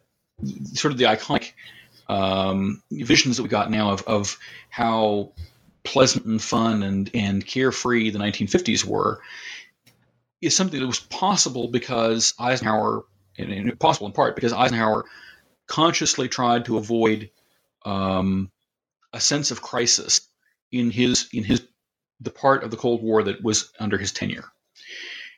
sort 0.74 0.92
of 0.92 0.98
the 0.98 1.06
iconic 1.06 1.52
um, 2.08 2.82
visions 2.90 3.36
that 3.36 3.42
we 3.42 3.48
got 3.48 3.70
now 3.70 3.90
of, 3.90 4.02
of 4.02 4.38
how 4.70 5.32
pleasant 5.82 6.26
and 6.26 6.40
fun 6.40 6.82
and, 6.82 7.10
and 7.14 7.44
carefree 7.44 8.10
the 8.10 8.18
1950s 8.18 8.84
were 8.84 9.20
is 10.40 10.54
something 10.54 10.78
that 10.80 10.86
was 10.86 11.00
possible 11.00 11.68
because 11.68 12.34
Eisenhower, 12.38 13.04
and 13.38 13.78
possible 13.78 14.06
in 14.06 14.12
part 14.12 14.34
because 14.34 14.52
Eisenhower 14.52 15.04
consciously 15.66 16.28
tried 16.28 16.64
to 16.66 16.76
avoid 16.76 17.30
um, 17.84 18.50
a 19.12 19.20
sense 19.20 19.50
of 19.50 19.62
crisis 19.62 20.20
in 20.72 20.90
his 20.90 21.28
in 21.32 21.44
his 21.44 21.66
the 22.20 22.30
part 22.30 22.64
of 22.64 22.70
the 22.70 22.76
Cold 22.76 23.02
War 23.02 23.22
that 23.22 23.42
was 23.42 23.70
under 23.78 23.96
his 23.96 24.12
tenure. 24.12 24.44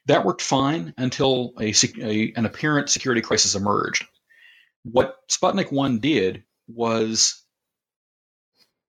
That 0.07 0.25
worked 0.25 0.41
fine 0.41 0.95
until 0.97 1.53
a, 1.61 1.75
a, 2.01 2.33
an 2.35 2.47
apparent 2.47 2.89
security 2.89 3.21
crisis 3.21 3.55
emerged. 3.55 4.07
What 4.83 5.17
Sputnik 5.29 5.71
1 5.71 5.99
did 5.99 6.45
was 6.69 7.43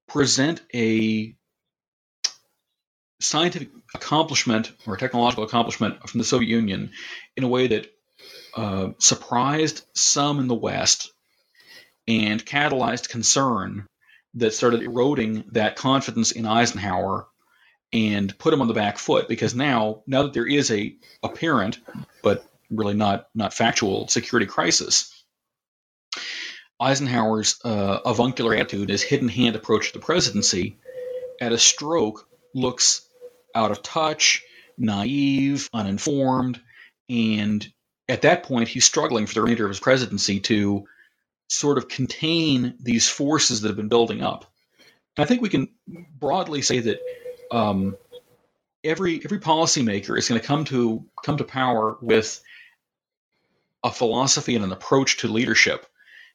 present 0.07 0.61
a 0.73 1.35
scientific 3.19 3.69
accomplishment 3.93 4.71
or 4.87 4.95
technological 4.95 5.43
accomplishment 5.43 6.09
from 6.09 6.19
the 6.19 6.23
Soviet 6.23 6.49
Union 6.49 6.91
in 7.35 7.43
a 7.43 7.47
way 7.47 7.67
that 7.67 7.87
uh, 8.55 8.89
surprised 8.99 9.85
some 9.93 10.39
in 10.39 10.47
the 10.47 10.55
West 10.55 11.11
and 12.07 12.45
catalyzed 12.45 13.09
concern 13.09 13.87
that 14.35 14.53
started 14.53 14.81
eroding 14.81 15.43
that 15.51 15.75
confidence 15.75 16.31
in 16.31 16.45
Eisenhower 16.45 17.27
and 17.93 18.37
put 18.37 18.53
him 18.53 18.61
on 18.61 18.67
the 18.67 18.73
back 18.73 18.97
foot 18.97 19.27
because 19.27 19.53
now 19.53 20.01
now 20.07 20.23
that 20.23 20.33
there 20.33 20.47
is 20.47 20.71
a 20.71 20.95
apparent 21.21 21.79
but 22.23 22.45
really 22.69 22.93
not 22.93 23.27
not 23.35 23.53
factual 23.53 24.07
security 24.07 24.45
crisis 24.45 25.21
Eisenhower's 26.81 27.59
uh, 27.63 27.99
avuncular 28.05 28.55
attitude, 28.55 28.89
his 28.89 29.03
hidden 29.03 29.29
hand 29.29 29.55
approach 29.55 29.87
to 29.87 29.93
the 29.93 30.03
presidency, 30.03 30.77
at 31.39 31.51
a 31.51 31.57
stroke 31.57 32.27
looks 32.55 33.07
out 33.53 33.69
of 33.69 33.83
touch, 33.83 34.43
naive, 34.77 35.69
uninformed, 35.73 36.59
and 37.07 37.71
at 38.11 38.23
that 38.23 38.43
point 38.43 38.67
he's 38.67 38.83
struggling 38.83 39.25
for 39.25 39.33
the 39.33 39.41
remainder 39.41 39.63
of 39.63 39.69
his 39.69 39.79
presidency 39.79 40.41
to 40.41 40.85
sort 41.47 41.77
of 41.77 41.87
contain 41.87 42.75
these 42.79 43.07
forces 43.07 43.61
that 43.61 43.69
have 43.69 43.77
been 43.77 43.87
building 43.87 44.21
up. 44.21 44.51
And 45.15 45.23
I 45.23 45.27
think 45.27 45.41
we 45.41 45.49
can 45.49 45.69
broadly 46.19 46.61
say 46.61 46.79
that 46.79 46.99
um, 47.51 47.95
every 48.83 49.21
every 49.23 49.39
policymaker 49.39 50.17
is 50.17 50.27
going 50.27 50.41
to 50.41 50.45
come 50.45 50.65
to 50.65 51.05
come 51.23 51.37
to 51.37 51.45
power 51.45 51.97
with 52.01 52.43
a 53.83 53.91
philosophy 53.91 54.55
and 54.55 54.65
an 54.65 54.73
approach 54.73 55.17
to 55.17 55.27
leadership 55.29 55.85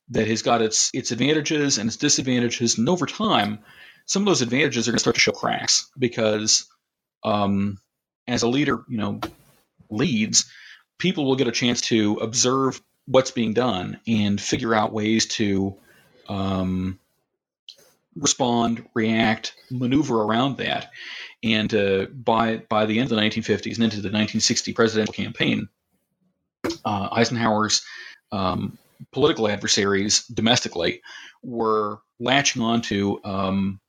that 0.09 0.27
has 0.27 0.41
got 0.41 0.63
its 0.63 0.91
its 0.95 1.11
advantages 1.11 1.77
and 1.77 1.89
its 1.89 1.97
disadvantages, 1.97 2.79
and 2.79 2.89
over 2.89 3.05
time, 3.05 3.59
some 4.07 4.23
of 4.23 4.27
those 4.27 4.43
advantages 4.43 4.89
are 4.89 4.93
going 4.93 4.97
to 4.97 5.01
start 5.01 5.17
to 5.17 5.21
show 5.21 5.33
cracks 5.33 5.91
because 5.99 6.67
um, 7.23 7.79
as 8.27 8.43
a 8.43 8.49
leader, 8.49 8.83
you 8.89 8.99
know, 8.99 9.21
leads, 9.91 10.51
people 10.99 11.25
will 11.25 11.37
get 11.37 11.49
a 11.49 11.53
chance 11.53 11.81
to 11.83 12.15
observe 12.17 12.81
what's 13.07 13.31
being 13.31 13.55
done 13.55 14.01
and 14.07 14.41
figure 14.41 14.75
out 14.75 14.93
ways 14.93 15.27
to 15.27 15.77
um, 16.29 16.99
respond, 18.17 18.85
react, 18.95 19.55
maneuver 19.71 20.23
around 20.23 20.59
that. 20.59 20.91
And 21.43 21.73
uh, 21.75 22.07
by 22.07 22.59
by 22.69 22.87
the 22.87 22.99
end 22.99 23.11
of 23.11 23.17
the 23.17 23.23
1950s 23.23 23.77
and 23.77 23.85
into 23.85 23.97
the 23.97 24.09
1960 24.09 24.73
presidential 24.73 25.13
campaign, 25.13 25.69
uh, 26.85 27.09
Eisenhower's 27.13 27.85
um, 28.33 28.79
political 29.13 29.49
adversaries 29.49 30.27
domestically 30.27 31.03
were 31.43 31.99
latching 32.19 32.63
onto 32.63 33.19
um, 33.25 33.81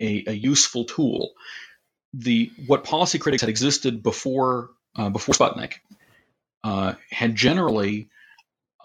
a, 0.00 0.24
a, 0.26 0.32
useful 0.32 0.84
tool. 0.84 1.32
The 2.14 2.50
what 2.66 2.84
policy 2.84 3.18
critics 3.18 3.42
had 3.42 3.50
existed 3.50 4.02
before 4.02 4.70
uh, 4.96 5.10
before 5.10 5.34
Sputnik 5.34 5.74
uh, 6.64 6.94
had 7.10 7.34
generally 7.34 8.08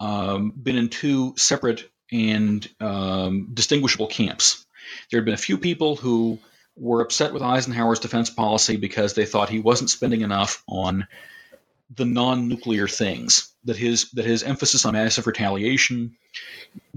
um, 0.00 0.50
been 0.50 0.76
in 0.76 0.88
two 0.88 1.34
separate 1.36 1.88
and 2.12 2.68
um, 2.80 3.50
distinguishable 3.54 4.06
camps. 4.06 4.66
There 5.10 5.20
had 5.20 5.24
been 5.24 5.34
a 5.34 5.38
few 5.38 5.58
people 5.58 5.96
who 5.96 6.38
were 6.76 7.00
upset 7.00 7.32
with 7.32 7.42
Eisenhower's 7.42 8.00
defense 8.00 8.30
policy 8.30 8.76
because 8.76 9.14
they 9.14 9.26
thought 9.26 9.48
he 9.48 9.60
wasn't 9.60 9.90
spending 9.90 10.22
enough 10.22 10.62
on 10.68 11.06
the 11.94 12.04
non-nuclear 12.04 12.88
things 12.88 13.54
that 13.64 13.76
his 13.76 14.10
that 14.12 14.24
his 14.24 14.42
emphasis 14.42 14.84
on 14.84 14.94
massive 14.94 15.26
retaliation 15.26 16.16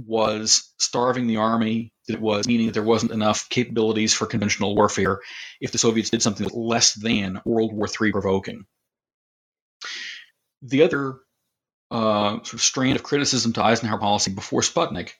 was 0.06 0.74
starving 0.80 1.28
the 1.28 1.38
army 1.38 1.92
that 2.08 2.16
it 2.16 2.22
was 2.22 2.48
meaning 2.48 2.68
that 2.68 2.74
there 2.74 2.84
wasn't 2.84 3.12
enough 3.12 3.50
capabilities 3.50 4.14
for 4.14 4.26
conventional 4.26 4.76
warfare 4.76 5.20
if 5.60 5.72
the 5.72 5.78
soviets 5.78 6.10
did 6.10 6.22
something 6.22 6.48
less 6.54 6.94
than 6.94 7.42
world 7.46 7.74
war 7.74 7.88
iii 8.02 8.12
provoking 8.12 8.66
the 10.62 10.84
other 10.84 11.20
uh, 11.92 12.32
sort 12.44 12.54
of 12.54 12.62
strand 12.62 12.96
of 12.96 13.04
criticism 13.04 13.54
to 13.54 13.64
eisenhower 13.64 14.00
policy 14.00 14.32
before 14.32 14.62
sputnik 14.62 15.12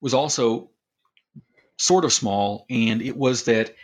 was 0.00 0.14
also 0.14 0.70
sort 1.78 2.04
of 2.04 2.12
small 2.12 2.66
and 2.70 3.02
it 3.02 3.16
was 3.16 3.44
that 3.44 3.74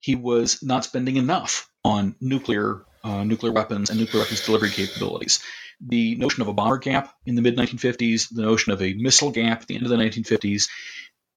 he 0.00 0.14
was 0.14 0.62
not 0.62 0.84
spending 0.84 1.16
enough 1.16 1.70
on 1.84 2.14
nuclear 2.20 2.84
uh, 3.02 3.24
nuclear 3.24 3.52
weapons 3.52 3.90
and 3.90 3.98
nuclear 3.98 4.22
weapons 4.22 4.44
delivery 4.44 4.70
capabilities. 4.70 5.42
the 5.80 6.14
notion 6.16 6.42
of 6.42 6.48
a 6.48 6.52
bomber 6.52 6.76
gap 6.76 7.14
in 7.24 7.34
the 7.34 7.42
mid 7.42 7.56
1950s, 7.56 8.28
the 8.30 8.42
notion 8.42 8.72
of 8.72 8.82
a 8.82 8.92
missile 8.94 9.30
gap 9.30 9.62
at 9.62 9.66
the 9.66 9.74
end 9.74 9.84
of 9.84 9.90
the 9.90 9.96
1950s. 9.96 10.68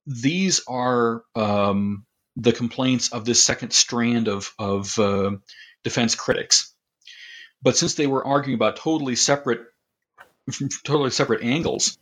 These 0.06 0.62
are 0.68 1.24
um, 1.36 2.06
the 2.36 2.52
complaints 2.52 3.14
of 3.14 3.24
this 3.24 3.42
second 3.42 3.72
strand 3.72 4.28
of, 4.28 4.54
of 4.60 5.00
uh, 5.00 5.32
defense 5.84 6.16
critics. 6.16 6.73
But 7.64 7.78
since 7.78 7.96
they 7.96 8.08
were 8.08 8.26
arguing 8.26 8.56
about 8.56 8.76
totally 8.76 9.16
separate, 9.16 9.62
totally 10.84 11.12
separate 11.12 11.44
angles, 11.44 11.98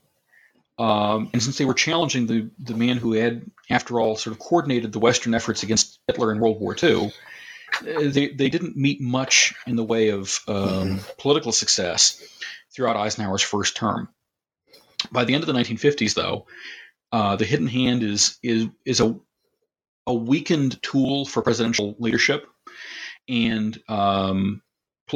um, 0.79 1.29
and 1.33 1.43
since 1.43 1.57
they 1.57 1.65
were 1.65 1.75
challenging 1.75 2.25
the, 2.25 2.49
the 2.57 2.73
man 2.73 2.97
who 2.97 3.13
had, 3.13 3.43
after 3.69 3.99
all, 3.99 4.15
sort 4.15 4.35
of 4.35 4.39
coordinated 4.39 4.91
the 4.91 4.99
Western 4.99 5.35
efforts 5.35 5.61
against 5.61 5.99
Hitler 6.07 6.31
in 6.31 6.39
World 6.39 6.59
War 6.59 6.75
II, 6.81 7.13
they, 7.83 8.29
they 8.29 8.49
didn't 8.49 8.75
meet 8.75 8.99
much 8.99 9.53
in 9.67 9.75
the 9.75 9.83
way 9.83 10.09
of 10.09 10.39
um, 10.47 10.99
political 11.19 11.51
success 11.51 12.21
throughout 12.73 12.95
Eisenhower's 12.95 13.43
first 13.43 13.75
term. 13.75 14.09
By 15.11 15.25
the 15.25 15.35
end 15.35 15.43
of 15.43 15.47
the 15.47 15.53
1950s, 15.53 16.15
though, 16.15 16.47
uh, 17.11 17.35
the 17.35 17.45
hidden 17.45 17.67
hand 17.67 18.03
is 18.03 18.37
is 18.41 18.67
is 18.85 19.01
a 19.01 19.15
a 20.07 20.13
weakened 20.13 20.81
tool 20.81 21.25
for 21.25 21.41
presidential 21.41 21.95
leadership, 21.99 22.47
and 23.27 23.77
um, 23.87 24.61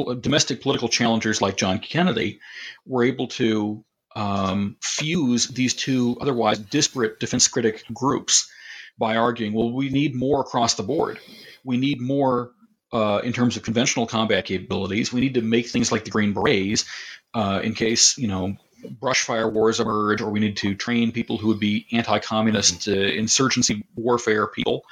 domestic 0.04 0.62
political 0.62 0.88
challengers 0.88 1.40
like 1.40 1.56
John 1.56 1.78
Kennedy 1.78 2.40
were 2.84 3.04
able 3.04 3.28
to 3.28 3.84
um, 4.14 4.76
fuse 4.80 5.48
these 5.48 5.74
two 5.74 6.16
otherwise 6.20 6.58
disparate 6.58 7.20
defense 7.20 7.48
critic 7.48 7.84
groups 7.92 8.50
by 8.98 9.16
arguing, 9.16 9.52
well, 9.52 9.70
we 9.70 9.90
need 9.90 10.14
more 10.14 10.40
across 10.40 10.74
the 10.74 10.82
board. 10.82 11.18
We 11.64 11.76
need 11.76 12.00
more 12.00 12.52
uh, 12.92 13.20
in 13.24 13.32
terms 13.32 13.56
of 13.56 13.62
conventional 13.62 14.06
combat 14.06 14.46
capabilities. 14.46 15.12
We 15.12 15.20
need 15.20 15.34
to 15.34 15.42
make 15.42 15.68
things 15.68 15.92
like 15.92 16.04
the 16.04 16.10
Green 16.10 16.32
Berets 16.32 16.86
uh, 17.34 17.60
in 17.62 17.74
case, 17.74 18.16
you 18.16 18.28
know, 18.28 18.56
brush 18.90 19.22
fire 19.22 19.48
wars 19.48 19.80
emerge, 19.80 20.20
or 20.20 20.30
we 20.30 20.40
need 20.40 20.56
to 20.58 20.74
train 20.74 21.12
people 21.12 21.38
who 21.38 21.48
would 21.48 21.60
be 21.60 21.86
anti-communist 21.92 22.88
uh, 22.88 22.92
insurgency 22.92 23.84
warfare 23.94 24.46
people. 24.46 24.84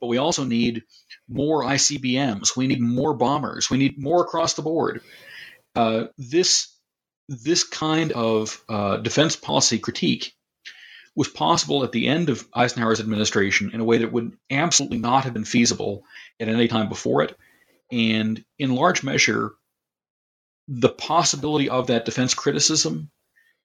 But 0.00 0.08
we 0.08 0.18
also 0.18 0.44
need 0.44 0.82
more 1.28 1.64
ICBMs. 1.64 2.56
We 2.56 2.66
need 2.66 2.80
more 2.80 3.14
bombers. 3.14 3.70
We 3.70 3.78
need 3.78 3.98
more 3.98 4.22
across 4.22 4.54
the 4.54 4.62
board. 4.62 5.02
Uh, 5.74 6.06
this 6.18 6.68
this 7.28 7.64
kind 7.64 8.12
of 8.12 8.62
uh, 8.68 8.98
defense 8.98 9.36
policy 9.36 9.78
critique 9.78 10.34
was 11.14 11.28
possible 11.28 11.84
at 11.84 11.92
the 11.92 12.08
end 12.08 12.30
of 12.30 12.46
Eisenhower's 12.54 13.00
administration 13.00 13.70
in 13.72 13.80
a 13.80 13.84
way 13.84 13.98
that 13.98 14.12
would 14.12 14.36
absolutely 14.50 14.98
not 14.98 15.24
have 15.24 15.34
been 15.34 15.44
feasible 15.44 16.04
at 16.40 16.48
any 16.48 16.68
time 16.68 16.88
before 16.88 17.22
it. 17.22 17.36
And 17.90 18.42
in 18.58 18.74
large 18.74 19.02
measure, 19.02 19.52
the 20.68 20.88
possibility 20.88 21.68
of 21.68 21.88
that 21.88 22.04
defense 22.04 22.34
criticism 22.34 23.10
is, 23.10 23.10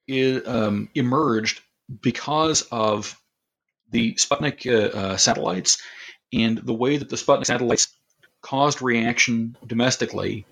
um, 0.09 0.89
emerged 0.95 1.61
because 2.01 2.63
of 2.71 3.19
the 3.91 4.13
Sputnik 4.15 4.65
uh, 4.65 4.97
uh, 4.97 5.17
satellites 5.17 5.81
and 6.33 6.57
the 6.57 6.73
way 6.73 6.97
that 6.97 7.09
the 7.09 7.15
Sputnik 7.15 7.45
satellites 7.45 7.87
caused 8.41 8.81
reaction 8.81 9.55
domestically 9.65 10.45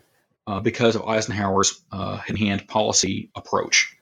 uh, 0.48 0.60
because 0.60 0.96
of 0.96 1.08
Eisenhower's 1.08 1.82
uh, 1.92 2.22
in-hand 2.28 2.68
policy 2.68 3.30
approach. 3.36 3.96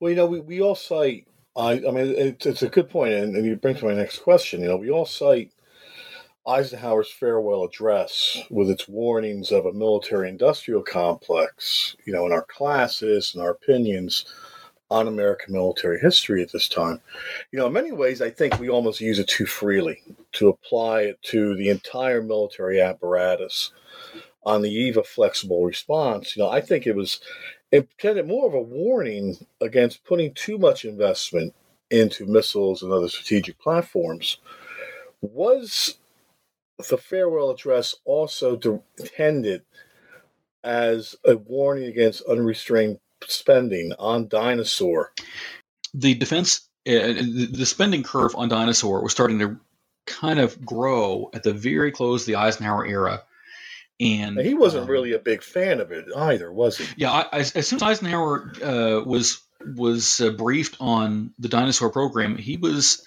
Well, 0.00 0.10
you 0.10 0.16
know, 0.16 0.26
we, 0.26 0.40
we 0.40 0.60
all 0.60 0.74
cite. 0.74 1.26
I, 1.56 1.72
I 1.72 1.90
mean, 1.90 2.14
it's, 2.16 2.44
it's 2.44 2.62
a 2.62 2.68
good 2.68 2.90
point, 2.90 3.14
and, 3.14 3.34
and 3.34 3.46
you 3.46 3.56
bring 3.56 3.76
to 3.76 3.84
my 3.86 3.94
next 3.94 4.18
question. 4.18 4.60
You 4.60 4.68
know, 4.68 4.76
we 4.76 4.90
all 4.90 5.06
cite 5.06 5.52
Eisenhower's 6.46 7.10
farewell 7.10 7.64
address 7.64 8.38
with 8.50 8.70
its 8.70 8.86
warnings 8.86 9.50
of 9.50 9.66
a 9.66 9.72
military 9.72 10.28
industrial 10.28 10.82
complex, 10.82 11.96
you 12.04 12.12
know, 12.12 12.24
in 12.26 12.32
our 12.32 12.44
classes 12.44 13.32
and 13.34 13.42
our 13.42 13.50
opinions 13.50 14.24
on 14.88 15.08
American 15.08 15.52
military 15.52 15.98
history 15.98 16.42
at 16.42 16.52
this 16.52 16.68
time. 16.68 17.00
You 17.50 17.58
know, 17.58 17.66
in 17.66 17.72
many 17.72 17.90
ways, 17.90 18.22
I 18.22 18.30
think 18.30 18.58
we 18.58 18.68
almost 18.68 19.00
use 19.00 19.18
it 19.18 19.26
too 19.26 19.46
freely 19.46 20.02
to 20.32 20.48
apply 20.48 21.02
it 21.02 21.22
to 21.22 21.56
the 21.56 21.68
entire 21.68 22.22
military 22.22 22.80
apparatus 22.80 23.72
on 24.44 24.62
the 24.62 24.70
eve 24.70 24.96
of 24.96 25.06
flexible 25.08 25.64
response. 25.64 26.36
You 26.36 26.44
know, 26.44 26.50
I 26.50 26.60
think 26.60 26.86
it 26.86 26.94
was 26.94 27.20
intended 27.72 28.28
more 28.28 28.46
of 28.46 28.54
a 28.54 28.60
warning 28.60 29.36
against 29.60 30.04
putting 30.04 30.32
too 30.34 30.58
much 30.58 30.84
investment 30.84 31.52
into 31.90 32.26
missiles 32.26 32.82
and 32.82 32.92
other 32.92 33.08
strategic 33.08 33.58
platforms. 33.58 34.38
Was 35.20 35.96
the 36.88 36.98
farewell 36.98 37.50
address 37.50 37.94
also 38.04 38.82
intended 38.98 39.62
as 40.62 41.16
a 41.24 41.36
warning 41.36 41.84
against 41.84 42.22
unrestrained 42.28 42.98
spending 43.24 43.92
on 43.98 44.28
Dyna-Soar. 44.28 45.12
The 45.94 46.14
defense, 46.14 46.68
uh, 46.86 47.14
the 47.52 47.64
spending 47.64 48.02
curve 48.02 48.34
on 48.34 48.48
Dyna-Soar 48.48 49.02
was 49.02 49.12
starting 49.12 49.38
to 49.38 49.56
kind 50.06 50.38
of 50.38 50.64
grow 50.64 51.30
at 51.34 51.42
the 51.42 51.52
very 51.52 51.90
close 51.92 52.22
of 52.22 52.26
the 52.26 52.36
Eisenhower 52.36 52.86
era. 52.86 53.22
And, 53.98 54.36
and 54.36 54.46
he 54.46 54.54
wasn't 54.54 54.84
um, 54.84 54.90
really 54.90 55.12
a 55.12 55.18
big 55.18 55.42
fan 55.42 55.80
of 55.80 55.90
it 55.90 56.04
either, 56.14 56.52
was 56.52 56.76
he? 56.76 56.86
Yeah, 56.96 57.12
I, 57.12 57.20
I, 57.32 57.38
as 57.38 57.66
soon 57.66 57.78
as 57.78 57.82
Eisenhower 57.82 58.52
uh, 58.62 59.02
was 59.04 59.40
was 59.74 60.20
uh, 60.20 60.30
briefed 60.30 60.76
on 60.80 61.32
the 61.38 61.48
Dyna-Soar 61.48 61.90
program, 61.90 62.36
he 62.36 62.58
was 62.58 63.06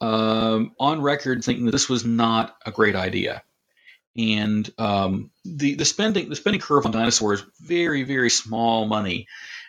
um, 0.00 0.72
on 0.78 1.02
record 1.02 1.44
thinking 1.44 1.66
that 1.66 1.72
this 1.72 1.88
was 1.88 2.04
not 2.04 2.56
a 2.64 2.70
great 2.70 2.96
idea. 2.96 3.42
And 4.16 4.68
um, 4.78 5.30
the 5.44 5.74
the 5.74 5.84
spending 5.84 6.28
the 6.28 6.36
spending 6.36 6.60
curve 6.60 6.84
on 6.84 6.92
Dyna-Soar 6.92 7.38
very 7.60 8.02
very 8.02 8.30
small 8.30 8.86
money 8.86 9.26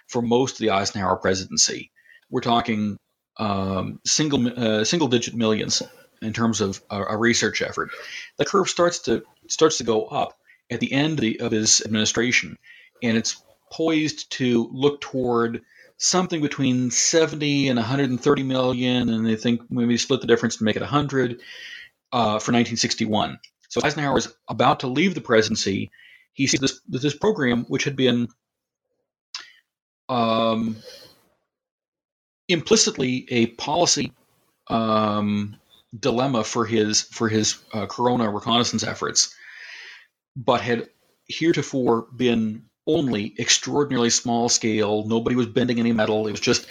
for 0.08 0.22
most 0.22 0.54
of 0.54 0.60
the 0.60 0.72
Eisenhower 0.72 1.16
presidency. 1.18 1.92
We're 2.30 2.42
talking 2.42 2.98
um, 3.38 4.00
single 4.06 4.48
uh, 4.48 4.84
single 4.84 5.08
digit 5.08 5.36
millions 5.36 5.82
in 6.22 6.34
terms 6.34 6.62
of 6.62 6.82
a, 6.90 7.02
a, 7.04 7.18
research 7.18 7.62
effort. 7.62 7.90
The 8.38 8.46
curve 8.46 8.70
starts 8.70 9.00
to 9.00 9.24
starts 9.48 9.78
to 9.78 9.84
go 9.84 10.06
up 10.06 10.38
at 10.70 10.80
the 10.80 10.92
end 10.92 11.14
of, 11.14 11.22
the, 11.22 11.40
of 11.40 11.52
his 11.52 11.82
administration, 11.82 12.58
and 13.02 13.18
it's 13.18 13.44
poised 13.72 14.32
to 14.34 14.70
look 14.72 15.02
toward 15.02 15.62
something 16.02 16.42
between 16.42 16.90
70 16.90 17.68
and 17.68 17.78
130 17.78 18.44
million, 18.44 19.10
and 19.10 19.24
they 19.24 19.36
think 19.36 19.70
maybe 19.70 19.98
split 19.98 20.20
the 20.20 20.28
difference 20.28 20.56
to 20.56 20.64
make 20.64 20.76
it 20.76 20.82
100 20.82 21.40
uh, 22.12 22.40
for 22.40 22.52
1961. 22.52 23.40
So 23.70 23.82
Eisenhower 23.84 24.18
is 24.18 24.34
about 24.50 24.80
to 24.80 24.88
leave 24.88 25.14
the 25.14 25.22
presidency. 25.22 25.92
He 26.34 26.48
sees 26.48 26.60
this 26.60 26.82
this 26.88 27.16
program, 27.16 27.66
which 27.66 27.84
had 27.84 27.96
been 27.96 28.30
um, 30.10 30.78
implicitly 32.48 33.28
a 33.30 33.48
policy 33.48 34.12
um, 34.68 35.56
dilemma 35.98 36.44
for 36.44 36.66
his 36.66 37.04
for 37.04 37.30
his 37.30 37.60
uh, 37.74 37.86
Corona 37.86 38.30
reconnaissance 38.30 38.84
efforts, 38.84 39.36
but 40.36 40.62
had 40.62 40.90
heretofore 41.28 42.08
been 42.16 42.66
only 42.88 43.36
extraordinarily 43.38 44.10
small 44.10 44.50
scale. 44.50 45.06
Nobody 45.06 45.36
was 45.36 45.48
bending 45.48 45.80
any 45.80 45.92
metal. 45.92 46.28
It 46.28 46.32
was 46.32 46.40
just 46.40 46.68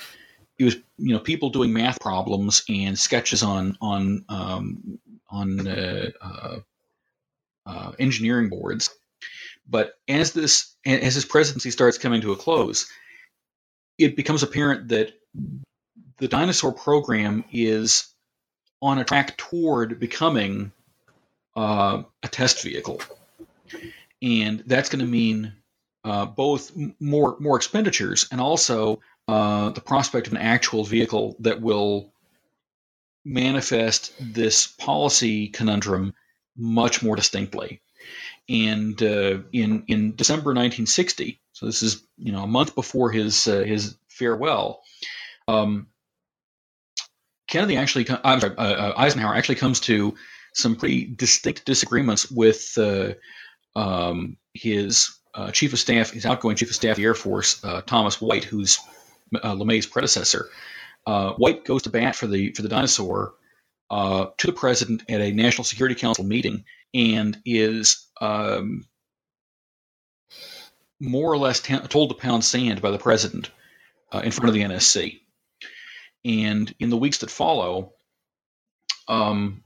it 0.59 0.65
was 0.65 0.77
you 0.99 1.15
know 1.15 1.19
people 1.19 1.51
doing 1.51 1.73
math 1.73 2.01
problems 2.01 2.63
and 2.69 2.99
sketches 2.99 3.43
on 3.43 3.77
on 3.81 4.25
um, 4.29 4.99
on 5.31 5.67
uh, 5.67 6.11
uh, 6.21 6.57
uh, 7.67 7.93
engineering 7.99 8.49
boards. 8.49 8.91
But 9.69 9.95
as 10.09 10.33
this 10.33 10.77
as 10.85 11.15
his 11.15 11.25
presidency 11.25 11.71
starts 11.71 11.99
coming 11.99 12.21
to 12.23 12.33
a 12.33 12.37
close, 12.37 12.91
it 13.99 14.17
becomes 14.17 14.43
apparent 14.43 14.89
that 14.89 15.13
the 16.19 16.29
Dyna-Soar 16.29 16.73
program 16.73 17.45
is 17.53 18.13
on 18.83 18.99
a 18.99 19.05
track 19.05 19.37
toward 19.39 20.01
becoming 20.01 20.73
uh, 21.57 22.03
a 22.23 22.29
test 22.29 22.63
vehicle, 22.63 23.01
and 24.21 24.63
that's 24.67 24.89
going 24.89 25.05
to 25.05 25.11
mean 25.11 25.55
uh, 26.05 26.27
both 26.27 26.73
more 26.99 27.37
more 27.41 27.57
expenditures 27.57 28.27
and 28.31 28.41
also 28.41 29.01
uh, 29.29 29.71
the 29.71 29.81
prospect 29.81 30.27
of 30.27 30.33
an 30.33 30.39
actual 30.41 30.85
vehicle 30.85 31.37
that 31.41 31.61
will 31.61 32.13
manifest 33.25 34.13
this 34.19 34.67
policy 34.67 35.49
conundrum 35.49 36.15
much 36.57 37.03
more 37.03 37.17
distinctly. 37.17 37.81
And 38.49 39.01
uh, 39.03 39.41
in 39.53 39.85
in 39.87 40.17
December 40.17 40.51
1960, 40.51 41.41
so 41.53 41.67
this 41.67 41.83
is 41.83 42.03
you 42.17 42.33
know 42.33 42.45
a 42.45 42.49
month 42.49 42.75
before 42.75 43.11
his 43.11 43.47
uh, 43.47 43.61
his 43.61 43.97
farewell, 44.09 44.83
um, 45.47 45.87
Kennedy 47.47 47.77
actually, 47.77 48.07
I'm 48.25 48.41
sorry, 48.41 48.57
uh, 48.57 48.63
uh, 48.63 48.95
Eisenhower 48.97 49.35
actually 49.35 49.57
comes 49.57 49.81
to 49.81 50.17
some 50.55 50.77
pretty 50.77 51.05
distinct 51.05 51.65
disagreements 51.65 52.31
with 52.31 52.77
um, 53.77 54.37
his 54.55 55.20
uh, 55.35 55.51
chief 55.51 55.73
of 55.73 55.79
staff, 55.79 56.11
his 56.11 56.27
outgoing 56.27 56.57
chief 56.57 56.71
of 56.71 56.75
staff 56.75 56.93
of 56.93 56.97
the 56.97 57.05
Air 57.05 57.15
Force, 57.15 57.63
uh, 57.65 57.83
Thomas 57.83 58.21
White, 58.21 58.45
who's 58.45 58.79
uh, 59.35 59.55
LeMay's 59.55 59.87
predecessor. 59.87 60.49
Uh, 61.07 61.33
White 61.33 61.65
goes 61.65 61.83
to 61.83 61.91
bat 61.91 62.17
for 62.17 62.27
the 62.27 62.53
for 62.53 62.63
the 62.63 62.69
Dyna-Soar 62.69 63.35
uh, 63.91 64.27
to 64.39 64.47
the 64.47 64.53
president 64.53 65.03
at 65.09 65.21
a 65.21 65.33
National 65.33 65.65
Security 65.65 65.95
Council 65.95 66.25
meeting, 66.25 66.65
and 66.95 67.39
is 67.45 68.07
um, 68.21 68.87
more 71.01 71.33
or 71.33 71.39
less 71.39 71.61
t- 71.61 71.79
told 71.79 72.11
to 72.11 72.17
pound 72.17 72.45
sand 72.45 72.83
by 72.83 72.91
the 72.91 72.99
president 72.99 73.51
uh, 74.13 74.21
in 74.23 74.31
front 74.31 74.49
of 74.49 74.55
the 74.55 74.63
NSC. 74.63 75.21
And 76.25 76.73
in 76.79 76.91
the 76.91 76.99
weeks 76.99 77.19
that 77.19 77.31
follow, 77.31 77.95
um, 79.09 79.63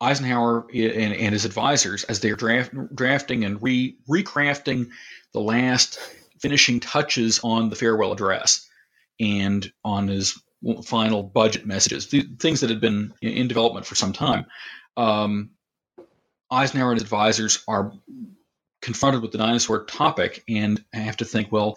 Eisenhower 0.00 0.66
and, 0.72 1.14
and, 1.14 1.32
his 1.32 1.44
advisors, 1.44 2.04
as 2.04 2.20
they're 2.20 2.36
draft, 2.36 2.72
drafting 2.94 3.44
and 3.44 3.62
re, 3.62 3.96
recrafting 4.08 4.90
the 5.32 5.40
last 5.40 5.98
finishing 6.40 6.80
touches 6.80 7.40
on 7.42 7.70
the 7.70 7.76
farewell 7.76 8.12
address 8.12 8.68
and 9.18 9.72
on 9.84 10.08
his 10.08 10.40
final 10.84 11.22
budget 11.22 11.66
messages, 11.66 12.08
the 12.08 12.22
things 12.38 12.60
that 12.60 12.70
had 12.70 12.80
been 12.80 13.14
in 13.22 13.48
development 13.48 13.86
for 13.86 13.94
some 13.94 14.12
time. 14.12 14.46
Um, 14.96 15.50
Eisenhower 16.50 16.92
and 16.92 17.00
advisors 17.00 17.64
are 17.66 17.92
confronted 18.82 19.22
with 19.22 19.32
the 19.32 19.38
Dyna-Soar 19.38 19.84
topic 19.84 20.44
and 20.48 20.82
have 20.92 21.16
to 21.18 21.24
think, 21.24 21.50
well, 21.50 21.76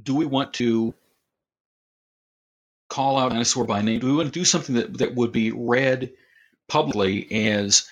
do 0.00 0.14
we 0.14 0.26
want 0.26 0.54
to 0.54 0.94
call 2.88 3.18
out 3.18 3.30
Dyna-Soar 3.30 3.64
by 3.64 3.82
name? 3.82 4.00
Do 4.00 4.06
we 4.08 4.16
want 4.16 4.32
to 4.32 4.38
do 4.38 4.44
something 4.44 4.76
that, 4.76 4.98
that 4.98 5.14
would 5.14 5.32
be 5.32 5.52
read 5.52 6.12
publicly 6.68 7.50
as 7.50 7.88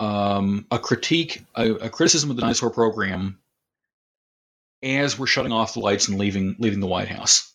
um, 0.00 0.66
a 0.70 0.78
critique, 0.78 1.44
a, 1.54 1.72
a, 1.72 1.90
criticism 1.90 2.30
of 2.30 2.36
the 2.36 2.42
Dyna-Soar 2.42 2.70
program 2.70 3.38
as 4.82 5.18
we're 5.18 5.26
shutting 5.26 5.52
off 5.52 5.74
the 5.74 5.80
lights 5.80 6.08
and 6.08 6.18
leaving 6.18 6.56
leaving 6.58 6.80
the 6.80 6.86
White 6.86 7.08
House? 7.08 7.52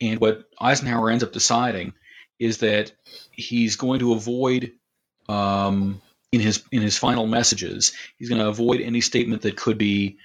And 0.00 0.20
what 0.20 0.48
Eisenhower 0.60 1.10
ends 1.10 1.24
up 1.24 1.32
deciding 1.32 1.94
is 2.38 2.58
that 2.58 2.92
he's 3.30 3.76
going 3.76 4.00
to 4.00 4.12
avoid 4.12 4.72
um, 5.28 6.02
in 6.32 6.40
his 6.40 6.62
in 6.72 6.82
his 6.82 6.98
final 6.98 7.26
messages. 7.26 7.92
He's 8.18 8.28
going 8.28 8.40
to 8.40 8.48
avoid 8.48 8.80
any 8.80 9.00
statement 9.00 9.42
that 9.42 9.56
could 9.56 9.78
be 9.78 10.18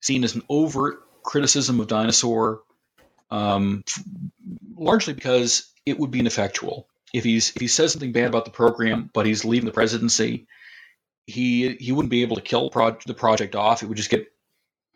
seen 0.00 0.24
as 0.24 0.34
an 0.34 0.42
overt 0.48 1.02
criticism 1.22 1.80
of 1.80 1.88
Dyna-Soar, 1.88 2.62
um, 3.30 3.82
largely 4.76 5.12
because 5.12 5.70
it 5.84 5.98
would 5.98 6.10
be 6.10 6.20
ineffectual. 6.20 6.88
If 7.16 7.24
he's 7.24 7.50
if 7.56 7.60
he 7.62 7.68
says 7.68 7.92
something 7.92 8.12
bad 8.12 8.26
about 8.26 8.44
the 8.44 8.50
program, 8.50 9.08
but 9.14 9.24
he's 9.24 9.42
leaving 9.42 9.64
the 9.64 9.72
presidency, 9.72 10.46
he 11.26 11.74
he 11.80 11.92
wouldn't 11.92 12.10
be 12.10 12.20
able 12.20 12.36
to 12.36 12.42
kill 12.42 12.68
pro- 12.68 12.98
the 13.06 13.14
project 13.14 13.54
off. 13.56 13.82
It 13.82 13.86
would 13.86 13.96
just 13.96 14.10
get 14.10 14.26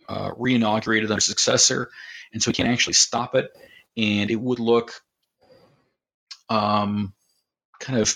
uh, 0.06 0.32
reinaugurated 0.32 1.08
under 1.08 1.20
successor, 1.20 1.90
and 2.32 2.42
so 2.42 2.50
he 2.50 2.54
can't 2.54 2.68
actually 2.68 2.92
stop 2.92 3.34
it. 3.34 3.50
And 3.96 4.30
it 4.30 4.36
would 4.36 4.58
look 4.58 5.00
um, 6.50 7.14
kind 7.80 7.98
of 7.98 8.14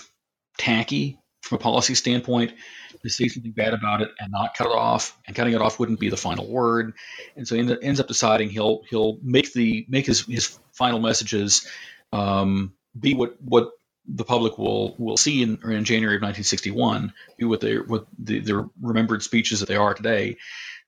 tacky 0.59 1.19
from 1.41 1.57
a 1.57 1.61
policy 1.61 1.95
standpoint 1.95 2.53
to 3.01 3.09
say 3.09 3.27
something 3.27 3.53
bad 3.53 3.73
about 3.73 4.01
it 4.03 4.09
and 4.19 4.31
not 4.31 4.55
cut 4.55 4.67
it 4.67 4.73
off, 4.75 5.17
and 5.25 5.35
cutting 5.35 5.53
it 5.55 5.61
off 5.61 5.79
wouldn't 5.79 5.99
be 5.99 6.09
the 6.09 6.17
final 6.17 6.47
word. 6.47 6.93
And 7.35 7.47
so 7.47 7.55
he 7.55 7.77
ends 7.81 7.99
up 7.99 8.07
deciding 8.07 8.51
he'll 8.51 8.83
he'll 8.87 9.17
make 9.23 9.51
the 9.53 9.87
make 9.89 10.05
his 10.05 10.25
his 10.27 10.59
final 10.73 10.99
messages 10.99 11.67
um, 12.13 12.73
be 12.99 13.15
what 13.15 13.35
what 13.41 13.71
the 14.07 14.23
public 14.23 14.57
will 14.57 14.95
will 14.97 15.17
see 15.17 15.41
in, 15.41 15.57
in 15.63 15.83
January 15.83 16.15
of 16.15 16.21
1961, 16.21 17.13
be 17.37 17.45
what 17.45 17.61
they 17.61 17.77
what 17.77 18.05
the, 18.19 18.39
the 18.39 18.69
remembered 18.81 19.23
speeches 19.23 19.59
that 19.59 19.69
they 19.69 19.75
are 19.75 19.93
today. 19.93 20.37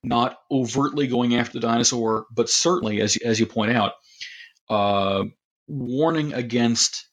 Not 0.04 0.38
overtly 0.52 1.08
going 1.08 1.36
after 1.36 1.54
the 1.54 1.68
Dyna-Soar, 1.68 2.28
but 2.32 2.50
certainly, 2.50 3.02
as 3.02 3.18
as 3.18 3.40
you 3.40 3.46
point 3.46 3.72
out, 3.72 3.94
uh, 4.70 5.24
warning 5.68 6.34
against 6.34 7.08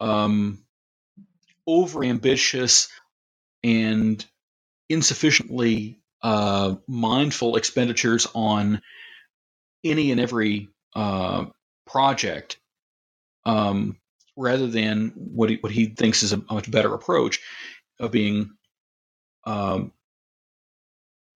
um, 0.00 0.58
overambitious 1.68 2.88
and 3.62 4.24
insufficiently 4.88 6.00
uh, 6.22 6.76
mindful 6.86 7.56
expenditures 7.56 8.26
on 8.34 8.80
any 9.84 10.10
and 10.10 10.20
every 10.20 10.68
uh, 10.94 11.46
project, 11.86 12.58
um, 13.44 13.96
rather 14.38 14.66
than 14.66 15.12
what 15.16 15.50
he, 15.50 15.56
what 15.56 15.72
he 15.72 15.86
thinks 15.86 16.22
is 16.22 16.32
a, 16.32 16.42
much 16.50 16.70
better 16.70 16.94
approach 16.94 17.40
of 17.98 18.10
being 18.12 18.50
um, 19.44 19.92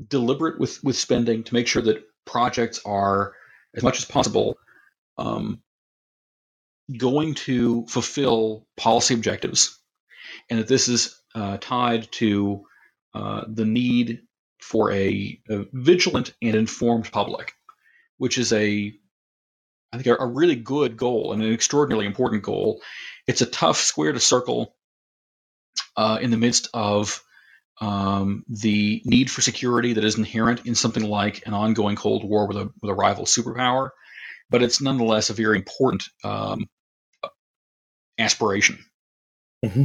deliberate 0.07 0.59
with 0.59 0.83
with 0.83 0.97
spending 0.97 1.45
to 1.45 1.55
make 1.55 1.67
sure 1.67 1.83
that 1.83 2.05
projects 2.25 2.81
are 2.87 3.35
as 3.75 3.83
much 3.83 3.99
as 3.99 4.05
possible 4.05 4.57
um, 5.19 5.61
going 6.97 7.35
to 7.35 7.87
fulfill 7.87 8.67
policy 8.77 9.15
objectives. 9.15 9.79
And 10.49 10.59
that 10.59 10.69
this 10.69 10.89
is 10.89 11.21
uh, 11.35 11.59
tied 11.61 12.11
to 12.13 12.65
uh, 13.15 13.45
the 13.49 13.65
need 13.65 14.23
for 14.61 14.91
a, 14.93 15.41
a, 15.51 15.67
vigilant 15.73 16.35
and 16.41 16.55
informed 16.55 17.11
public, 17.11 17.53
which 18.19 18.39
is 18.39 18.53
a, 18.53 18.93
I 19.93 19.99
think, 19.99 20.17
a, 20.19 20.27
really 20.27 20.57
good 20.57 20.97
goal 20.97 21.33
and 21.33 21.43
an 21.43 21.53
extraordinarily 21.53 22.07
important 22.07 22.43
goal. 22.43 22.81
It's 23.27 23.43
a 23.43 23.47
tough 23.47 23.77
square 23.77 24.13
to 24.13 24.21
circle 24.21 24.75
uh, 25.97 26.19
in 26.21 26.31
the 26.31 26.39
midst 26.39 26.69
of 26.73 27.23
um, 27.81 28.45
the 28.49 29.03
need 29.05 29.31
for 29.31 29.43
security 29.43 29.93
that 29.95 30.05
is 30.05 30.17
inherent 30.17 30.67
in 30.67 30.75
something 30.75 31.05
like 31.05 31.47
an 31.47 31.55
ongoing 31.55 31.97
Cold 31.97 32.25
War 32.25 32.47
with 32.47 32.57
a 32.57 32.71
with 32.81 32.91
a 32.91 32.95
rival 32.95 33.25
superpower, 33.25 33.91
but 34.51 34.63
it's 34.63 34.81
nonetheless 34.81 35.31
a 35.31 35.35
very 35.35 35.57
important 35.57 36.05
um, 36.25 36.69
aspiration. 38.19 38.79
Mm-hmm. 39.65 39.85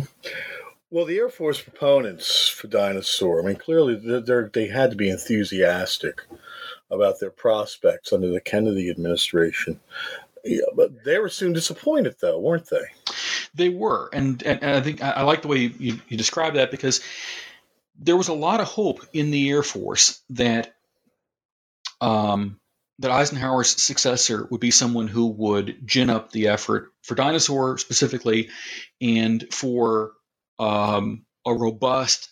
Well, 0.90 1.06
the 1.06 1.18
Air 1.18 1.30
Force 1.30 1.60
proponents 1.60 2.48
for 2.48 2.68
Dyna-Soar, 2.68 3.42
I 3.42 3.46
mean, 3.46 3.58
clearly 3.58 3.96
they 3.96 4.68
had 4.68 4.92
to 4.92 4.96
be 4.96 5.10
enthusiastic 5.10 6.22
about 6.90 7.20
their 7.20 7.30
prospects 7.30 8.14
under 8.14 8.30
the 8.30 8.42
Kennedy 8.42 8.90
administration. 8.90 9.80
Yeah, 10.44 10.62
but 10.76 11.04
they 11.04 11.20
were 11.20 11.30
soon 11.30 11.54
disappointed, 11.54 12.16
though, 12.22 12.40
weren't 12.40 12.70
they? 12.70 12.86
They 13.54 13.70
were, 13.70 14.10
and 14.14 14.42
and, 14.44 14.64
and 14.64 14.72
I 14.72 14.82
think 14.82 15.04
I, 15.04 15.12
I, 15.12 15.22
like 15.24 15.42
the 15.42 15.48
way 15.48 15.58
you, 15.58 16.00
you 16.08 16.18
describe 16.18 16.54
that 16.54 16.72
because 16.72 17.02
there 18.00 18.16
was 18.16 18.28
a 18.28 18.34
lot 18.34 18.62
of 18.62 18.68
hope 18.68 19.06
in 19.14 19.32
the 19.32 19.50
Air 19.50 19.64
Force 19.64 20.22
that 20.30 20.76
um, 22.00 22.60
that 23.00 23.12
Eisenhower's 23.12 23.82
successor 23.82 24.48
would 24.50 24.62
be 24.62 24.72
someone 24.72 25.08
who 25.08 25.28
would 25.28 25.86
gin 25.86 26.10
up 26.10 26.32
the 26.32 26.48
effort 26.48 26.94
for 27.04 27.16
Dyna-Soar 27.16 27.78
specifically, 27.78 28.50
and 29.02 29.46
for 29.52 30.14
um, 30.60 31.26
a 31.46 31.54
robust 31.54 32.30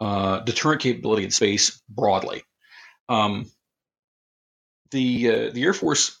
uh, 0.00 0.40
deterrent 0.40 0.82
capability 0.82 1.24
in 1.24 1.30
space 1.30 1.82
broadly. 1.88 2.42
Um, 3.08 3.50
the 4.90 5.28
uh, 5.28 5.50
the 5.50 5.64
Air 5.64 5.74
Force 5.74 6.18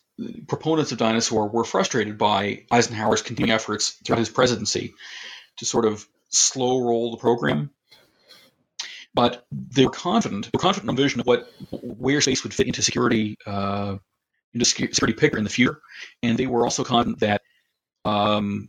proponents 0.48 0.92
of 0.92 0.98
Dyna-Soar 0.98 1.48
were 1.48 1.64
frustrated 1.64 2.18
by 2.18 2.64
Eisenhower's 2.70 3.22
continuing 3.22 3.52
efforts 3.52 3.90
throughout 4.04 4.18
his 4.18 4.28
presidency 4.28 4.94
to 5.58 5.64
sort 5.64 5.84
of 5.84 6.06
slow 6.30 6.84
roll 6.84 7.12
the 7.12 7.16
program. 7.16 7.70
But 9.14 9.46
they 9.50 9.84
were 9.84 9.90
confident, 9.90 10.46
they 10.46 10.50
were 10.52 10.60
confident 10.60 10.90
in 10.90 10.94
a 10.94 11.02
vision 11.02 11.20
of 11.20 11.26
what 11.26 11.50
where 11.70 12.20
space 12.20 12.42
would 12.44 12.54
fit 12.54 12.66
into 12.66 12.82
security 12.82 13.36
uh, 13.46 13.96
into 14.52 14.64
security 14.64 15.12
picture 15.12 15.38
in 15.38 15.44
the 15.44 15.50
future, 15.50 15.80
and 16.22 16.38
they 16.38 16.46
were 16.46 16.64
also 16.64 16.84
confident 16.84 17.20
that 17.20 17.42
um, 18.04 18.68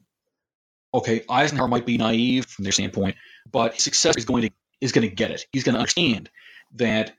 okay, 0.94 1.24
Eisenhower 1.30 1.68
might 1.68 1.86
be 1.86 1.98
naive 1.98 2.46
from 2.46 2.64
their 2.64 2.72
standpoint, 2.72 3.16
but 3.52 3.80
success 3.80 4.18
is 4.18 4.26
going 4.26 4.44
to 4.44 4.50
is 4.82 4.92
going 4.92 5.08
to 5.08 5.14
get 5.14 5.32
it. 5.32 5.46
He's 5.52 5.64
going 5.64 5.74
to 5.74 5.80
understand 5.80 6.30
that 6.76 7.14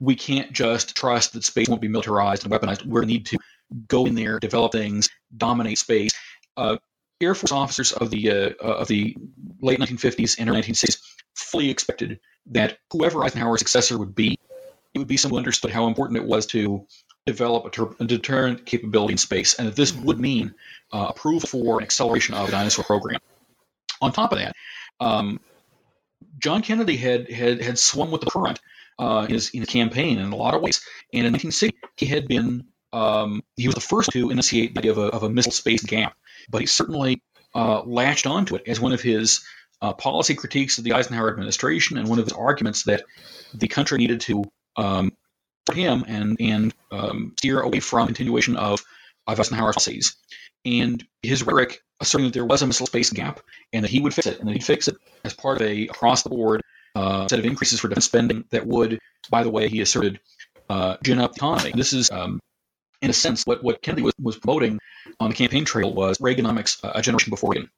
we 0.00 0.14
can't 0.14 0.52
just 0.52 0.96
trust 0.96 1.32
that 1.32 1.44
space 1.44 1.68
won't 1.68 1.82
be 1.82 1.88
militarized 1.88 2.44
and 2.44 2.52
weaponized. 2.52 2.84
We 2.84 3.06
need 3.06 3.26
to 3.26 3.38
go 3.88 4.06
in 4.06 4.14
there, 4.14 4.38
develop 4.38 4.72
things, 4.72 5.08
dominate 5.36 5.78
space. 5.78 6.12
Uh, 6.56 6.76
Air 7.20 7.34
Force 7.34 7.52
officers 7.52 7.92
of 7.92 8.10
the 8.10 8.30
uh, 8.30 8.50
of 8.60 8.88
the 8.88 9.16
late 9.60 9.78
1950s 9.78 10.38
and 10.38 10.50
early 10.50 10.62
1960s 10.62 10.98
fully 11.34 11.70
expected 11.70 12.20
that 12.46 12.78
whoever 12.92 13.24
Eisenhower's 13.24 13.60
successor 13.60 13.98
would 13.98 14.14
be, 14.14 14.38
it 14.92 14.98
would 14.98 15.08
be 15.08 15.16
someone 15.16 15.38
who 15.38 15.46
understood 15.46 15.70
how 15.70 15.86
important 15.86 16.18
it 16.18 16.24
was 16.24 16.46
to 16.46 16.86
develop 17.26 17.64
a, 17.64 17.70
ter- 17.70 17.94
a 18.00 18.04
deterrent 18.04 18.66
capability 18.66 19.12
in 19.12 19.18
space, 19.18 19.54
and 19.54 19.66
that 19.66 19.76
this 19.76 19.94
would 19.94 20.20
mean 20.20 20.54
uh, 20.92 21.06
approval 21.08 21.48
for 21.48 21.78
an 21.78 21.84
acceleration 21.84 22.34
of 22.34 22.46
the 22.46 22.52
Dyna-Soar 22.52 22.84
program. 22.84 23.20
On 24.02 24.12
top 24.12 24.32
of 24.32 24.38
that, 24.38 24.54
um, 25.00 25.40
John 26.38 26.62
Kennedy 26.62 26.96
had, 26.96 27.30
had 27.30 27.62
had 27.62 27.78
swum 27.78 28.10
with 28.10 28.20
the 28.20 28.30
current 28.30 28.60
uh, 28.98 29.26
in, 29.28 29.34
his, 29.34 29.50
in 29.50 29.60
his 29.60 29.68
campaign 29.68 30.18
in 30.18 30.32
a 30.32 30.36
lot 30.36 30.54
of 30.54 30.62
ways, 30.62 30.80
and 31.12 31.26
in 31.26 31.32
1960 31.32 31.78
he 31.96 32.06
had 32.06 32.28
been 32.28 32.64
um, 32.92 33.42
he 33.56 33.66
was 33.66 33.74
the 33.74 33.80
first 33.80 34.10
to 34.12 34.30
initiate 34.30 34.74
the 34.74 34.80
idea 34.80 34.92
of 34.92 34.98
a, 34.98 35.06
of 35.06 35.22
a 35.24 35.28
missile 35.28 35.52
space 35.52 35.82
gap, 35.82 36.14
but 36.48 36.60
he 36.60 36.66
certainly 36.66 37.22
uh, 37.54 37.82
latched 37.82 38.26
onto 38.26 38.54
it 38.54 38.62
as 38.68 38.80
one 38.80 38.92
of 38.92 39.00
his 39.00 39.44
uh, 39.82 39.92
policy 39.92 40.34
critiques 40.34 40.78
of 40.78 40.84
the 40.84 40.92
Eisenhower 40.92 41.30
administration 41.30 41.98
and 41.98 42.08
one 42.08 42.18
of 42.18 42.24
his 42.24 42.32
arguments 42.32 42.84
that 42.84 43.02
the 43.52 43.68
country 43.68 43.98
needed 43.98 44.20
to 44.20 44.44
um, 44.76 45.12
him 45.72 46.04
and 46.06 46.36
and 46.40 46.74
um, 46.90 47.32
steer 47.38 47.60
away 47.60 47.80
from 47.80 48.06
continuation 48.06 48.56
of, 48.56 48.82
of 49.26 49.40
Eisenhower's 49.40 49.74
policies. 49.74 50.16
And 50.64 51.04
his 51.22 51.42
rhetoric 51.42 51.80
asserting 52.00 52.26
that 52.26 52.34
there 52.34 52.44
was 52.44 52.62
a 52.62 52.66
missile 52.66 52.86
space 52.86 53.10
gap 53.10 53.40
and 53.72 53.84
that 53.84 53.90
he 53.90 54.00
would 54.00 54.14
fix 54.14 54.26
it 54.26 54.38
and 54.38 54.48
that 54.48 54.52
he'd 54.52 54.64
fix 54.64 54.88
it 54.88 54.96
as 55.24 55.34
part 55.34 55.60
of 55.60 55.66
a 55.66 55.86
across 55.88 56.22
the 56.22 56.30
board 56.30 56.62
uh, 56.94 57.28
set 57.28 57.38
of 57.38 57.44
increases 57.44 57.80
for 57.80 57.88
defense 57.88 58.04
spending 58.04 58.44
that 58.50 58.66
would, 58.66 58.98
by 59.30 59.42
the 59.42 59.50
way, 59.50 59.68
he 59.68 59.80
asserted, 59.80 60.20
uh, 60.68 60.96
gin 61.02 61.18
up 61.18 61.32
the 61.32 61.38
economy. 61.38 61.72
This 61.74 61.92
is, 61.92 62.10
um, 62.10 62.40
in 63.02 63.10
a 63.10 63.14
sense, 63.14 63.44
what, 63.44 63.62
what 63.62 63.82
Kennedy 63.82 64.02
was, 64.02 64.14
was 64.20 64.38
promoting 64.38 64.78
on 65.20 65.30
the 65.30 65.36
campaign 65.36 65.64
trail 65.64 65.92
was 65.92 66.18
Reaganomics 66.18 66.82
uh, 66.84 66.92
a 66.94 67.02
generation 67.02 67.30
before 67.30 67.50
Reagan. 67.50 67.70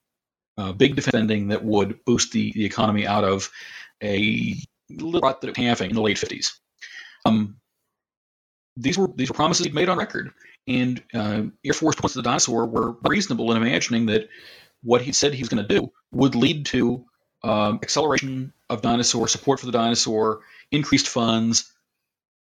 Uh, 0.58 0.72
big 0.72 0.96
defending 0.96 1.48
that 1.48 1.62
would 1.64 2.02
boost 2.06 2.32
the, 2.32 2.52
the 2.52 2.64
economy 2.64 3.06
out 3.06 3.24
of 3.24 3.50
a 4.02 4.54
little 4.88 5.20
rut 5.20 5.40
that 5.40 5.48
it 5.48 5.58
was 5.58 5.66
having 5.66 5.90
in 5.90 5.96
the 5.96 6.02
late 6.02 6.16
50s. 6.16 6.52
Um, 7.26 7.56
these 8.76 8.96
were 8.96 9.08
these 9.14 9.30
were 9.30 9.34
promises 9.34 9.64
he'd 9.64 9.74
made 9.74 9.88
on 9.88 9.98
record, 9.98 10.30
and 10.68 11.02
uh, 11.14 11.42
Air 11.64 11.72
Force 11.72 11.96
points 11.96 12.16
of 12.16 12.22
the 12.22 12.28
Dyna-Soar 12.28 12.66
were 12.66 12.96
reasonable 13.02 13.50
in 13.52 13.62
imagining 13.62 14.06
that 14.06 14.28
what 14.82 15.02
he 15.02 15.12
said 15.12 15.34
he 15.34 15.42
was 15.42 15.48
going 15.48 15.66
to 15.66 15.74
do 15.74 15.90
would 16.12 16.34
lead 16.34 16.66
to 16.66 17.04
um, 17.42 17.80
acceleration 17.82 18.52
of 18.68 18.82
Dyna-Soar 18.82 19.28
support 19.28 19.60
for 19.60 19.66
the 19.66 19.72
Dyna-Soar, 19.72 20.40
increased 20.70 21.08
funds, 21.08 21.72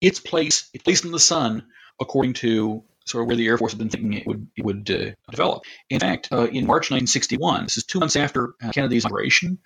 its 0.00 0.20
place, 0.20 0.68
its 0.72 0.84
place 0.84 1.04
in 1.04 1.12
the 1.12 1.20
sun, 1.20 1.64
according 2.00 2.34
to 2.34 2.82
sort 3.04 3.22
of 3.22 3.28
where 3.28 3.36
the 3.36 3.46
Air 3.46 3.58
Force 3.58 3.72
had 3.72 3.78
been 3.78 3.88
thinking 3.88 4.12
it 4.12 4.26
would 4.26 4.46
it 4.56 4.64
would 4.64 4.90
uh, 4.90 5.10
develop. 5.30 5.64
In 5.90 6.00
fact, 6.00 6.28
uh, 6.32 6.46
in 6.46 6.66
March 6.66 6.90
1961, 6.90 7.64
this 7.64 7.76
is 7.76 7.84
two 7.84 7.98
months 7.98 8.16
after 8.16 8.54
uh, 8.62 8.70
Kennedy's 8.70 9.04
inauguration, 9.04 9.58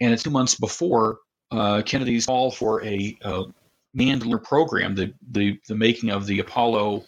and 0.00 0.12
it's 0.12 0.22
two 0.22 0.30
months 0.30 0.54
before 0.54 1.18
uh, 1.50 1.82
Kennedy's 1.82 2.26
call 2.26 2.50
for 2.50 2.84
a 2.84 3.16
uh, 3.22 3.44
manned 3.94 4.24
lunar 4.24 4.38
program, 4.38 4.94
the, 4.94 5.14
the 5.30 5.58
the 5.68 5.74
making 5.74 6.10
of 6.10 6.26
the 6.26 6.40
Apollo 6.40 7.04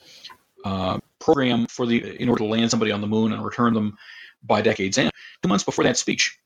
uh, 0.64 0.98
program 1.18 1.66
for 1.66 1.86
the 1.86 2.20
in 2.20 2.28
order 2.28 2.44
to 2.44 2.50
land 2.50 2.70
somebody 2.70 2.92
on 2.92 3.00
the 3.00 3.06
moon 3.06 3.32
and 3.32 3.44
return 3.44 3.74
them 3.74 3.96
by 4.42 4.62
decades 4.62 4.98
end. 4.98 5.10
Two 5.42 5.48
months 5.48 5.64
before 5.64 5.84
that 5.84 5.96
speech, 5.96 6.38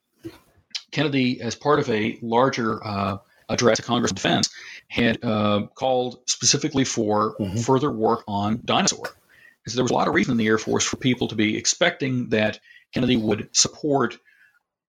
Kennedy, 0.91 1.41
as 1.41 1.55
part 1.55 1.79
of 1.79 1.89
a 1.91 2.19
larger 2.23 2.81
address 3.49 3.77
to 3.77 3.83
Congress 3.83 4.11
of 4.13 4.17
Defense, 4.17 4.51
had 4.89 5.21
called 5.75 6.21
specifically 6.27 6.85
for 6.85 7.37
mm-hmm. 7.37 7.59
further 7.59 7.91
work 7.91 8.25
on 8.27 8.61
Dyna-Soar 8.65 9.07
So 9.67 9.77
there 9.77 9.85
was 9.85 9.91
a 9.91 9.95
lot 9.95 10.09
of 10.09 10.15
reason 10.15 10.33
in 10.33 10.39
the 10.39 10.47
Air 10.47 10.59
Force 10.59 10.85
for 10.85 10.97
people 10.97 11.29
to 11.29 11.37
be 11.37 11.57
expecting 11.57 12.31
that 12.31 12.59
Kennedy 12.93 13.17
would 13.17 13.49
support 13.53 14.19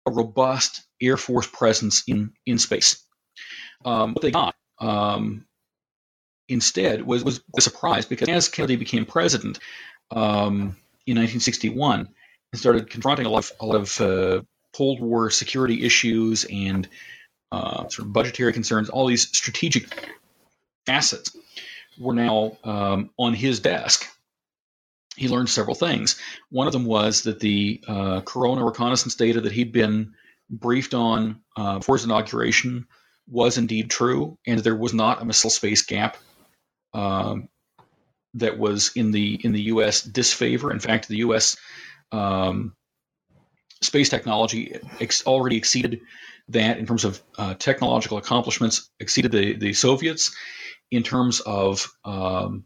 a 0.05 0.11
robust 0.11 0.85
Air 1.01 1.17
Force 1.17 1.47
presence 1.47 2.03
in, 2.07 2.33
in 2.45 2.57
space. 2.57 3.03
Um, 3.83 4.13
what 4.13 4.21
they 4.21 4.31
got 4.31 4.55
um, 4.79 5.45
instead 6.47 7.05
was, 7.05 7.23
was 7.23 7.41
a 7.57 7.61
surprise 7.61 8.05
because 8.05 8.29
as 8.29 8.49
Kennedy 8.49 8.75
became 8.75 9.05
president 9.05 9.59
um, 10.11 10.77
in 11.05 11.17
1961 11.17 11.99
and 12.51 12.59
started 12.59 12.89
confronting 12.89 13.25
a 13.25 13.29
lot 13.29 13.49
of, 13.49 13.51
a 13.59 13.65
lot 13.65 13.75
of 13.75 14.01
uh, 14.01 14.41
Cold 14.75 14.99
War 14.99 15.29
security 15.29 15.83
issues 15.83 16.45
and 16.45 16.87
uh, 17.51 17.87
sort 17.87 18.07
of 18.07 18.13
budgetary 18.13 18.51
concerns, 18.53 18.89
all 18.89 19.07
these 19.07 19.29
strategic 19.35 19.87
assets 20.87 21.35
were 21.97 22.13
now 22.13 22.57
um, 22.63 23.09
on 23.17 23.33
his 23.33 23.59
desk 23.59 24.05
he 25.15 25.29
learned 25.29 25.49
several 25.49 25.75
things. 25.75 26.19
One 26.49 26.67
of 26.67 26.73
them 26.73 26.85
was 26.85 27.23
that 27.23 27.39
the 27.39 27.81
uh, 27.87 28.21
Corona 28.21 28.63
reconnaissance 28.65 29.15
data 29.15 29.41
that 29.41 29.51
he'd 29.51 29.71
been 29.71 30.13
briefed 30.49 30.93
on 30.93 31.41
uh, 31.55 31.79
before 31.79 31.95
his 31.95 32.05
inauguration 32.05 32.87
was 33.27 33.57
indeed 33.57 33.89
true, 33.89 34.37
and 34.45 34.59
there 34.59 34.75
was 34.75 34.93
not 34.93 35.21
a 35.21 35.25
missile 35.25 35.49
space 35.49 35.81
gap 35.83 36.17
um, 36.93 37.49
that 38.35 38.57
was 38.57 38.91
in 38.95 39.11
the 39.11 39.39
in 39.43 39.53
the 39.53 39.63
U.S. 39.63 40.01
disfavor. 40.01 40.71
In 40.71 40.79
fact, 40.79 41.07
the 41.07 41.17
U.S. 41.17 41.57
Um, 42.11 42.75
space 43.81 44.09
technology 44.09 44.77
ex- 44.99 45.25
already 45.25 45.57
exceeded 45.57 46.01
that 46.49 46.77
in 46.77 46.85
terms 46.85 47.05
of 47.05 47.21
uh, 47.37 47.55
technological 47.55 48.17
accomplishments, 48.17 48.89
exceeded 48.99 49.31
the 49.31 49.55
the 49.55 49.73
Soviets 49.73 50.35
in 50.91 51.03
terms 51.03 51.39
of 51.41 51.91
um, 52.03 52.65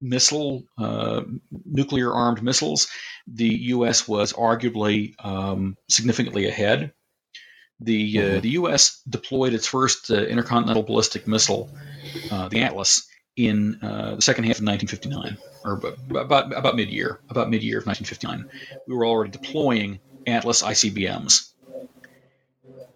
missile, 0.00 0.64
uh, 0.78 1.22
nuclear 1.64 2.12
armed 2.12 2.42
missiles, 2.42 2.88
the 3.26 3.48
U.S. 3.48 4.08
was 4.08 4.32
arguably 4.32 5.14
um, 5.24 5.76
significantly 5.88 6.46
ahead. 6.46 6.92
The, 7.80 8.18
uh, 8.18 8.22
mm-hmm. 8.22 8.40
the 8.40 8.50
U.S. 8.50 9.00
deployed 9.08 9.54
its 9.54 9.66
first 9.66 10.10
uh, 10.10 10.24
intercontinental 10.24 10.82
ballistic 10.82 11.28
missile, 11.28 11.70
uh, 12.30 12.48
the 12.48 12.62
Atlas, 12.62 13.06
in 13.36 13.78
uh, 13.82 14.16
the 14.16 14.22
second 14.22 14.44
half 14.44 14.58
of 14.58 14.66
1959, 14.66 15.36
or 15.64 15.80
about, 16.20 16.52
about 16.52 16.74
mid 16.74 16.90
year, 16.90 17.20
about 17.30 17.50
mid 17.50 17.62
year 17.62 17.78
of 17.78 17.86
1959. 17.86 18.48
We 18.88 18.96
were 18.96 19.06
already 19.06 19.30
deploying 19.30 20.00
Atlas 20.28 20.62
ICBMs. 20.62 21.50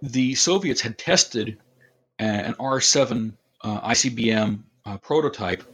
The 0.03 0.35
Soviets 0.35 0.81
had 0.81 0.99
tested 0.99 1.59
an 2.19 2.55
R 2.59 2.81
7 2.81 3.37
ICBM 3.65 4.63
prototype 5.03 5.65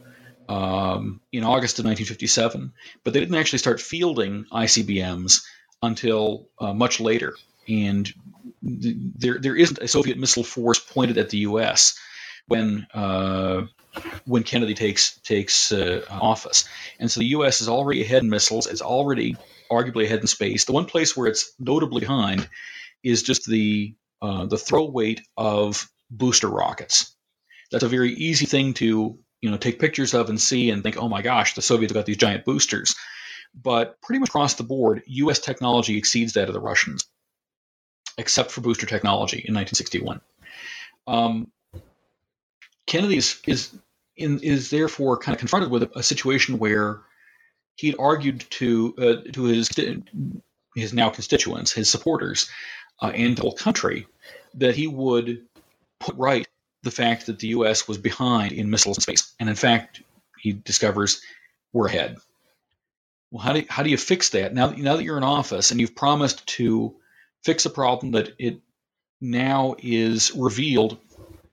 um, 0.49 1.21
in 1.31 1.43
August 1.43 1.79
of 1.79 1.85
1957, 1.85 2.73
but 3.03 3.13
they 3.13 3.19
didn't 3.19 3.35
actually 3.35 3.59
start 3.59 3.79
fielding 3.79 4.45
ICBMs 4.51 5.43
until 5.83 6.49
uh, 6.59 6.73
much 6.73 6.99
later. 6.99 7.35
And 7.67 8.11
th- 8.65 8.95
there, 9.15 9.37
there 9.39 9.55
isn't 9.55 9.79
a 9.79 9.87
Soviet 9.87 10.17
missile 10.17 10.43
force 10.43 10.79
pointed 10.79 11.19
at 11.19 11.29
the 11.29 11.39
U.S. 11.39 11.97
when 12.47 12.87
uh, 12.93 13.61
when 14.25 14.43
Kennedy 14.43 14.73
takes 14.73 15.17
takes 15.19 15.71
uh, 15.71 16.03
office, 16.09 16.67
and 16.99 17.09
so 17.11 17.19
the 17.19 17.27
U.S. 17.27 17.61
is 17.61 17.69
already 17.69 18.01
ahead 18.01 18.23
in 18.23 18.29
missiles. 18.29 18.65
It's 18.65 18.81
already 18.81 19.37
arguably 19.71 20.05
ahead 20.05 20.21
in 20.21 20.27
space. 20.27 20.65
The 20.65 20.71
one 20.71 20.85
place 20.85 21.15
where 21.15 21.27
it's 21.27 21.53
notably 21.59 22.01
behind 22.01 22.47
is 23.03 23.23
just 23.23 23.45
the 23.45 23.95
uh, 24.21 24.45
the 24.45 24.57
throw 24.57 24.85
weight 24.85 25.21
of 25.37 25.89
booster 26.11 26.49
rockets. 26.49 27.15
That's 27.71 27.83
a 27.83 27.89
very 27.89 28.13
easy 28.13 28.45
thing 28.45 28.73
to 28.75 29.17
you 29.41 29.49
know 29.49 29.57
take 29.57 29.79
pictures 29.79 30.13
of 30.13 30.29
and 30.29 30.39
see 30.39 30.69
and 30.69 30.83
think, 30.83 30.97
oh 30.97 31.09
my 31.09 31.21
gosh, 31.21 31.55
the 31.55 31.61
Soviets 31.61 31.93
got 31.93 32.05
these 32.05 32.17
giant 32.17 32.45
boosters. 32.45 32.95
But 33.55 33.99
pretty 34.01 34.19
much 34.19 34.29
across 34.29 34.55
the 34.55 34.63
board, 34.63 35.01
U.S. 35.07 35.39
technology 35.39 35.97
exceeds 35.97 36.33
that 36.33 36.49
of 36.49 36.53
the 36.53 36.59
Russians, 36.59 37.05
except 38.17 38.51
for 38.51 38.61
booster 38.61 38.85
technology 38.85 39.37
in 39.37 39.55
1961. 39.55 40.21
Um, 41.07 41.51
Kennedy 42.85 43.17
is, 43.17 43.41
is 43.47 43.75
in, 44.15 44.39
is 44.39 44.69
therefore 44.69 45.17
kind 45.17 45.33
of 45.33 45.39
confronted 45.39 45.71
with 45.71 45.83
a, 45.83 45.91
a 45.95 46.03
situation 46.03 46.59
where 46.59 47.01
he'd 47.79 47.95
argued 47.97 48.45
to 48.49 48.93
uh, 48.97 49.31
to 49.31 49.43
his 49.45 49.69
his 50.75 50.93
now 50.93 51.09
constituents, 51.09 51.71
his 51.71 51.89
supporters, 51.89 52.49
uh, 53.01 53.11
and 53.15 53.37
the 53.37 53.41
whole 53.41 53.53
country 53.53 54.05
that 54.55 54.75
he 54.75 54.87
would 54.87 55.45
put 55.99 56.15
right 56.17 56.47
the 56.83 56.91
fact 56.91 57.25
that 57.25 57.39
the 57.39 57.47
U.S. 57.47 57.87
was 57.87 57.97
behind 57.97 58.51
in 58.51 58.69
missiles 58.69 58.97
and 58.97 59.03
space, 59.03 59.33
and 59.39 59.49
in 59.49 59.55
fact, 59.55 60.01
he 60.37 60.53
discovers 60.53 61.21
we're 61.71 61.87
ahead. 61.87 62.17
Well, 63.31 63.43
how 63.43 63.53
do 63.53 63.59
you, 63.59 63.65
how 63.69 63.83
do 63.83 63.89
you 63.89 63.97
fix 63.97 64.29
that 64.29 64.53
now? 64.53 64.71
Now 64.71 64.95
that 64.97 65.03
you're 65.03 65.17
in 65.17 65.23
office 65.23 65.71
and 65.71 65.79
you've 65.79 65.95
promised 65.95 66.45
to 66.57 66.95
fix 67.43 67.65
a 67.65 67.69
problem 67.69 68.13
that 68.13 68.33
it 68.39 68.59
now 69.21 69.75
is 69.77 70.33
revealed, 70.35 70.97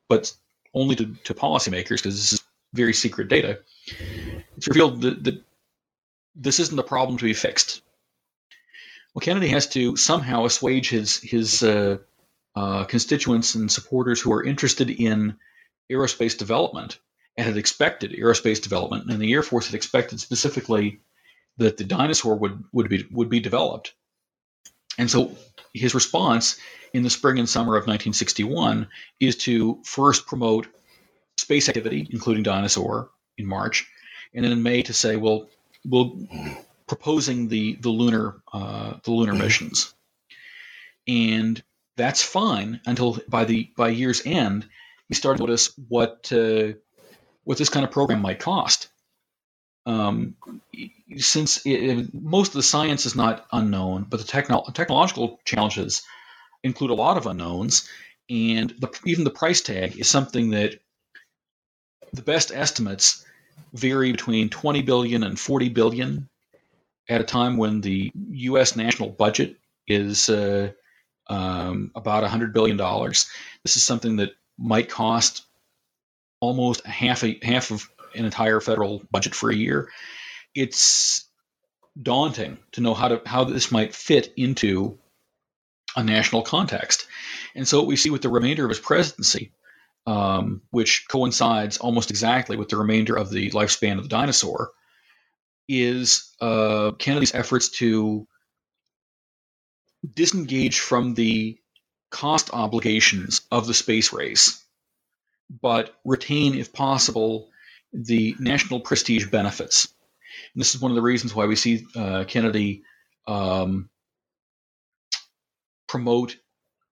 but 0.08 0.32
only 0.72 0.96
to, 0.96 1.14
to 1.24 1.34
policymakers 1.34 1.96
because 1.96 2.16
this 2.16 2.32
is 2.32 2.42
very 2.72 2.94
secret 2.94 3.28
data. 3.28 3.58
It's 4.56 4.68
revealed 4.68 5.02
that, 5.02 5.24
that 5.24 5.45
this 6.36 6.60
isn't 6.60 6.78
a 6.78 6.84
problem 6.84 7.18
to 7.18 7.24
be 7.24 7.32
fixed. 7.32 7.82
Well, 9.14 9.20
Kennedy 9.22 9.48
has 9.48 9.66
to 9.68 9.96
somehow 9.96 10.44
assuage 10.44 10.90
his 10.90 11.16
his 11.16 11.62
uh, 11.62 11.98
uh, 12.54 12.84
constituents 12.84 13.54
and 13.54 13.72
supporters 13.72 14.20
who 14.20 14.32
are 14.32 14.44
interested 14.44 14.90
in 14.90 15.38
aerospace 15.90 16.36
development 16.36 16.98
and 17.36 17.46
had 17.46 17.56
expected 17.56 18.12
aerospace 18.12 18.62
development, 18.62 19.10
and 19.10 19.20
the 19.20 19.32
Air 19.32 19.42
Force 19.42 19.66
had 19.66 19.74
expected 19.74 20.20
specifically 20.20 21.00
that 21.58 21.76
the 21.76 21.84
Dyna-Soar 21.84 22.36
would 22.36 22.64
would 22.72 22.88
be 22.88 23.06
would 23.10 23.30
be 23.30 23.40
developed. 23.40 23.94
And 24.98 25.10
so 25.10 25.36
his 25.74 25.94
response 25.94 26.58
in 26.92 27.02
the 27.02 27.10
spring 27.10 27.38
and 27.38 27.48
summer 27.48 27.76
of 27.76 27.82
1961 27.82 28.88
is 29.20 29.36
to 29.36 29.80
first 29.84 30.26
promote 30.26 30.66
space 31.36 31.68
activity, 31.68 32.08
including 32.10 32.42
Dyna-Soar, 32.42 33.10
in 33.36 33.46
March, 33.46 33.86
and 34.34 34.44
then 34.44 34.52
in 34.52 34.62
May 34.62 34.82
to 34.82 34.94
say, 34.94 35.16
well, 35.16 35.48
we'll 35.88 36.18
proposing 36.86 37.48
the 37.48 37.76
the 37.76 37.90
lunar 37.90 38.42
uh, 38.52 38.94
the 39.04 39.10
lunar 39.10 39.34
missions, 39.34 39.94
and 41.06 41.62
that's 41.96 42.22
fine 42.22 42.80
until 42.86 43.18
by 43.28 43.44
the 43.44 43.70
by 43.76 43.88
year's 43.88 44.22
end, 44.26 44.68
we 45.08 45.16
start 45.16 45.36
to 45.36 45.42
notice 45.42 45.72
what 45.88 46.30
uh, 46.32 46.72
what 47.44 47.58
this 47.58 47.68
kind 47.68 47.84
of 47.84 47.92
program 47.92 48.20
might 48.20 48.40
cost. 48.40 48.88
Um, 49.86 50.34
since 51.16 51.64
it, 51.64 52.12
most 52.12 52.48
of 52.48 52.54
the 52.54 52.62
science 52.62 53.06
is 53.06 53.14
not 53.14 53.46
unknown, 53.52 54.06
but 54.08 54.18
the 54.18 54.26
techno- 54.26 54.64
technological 54.74 55.38
challenges 55.44 56.02
include 56.64 56.90
a 56.90 56.94
lot 56.94 57.16
of 57.16 57.26
unknowns, 57.26 57.88
and 58.28 58.70
the, 58.80 58.88
even 59.04 59.22
the 59.22 59.30
price 59.30 59.60
tag 59.60 59.96
is 59.96 60.08
something 60.08 60.50
that 60.50 60.80
the 62.12 62.22
best 62.22 62.50
estimates 62.50 63.24
vary 63.72 64.12
between 64.12 64.48
20 64.48 64.82
billion 64.82 65.22
and 65.22 65.38
40 65.38 65.68
billion 65.70 66.28
at 67.08 67.20
a 67.20 67.24
time 67.24 67.56
when 67.56 67.80
the 67.80 68.12
U.S. 68.30 68.76
national 68.76 69.10
budget 69.10 69.56
is 69.86 70.28
uh, 70.28 70.72
um, 71.28 71.90
about 71.94 72.24
$100 72.24 72.52
billion. 72.52 72.76
This 72.76 73.76
is 73.76 73.84
something 73.84 74.16
that 74.16 74.32
might 74.58 74.88
cost 74.88 75.42
almost 76.40 76.84
half 76.86 77.24
a 77.24 77.38
half 77.42 77.70
of 77.70 77.88
an 78.14 78.24
entire 78.24 78.60
federal 78.60 79.02
budget 79.10 79.34
for 79.34 79.50
a 79.50 79.54
year. 79.54 79.90
It's 80.54 81.26
daunting 82.00 82.58
to 82.72 82.80
know 82.80 82.94
how 82.94 83.08
to 83.08 83.22
how 83.26 83.44
this 83.44 83.72
might 83.72 83.94
fit 83.94 84.32
into 84.36 84.98
a 85.96 86.02
national 86.02 86.42
context. 86.42 87.06
And 87.54 87.66
so 87.66 87.78
what 87.78 87.86
we 87.86 87.96
see 87.96 88.10
with 88.10 88.22
the 88.22 88.28
remainder 88.28 88.64
of 88.64 88.68
his 88.68 88.80
presidency, 88.80 89.52
um, 90.06 90.62
which 90.70 91.06
coincides 91.08 91.78
almost 91.78 92.10
exactly 92.10 92.56
with 92.56 92.68
the 92.68 92.76
remainder 92.76 93.16
of 93.16 93.30
the 93.30 93.50
lifespan 93.50 93.98
of 93.98 94.04
the 94.04 94.08
Dyna-Soar, 94.08 94.70
is 95.68 96.32
uh, 96.40 96.92
Kennedy's 96.98 97.34
efforts 97.34 97.70
to 97.70 98.26
disengage 100.14 100.78
from 100.78 101.14
the 101.14 101.58
cost 102.10 102.50
obligations 102.52 103.40
of 103.50 103.66
the 103.66 103.74
space 103.74 104.12
race, 104.12 104.64
but 105.60 105.94
retain, 106.04 106.54
if 106.54 106.72
possible, 106.72 107.48
the 107.92 108.36
national 108.38 108.80
prestige 108.80 109.26
benefits. 109.26 109.88
And 110.54 110.60
this 110.60 110.74
is 110.74 110.80
one 110.80 110.92
of 110.92 110.96
the 110.96 111.02
reasons 111.02 111.34
why 111.34 111.46
we 111.46 111.56
see 111.56 111.86
uh, 111.96 112.24
Kennedy 112.28 112.82
um, 113.26 113.90
promote 115.88 116.36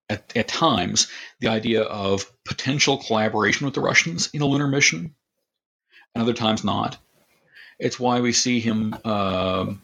at, 0.09 0.37
at, 0.37 0.49
times 0.49 1.09
the 1.41 1.49
idea 1.49 1.83
of 1.83 2.31
potential 2.45 2.99
collaboration 2.99 3.65
with 3.65 3.75
the 3.75 3.81
Russians 3.81 4.29
in 4.33 4.43
a 4.43 4.47
lunar 4.47 4.69
mission, 4.69 5.15
and 6.15 6.23
other 6.23 6.35
times 6.35 6.65
not. 6.65 6.99
It's 7.79 7.99
why 7.99 8.21
we 8.21 8.33
see 8.33 8.61
him 8.61 8.97
uh, 9.05 9.75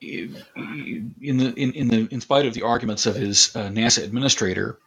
in 0.00 0.36
the 1.20 1.52
in, 1.56 1.72
in 1.72 1.88
the 1.88 2.08
in 2.10 2.20
spite 2.20 2.46
of 2.46 2.54
the 2.54 2.62
arguments 2.62 3.06
of 3.06 3.16
his 3.16 3.54
uh, 3.54 3.68
NASA 3.68 4.02
administrator 4.02 4.78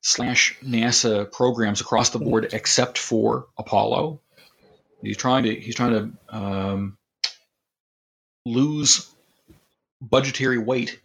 slash 0.00 0.56
NASA 0.62 1.30
programs 1.30 1.80
across 1.80 2.10
the 2.10 2.18
board 2.18 2.52
except 2.52 2.98
for 2.98 3.46
Apollo. 3.56 4.20
He's 5.02 5.16
trying 5.16 5.44
to 5.44 5.54
he's 5.54 5.74
trying 5.74 5.92
to 6.28 6.36
um, 6.36 6.98
lose 8.44 9.10
budgetary 10.00 10.58
weight 10.58 11.00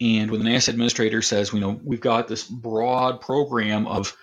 and 0.00 0.30
when 0.30 0.42
the 0.42 0.48
NASA 0.48 0.68
administrator 0.68 1.20
says, 1.20 1.52
you 1.52 1.60
know, 1.60 1.78
we've 1.84 2.00
got 2.00 2.26
this 2.26 2.44
broad 2.44 3.20
program 3.20 3.86
of 3.86 4.16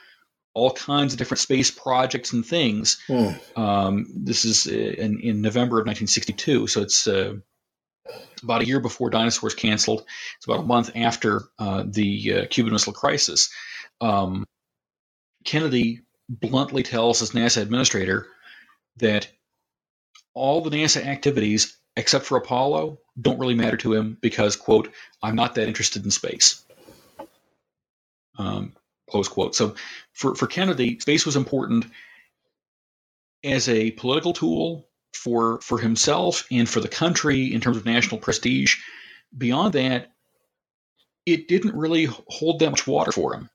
all 0.53 0.71
kinds 0.71 1.13
of 1.13 1.19
different 1.19 1.39
space 1.39 1.69
projects 1.69 2.33
and 2.33 2.43
things, 2.43 2.99
hmm. 3.05 3.29
um, 3.55 4.07
this 4.11 4.43
is 4.43 4.65
in, 4.65 5.19
in, 5.19 5.41
November 5.41 5.79
of 5.79 5.85
1962. 5.85 6.65
So 6.65 6.81
it's 6.81 7.07
uh, 7.07 7.35
about 8.41 8.63
a 8.63 8.65
year 8.65 8.79
before 8.79 9.11
Dyna-Soar's 9.11 9.53
canceled. 9.53 10.03
It's 10.37 10.47
about 10.47 10.61
a 10.61 10.63
month 10.63 10.91
after 10.95 11.43
uh, 11.59 11.83
the 11.85 12.33
uh, 12.33 12.45
Cuban 12.49 12.73
Missile 12.73 12.93
Crisis. 12.93 13.51
Um, 14.01 14.45
Kennedy 15.45 16.01
bluntly 16.27 16.81
tells 16.81 17.19
his 17.19 17.31
NASA 17.31 17.61
administrator 17.61 18.27
that 18.97 19.27
all 20.33 20.61
the 20.61 20.71
NASA 20.71 21.05
activities 21.05 21.77
except 21.97 22.25
for 22.25 22.37
Apollo, 22.37 22.99
don't 23.19 23.39
really 23.39 23.55
matter 23.55 23.75
to 23.77 23.93
him 23.93 24.17
because, 24.21 24.55
quote, 24.55 24.93
I'm 25.21 25.35
not 25.35 25.55
that 25.55 25.67
interested 25.67 26.05
in 26.05 26.11
space. 26.11 26.63
Um, 28.37 28.73
close 29.09 29.27
quote. 29.27 29.55
So 29.55 29.75
for, 30.13 30.35
for 30.35 30.45
Kennedy, 30.45 30.99
space 30.99 31.25
was 31.25 31.35
important 31.35 31.87
as 33.43 33.67
a 33.67 33.91
political 33.91 34.33
tool 34.33 34.87
for 35.13 35.59
for 35.61 35.79
himself 35.79 36.45
and 36.51 36.69
for 36.69 36.79
the 36.79 36.87
country 36.87 37.51
in 37.51 37.61
terms 37.61 37.77
of 37.77 37.85
national 37.85 38.21
prestige. 38.21 38.77
Beyond 39.35 39.73
that, 39.73 40.11
it 41.25 41.47
didn't 41.47 41.75
really 41.75 42.07
hold 42.27 42.59
that 42.59 42.69
much 42.69 42.85
water 42.85 43.11
for 43.11 43.33
him. 43.33 43.49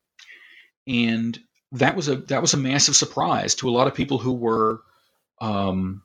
And 0.89 1.39
that 1.73 1.95
was 1.95 2.09
a 2.09 2.17
that 2.17 2.43
was 2.43 2.55
a 2.55 2.59
massive 2.59 2.97
surprise 2.97 3.55
to 3.57 3.69
a 3.69 3.71
lot 3.71 3.87
of 3.87 3.95
people 3.95 4.19
who 4.19 4.33
were 4.33 4.81
um, 5.41 6.03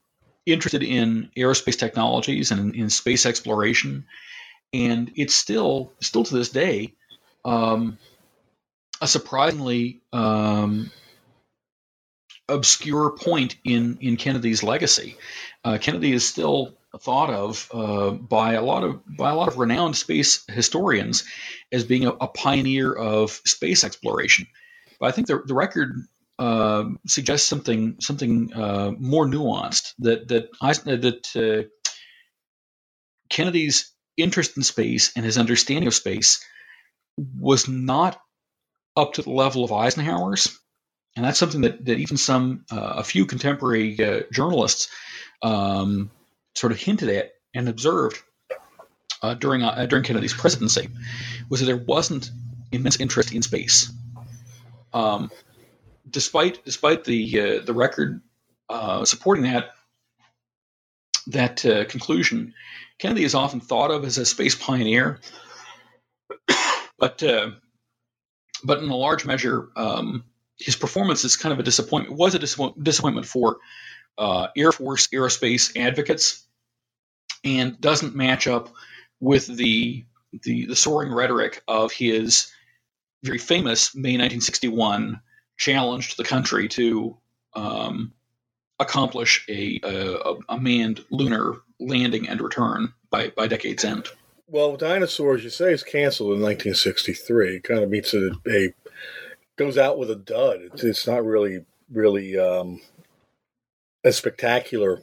interested 0.54 0.84
in 0.84 1.30
aerospace 1.38 1.78
technologies 1.78 2.52
and 2.52 2.74
in, 2.76 2.90
space 2.90 3.26
exploration, 3.26 4.06
and 4.74 5.12
it's 5.16 5.36
still 5.36 5.92
still 6.02 6.24
to 6.24 6.34
this 6.34 6.50
day 6.50 6.94
um, 7.46 7.98
a 9.02 9.08
surprisingly 9.08 10.02
um, 10.14 10.92
obscure 12.50 13.12
point 13.12 13.56
in 13.64 13.98
in 14.02 14.18
Kennedy's 14.18 14.64
legacy. 14.64 15.18
Uh, 15.64 15.78
Kennedy 15.80 16.14
is 16.14 16.28
still 16.28 16.78
thought 17.00 17.30
of 17.30 17.70
uh, 17.74 18.12
by 18.12 18.54
a 18.54 18.62
lot 18.64 18.84
of 18.84 19.02
by 19.18 19.30
a 19.32 19.36
lot 19.36 19.48
of 19.48 19.58
renowned 19.58 19.96
space 19.96 20.44
historians 20.48 21.24
as 21.72 21.84
being 21.84 22.06
a, 22.06 22.12
a 22.12 22.28
pioneer 22.28 22.94
of 22.94 23.32
space 23.46 23.84
exploration. 23.84 24.48
But 25.00 25.08
I 25.08 25.12
think 25.12 25.28
the, 25.28 25.42
the 25.46 25.54
record 25.54 25.94
uh, 26.40 26.86
suggests 27.08 27.48
something 27.48 27.96
something 28.00 28.54
uh, 28.54 28.92
more 28.98 29.26
nuanced 29.26 29.94
that 30.00 30.28
that 30.28 30.50
I, 30.62 30.74
that 30.74 31.28
uh, 31.36 31.68
Kennedy's 33.30 33.92
interest 34.18 34.58
in 34.58 34.64
space 34.64 35.12
and 35.16 35.26
his 35.26 35.38
understanding 35.38 35.88
of 35.88 35.94
space 35.94 36.44
was 37.40 37.68
not 37.68 38.20
up 38.96 39.14
to 39.14 39.22
the 39.22 39.32
level 39.32 39.64
of 39.64 39.72
Eisenhower's, 39.72 40.60
and 41.16 41.26
that's 41.26 41.40
something 41.40 41.62
that, 41.62 41.86
that 41.86 41.98
even 41.98 42.18
some 42.18 42.66
uh, 42.72 42.94
a 42.98 43.04
few 43.04 43.26
contemporary 43.26 44.00
uh, 44.00 44.22
journalists 44.32 44.90
um, 45.42 46.12
sort 46.56 46.72
of 46.72 46.80
hinted 46.80 47.10
at 47.10 47.32
and 47.54 47.70
observed 47.70 48.22
uh, 49.24 49.34
during 49.34 49.62
during 49.88 50.04
Kennedy's 50.04 50.34
presidency 50.34 50.90
was 51.50 51.60
that 51.62 51.66
there 51.66 51.78
wasn't 51.78 52.30
immense 52.72 53.00
interest 53.00 53.34
in 53.34 53.42
space. 53.42 53.92
Um, 54.94 55.32
despite 56.10 56.64
despite 56.66 57.04
the 57.04 57.40
uh, 57.40 57.66
the 57.66 57.74
record 57.74 58.22
uh, 58.70 59.06
supporting 59.06 59.44
that 59.44 59.72
that 61.28 61.66
uh, 61.66 61.86
conclusion, 61.86 62.54
Kennedy 63.00 63.24
is 63.24 63.36
often 63.36 63.60
thought 63.60 63.92
of 63.92 64.06
as 64.06 64.18
a 64.18 64.26
space 64.26 64.56
pioneer, 64.56 65.20
but 67.00 67.22
uh, 67.24 67.52
but 68.64 68.80
in 68.80 68.90
a 68.90 68.96
large 68.96 69.26
measure, 69.26 69.70
um, 69.76 70.24
his 70.58 70.76
performance 70.76 71.24
is 71.24 71.36
kind 71.36 71.54
of 71.54 71.60
a 71.60 71.64
disappointment. 71.64 72.18
Was 72.18 72.36
a 72.36 72.40
disappointment 72.40 73.28
for 73.28 73.58
uh, 74.18 74.48
Air 74.56 74.72
Force 74.72 75.08
aerospace 75.08 75.78
advocates, 75.78 76.46
and 77.44 77.80
doesn't 77.80 78.16
match 78.16 78.48
up 78.48 78.70
with 79.20 79.48
the 79.48 80.06
the, 80.44 80.66
the 80.68 80.76
soaring 80.76 81.14
rhetoric 81.14 81.62
of 81.68 81.92
his 81.92 82.52
very 83.24 83.38
famous 83.38 83.96
May 83.96 84.12
1961 84.12 85.22
challenged 85.58 86.18
the 86.18 86.24
country 86.24 86.68
to 86.70 87.18
um, 87.54 88.14
accomplish 88.80 89.46
a, 89.50 89.80
a, 89.84 90.36
a, 90.50 90.60
manned 90.60 91.04
lunar 91.10 91.56
landing 91.80 92.30
and 92.30 92.42
return 92.42 92.94
by, 93.10 93.30
by 93.36 93.48
decade's 93.48 93.84
end. 93.84 94.08
Well, 94.48 94.78
Dyna-Soar's, 94.78 95.44
you 95.44 95.50
say, 95.50 95.74
is 95.74 95.84
canceled 95.84 96.36
in 96.36 96.42
1963. 96.42 97.58
It 97.58 97.64
kind 97.64 97.82
of 97.82 97.90
meets 97.90 98.14
a, 98.14 98.32
a 98.48 98.74
goes 99.58 99.78
out 99.78 99.98
with 99.98 100.12
a 100.12 100.16
dud. 100.16 100.62
It's, 100.62 100.84
it's 100.84 101.08
not 101.08 101.26
really, 101.26 101.66
really 101.92 102.38
um, 102.38 102.80
as 104.04 104.16
spectacular 104.16 105.02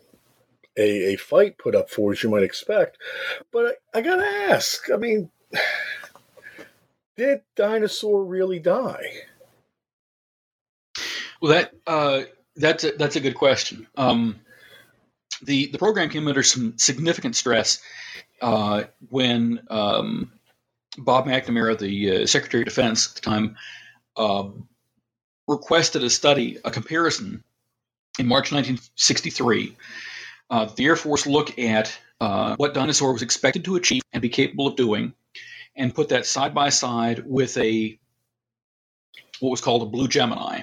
a, 0.77 1.13
a 1.13 1.17
fight 1.17 1.59
put 1.59 1.75
up 1.75 1.91
for 1.91 2.13
as 2.13 2.23
you 2.23 2.31
might 2.31 2.43
expect. 2.43 2.99
But 3.53 3.79
I, 3.95 3.99
I 3.99 4.03
got 4.03 4.17
to 4.17 4.27
ask 4.27 4.91
I 4.91 4.97
mean, 4.97 5.31
did 7.17 7.43
Dyna-Soar 7.57 8.25
really 8.25 8.61
die? 8.61 9.05
Well, 11.45 11.53
that 11.53 11.75
uh, 11.87 12.23
that's 12.57 12.85
a, 12.85 12.93
that's 12.93 13.17
a 13.17 13.21
good 13.21 13.35
question. 13.35 13.87
Um, 13.99 14.41
the 15.43 15.67
the 15.67 15.77
program 15.77 16.09
came 16.09 16.27
under 16.27 16.43
some 16.43 16.79
significant 16.79 17.37
stress 17.37 17.83
uh, 18.41 18.85
when 19.11 19.61
um, 19.69 20.33
Bob 20.97 21.27
McNamara, 21.27 21.79
the 21.79 22.23
uh, 22.23 22.27
Secretary 22.27 22.63
of 22.63 22.69
Defense 22.69 23.11
at 23.11 23.17
the 23.17 23.21
time, 23.21 23.57
um, 24.17 24.67
requested 25.47 26.03
a 26.03 26.09
study, 26.09 26.61
a 26.65 26.71
comparison, 26.71 27.45
in 28.19 28.27
March 28.27 28.51
1963. 28.51 29.77
Uh, 30.49 30.65
the 30.75 30.87
Air 30.87 30.97
Force 30.97 31.27
look 31.27 31.59
at 31.59 31.95
uh, 32.23 32.57
what 32.57 32.73
Dyna-Soar 32.73 33.13
was 33.13 33.21
expected 33.21 33.67
to 33.67 33.77
achieve 33.77 34.01
and 34.15 34.23
be 34.23 34.31
capable 34.31 34.67
of 34.67 34.77
doing, 34.77 35.13
and 35.77 35.95
put 35.95 36.09
that 36.09 36.25
side 36.25 36.55
by 36.55 36.71
side 36.71 37.23
with 37.27 37.59
a 37.59 37.99
what 39.41 39.51
was 39.51 39.61
called 39.61 39.83
a 39.83 39.87
Blue 39.87 40.09
Gemini, 40.09 40.63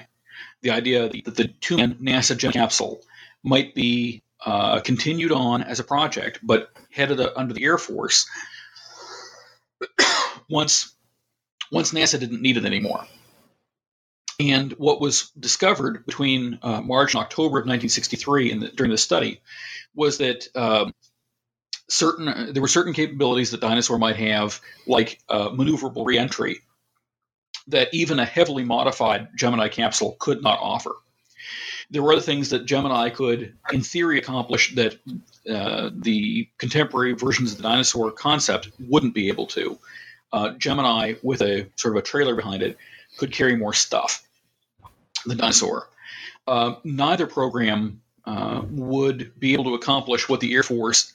the 0.62 0.70
idea 0.70 1.08
that 1.08 1.36
the 1.36 1.48
two-man 1.48 1.94
NASA 1.94 2.36
Gemini 2.36 2.60
capsule 2.60 3.02
might 3.42 3.74
be 3.74 4.22
uh, 4.44 4.80
continued 4.80 5.32
on 5.32 5.62
as 5.62 5.80
a 5.80 5.84
project, 5.84 6.40
but 6.42 6.70
headed 6.90 7.20
under 7.36 7.54
the 7.54 7.64
Air 7.64 7.78
Force 7.78 8.28
once 10.48 10.94
once 11.70 11.92
NASA 11.92 12.18
didn't 12.20 12.42
need 12.42 12.56
it 12.56 12.64
anymore. 12.64 13.04
And 14.40 14.72
what 14.72 15.00
was 15.00 15.30
discovered 15.38 16.04
between 16.04 16.58
uh, 16.62 16.80
March 16.80 17.14
and 17.14 17.22
October 17.22 17.58
of 17.58 17.66
1963 17.66 18.58
the, 18.58 18.68
during 18.68 18.90
the 18.90 18.98
study 18.98 19.40
was 19.94 20.18
that 20.18 20.48
um, 20.54 20.92
certain 21.88 22.28
uh, 22.28 22.46
there 22.50 22.62
were 22.62 22.68
certain 22.68 22.92
capabilities 22.92 23.52
that 23.52 23.60
Dyna-Soar 23.60 23.98
might 23.98 24.16
have, 24.16 24.60
like 24.86 25.20
uh, 25.28 25.50
maneuverable 25.50 26.04
reentry, 26.04 26.60
that 27.72 27.92
even 27.92 28.18
a 28.18 28.24
heavily 28.24 28.64
modified 28.64 29.28
Gemini 29.36 29.68
capsule 29.68 30.16
could 30.18 30.42
not 30.42 30.58
offer. 30.60 30.92
there 31.90 32.02
were 32.02 32.12
other 32.12 32.22
things 32.22 32.48
that 32.50 32.64
Gemini 32.64 33.10
could, 33.10 33.54
in 33.72 33.82
theory, 33.82 34.18
accomplish 34.18 34.74
that 34.76 34.96
uh, 35.48 35.90
the 35.92 36.48
contemporary 36.56 37.12
versions 37.12 37.52
of 37.52 37.58
the 37.58 37.64
Dyna-Soar 37.64 38.12
concept 38.12 38.70
wouldn't 38.88 39.14
be 39.14 39.28
able 39.28 39.46
to. 39.48 39.78
Uh, 40.32 40.52
Gemini, 40.52 41.14
with 41.22 41.42
a 41.42 41.68
sort 41.76 41.94
of 41.94 42.02
a 42.02 42.06
trailer 42.06 42.34
behind 42.34 42.62
it, 42.62 42.78
could 43.18 43.30
carry 43.30 43.56
more 43.56 43.74
stuff. 43.74 44.26
The 45.26 45.34
Dyna-Soar. 45.34 45.88
Uh, 46.46 46.74
neither 46.82 47.26
program 47.26 48.00
uh, 48.24 48.62
would 48.70 49.38
be 49.38 49.52
able 49.52 49.64
to 49.64 49.74
accomplish 49.74 50.28
what 50.28 50.40
the 50.40 50.54
Air 50.54 50.62
Force 50.62 51.12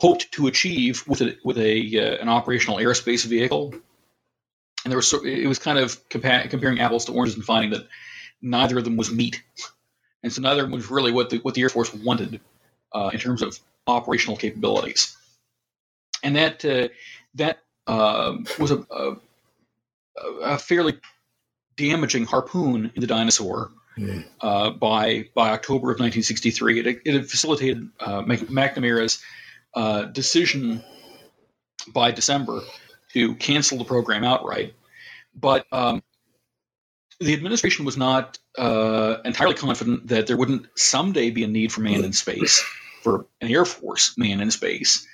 hoped 0.00 0.32
to 0.32 0.48
achieve 0.48 1.04
with 1.06 1.22
a, 1.22 1.36
with 1.44 1.58
a 1.58 1.98
uh, 1.98 2.20
an 2.20 2.28
operational 2.28 2.76
airspace 2.78 3.24
vehicle. 3.24 3.72
And 4.84 4.90
there 4.90 4.98
was 4.98 5.12
it 5.12 5.46
was 5.46 5.58
kind 5.58 5.78
of 5.78 6.08
compa- 6.08 6.50
comparing 6.50 6.80
apples 6.80 7.04
to 7.04 7.12
oranges 7.12 7.36
and 7.36 7.44
finding 7.44 7.70
that 7.70 7.86
neither 8.40 8.78
of 8.78 8.84
them 8.84 8.96
was 8.96 9.12
meat, 9.12 9.42
and 10.22 10.32
so 10.32 10.42
neither 10.42 10.62
of 10.62 10.70
them 10.70 10.76
was 10.76 10.90
really 10.90 11.12
what 11.12 11.30
the 11.30 11.38
what 11.38 11.54
the 11.54 11.62
Air 11.62 11.68
Force 11.68 11.92
wanted 11.94 12.40
uh, 12.92 13.10
in 13.12 13.20
terms 13.20 13.42
of 13.42 13.58
operational 13.86 14.36
capabilities. 14.36 15.16
And 16.22 16.36
that 16.36 16.64
uh, 16.64 16.88
that 17.34 17.60
uh, 17.86 18.38
was 18.58 18.70
a, 18.70 18.84
a, 18.90 19.16
a, 20.42 20.58
fairly 20.58 20.98
damaging 21.76 22.26
harpoon 22.26 22.92
in 22.94 23.00
the 23.00 23.06
Dyna-Soar. 23.06 23.70
Mm. 23.98 24.80
by 24.80 25.26
by 25.34 25.50
October 25.50 25.90
of 25.90 26.00
1963, 26.00 26.80
it, 26.80 26.86
it 27.04 27.12
had 27.12 27.28
facilitated 27.28 27.90
uh, 28.00 28.22
McNamara's 28.22 29.22
uh, 29.74 30.04
decision 30.04 30.82
by 31.88 32.10
December 32.10 32.62
to 33.12 33.34
cancel 33.36 33.78
the 33.78 33.84
program 33.84 34.24
outright. 34.24 34.74
But 35.34 35.66
um, 35.72 36.02
the 37.20 37.34
administration 37.34 37.84
was 37.84 37.96
not 37.96 38.38
uh, 38.58 39.16
entirely 39.24 39.54
confident 39.54 40.08
that 40.08 40.26
there 40.26 40.36
wouldn't 40.36 40.66
someday 40.74 41.30
be 41.30 41.44
a 41.44 41.48
need 41.48 41.72
for 41.72 41.80
man 41.80 42.04
in 42.04 42.12
space, 42.12 42.62
for 43.02 43.26
an 43.40 43.50
Air 43.50 43.64
Force 43.64 44.16
man 44.18 44.40
in 44.40 44.50
space. 44.50 45.06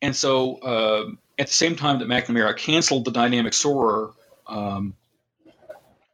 And 0.00 0.14
so, 0.14 0.56
uh, 0.58 1.10
at 1.38 1.48
the 1.48 1.52
same 1.52 1.76
time 1.76 1.98
that 1.98 2.08
McNamara 2.08 2.56
canceled 2.56 3.04
the 3.04 3.10
Dynamic 3.10 3.52
Soarer 3.52 4.12
um, 4.46 4.94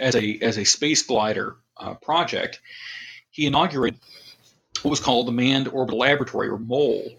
as 0.01 0.15
a 0.17 0.39
as 0.41 0.59
a 0.59 0.65
space 0.65 1.03
glider 1.03 1.57
uh, 1.77 1.95
project, 1.95 2.61
he 3.31 3.47
inaugurated 3.47 4.01
what 4.83 4.91
was 4.91 5.01
called 5.01 5.27
the 5.27 5.33
Manned 5.33 5.69
Orbital 5.69 6.01
Laboratory, 6.01 6.49
or 6.49 6.59
MOL. 6.59 7.11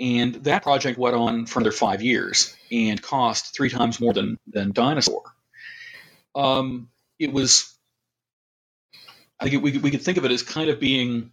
And 0.00 0.34
that 0.44 0.62
project 0.62 0.98
went 0.98 1.14
on 1.14 1.46
for 1.46 1.60
another 1.60 1.72
five 1.72 2.02
years 2.02 2.56
and 2.72 3.00
cost 3.00 3.54
three 3.54 3.70
times 3.70 4.00
more 4.00 4.12
than, 4.12 4.38
than 4.46 4.72
Dyna-Soar. 4.72 5.22
Um, 6.34 6.88
it 7.18 7.32
was, 7.32 7.76
I 9.38 9.48
think 9.48 9.62
we, 9.62 9.78
we 9.78 9.90
could 9.90 10.02
think 10.02 10.18
of 10.18 10.24
it 10.24 10.32
as 10.32 10.42
kind 10.42 10.68
of 10.68 10.80
being 10.80 11.30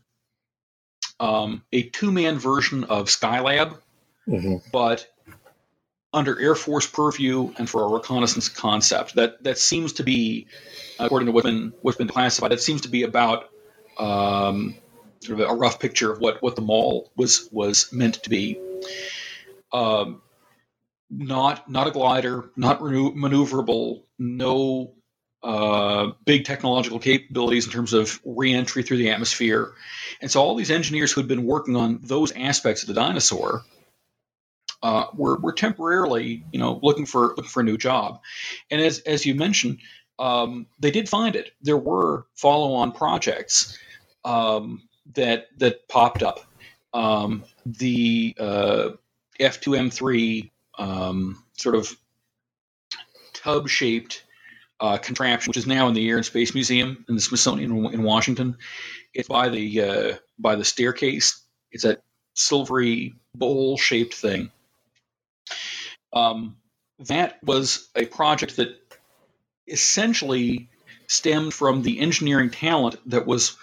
um, 1.20 1.64
a 1.72 1.84
two 1.84 2.12
man 2.12 2.38
version 2.38 2.84
of 2.84 3.08
Skylab, 3.08 3.80
mm-hmm. 4.28 4.58
but 4.72 5.08
under 6.14 6.40
Air 6.40 6.56
Force 6.56 6.86
purview 6.88 7.54
and 7.58 7.70
for 7.70 7.84
a 7.84 7.88
reconnaissance 7.88 8.50
concept. 8.50 9.16
That 9.16 9.44
that 9.44 9.58
seems 9.58 9.94
to 9.94 10.04
be, 10.04 10.48
according 11.00 11.28
to 11.28 11.32
what's 11.32 11.46
been 11.46 11.74
what's 11.82 11.98
been 11.98 12.08
classified, 12.08 12.52
that 12.52 12.62
seems 12.62 12.82
to 12.82 12.90
be 12.90 13.04
about 13.04 13.50
um, 13.98 14.76
sort 15.22 15.40
of 15.40 15.50
a 15.50 15.54
rough 15.54 15.80
picture 15.80 16.12
of 16.12 16.20
what 16.20 16.42
what 16.42 16.56
the 16.56 16.62
MOL 16.62 17.12
was 17.16 17.48
was 17.52 17.92
meant 17.94 18.16
to 18.24 18.30
be. 18.30 18.60
Um, 19.72 20.22
not 21.10 21.70
not 21.70 21.88
a 21.88 21.92
glider, 21.92 22.50
not 22.56 22.80
maneuverable, 22.80 24.04
no 24.18 24.94
uh, 25.44 26.12
big 26.26 26.46
technological 26.46 27.00
capabilities 27.00 27.66
in 27.66 27.72
terms 27.72 27.94
of 27.94 28.20
reentry 28.26 28.84
through 28.84 28.98
the 28.98 29.10
atmosphere. 29.10 29.74
And 30.22 30.30
so 30.30 30.42
all 30.42 30.56
these 30.56 30.72
engineers 30.72 31.12
who 31.12 31.22
had 31.22 31.28
been 31.28 31.46
working 31.46 31.76
on 31.76 32.00
those 32.04 32.32
aspects 32.32 32.84
of 32.84 32.88
the 32.88 32.94
Dyna-Soar 32.94 33.64
uh, 34.84 35.06
were, 35.16 35.40
were 35.40 35.54
temporarily, 35.54 36.44
you 36.52 36.60
know, 36.60 36.80
looking 36.84 37.06
for 37.06 37.30
looking 37.30 37.46
for 37.46 37.62
a 37.62 37.66
new 37.66 37.78
job. 37.78 38.22
And 38.70 38.82
as 38.82 39.00
as 39.00 39.26
you 39.26 39.36
mentioned, 39.36 39.80
um, 40.20 40.68
they 40.80 40.92
did 40.92 41.10
find 41.10 41.36
it. 41.36 41.52
There 41.62 41.78
were 41.78 42.26
follow-on 42.36 42.92
projects 42.92 43.78
um, 44.24 44.84
that 45.14 45.48
that 45.58 45.88
popped 45.88 46.24
up. 46.24 46.40
Um, 46.94 47.44
the 47.66 48.36
uh, 48.38 48.90
F2M3 49.40 50.52
um, 50.78 51.44
sort 51.54 51.76
of 51.76 51.96
tub-shaped 53.34 54.24
uh, 54.80 54.98
contraption, 54.98 55.50
which 55.50 55.58
is 55.58 55.68
now 55.68 55.88
in 55.88 55.94
the 55.94 56.10
Air 56.10 56.18
and 56.18 56.26
Space 56.26 56.54
Museum 56.54 57.06
in 57.08 57.16
the 57.16 57.22
Smithsonian 57.22 57.86
in 57.94 58.04
Washington. 58.04 58.58
It's 59.14 59.28
by 59.28 59.50
the 59.50 59.82
uh, 59.82 60.16
by 60.40 60.56
the 60.56 60.66
staircase. 60.66 61.42
It's 61.72 61.86
a 61.86 61.98
silvery 62.34 63.16
bowl-shaped 63.36 64.14
thing. 64.14 64.52
Um, 66.14 66.58
that 67.00 67.40
was 67.44 67.90
a 67.96 68.06
project 68.06 68.58
that 68.58 68.76
essentially 69.68 70.70
stemmed 71.08 71.54
from 71.54 71.82
the 71.82 72.00
engineering 72.00 72.50
talent 72.50 72.98
that 73.10 73.26
was 73.26 73.58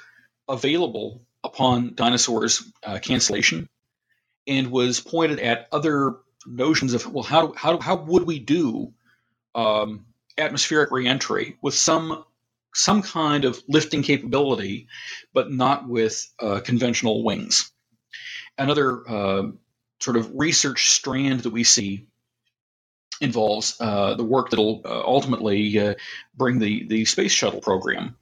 available 0.49 1.21
upon 1.45 1.95
Dyna-Soar's 1.95 2.71
uh, 2.85 2.99
cancellation 2.99 3.69
and 4.47 4.71
was 4.71 5.01
pointed 5.01 5.41
at 5.41 5.69
other 5.73 6.17
notions 6.47 6.95
of 6.95 7.07
well 7.13 7.23
how 7.23 7.53
how 7.53 7.79
how 7.79 7.97
would 7.97 8.23
we 8.23 8.39
do 8.39 8.93
um, 9.55 10.07
atmospheric 10.39 10.91
reentry 10.91 11.57
with 11.63 11.75
some 11.75 12.25
some 12.75 13.03
kind 13.03 13.45
of 13.45 13.61
lifting 13.69 14.03
capability, 14.03 14.89
but 15.33 15.51
not 15.51 15.89
with 15.89 16.27
uh, 16.39 16.61
conventional 16.61 17.25
wings. 17.25 17.73
Another 18.57 19.09
uh, 19.09 19.43
sort 20.01 20.17
of 20.17 20.31
research 20.35 20.91
strand 20.91 21.41
that 21.41 21.51
we 21.51 21.65
see 21.65 22.07
involves 23.21 23.77
uh, 23.81 24.15
the 24.15 24.25
work 24.25 24.51
that'll 24.51 24.83
uh, 24.85 25.03
ultimately 25.05 25.79
uh, 25.79 25.95
bring 26.35 26.59
the 26.59 26.87
the 26.87 27.05
space 27.05 27.33
shuttle 27.33 27.61
program, 27.61 28.17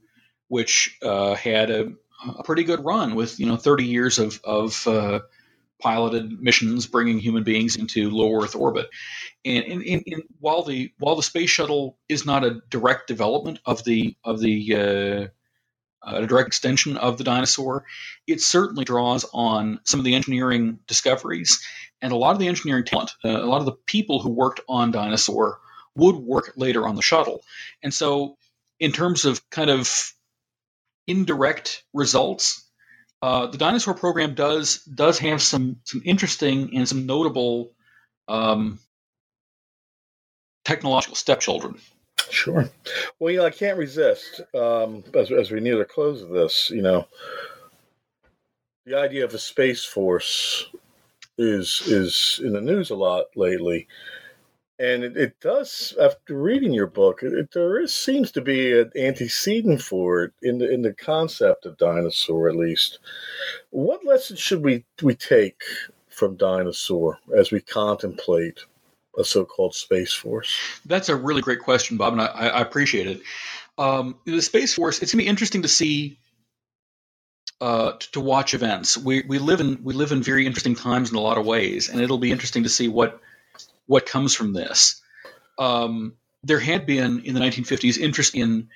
which 0.48 0.96
uh, 1.02 1.34
had 1.34 1.70
a, 1.70 1.92
a, 2.24 2.42
pretty 2.42 2.64
good 2.64 2.84
run 2.84 3.14
with 3.14 3.38
you 3.40 3.46
know 3.46 3.56
30 3.56 3.84
years 3.84 4.18
of 4.18 4.40
of 4.44 4.86
piloted 5.80 6.40
missions 6.40 6.86
bringing 6.86 7.18
human 7.18 7.42
beings 7.42 7.76
into 7.76 8.10
low 8.10 8.42
Earth 8.42 8.54
orbit. 8.54 8.88
And, 9.44 9.64
and, 9.64 9.82
and, 9.82 10.02
and, 10.06 10.22
while 10.40 10.62
the 10.62 10.92
while 10.98 11.16
the 11.16 11.22
space 11.22 11.50
shuttle 11.50 11.98
is 12.08 12.24
not 12.24 12.44
a 12.44 12.60
direct 12.70 13.06
development 13.08 13.60
of 13.64 13.84
the 13.84 14.16
of 14.24 14.40
the 14.40 14.74
uh, 14.74 15.26
a 16.02 16.26
direct 16.26 16.46
extension 16.48 16.96
of 16.96 17.18
the 17.18 17.24
Dyna-Soar, 17.24 17.84
it 18.28 18.40
certainly 18.40 18.84
draws 18.84 19.26
on 19.32 19.80
some 19.84 19.98
of 19.98 20.04
the 20.04 20.14
engineering 20.14 20.78
discoveries 20.86 21.60
and 22.00 22.12
a 22.12 22.16
lot 22.16 22.32
of 22.32 22.38
the 22.38 22.46
engineering 22.46 22.84
talent. 22.84 23.10
Uh, 23.24 23.30
a 23.30 23.46
lot 23.46 23.58
of 23.58 23.66
the 23.66 23.72
people 23.72 24.20
who 24.20 24.30
worked 24.30 24.60
on 24.68 24.92
Dyna-Soar 24.92 25.58
would 25.96 26.16
work 26.16 26.52
later 26.56 26.86
on 26.86 26.94
the 26.94 27.02
shuttle, 27.02 27.42
and 27.82 27.92
so 27.92 28.36
in 28.78 28.92
terms 28.92 29.24
of 29.24 29.48
kind 29.50 29.70
of 29.70 30.12
indirect 31.06 31.84
results 31.92 32.66
uh, 33.22 33.46
the 33.46 33.58
Dyna-Soar 33.58 33.94
program 33.94 34.34
does 34.34 34.84
does 34.84 35.18
have 35.18 35.40
some 35.40 35.76
some 35.84 36.02
interesting 36.04 36.76
and 36.76 36.88
some 36.88 37.06
notable 37.06 37.72
um, 38.28 38.78
technological 40.64 41.16
stepchildren. 41.16 41.78
Sure. 42.30 42.68
Well, 43.18 43.32
you 43.32 43.38
know, 43.38 43.46
I 43.46 43.50
can't 43.50 43.78
resist 43.78 44.42
um, 44.54 45.02
as 45.14 45.30
as 45.30 45.50
we 45.50 45.60
near 45.60 45.78
the 45.78 45.84
close 45.84 46.22
of 46.22 46.28
this. 46.28 46.70
You 46.70 46.82
know, 46.82 47.06
the 48.84 48.98
idea 48.98 49.24
of 49.24 49.32
a 49.32 49.38
space 49.38 49.84
force 49.84 50.66
is 51.38 51.82
is 51.86 52.40
in 52.44 52.52
the 52.52 52.60
news 52.60 52.90
a 52.90 52.96
lot 52.96 53.26
lately 53.34 53.88
and 54.78 55.04
it, 55.04 55.16
it, 55.16 55.40
does 55.40 55.94
after 56.00 56.40
reading 56.40 56.72
your 56.72 56.86
book 56.86 57.22
it, 57.22 57.50
there 57.52 57.80
is, 57.80 57.94
seems 57.94 58.30
to 58.32 58.40
be 58.40 58.78
an 58.78 58.90
antecedent 58.96 59.80
for 59.80 60.24
it 60.24 60.32
in 60.42 60.58
the 60.58 60.70
in 60.70 60.82
the 60.82 60.92
concept 60.92 61.66
of 61.66 61.78
Dyna-Soar 61.78 62.48
at 62.48 62.56
least. 62.56 62.98
What 63.70 64.04
lessons 64.04 64.38
should 64.38 64.62
we 64.62 64.84
we 65.02 65.14
take 65.14 65.62
from 66.08 66.36
Dyna-Soar 66.36 67.18
as 67.36 67.50
we 67.50 67.60
contemplate 67.60 68.60
a 69.18 69.24
so-called 69.24 69.74
space 69.74 70.12
force? 70.12 70.58
That's 70.84 71.08
a 71.08 71.16
really 71.16 71.42
great 71.42 71.60
question 71.60 71.96
bob 71.96 72.12
and 72.12 72.22
i, 72.22 72.26
I 72.26 72.60
appreciate 72.60 73.06
it. 73.06 73.22
Um, 73.78 74.18
the 74.24 74.42
space 74.42 74.74
force 74.74 75.00
it's 75.02 75.12
going 75.12 75.20
to 75.20 75.24
be 75.24 75.28
interesting 75.28 75.62
to 75.62 75.68
see 75.68 76.18
uh, 77.58 77.92
to, 77.92 78.12
to 78.12 78.20
watch 78.20 78.52
events. 78.52 78.98
We, 78.98 79.24
we 79.26 79.38
live 79.38 79.60
in 79.60 79.82
we 79.82 79.94
live 79.94 80.12
in 80.12 80.22
very 80.22 80.46
interesting 80.46 80.74
times 80.74 81.10
in 81.10 81.16
a 81.16 81.20
lot 81.20 81.38
of 81.38 81.46
ways 81.46 81.88
and 81.88 82.02
it'll 82.02 82.18
be 82.18 82.30
interesting 82.30 82.64
to 82.64 82.68
see 82.68 82.88
what 82.88 83.22
what 83.86 84.06
comes 84.06 84.34
from 84.34 84.52
this. 84.52 85.00
Um, 85.58 86.14
there 86.42 86.60
had 86.60 86.86
been 86.86 87.20
in 87.20 87.34
the 87.34 87.40
1950s 87.40 87.98
interest 87.98 88.34
in 88.34 88.68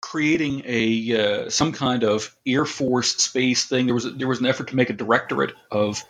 creating 0.00 0.62
a 0.66 1.44
uh, 1.46 1.50
some 1.50 1.72
kind 1.72 2.04
of 2.04 2.36
Air 2.46 2.64
Force 2.64 3.16
space 3.16 3.64
thing. 3.64 3.86
There 3.86 3.94
was 3.94 4.14
there 4.16 4.28
was 4.28 4.40
an 4.40 4.46
effort 4.46 4.68
to 4.68 4.76
make 4.76 4.90
a 4.90 4.94
directorate 4.94 5.54
of 5.70 6.04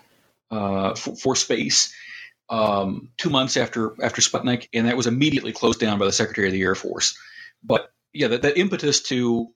uh, 0.51 0.95
for, 0.95 1.17
for, 1.17 1.37
space 1.37 1.95
um, 2.51 3.11
two 3.17 3.31
months 3.31 3.57
after 3.57 3.95
after 4.03 4.21
Sputnik, 4.21 4.69
and 4.75 4.89
that 4.89 4.97
was 4.97 5.07
immediately 5.07 5.53
closed 5.53 5.81
down 5.81 5.99
by 5.99 6.05
the 6.05 6.13
Secretary 6.13 6.49
of 6.49 6.53
the 6.53 6.63
Air 6.63 6.75
Force. 6.75 7.17
But 7.63 7.91
yeah, 8.13 8.29
that, 8.29 8.43
that 8.43 8.59
impetus 8.59 9.01
to 9.05 9.49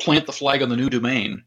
plant 0.00 0.26
the 0.26 0.32
flag 0.32 0.62
on 0.62 0.68
the 0.68 0.76
new 0.76 0.90
domain 0.90 1.44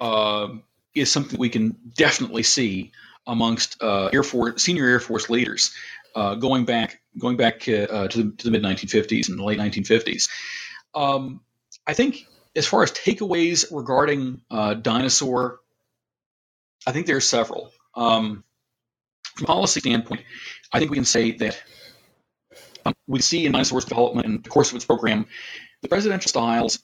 uh, 0.00 0.48
is 0.94 1.10
something 1.10 1.38
we 1.38 1.50
can 1.50 1.76
definitely 1.96 2.42
see 2.42 2.92
amongst 3.26 3.82
uh, 3.82 4.10
Air 4.12 4.22
Force 4.22 4.62
senior 4.62 4.86
Air 4.86 5.00
Force 5.00 5.30
leaders 5.30 5.72
uh, 6.14 6.34
going 6.34 6.64
back 6.64 7.00
going 7.18 7.36
back 7.36 7.68
uh, 7.68 8.08
to 8.08 8.22
the, 8.22 8.36
to 8.36 8.44
the 8.44 8.50
mid 8.50 8.62
1950s 8.62 9.28
and 9.28 9.38
the 9.38 9.44
late 9.44 9.58
1950s. 9.58 10.28
Um, 10.94 11.40
I 11.86 11.94
think 11.94 12.26
as 12.56 12.66
far 12.66 12.82
as 12.82 12.92
takeaways 12.92 13.64
regarding 13.70 14.40
uh, 14.50 14.74
Dyna-Soar, 14.74 15.60
I 16.86 16.92
think 16.92 17.06
there 17.06 17.16
are 17.16 17.20
several. 17.20 17.70
Um, 17.94 18.44
from 19.34 19.44
a 19.44 19.46
policy 19.46 19.80
standpoint, 19.80 20.22
I 20.72 20.78
think 20.78 20.90
we 20.90 20.96
can 20.96 21.04
say 21.04 21.32
that 21.32 21.62
um, 22.84 22.94
we 23.06 23.20
see 23.20 23.46
in 23.46 23.52
Dyna-Soar's 23.52 23.84
development 23.84 24.26
in 24.26 24.42
the 24.42 24.48
course 24.48 24.70
of 24.70 24.76
its 24.76 24.84
program, 24.84 25.26
the 25.82 25.88
presidential 25.88 26.28
styles 26.28 26.80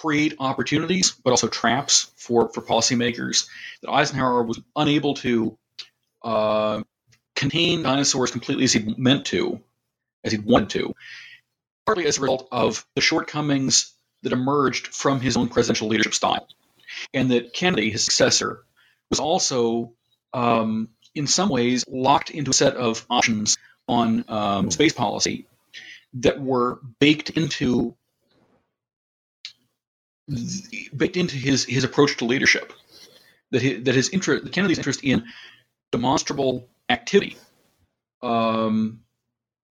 create 0.00 0.34
opportunities, 0.38 1.12
but 1.12 1.30
also 1.30 1.48
traps 1.48 2.12
for, 2.16 2.48
for 2.50 2.60
policymakers 2.60 3.48
that 3.80 3.90
Eisenhower 3.90 4.42
was 4.42 4.60
unable 4.74 5.14
to 5.14 5.56
uh, 6.22 6.82
contain 7.34 7.82
Dyna-Soars 7.82 8.30
completely 8.30 8.64
as 8.64 8.72
he 8.72 8.94
meant 8.98 9.24
to, 9.26 9.60
as 10.22 10.32
he 10.32 10.38
wanted 10.38 10.70
to, 10.70 10.94
partly 11.86 12.06
as 12.06 12.18
a 12.18 12.20
result 12.20 12.48
of 12.52 12.86
the 12.94 13.00
shortcomings 13.00 13.94
that 14.22 14.32
emerged 14.32 14.88
from 14.88 15.20
his 15.20 15.36
own 15.36 15.48
presidential 15.48 15.88
leadership 15.88 16.14
style. 16.14 16.46
And 17.14 17.30
that 17.30 17.54
Kennedy, 17.54 17.90
his 17.90 18.04
successor, 18.04 18.64
was 19.08 19.20
also, 19.20 19.92
um, 20.34 20.88
in 21.14 21.26
some 21.26 21.48
ways, 21.48 21.84
locked 21.88 22.30
into 22.30 22.50
a 22.50 22.54
set 22.54 22.74
of 22.76 23.06
options 23.08 23.56
on 23.88 24.24
um, 24.28 24.70
space 24.70 24.92
policy 24.92 25.46
that 26.14 26.40
were 26.40 26.80
baked 26.98 27.30
into 27.30 27.96
baked 30.96 31.16
into 31.16 31.36
his 31.36 31.64
his 31.64 31.84
approach 31.84 32.16
to 32.18 32.24
leadership. 32.24 32.72
That 33.52 33.62
his, 33.62 33.84
that 33.84 33.94
his 33.94 34.08
interest, 34.08 34.52
Kennedy's 34.52 34.78
interest 34.78 35.00
in 35.04 35.24
demonstrable 35.92 36.68
activity, 36.88 37.36
um, 38.22 39.00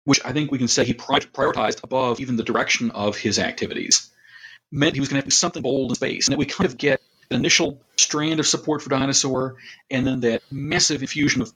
which 0.05 0.21
I 0.23 0.31
think 0.31 0.51
we 0.51 0.57
can 0.57 0.69
say 0.69 0.85
he 0.85 0.93
prioritized 0.93 1.83
above 1.83 2.21
even 2.21 2.37
the 2.37 2.43
direction 2.43 2.91
of 2.91 3.17
his 3.17 3.39
activities, 3.39 4.09
meant 4.71 4.93
he 4.93 5.01
was 5.01 5.09
going 5.09 5.21
to 5.21 5.25
have 5.25 5.29
do 5.29 5.31
something 5.31 5.63
bold 5.63 5.91
in 5.91 5.95
space, 5.95 6.27
and 6.27 6.33
that 6.33 6.39
we 6.39 6.45
kind 6.45 6.65
of 6.65 6.77
get 6.77 7.01
an 7.29 7.35
initial 7.35 7.81
strand 7.97 8.39
of 8.39 8.47
support 8.47 8.81
for 8.81 8.89
Dyna-Soar, 8.89 9.55
and 9.91 10.07
then 10.07 10.21
that 10.21 10.43
massive 10.49 11.01
infusion 11.01 11.41
of 11.41 11.51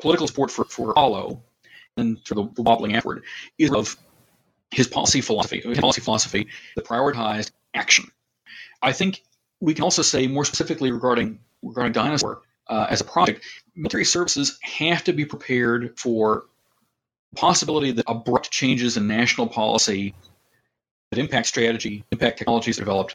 political 0.00 0.26
support 0.26 0.50
for, 0.50 0.64
for 0.64 0.92
Apollo, 0.92 1.42
and 1.98 2.18
sort 2.24 2.38
of 2.38 2.54
the 2.54 2.62
wobbling 2.62 2.96
afterward, 2.96 3.24
is 3.58 3.70
of 3.70 3.96
his 4.70 4.88
policy 4.88 5.20
philosophy, 5.20 5.60
his 5.60 5.78
policy 5.78 6.00
philosophy 6.00 6.48
that 6.76 6.86
prioritized 6.86 7.50
action. 7.74 8.10
I 8.82 8.92
think 8.92 9.22
we 9.60 9.74
can 9.74 9.84
also 9.84 10.02
say 10.02 10.26
more 10.26 10.44
specifically 10.44 10.90
regarding 10.90 11.38
regarding 11.62 11.92
Dyna-Soar 11.92 12.42
uh, 12.68 12.86
as 12.90 13.00
a 13.00 13.04
project, 13.04 13.44
military 13.76 14.04
services 14.04 14.58
have 14.62 15.04
to 15.04 15.12
be 15.12 15.24
prepared 15.24 15.98
for 15.98 16.44
possibility 17.36 17.92
that 17.92 18.04
abrupt 18.08 18.50
changes 18.50 18.96
in 18.96 19.06
national 19.06 19.46
policy 19.46 20.14
that 21.10 21.18
impact 21.18 21.46
strategy, 21.46 22.04
impact 22.10 22.38
technologies 22.38 22.78
developed, 22.78 23.14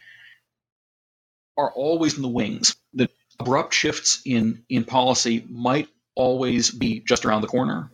are 1.58 1.72
always 1.72 2.16
in 2.16 2.22
the 2.22 2.28
wings. 2.28 2.76
That 2.94 3.12
abrupt 3.40 3.74
shifts 3.74 4.22
in 4.26 4.64
in 4.70 4.84
policy 4.84 5.46
might 5.50 5.90
always 6.16 6.72
be 6.72 7.02
just 7.02 7.26
around 7.26 7.42
the 7.42 7.48
corner 7.48 7.92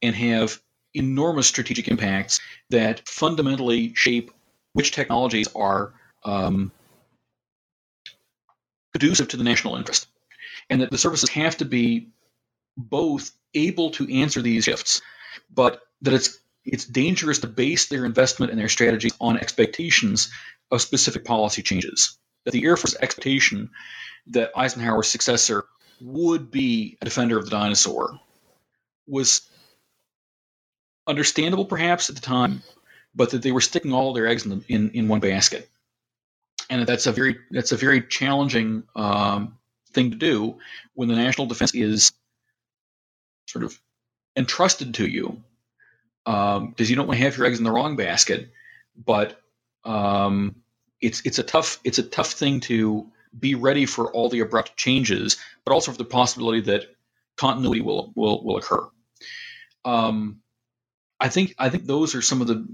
and 0.00 0.14
have 0.14 0.60
enormous 0.94 1.46
strategic 1.46 1.88
impacts 1.88 2.40
that 2.70 3.06
fundamentally 3.08 3.94
shape 3.94 4.30
which 4.72 4.92
technologies 4.92 5.48
are 5.54 5.94
um, 6.24 6.72
conducive 8.92 9.28
to 9.28 9.36
the 9.36 9.44
national 9.44 9.76
interest, 9.76 10.06
and 10.70 10.80
that 10.80 10.90
the 10.90 10.98
services 10.98 11.30
have 11.30 11.56
to 11.58 11.64
be 11.64 12.08
both 12.76 13.32
able 13.54 13.90
to 13.90 14.12
answer 14.12 14.42
these 14.42 14.64
shifts, 14.64 15.00
but 15.50 15.82
that 16.02 16.14
it's 16.14 16.38
it's 16.64 16.84
dangerous 16.84 17.40
to 17.40 17.48
base 17.48 17.88
their 17.88 18.04
investment 18.04 18.52
and 18.52 18.60
their 18.60 18.68
strategy 18.68 19.10
on 19.20 19.36
expectations 19.36 20.30
of 20.70 20.80
specific 20.80 21.24
policy 21.24 21.60
changes. 21.60 22.18
That 22.44 22.52
the 22.52 22.64
Air 22.64 22.76
Force 22.76 22.94
expectation 23.00 23.70
that 24.28 24.52
Eisenhower's 24.56 25.08
successor 25.08 25.64
would 26.00 26.50
be 26.50 26.98
a 27.00 27.04
defender 27.04 27.36
of 27.36 27.44
the 27.44 27.50
Dyna-Soar 27.50 28.18
was 29.08 29.42
understandable 31.06 31.64
perhaps 31.64 32.08
at 32.08 32.14
the 32.14 32.22
time, 32.22 32.62
but 33.14 33.30
that 33.30 33.42
they 33.42 33.52
were 33.52 33.60
sticking 33.60 33.92
all 33.92 34.12
their 34.12 34.28
eggs 34.28 34.44
in, 34.44 34.50
the, 34.50 34.64
in, 34.68 34.90
in 34.90 35.08
one 35.08 35.20
basket 35.20 35.68
and 36.70 36.86
that's 36.86 37.06
a 37.06 37.12
very 37.12 37.36
that's 37.50 37.72
a 37.72 37.76
very 37.76 38.02
challenging 38.02 38.84
um, 38.94 39.58
thing 39.92 40.10
to 40.10 40.16
do 40.16 40.58
when 40.94 41.08
the 41.08 41.16
national 41.16 41.46
defense 41.46 41.74
is 41.74 42.12
sort 43.46 43.64
of 43.64 43.78
entrusted 44.36 44.94
to 44.94 45.06
you 45.06 45.42
because 46.24 46.56
um, 46.58 46.74
you 46.78 46.96
don't 46.96 47.06
want 47.06 47.18
to 47.18 47.24
have 47.24 47.36
your 47.36 47.46
eggs 47.46 47.58
in 47.58 47.64
the 47.64 47.72
wrong 47.72 47.96
basket. 47.96 48.50
But 48.96 49.40
um, 49.84 50.56
it's 51.00 51.22
it's 51.24 51.38
a 51.38 51.42
tough 51.42 51.78
it's 51.84 51.98
a 51.98 52.02
tough 52.02 52.32
thing 52.32 52.60
to 52.60 53.10
be 53.38 53.54
ready 53.54 53.86
for 53.86 54.12
all 54.12 54.28
the 54.28 54.40
abrupt 54.40 54.76
changes 54.76 55.38
but 55.64 55.72
also 55.72 55.90
for 55.90 55.98
the 55.98 56.04
possibility 56.04 56.60
that 56.60 56.84
continuity 57.36 57.80
will 57.80 58.12
will 58.14 58.44
will 58.44 58.56
occur. 58.56 58.88
Um, 59.84 60.40
I 61.18 61.28
think 61.28 61.54
I 61.58 61.68
think 61.68 61.84
those 61.84 62.14
are 62.14 62.22
some 62.22 62.40
of 62.40 62.46
the 62.46 62.66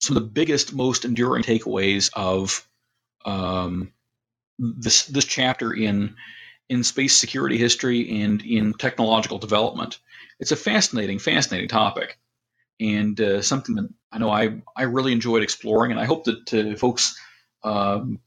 some 0.00 0.16
of 0.16 0.22
the 0.22 0.28
biggest 0.28 0.74
most 0.74 1.04
enduring 1.04 1.44
takeaways 1.44 2.10
of 2.14 2.66
um, 3.24 3.92
this 4.58 5.06
this 5.06 5.24
chapter 5.24 5.72
in 5.72 6.16
in 6.68 6.84
space 6.84 7.16
security 7.16 7.58
history 7.58 8.22
and 8.22 8.42
in 8.42 8.72
technological 8.74 9.38
development. 9.38 9.98
It's 10.40 10.52
a 10.52 10.56
fascinating, 10.56 11.18
fascinating 11.18 11.68
topic, 11.68 12.18
and 12.80 13.20
uh, 13.20 13.42
something 13.42 13.74
that 13.76 13.88
I 14.10 14.18
know 14.18 14.30
I 14.30 14.60
I 14.76 14.84
really 14.84 15.12
enjoyed 15.12 15.42
exploring, 15.42 15.90
and 15.90 16.00
I 16.00 16.04
hope 16.04 16.24
that 16.24 16.54
uh, 16.54 16.76
folks 16.76 17.18
um, 17.64 18.20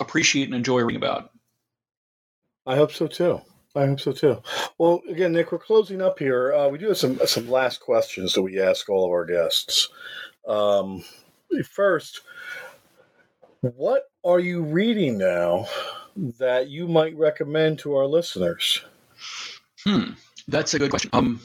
appreciate 0.00 0.46
and 0.46 0.54
enjoy 0.54 0.80
reading 0.80 1.02
about. 1.02 1.30
I 2.66 2.76
hope 2.76 2.92
so 2.92 3.06
too. 3.06 3.40
I 3.74 3.86
hope 3.86 4.00
so 4.00 4.12
too. 4.12 4.42
Well, 4.78 5.00
again, 5.08 5.32
Nick, 5.32 5.50
we're 5.50 5.58
closing 5.58 6.02
up 6.02 6.18
here. 6.18 6.52
Uh, 6.52 6.68
we 6.68 6.78
do 6.78 6.88
have 6.88 6.98
some 6.98 7.18
some 7.26 7.50
last 7.50 7.80
questions 7.80 8.34
that 8.34 8.42
we 8.42 8.60
ask 8.60 8.88
all 8.88 9.04
of 9.04 9.10
our 9.10 9.24
guests. 9.24 9.88
Um, 10.46 11.04
first, 11.70 12.20
what 13.62 14.10
are 14.24 14.40
you 14.40 14.62
reading 14.62 15.18
now 15.18 15.66
that 16.38 16.68
you 16.68 16.88
might 16.88 17.16
recommend 17.16 17.78
to 17.78 17.94
our 17.94 18.06
listeners? 18.06 18.82
Hmm, 19.84 20.10
that's 20.48 20.74
a 20.74 20.80
good 20.80 20.90
question. 20.90 21.10
Um, 21.12 21.40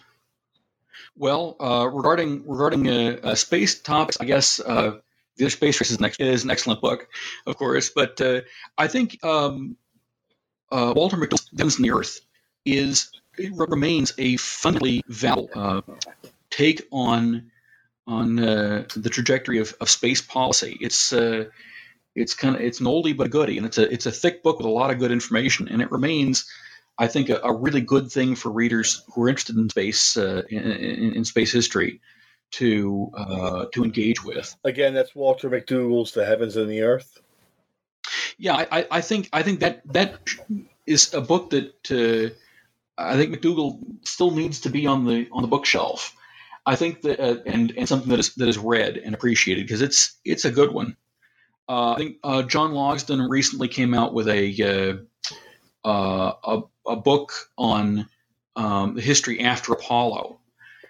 well, 1.16 1.56
uh, 1.60 1.88
regarding 1.92 2.48
regarding 2.48 2.90
uh, 2.90 3.18
uh, 3.24 3.36
space 3.36 3.80
topics, 3.80 4.18
I 4.20 4.26
guess 4.26 4.60
uh, 4.60 4.98
the 5.38 5.50
space 5.52 5.80
race 5.80 5.92
is, 5.92 6.00
next, 6.00 6.20
is 6.20 6.44
an 6.44 6.50
excellent 6.50 6.82
book, 6.82 7.08
of 7.46 7.56
course. 7.56 7.92
But 7.96 8.20
uh, 8.20 8.42
I 8.78 8.88
think 8.88 9.24
um, 9.24 9.78
uh, 10.72 10.94
Walter 10.96 11.18
McDougall's 11.18 11.78
the 11.78 11.92
Earth 11.92 12.20
is 12.66 13.12
remains 13.38 14.14
a 14.18 14.38
fundamentally 14.38 15.04
valuable 15.08 15.50
uh, 15.54 15.82
take 16.50 16.88
on 16.92 17.52
on 18.08 18.38
the 18.38 19.10
trajectory 19.12 19.60
of, 19.60 19.76
of 19.80 19.90
space 19.90 20.22
policy. 20.22 20.78
It's 20.82 21.14
it's 22.18 22.34
kind 22.34 22.56
of 22.56 22.62
it's 22.62 22.80
an 22.80 22.88
oldie 22.88 23.16
but 23.16 23.28
a 23.28 23.30
goodie, 23.30 23.58
and 23.58 23.66
it's 23.66 23.78
a 23.78 23.92
it's 23.92 24.06
a 24.06 24.12
thick 24.12 24.44
book 24.44 24.58
with 24.58 24.66
a 24.66 24.70
lot 24.72 24.92
of 24.92 24.98
good 25.00 25.12
information, 25.12 25.68
and 25.68 25.82
it 25.82 25.92
remains, 25.92 26.50
I 26.98 27.08
think, 27.08 27.30
a, 27.30 27.40
a 27.44 27.54
really 27.54 27.82
good 27.82 28.12
thing 28.12 28.36
for 28.36 28.50
readers 28.50 29.04
who 29.14 29.24
are 29.24 29.30
interested 29.30 29.56
in 29.56 29.70
space 29.70 30.18
uh, 30.18 30.42
in, 30.50 30.60
in, 30.64 31.14
in, 31.14 31.26
space 31.26 31.52
history 31.52 32.02
to 32.52 33.12
uh, 33.14 33.66
to 33.74 33.84
engage 33.84 34.24
with. 34.24 34.56
Again, 34.64 34.96
that's 34.96 35.16
Walter 35.16 35.50
McDougall's 35.50 36.12
The 36.12 36.26
Heavens 36.26 36.58
and 36.58 36.70
the 36.70 36.82
Earth. 36.82 37.22
Yeah, 38.38 38.66
I, 38.72 38.88
I 38.90 39.02
think 39.02 39.30
I 39.32 39.44
think 39.44 39.60
that 39.60 39.82
that 39.94 40.20
is 40.88 41.14
a 41.14 41.22
book 41.22 41.52
that 41.52 41.92
uh, 41.92 42.34
I 42.98 43.16
think 43.16 43.36
McDougall 43.36 43.80
still 44.04 44.32
needs 44.32 44.62
to 44.62 44.70
be 44.70 44.88
on 44.88 45.06
the 45.06 45.28
on 45.32 45.44
the 45.44 45.48
bookshelf. 45.48 46.16
I 46.66 46.76
think 46.76 47.04
that 47.04 47.20
uh, 47.20 47.38
and 47.46 47.72
and 47.78 47.88
something 47.88 48.10
that 48.10 48.20
is 48.20 48.34
that 48.36 48.50
is 48.50 48.58
read 48.58 48.98
and 48.98 49.14
appreciated 49.14 49.68
because 49.68 49.84
it's 49.84 50.18
it's 50.26 50.46
a 50.46 50.52
good 50.52 50.74
one. 50.74 50.98
Uh, 51.70 51.94
I 51.94 51.98
think 51.98 52.18
uh, 52.24 52.44
John 52.44 52.72
Logsdon 52.72 53.30
recently 53.30 53.68
came 53.68 53.94
out 53.94 54.14
with 54.14 54.30
a 54.30 55.04
uh, 55.84 55.88
uh, 55.88 56.34
a, 56.44 56.62
a, 56.88 56.96
book 56.96 57.34
on 57.58 58.08
um, 58.56 58.96
the 58.96 59.02
history 59.02 59.42
after 59.42 59.74
Apollo. 59.74 60.40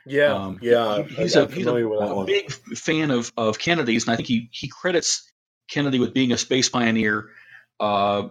Yeah, 0.05 0.33
um, 0.33 0.59
yeah, 0.61 1.01
he's 1.01 1.35
a, 1.35 1.47
he's 1.47 1.65
a, 1.65 1.75
a 1.75 2.25
big 2.25 2.51
fan 2.51 3.11
of, 3.11 3.31
of 3.35 3.57
Kennedy's, 3.57 4.05
and 4.05 4.13
I 4.13 4.15
think 4.17 4.27
he 4.27 4.49
he 4.51 4.67
credits 4.67 5.31
Kennedy 5.67 5.99
with 5.99 6.13
being 6.13 6.31
a 6.31 6.37
space 6.37 6.69
pioneer 6.69 7.31
uh, 7.79 8.29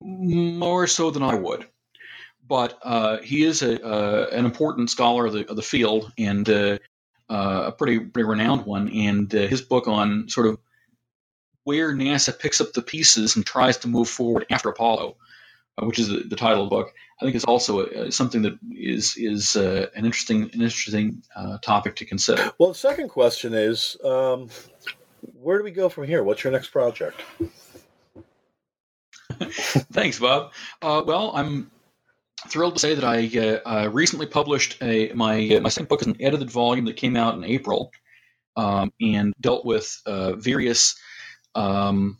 more 0.00 0.86
so 0.88 1.10
than 1.12 1.22
I 1.22 1.34
would. 1.36 1.64
But 2.46 2.76
uh, 2.82 3.18
he 3.18 3.44
is 3.44 3.62
a, 3.62 4.28
an 4.32 4.44
important 4.44 4.90
scholar 4.90 5.26
of 5.26 5.32
the 5.32 5.48
of 5.48 5.54
the 5.54 5.62
field 5.62 6.12
and 6.18 6.48
a 6.48 7.72
pretty 7.78 8.00
pretty 8.00 8.28
renowned 8.28 8.66
one. 8.66 8.88
And 8.88 9.30
his 9.30 9.62
book 9.62 9.86
on 9.86 10.28
sort 10.28 10.48
of 10.48 10.58
where 11.70 11.94
NASA 11.94 12.36
picks 12.36 12.60
up 12.60 12.72
the 12.72 12.82
pieces 12.82 13.36
and 13.36 13.46
tries 13.46 13.76
to 13.78 13.86
move 13.86 14.08
forward 14.08 14.44
after 14.50 14.68
Apollo, 14.68 15.16
uh, 15.78 15.86
which 15.86 16.00
is 16.00 16.08
the, 16.08 16.24
the, 16.28 16.34
title 16.34 16.64
of 16.64 16.68
the 16.68 16.76
book. 16.76 16.92
I 17.20 17.24
think 17.24 17.36
is 17.36 17.44
also 17.44 17.86
a, 17.86 18.10
something 18.10 18.42
that 18.42 18.58
is 18.72 19.16
is 19.16 19.54
uh, 19.54 19.86
an 19.94 20.04
interesting 20.04 20.42
an 20.52 20.62
interesting 20.62 21.22
uh, 21.36 21.58
topic 21.58 21.94
to 21.96 22.04
consider. 22.04 22.50
Well, 22.58 22.70
the 22.70 22.74
second 22.74 23.08
question 23.08 23.54
is, 23.54 23.96
um, 24.02 24.48
where 25.40 25.58
do 25.58 25.62
we 25.62 25.70
go 25.70 25.88
from 25.88 26.08
here? 26.08 26.24
What's 26.24 26.42
your 26.42 26.52
next 26.52 26.70
project? 26.72 27.22
Thanks, 29.92 30.18
Bob. 30.18 30.52
Uh, 30.82 31.04
well, 31.06 31.30
I'm 31.36 31.70
thrilled 32.48 32.74
to 32.74 32.80
say 32.80 32.96
that 32.96 33.04
I 33.04 33.28
uh, 33.64 33.90
recently 33.90 34.26
published 34.26 34.76
a 34.82 35.12
my 35.14 35.46
uh, 35.50 35.60
my 35.60 35.68
second 35.68 35.88
book 35.88 36.00
is 36.00 36.08
an 36.08 36.16
edited 36.18 36.50
volume 36.50 36.86
that 36.86 36.96
came 36.96 37.16
out 37.16 37.36
in 37.36 37.44
April, 37.44 37.92
um, 38.56 38.92
and 39.00 39.32
dealt 39.40 39.64
with 39.64 40.00
uh, 40.04 40.32
various 40.32 40.98
um, 41.54 42.18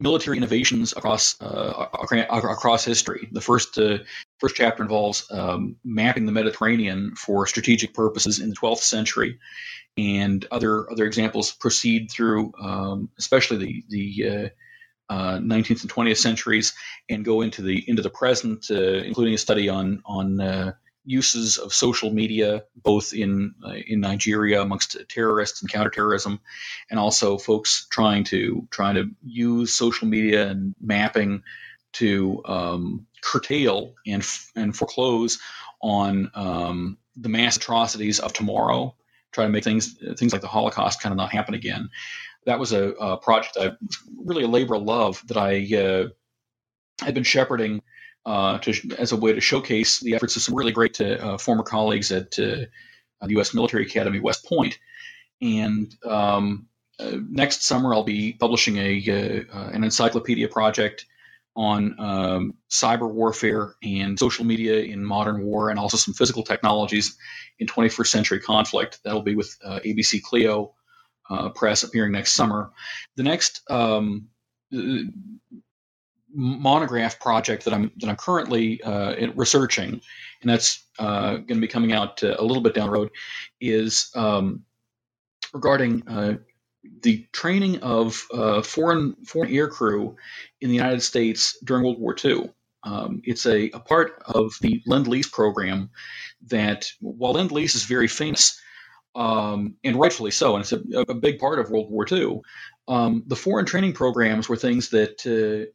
military 0.00 0.36
innovations 0.36 0.92
across 0.92 1.40
uh, 1.40 1.86
across 2.32 2.84
history. 2.84 3.28
The 3.32 3.40
first 3.40 3.78
uh, 3.78 3.98
first 4.38 4.56
chapter 4.56 4.82
involves 4.82 5.26
um, 5.30 5.76
mapping 5.84 6.26
the 6.26 6.32
Mediterranean 6.32 7.14
for 7.16 7.46
strategic 7.46 7.94
purposes 7.94 8.40
in 8.40 8.50
the 8.50 8.56
12th 8.56 8.78
century, 8.78 9.38
and 9.96 10.46
other 10.50 10.90
other 10.90 11.04
examples 11.04 11.52
proceed 11.52 12.10
through, 12.10 12.52
um, 12.60 13.10
especially 13.18 13.58
the 13.58 13.84
the 13.88 14.50
uh, 15.08 15.38
19th 15.38 15.82
and 15.82 15.92
20th 15.92 16.16
centuries 16.16 16.74
and 17.08 17.24
go 17.24 17.40
into 17.42 17.62
the 17.62 17.88
into 17.88 18.02
the 18.02 18.10
present, 18.10 18.66
uh, 18.70 18.74
including 18.74 19.34
a 19.34 19.38
study 19.38 19.68
on 19.68 20.02
on 20.04 20.40
uh, 20.40 20.72
uses 21.06 21.56
of 21.56 21.72
social 21.72 22.12
media, 22.12 22.64
both 22.76 23.14
in 23.14 23.54
uh, 23.64 23.74
in 23.86 24.00
Nigeria 24.00 24.60
amongst 24.60 24.96
terrorists 25.08 25.62
and 25.62 25.70
counterterrorism, 25.70 26.40
and 26.90 27.00
also 27.00 27.38
folks 27.38 27.86
trying 27.90 28.24
to 28.24 28.68
trying 28.70 28.96
to 28.96 29.10
use 29.24 29.72
social 29.72 30.08
media 30.08 30.48
and 30.48 30.74
mapping 30.80 31.42
to 31.94 32.42
um, 32.44 33.06
curtail 33.22 33.94
and 34.06 34.26
and 34.54 34.76
foreclose 34.76 35.38
on 35.80 36.30
um, 36.34 36.98
the 37.16 37.28
mass 37.28 37.56
atrocities 37.56 38.20
of 38.20 38.32
tomorrow. 38.32 38.94
Try 39.32 39.44
to 39.44 39.50
make 39.50 39.64
things 39.64 39.96
things 40.18 40.32
like 40.32 40.42
the 40.42 40.48
Holocaust 40.48 41.00
kind 41.00 41.12
of 41.12 41.16
not 41.16 41.32
happen 41.32 41.54
again 41.54 41.90
that 42.46 42.60
was 42.60 42.72
a, 42.72 42.90
a 42.92 43.16
project 43.18 43.56
I 43.60 43.72
really 44.24 44.44
a 44.44 44.48
labor 44.48 44.76
of 44.76 44.82
love 44.82 45.22
that 45.26 45.36
I 45.36 45.76
uh, 45.76 46.08
had 47.04 47.14
been 47.14 47.24
shepherding 47.24 47.82
uh, 48.26 48.58
to, 48.58 48.74
as 48.98 49.12
a 49.12 49.16
way 49.16 49.32
to 49.32 49.40
showcase 49.40 50.00
the 50.00 50.16
efforts 50.16 50.34
of 50.34 50.42
some 50.42 50.56
really 50.56 50.72
great 50.72 51.00
uh, 51.00 51.38
former 51.38 51.62
colleagues 51.62 52.10
at 52.10 52.38
uh, 52.38 52.66
the 53.22 53.30
U.S. 53.30 53.54
Military 53.54 53.84
Academy 53.84 54.18
West 54.18 54.44
Point. 54.44 54.78
And 55.40 55.94
um, 56.04 56.66
uh, 56.98 57.12
next 57.28 57.62
summer, 57.62 57.94
I'll 57.94 58.02
be 58.02 58.32
publishing 58.32 58.78
a 58.78 59.46
an 59.52 59.84
encyclopedia 59.84 60.48
project 60.48 61.06
on 61.54 61.94
um, 61.98 62.54
cyber 62.68 63.10
warfare 63.10 63.74
and 63.82 64.18
social 64.18 64.44
media 64.44 64.80
in 64.80 65.04
modern 65.04 65.42
war, 65.44 65.70
and 65.70 65.78
also 65.78 65.96
some 65.96 66.12
physical 66.12 66.42
technologies 66.42 67.16
in 67.58 67.66
21st 67.66 68.08
century 68.08 68.40
conflict. 68.40 68.98
That'll 69.04 69.22
be 69.22 69.36
with 69.36 69.56
ABC-CLIO 69.64 70.74
uh, 71.30 71.48
press 71.50 71.84
appearing 71.84 72.12
next 72.12 72.32
summer. 72.32 72.72
The 73.16 73.22
next 73.22 73.62
um, 73.70 74.28
monograph 76.36 77.18
project 77.18 77.64
that 77.64 77.74
I'm 77.74 77.90
that 77.96 78.08
I'm 78.08 78.16
currently 78.16 78.82
uh, 78.82 79.14
researching, 79.34 80.00
and 80.42 80.50
that's 80.50 80.84
uh, 80.98 81.36
going 81.36 81.46
to 81.46 81.60
be 81.60 81.68
coming 81.68 81.92
out 81.92 82.22
uh, 82.22 82.36
a 82.38 82.44
little 82.44 82.62
bit 82.62 82.74
down 82.74 82.86
the 82.88 82.92
road, 82.92 83.10
is 83.60 84.10
um, 84.14 84.62
regarding 85.54 86.06
uh, 86.06 86.34
the 87.02 87.26
training 87.32 87.80
of 87.80 88.22
uh, 88.32 88.62
foreign 88.62 89.14
foreign 89.24 89.52
air 89.52 89.68
crew 89.68 90.16
in 90.60 90.68
the 90.68 90.74
United 90.74 91.00
States 91.00 91.58
during 91.64 91.82
World 91.82 91.98
War 91.98 92.14
II. 92.22 92.50
Um, 92.84 93.20
it's 93.24 93.46
a, 93.46 93.68
a 93.70 93.80
part 93.80 94.22
of 94.26 94.54
the 94.60 94.80
Lend 94.86 95.08
Lease 95.08 95.28
program 95.28 95.90
that, 96.48 96.88
while 97.00 97.32
Lend 97.32 97.50
Lease 97.50 97.74
is 97.74 97.82
very 97.82 98.06
famous, 98.06 98.60
um, 99.16 99.74
and 99.82 99.98
rightfully 99.98 100.30
so, 100.30 100.54
and 100.54 100.62
it's 100.62 100.72
a, 100.72 100.82
a, 101.08 101.14
big 101.14 101.40
part 101.40 101.58
of 101.58 101.70
World 101.70 101.90
War 101.90 102.06
II. 102.10 102.40
Um, 102.88 103.24
the 103.26 103.36
foreign 103.36 103.66
training 103.66 103.94
programs 103.94 104.48
were 104.48 104.56
things 104.56 104.90
that 104.90 105.26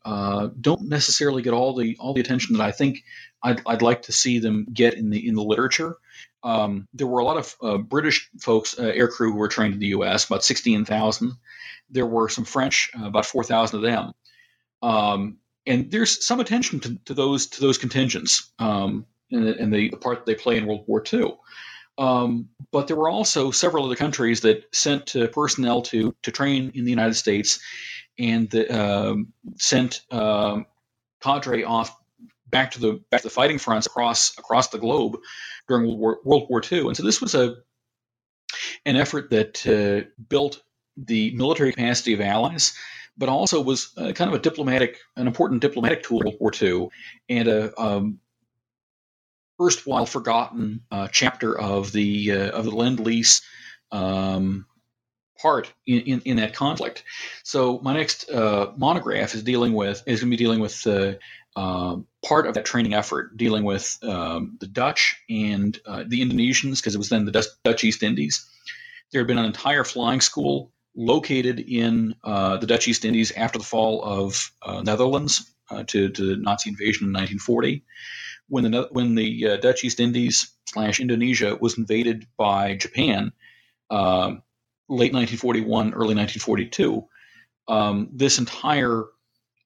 uh, 0.06 0.10
uh, 0.10 0.50
don't 0.60 0.84
necessarily 0.84 1.42
get 1.42 1.54
all 1.54 1.76
the 1.76 1.98
all 2.00 2.14
the 2.14 2.22
attention 2.22 2.56
that 2.58 2.64
I 2.64 2.72
think 2.72 3.04
I'd, 3.44 3.62
I'd 3.66 3.82
like 3.82 4.04
to 4.04 4.14
see 4.14 4.40
them 4.40 4.66
get 4.72 4.94
in 4.94 5.10
the 5.10 5.28
in 5.28 5.36
the 5.36 5.44
literature. 5.44 5.98
Um, 6.44 6.88
there 6.94 7.08
were 7.08 7.20
a 7.20 7.26
lot 7.26 7.38
of 7.38 7.56
uh, 7.62 7.78
British 7.78 8.30
folks, 8.40 8.80
uh, 8.80 8.84
air 8.84 9.08
crew, 9.08 9.32
who 9.32 9.38
were 9.38 9.50
trained 9.50 9.74
in 9.74 9.80
the 9.80 9.88
U.S. 9.88 10.26
About 10.26 10.44
sixteen 10.44 10.86
thousand. 10.86 11.34
There 11.90 12.06
were 12.06 12.30
some 12.30 12.46
French, 12.46 12.90
uh, 12.98 13.06
about 13.06 13.26
four 13.26 13.44
thousand 13.44 13.78
of 13.78 13.84
them. 13.84 14.14
Um, 14.82 15.38
and 15.68 15.92
there's 15.92 16.26
some 16.26 16.40
attention 16.40 16.80
to, 16.80 16.96
to, 17.06 17.14
those 17.14 17.48
to 17.48 17.62
those 17.62 17.78
contingents 17.78 18.52
um, 18.58 19.06
and, 19.32 19.48
and 19.48 19.74
the, 19.74 19.90
the 19.90 19.98
part 19.98 20.26
they 20.26 20.36
play 20.36 20.58
in 20.58 20.66
World 20.66 20.86
War 20.88 21.04
II. 21.12 21.36
Um, 22.02 22.50
but 22.72 22.88
there 22.88 22.98
were 22.98 23.10
also 23.10 23.52
several 23.52 23.86
other 23.86 23.96
countries 23.96 24.42
that 24.42 24.74
sent 24.74 25.16
uh, 25.16 25.28
personnel 25.28 25.84
to 25.84 26.16
to 26.24 26.32
train 26.32 26.72
in 26.74 26.84
the 26.84 26.90
United 26.90 27.14
States, 27.14 27.60
and 28.18 28.50
the, 28.50 28.64
um, 28.70 29.34
sent 29.58 30.02
um, 30.10 30.66
cadre 31.22 31.64
off 31.64 31.96
back 32.48 32.72
to 32.72 32.80
the 32.80 32.94
back 33.12 33.22
to 33.22 33.28
the 33.28 33.34
fighting 33.34 33.60
fronts 33.60 33.86
across 33.86 34.36
across 34.40 34.70
the 34.70 34.80
globe 34.80 35.20
during 35.68 35.86
World 35.86 36.00
War, 36.00 36.20
World 36.24 36.48
War 36.50 36.62
II. 36.72 36.88
And 36.88 36.98
so 36.98 37.04
this 37.04 37.22
was 37.22 37.36
a 37.36 37.58
an 38.88 38.96
effort 38.96 39.30
that 39.30 39.68
uh, 39.68 40.10
built 40.28 40.64
the 40.98 41.32
military 41.36 41.72
capacity 41.72 42.14
of 42.14 42.22
allies, 42.22 42.74
but 43.16 43.30
also 43.30 43.62
was 43.62 43.94
uh, 43.98 44.12
kind 44.14 44.28
of 44.28 44.34
a 44.34 44.40
diplomatic, 44.42 44.98
an 45.18 45.28
important 45.28 45.62
diplomatic 45.62 46.02
tool 46.02 46.22
in 46.22 46.26
World 46.26 46.38
War 46.40 46.52
II, 46.60 46.90
and 47.30 47.48
a 47.48 47.80
um, 47.80 48.20
erstwhile 49.62 50.06
forgotten 50.06 50.82
uh, 50.92 51.08
chapter 51.12 51.58
of 51.58 51.92
the 51.92 52.32
uh, 52.32 52.50
of 52.50 52.66
the 52.66 52.72
lend 52.72 53.00
lease 53.00 53.42
um, 53.92 54.66
part 55.42 55.74
in, 55.86 56.02
in, 56.02 56.22
in, 56.26 56.38
that 56.38 56.54
conflict. 56.54 57.04
So 57.44 57.80
my 57.80 57.94
next 57.94 58.30
uh, 58.30 58.72
monograph 58.78 59.34
is 59.34 59.44
dealing 59.44 59.74
with 59.74 60.04
is 60.06 60.22
going 60.22 60.32
to 60.32 60.38
be 60.38 60.44
dealing 60.44 60.60
with 60.60 60.86
uh, 60.88 61.14
um, 61.56 62.08
part 62.26 62.48
of 62.48 62.54
that 62.54 62.66
training 62.66 62.94
effort, 62.94 63.36
dealing 63.38 63.64
with 63.64 63.98
um, 64.04 64.58
the 64.60 64.68
Dutch 64.68 65.18
and 65.30 65.78
uh, 65.86 66.04
the 66.08 66.22
Indonesians 66.22 66.78
because 66.78 66.96
it 66.96 67.00
was 67.00 67.10
then 67.10 67.26
the 67.26 67.48
Dutch, 67.64 67.84
East 67.84 68.04
Indies. 68.04 68.48
There 69.12 69.22
had 69.22 69.28
been 69.28 69.40
an 69.40 69.46
entire 69.46 69.84
flying 69.84 70.22
school 70.22 70.72
located 70.96 71.60
in 71.60 72.16
uh, 72.24 72.58
the 72.58 72.68
Dutch 72.68 72.88
East 72.88 73.04
Indies 73.04 73.32
after 73.32 73.58
the 73.58 73.66
fall 73.66 74.04
of 74.04 74.52
Netherlands 74.84 75.52
to, 75.88 76.10
to 76.10 76.36
the 76.36 76.36
Nazi 76.38 76.70
invasion 76.70 77.08
in 77.08 77.14
1940 77.14 77.84
when 78.52 78.70
the 78.70 78.88
when 78.92 79.16
the 79.16 79.48
uh, 79.48 79.58
Dutch 79.58 79.86
East 79.86 80.02
Indies 80.02 80.52
slash 80.68 81.00
Indonesia 81.00 81.58
was 81.60 81.78
invaded 81.78 82.28
by 82.36 82.76
Japan, 82.76 83.32
uh, 83.90 84.36
late 84.90 85.14
1941, 85.14 85.94
early 85.94 86.16
1942, 86.16 87.08
um, 87.70 88.10
this 88.12 88.40
entire 88.40 89.06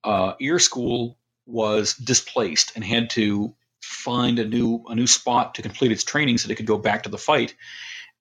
uh, 0.03 0.33
air 0.39 0.59
school 0.59 1.17
was 1.47 1.95
displaced 1.95 2.73
and 2.75 2.83
had 2.83 3.09
to 3.09 3.55
find 3.81 4.37
a 4.37 4.45
new 4.45 4.83
a 4.87 4.93
new 4.93 5.07
spot 5.07 5.55
to 5.55 5.63
complete 5.63 5.91
its 5.91 6.03
training 6.03 6.37
so 6.37 6.47
that 6.47 6.53
it 6.53 6.57
could 6.57 6.67
go 6.67 6.77
back 6.77 7.01
to 7.03 7.09
the 7.09 7.17
fight 7.17 7.55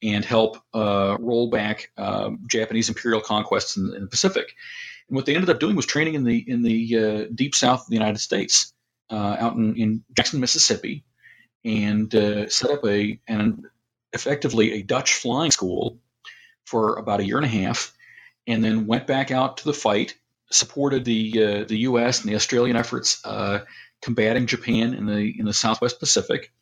and 0.02 0.24
help 0.24 0.56
uh, 0.72 1.18
roll 1.20 1.50
back 1.50 1.90
um, 1.98 2.38
Japanese 2.46 2.88
imperial 2.88 3.20
conquests 3.20 3.76
in, 3.76 3.92
in, 3.94 4.02
the 4.02 4.08
Pacific. 4.08 4.54
And 5.08 5.16
what 5.16 5.26
they 5.26 5.34
ended 5.34 5.50
up 5.50 5.60
doing 5.60 5.76
was 5.76 5.84
training 5.84 6.14
in 6.14 6.24
the 6.24 6.38
in 6.38 6.62
the 6.62 6.98
uh, 6.98 7.24
deep 7.34 7.54
south 7.54 7.82
of 7.82 7.88
the 7.88 7.96
United 7.96 8.20
States 8.20 8.73
uh, 9.14 9.36
out 9.38 9.54
in, 9.54 9.76
in 9.76 10.04
Jackson, 10.16 10.40
Mississippi, 10.40 11.04
and 11.64 12.12
uh, 12.14 12.48
set 12.48 12.70
up 12.70 12.84
a 12.84 13.20
and 13.28 13.64
effectively 14.12 14.72
a 14.72 14.82
Dutch 14.82 15.14
flying 15.14 15.52
school 15.52 15.98
for 16.64 16.96
about 16.96 17.20
a 17.20 17.24
year 17.24 17.36
and 17.36 17.46
a 17.46 17.48
half, 17.48 17.96
and 18.48 18.64
then 18.64 18.88
went 18.88 19.06
back 19.06 19.30
out 19.30 19.58
to 19.58 19.64
the 19.64 19.72
fight, 19.72 20.16
supported 20.50 21.04
the 21.04 21.44
uh, 21.44 21.64
the 21.64 21.78
U.S. 21.78 22.20
and 22.20 22.30
the 22.30 22.34
Australian 22.34 22.76
efforts 22.76 23.24
uh, 23.24 23.60
combating 24.02 24.46
Japan 24.46 24.94
in 24.94 25.06
the 25.06 25.38
in 25.38 25.46
the 25.46 25.54
Southwest 25.54 26.00
Pacific, 26.00 26.52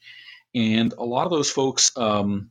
and 0.54 0.92
a 0.92 1.04
lot 1.04 1.24
of 1.24 1.30
those 1.30 1.50
folks 1.50 1.96
um, 1.96 2.50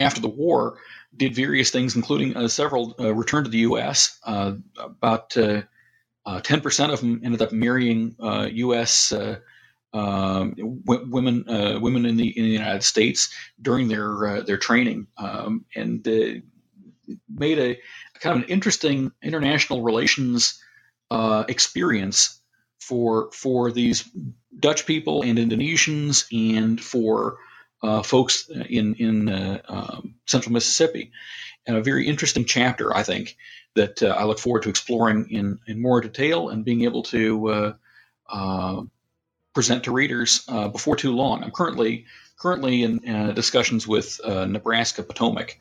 after 0.00 0.20
the 0.20 0.28
war 0.28 0.78
did 1.16 1.32
various 1.32 1.70
things, 1.70 1.94
including 1.94 2.36
uh, 2.36 2.48
several 2.48 2.96
uh, 2.98 3.14
returned 3.14 3.44
to 3.44 3.50
the 3.52 3.58
U.S. 3.58 4.18
about 4.24 5.36
ten 6.42 6.60
percent 6.60 6.92
of 6.92 7.00
them 7.00 7.20
ended 7.24 7.42
up 7.42 7.52
marrying 7.52 8.16
uh, 8.20 8.48
U.S. 8.52 9.12
Uh, 9.12 9.38
um, 9.92 10.54
w- 10.86 11.10
women 11.10 11.48
uh, 11.48 11.78
women 11.80 12.06
in 12.06 12.16
the 12.16 12.36
in 12.36 12.44
the 12.44 12.50
United 12.50 12.82
States 12.82 13.34
during 13.60 13.88
their 13.88 14.26
uh, 14.26 14.40
their 14.42 14.58
training, 14.58 15.06
um, 15.18 15.64
and 15.74 16.04
made 17.28 17.58
a, 17.58 17.70
a, 17.70 18.18
kind 18.20 18.36
of 18.36 18.44
an 18.44 18.48
interesting 18.48 19.12
international 19.22 19.82
relations 19.82 20.62
experience 21.48 22.40
for 22.80 23.30
for 23.32 23.70
these 23.70 24.08
Dutch 24.58 24.86
people 24.86 25.22
and 25.22 25.38
Indonesians 25.38 26.26
and 26.56 26.80
for 26.80 27.36
uh, 27.82 28.02
folks 28.02 28.48
in 28.68 28.94
in 28.94 29.28
uh, 29.28 29.60
um, 29.68 30.14
central 30.26 30.52
Mississippi, 30.52 31.10
and 31.66 31.76
a 31.76 31.82
very 31.82 32.06
interesting 32.06 32.44
chapter, 32.44 32.94
I 32.94 33.02
think, 33.02 33.36
that 33.74 34.02
uh, 34.02 34.08
I 34.08 34.24
look 34.24 34.38
forward 34.38 34.62
to 34.64 34.68
exploring 34.68 35.28
in, 35.30 35.58
in 35.66 35.80
more 35.80 36.00
detail 36.00 36.50
and 36.50 36.64
being 36.64 36.82
able 36.82 37.02
to 37.04 37.48
uh, 37.48 37.72
uh, 38.28 38.82
present 39.54 39.84
to 39.84 39.92
readers 39.92 40.44
uh, 40.48 40.68
before 40.68 40.96
too 40.96 41.12
long. 41.12 41.42
I'm 41.42 41.50
currently 41.50 42.06
currently 42.38 42.82
in 42.82 43.08
uh, 43.08 43.32
discussions 43.32 43.86
with 43.86 44.20
uh, 44.24 44.46
Nebraska 44.46 45.02
Potomac 45.02 45.58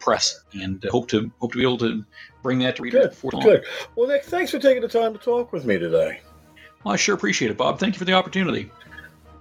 Press, 0.00 0.42
and 0.52 0.84
hope 0.90 1.08
to 1.10 1.30
hope 1.38 1.52
to 1.52 1.58
be 1.58 1.62
able 1.62 1.78
to 1.78 2.04
bring 2.42 2.58
that 2.58 2.74
to 2.74 2.82
readers 2.82 3.02
good, 3.02 3.10
before 3.10 3.30
long. 3.30 3.42
Good. 3.44 3.64
Well, 3.94 4.08
Nick, 4.08 4.24
thanks 4.24 4.50
for 4.50 4.58
taking 4.58 4.82
the 4.82 4.88
time 4.88 5.12
to 5.12 5.18
talk 5.18 5.52
with 5.52 5.64
me 5.64 5.78
today. 5.78 6.20
Well, 6.82 6.94
I 6.94 6.96
sure 6.96 7.14
appreciate 7.14 7.52
it, 7.52 7.56
Bob. 7.56 7.78
Thank 7.78 7.94
you 7.94 7.98
for 8.00 8.04
the 8.04 8.12
opportunity. 8.12 8.68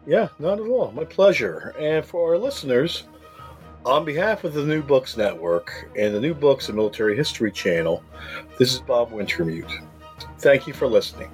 Yeah, 0.05 0.27
not 0.37 0.59
at 0.59 0.67
all. 0.67 0.91
My 0.91 1.03
pleasure. 1.03 1.73
And 1.79 2.05
for 2.05 2.31
our 2.33 2.37
listeners, 2.37 3.05
on 3.85 4.03
behalf 4.03 4.43
of 4.43 4.53
the 4.53 4.63
New 4.63 4.81
Books 4.81 5.15
Network 5.15 5.89
and 5.95 6.13
the 6.13 6.19
New 6.19 6.33
Books 6.33 6.69
and 6.69 6.75
Military 6.75 7.15
History 7.15 7.51
channel, 7.51 8.03
this 8.57 8.73
is 8.73 8.79
Bob 8.79 9.11
Wintermute. 9.11 9.85
Thank 10.39 10.65
you 10.65 10.73
for 10.73 10.87
listening. 10.87 11.29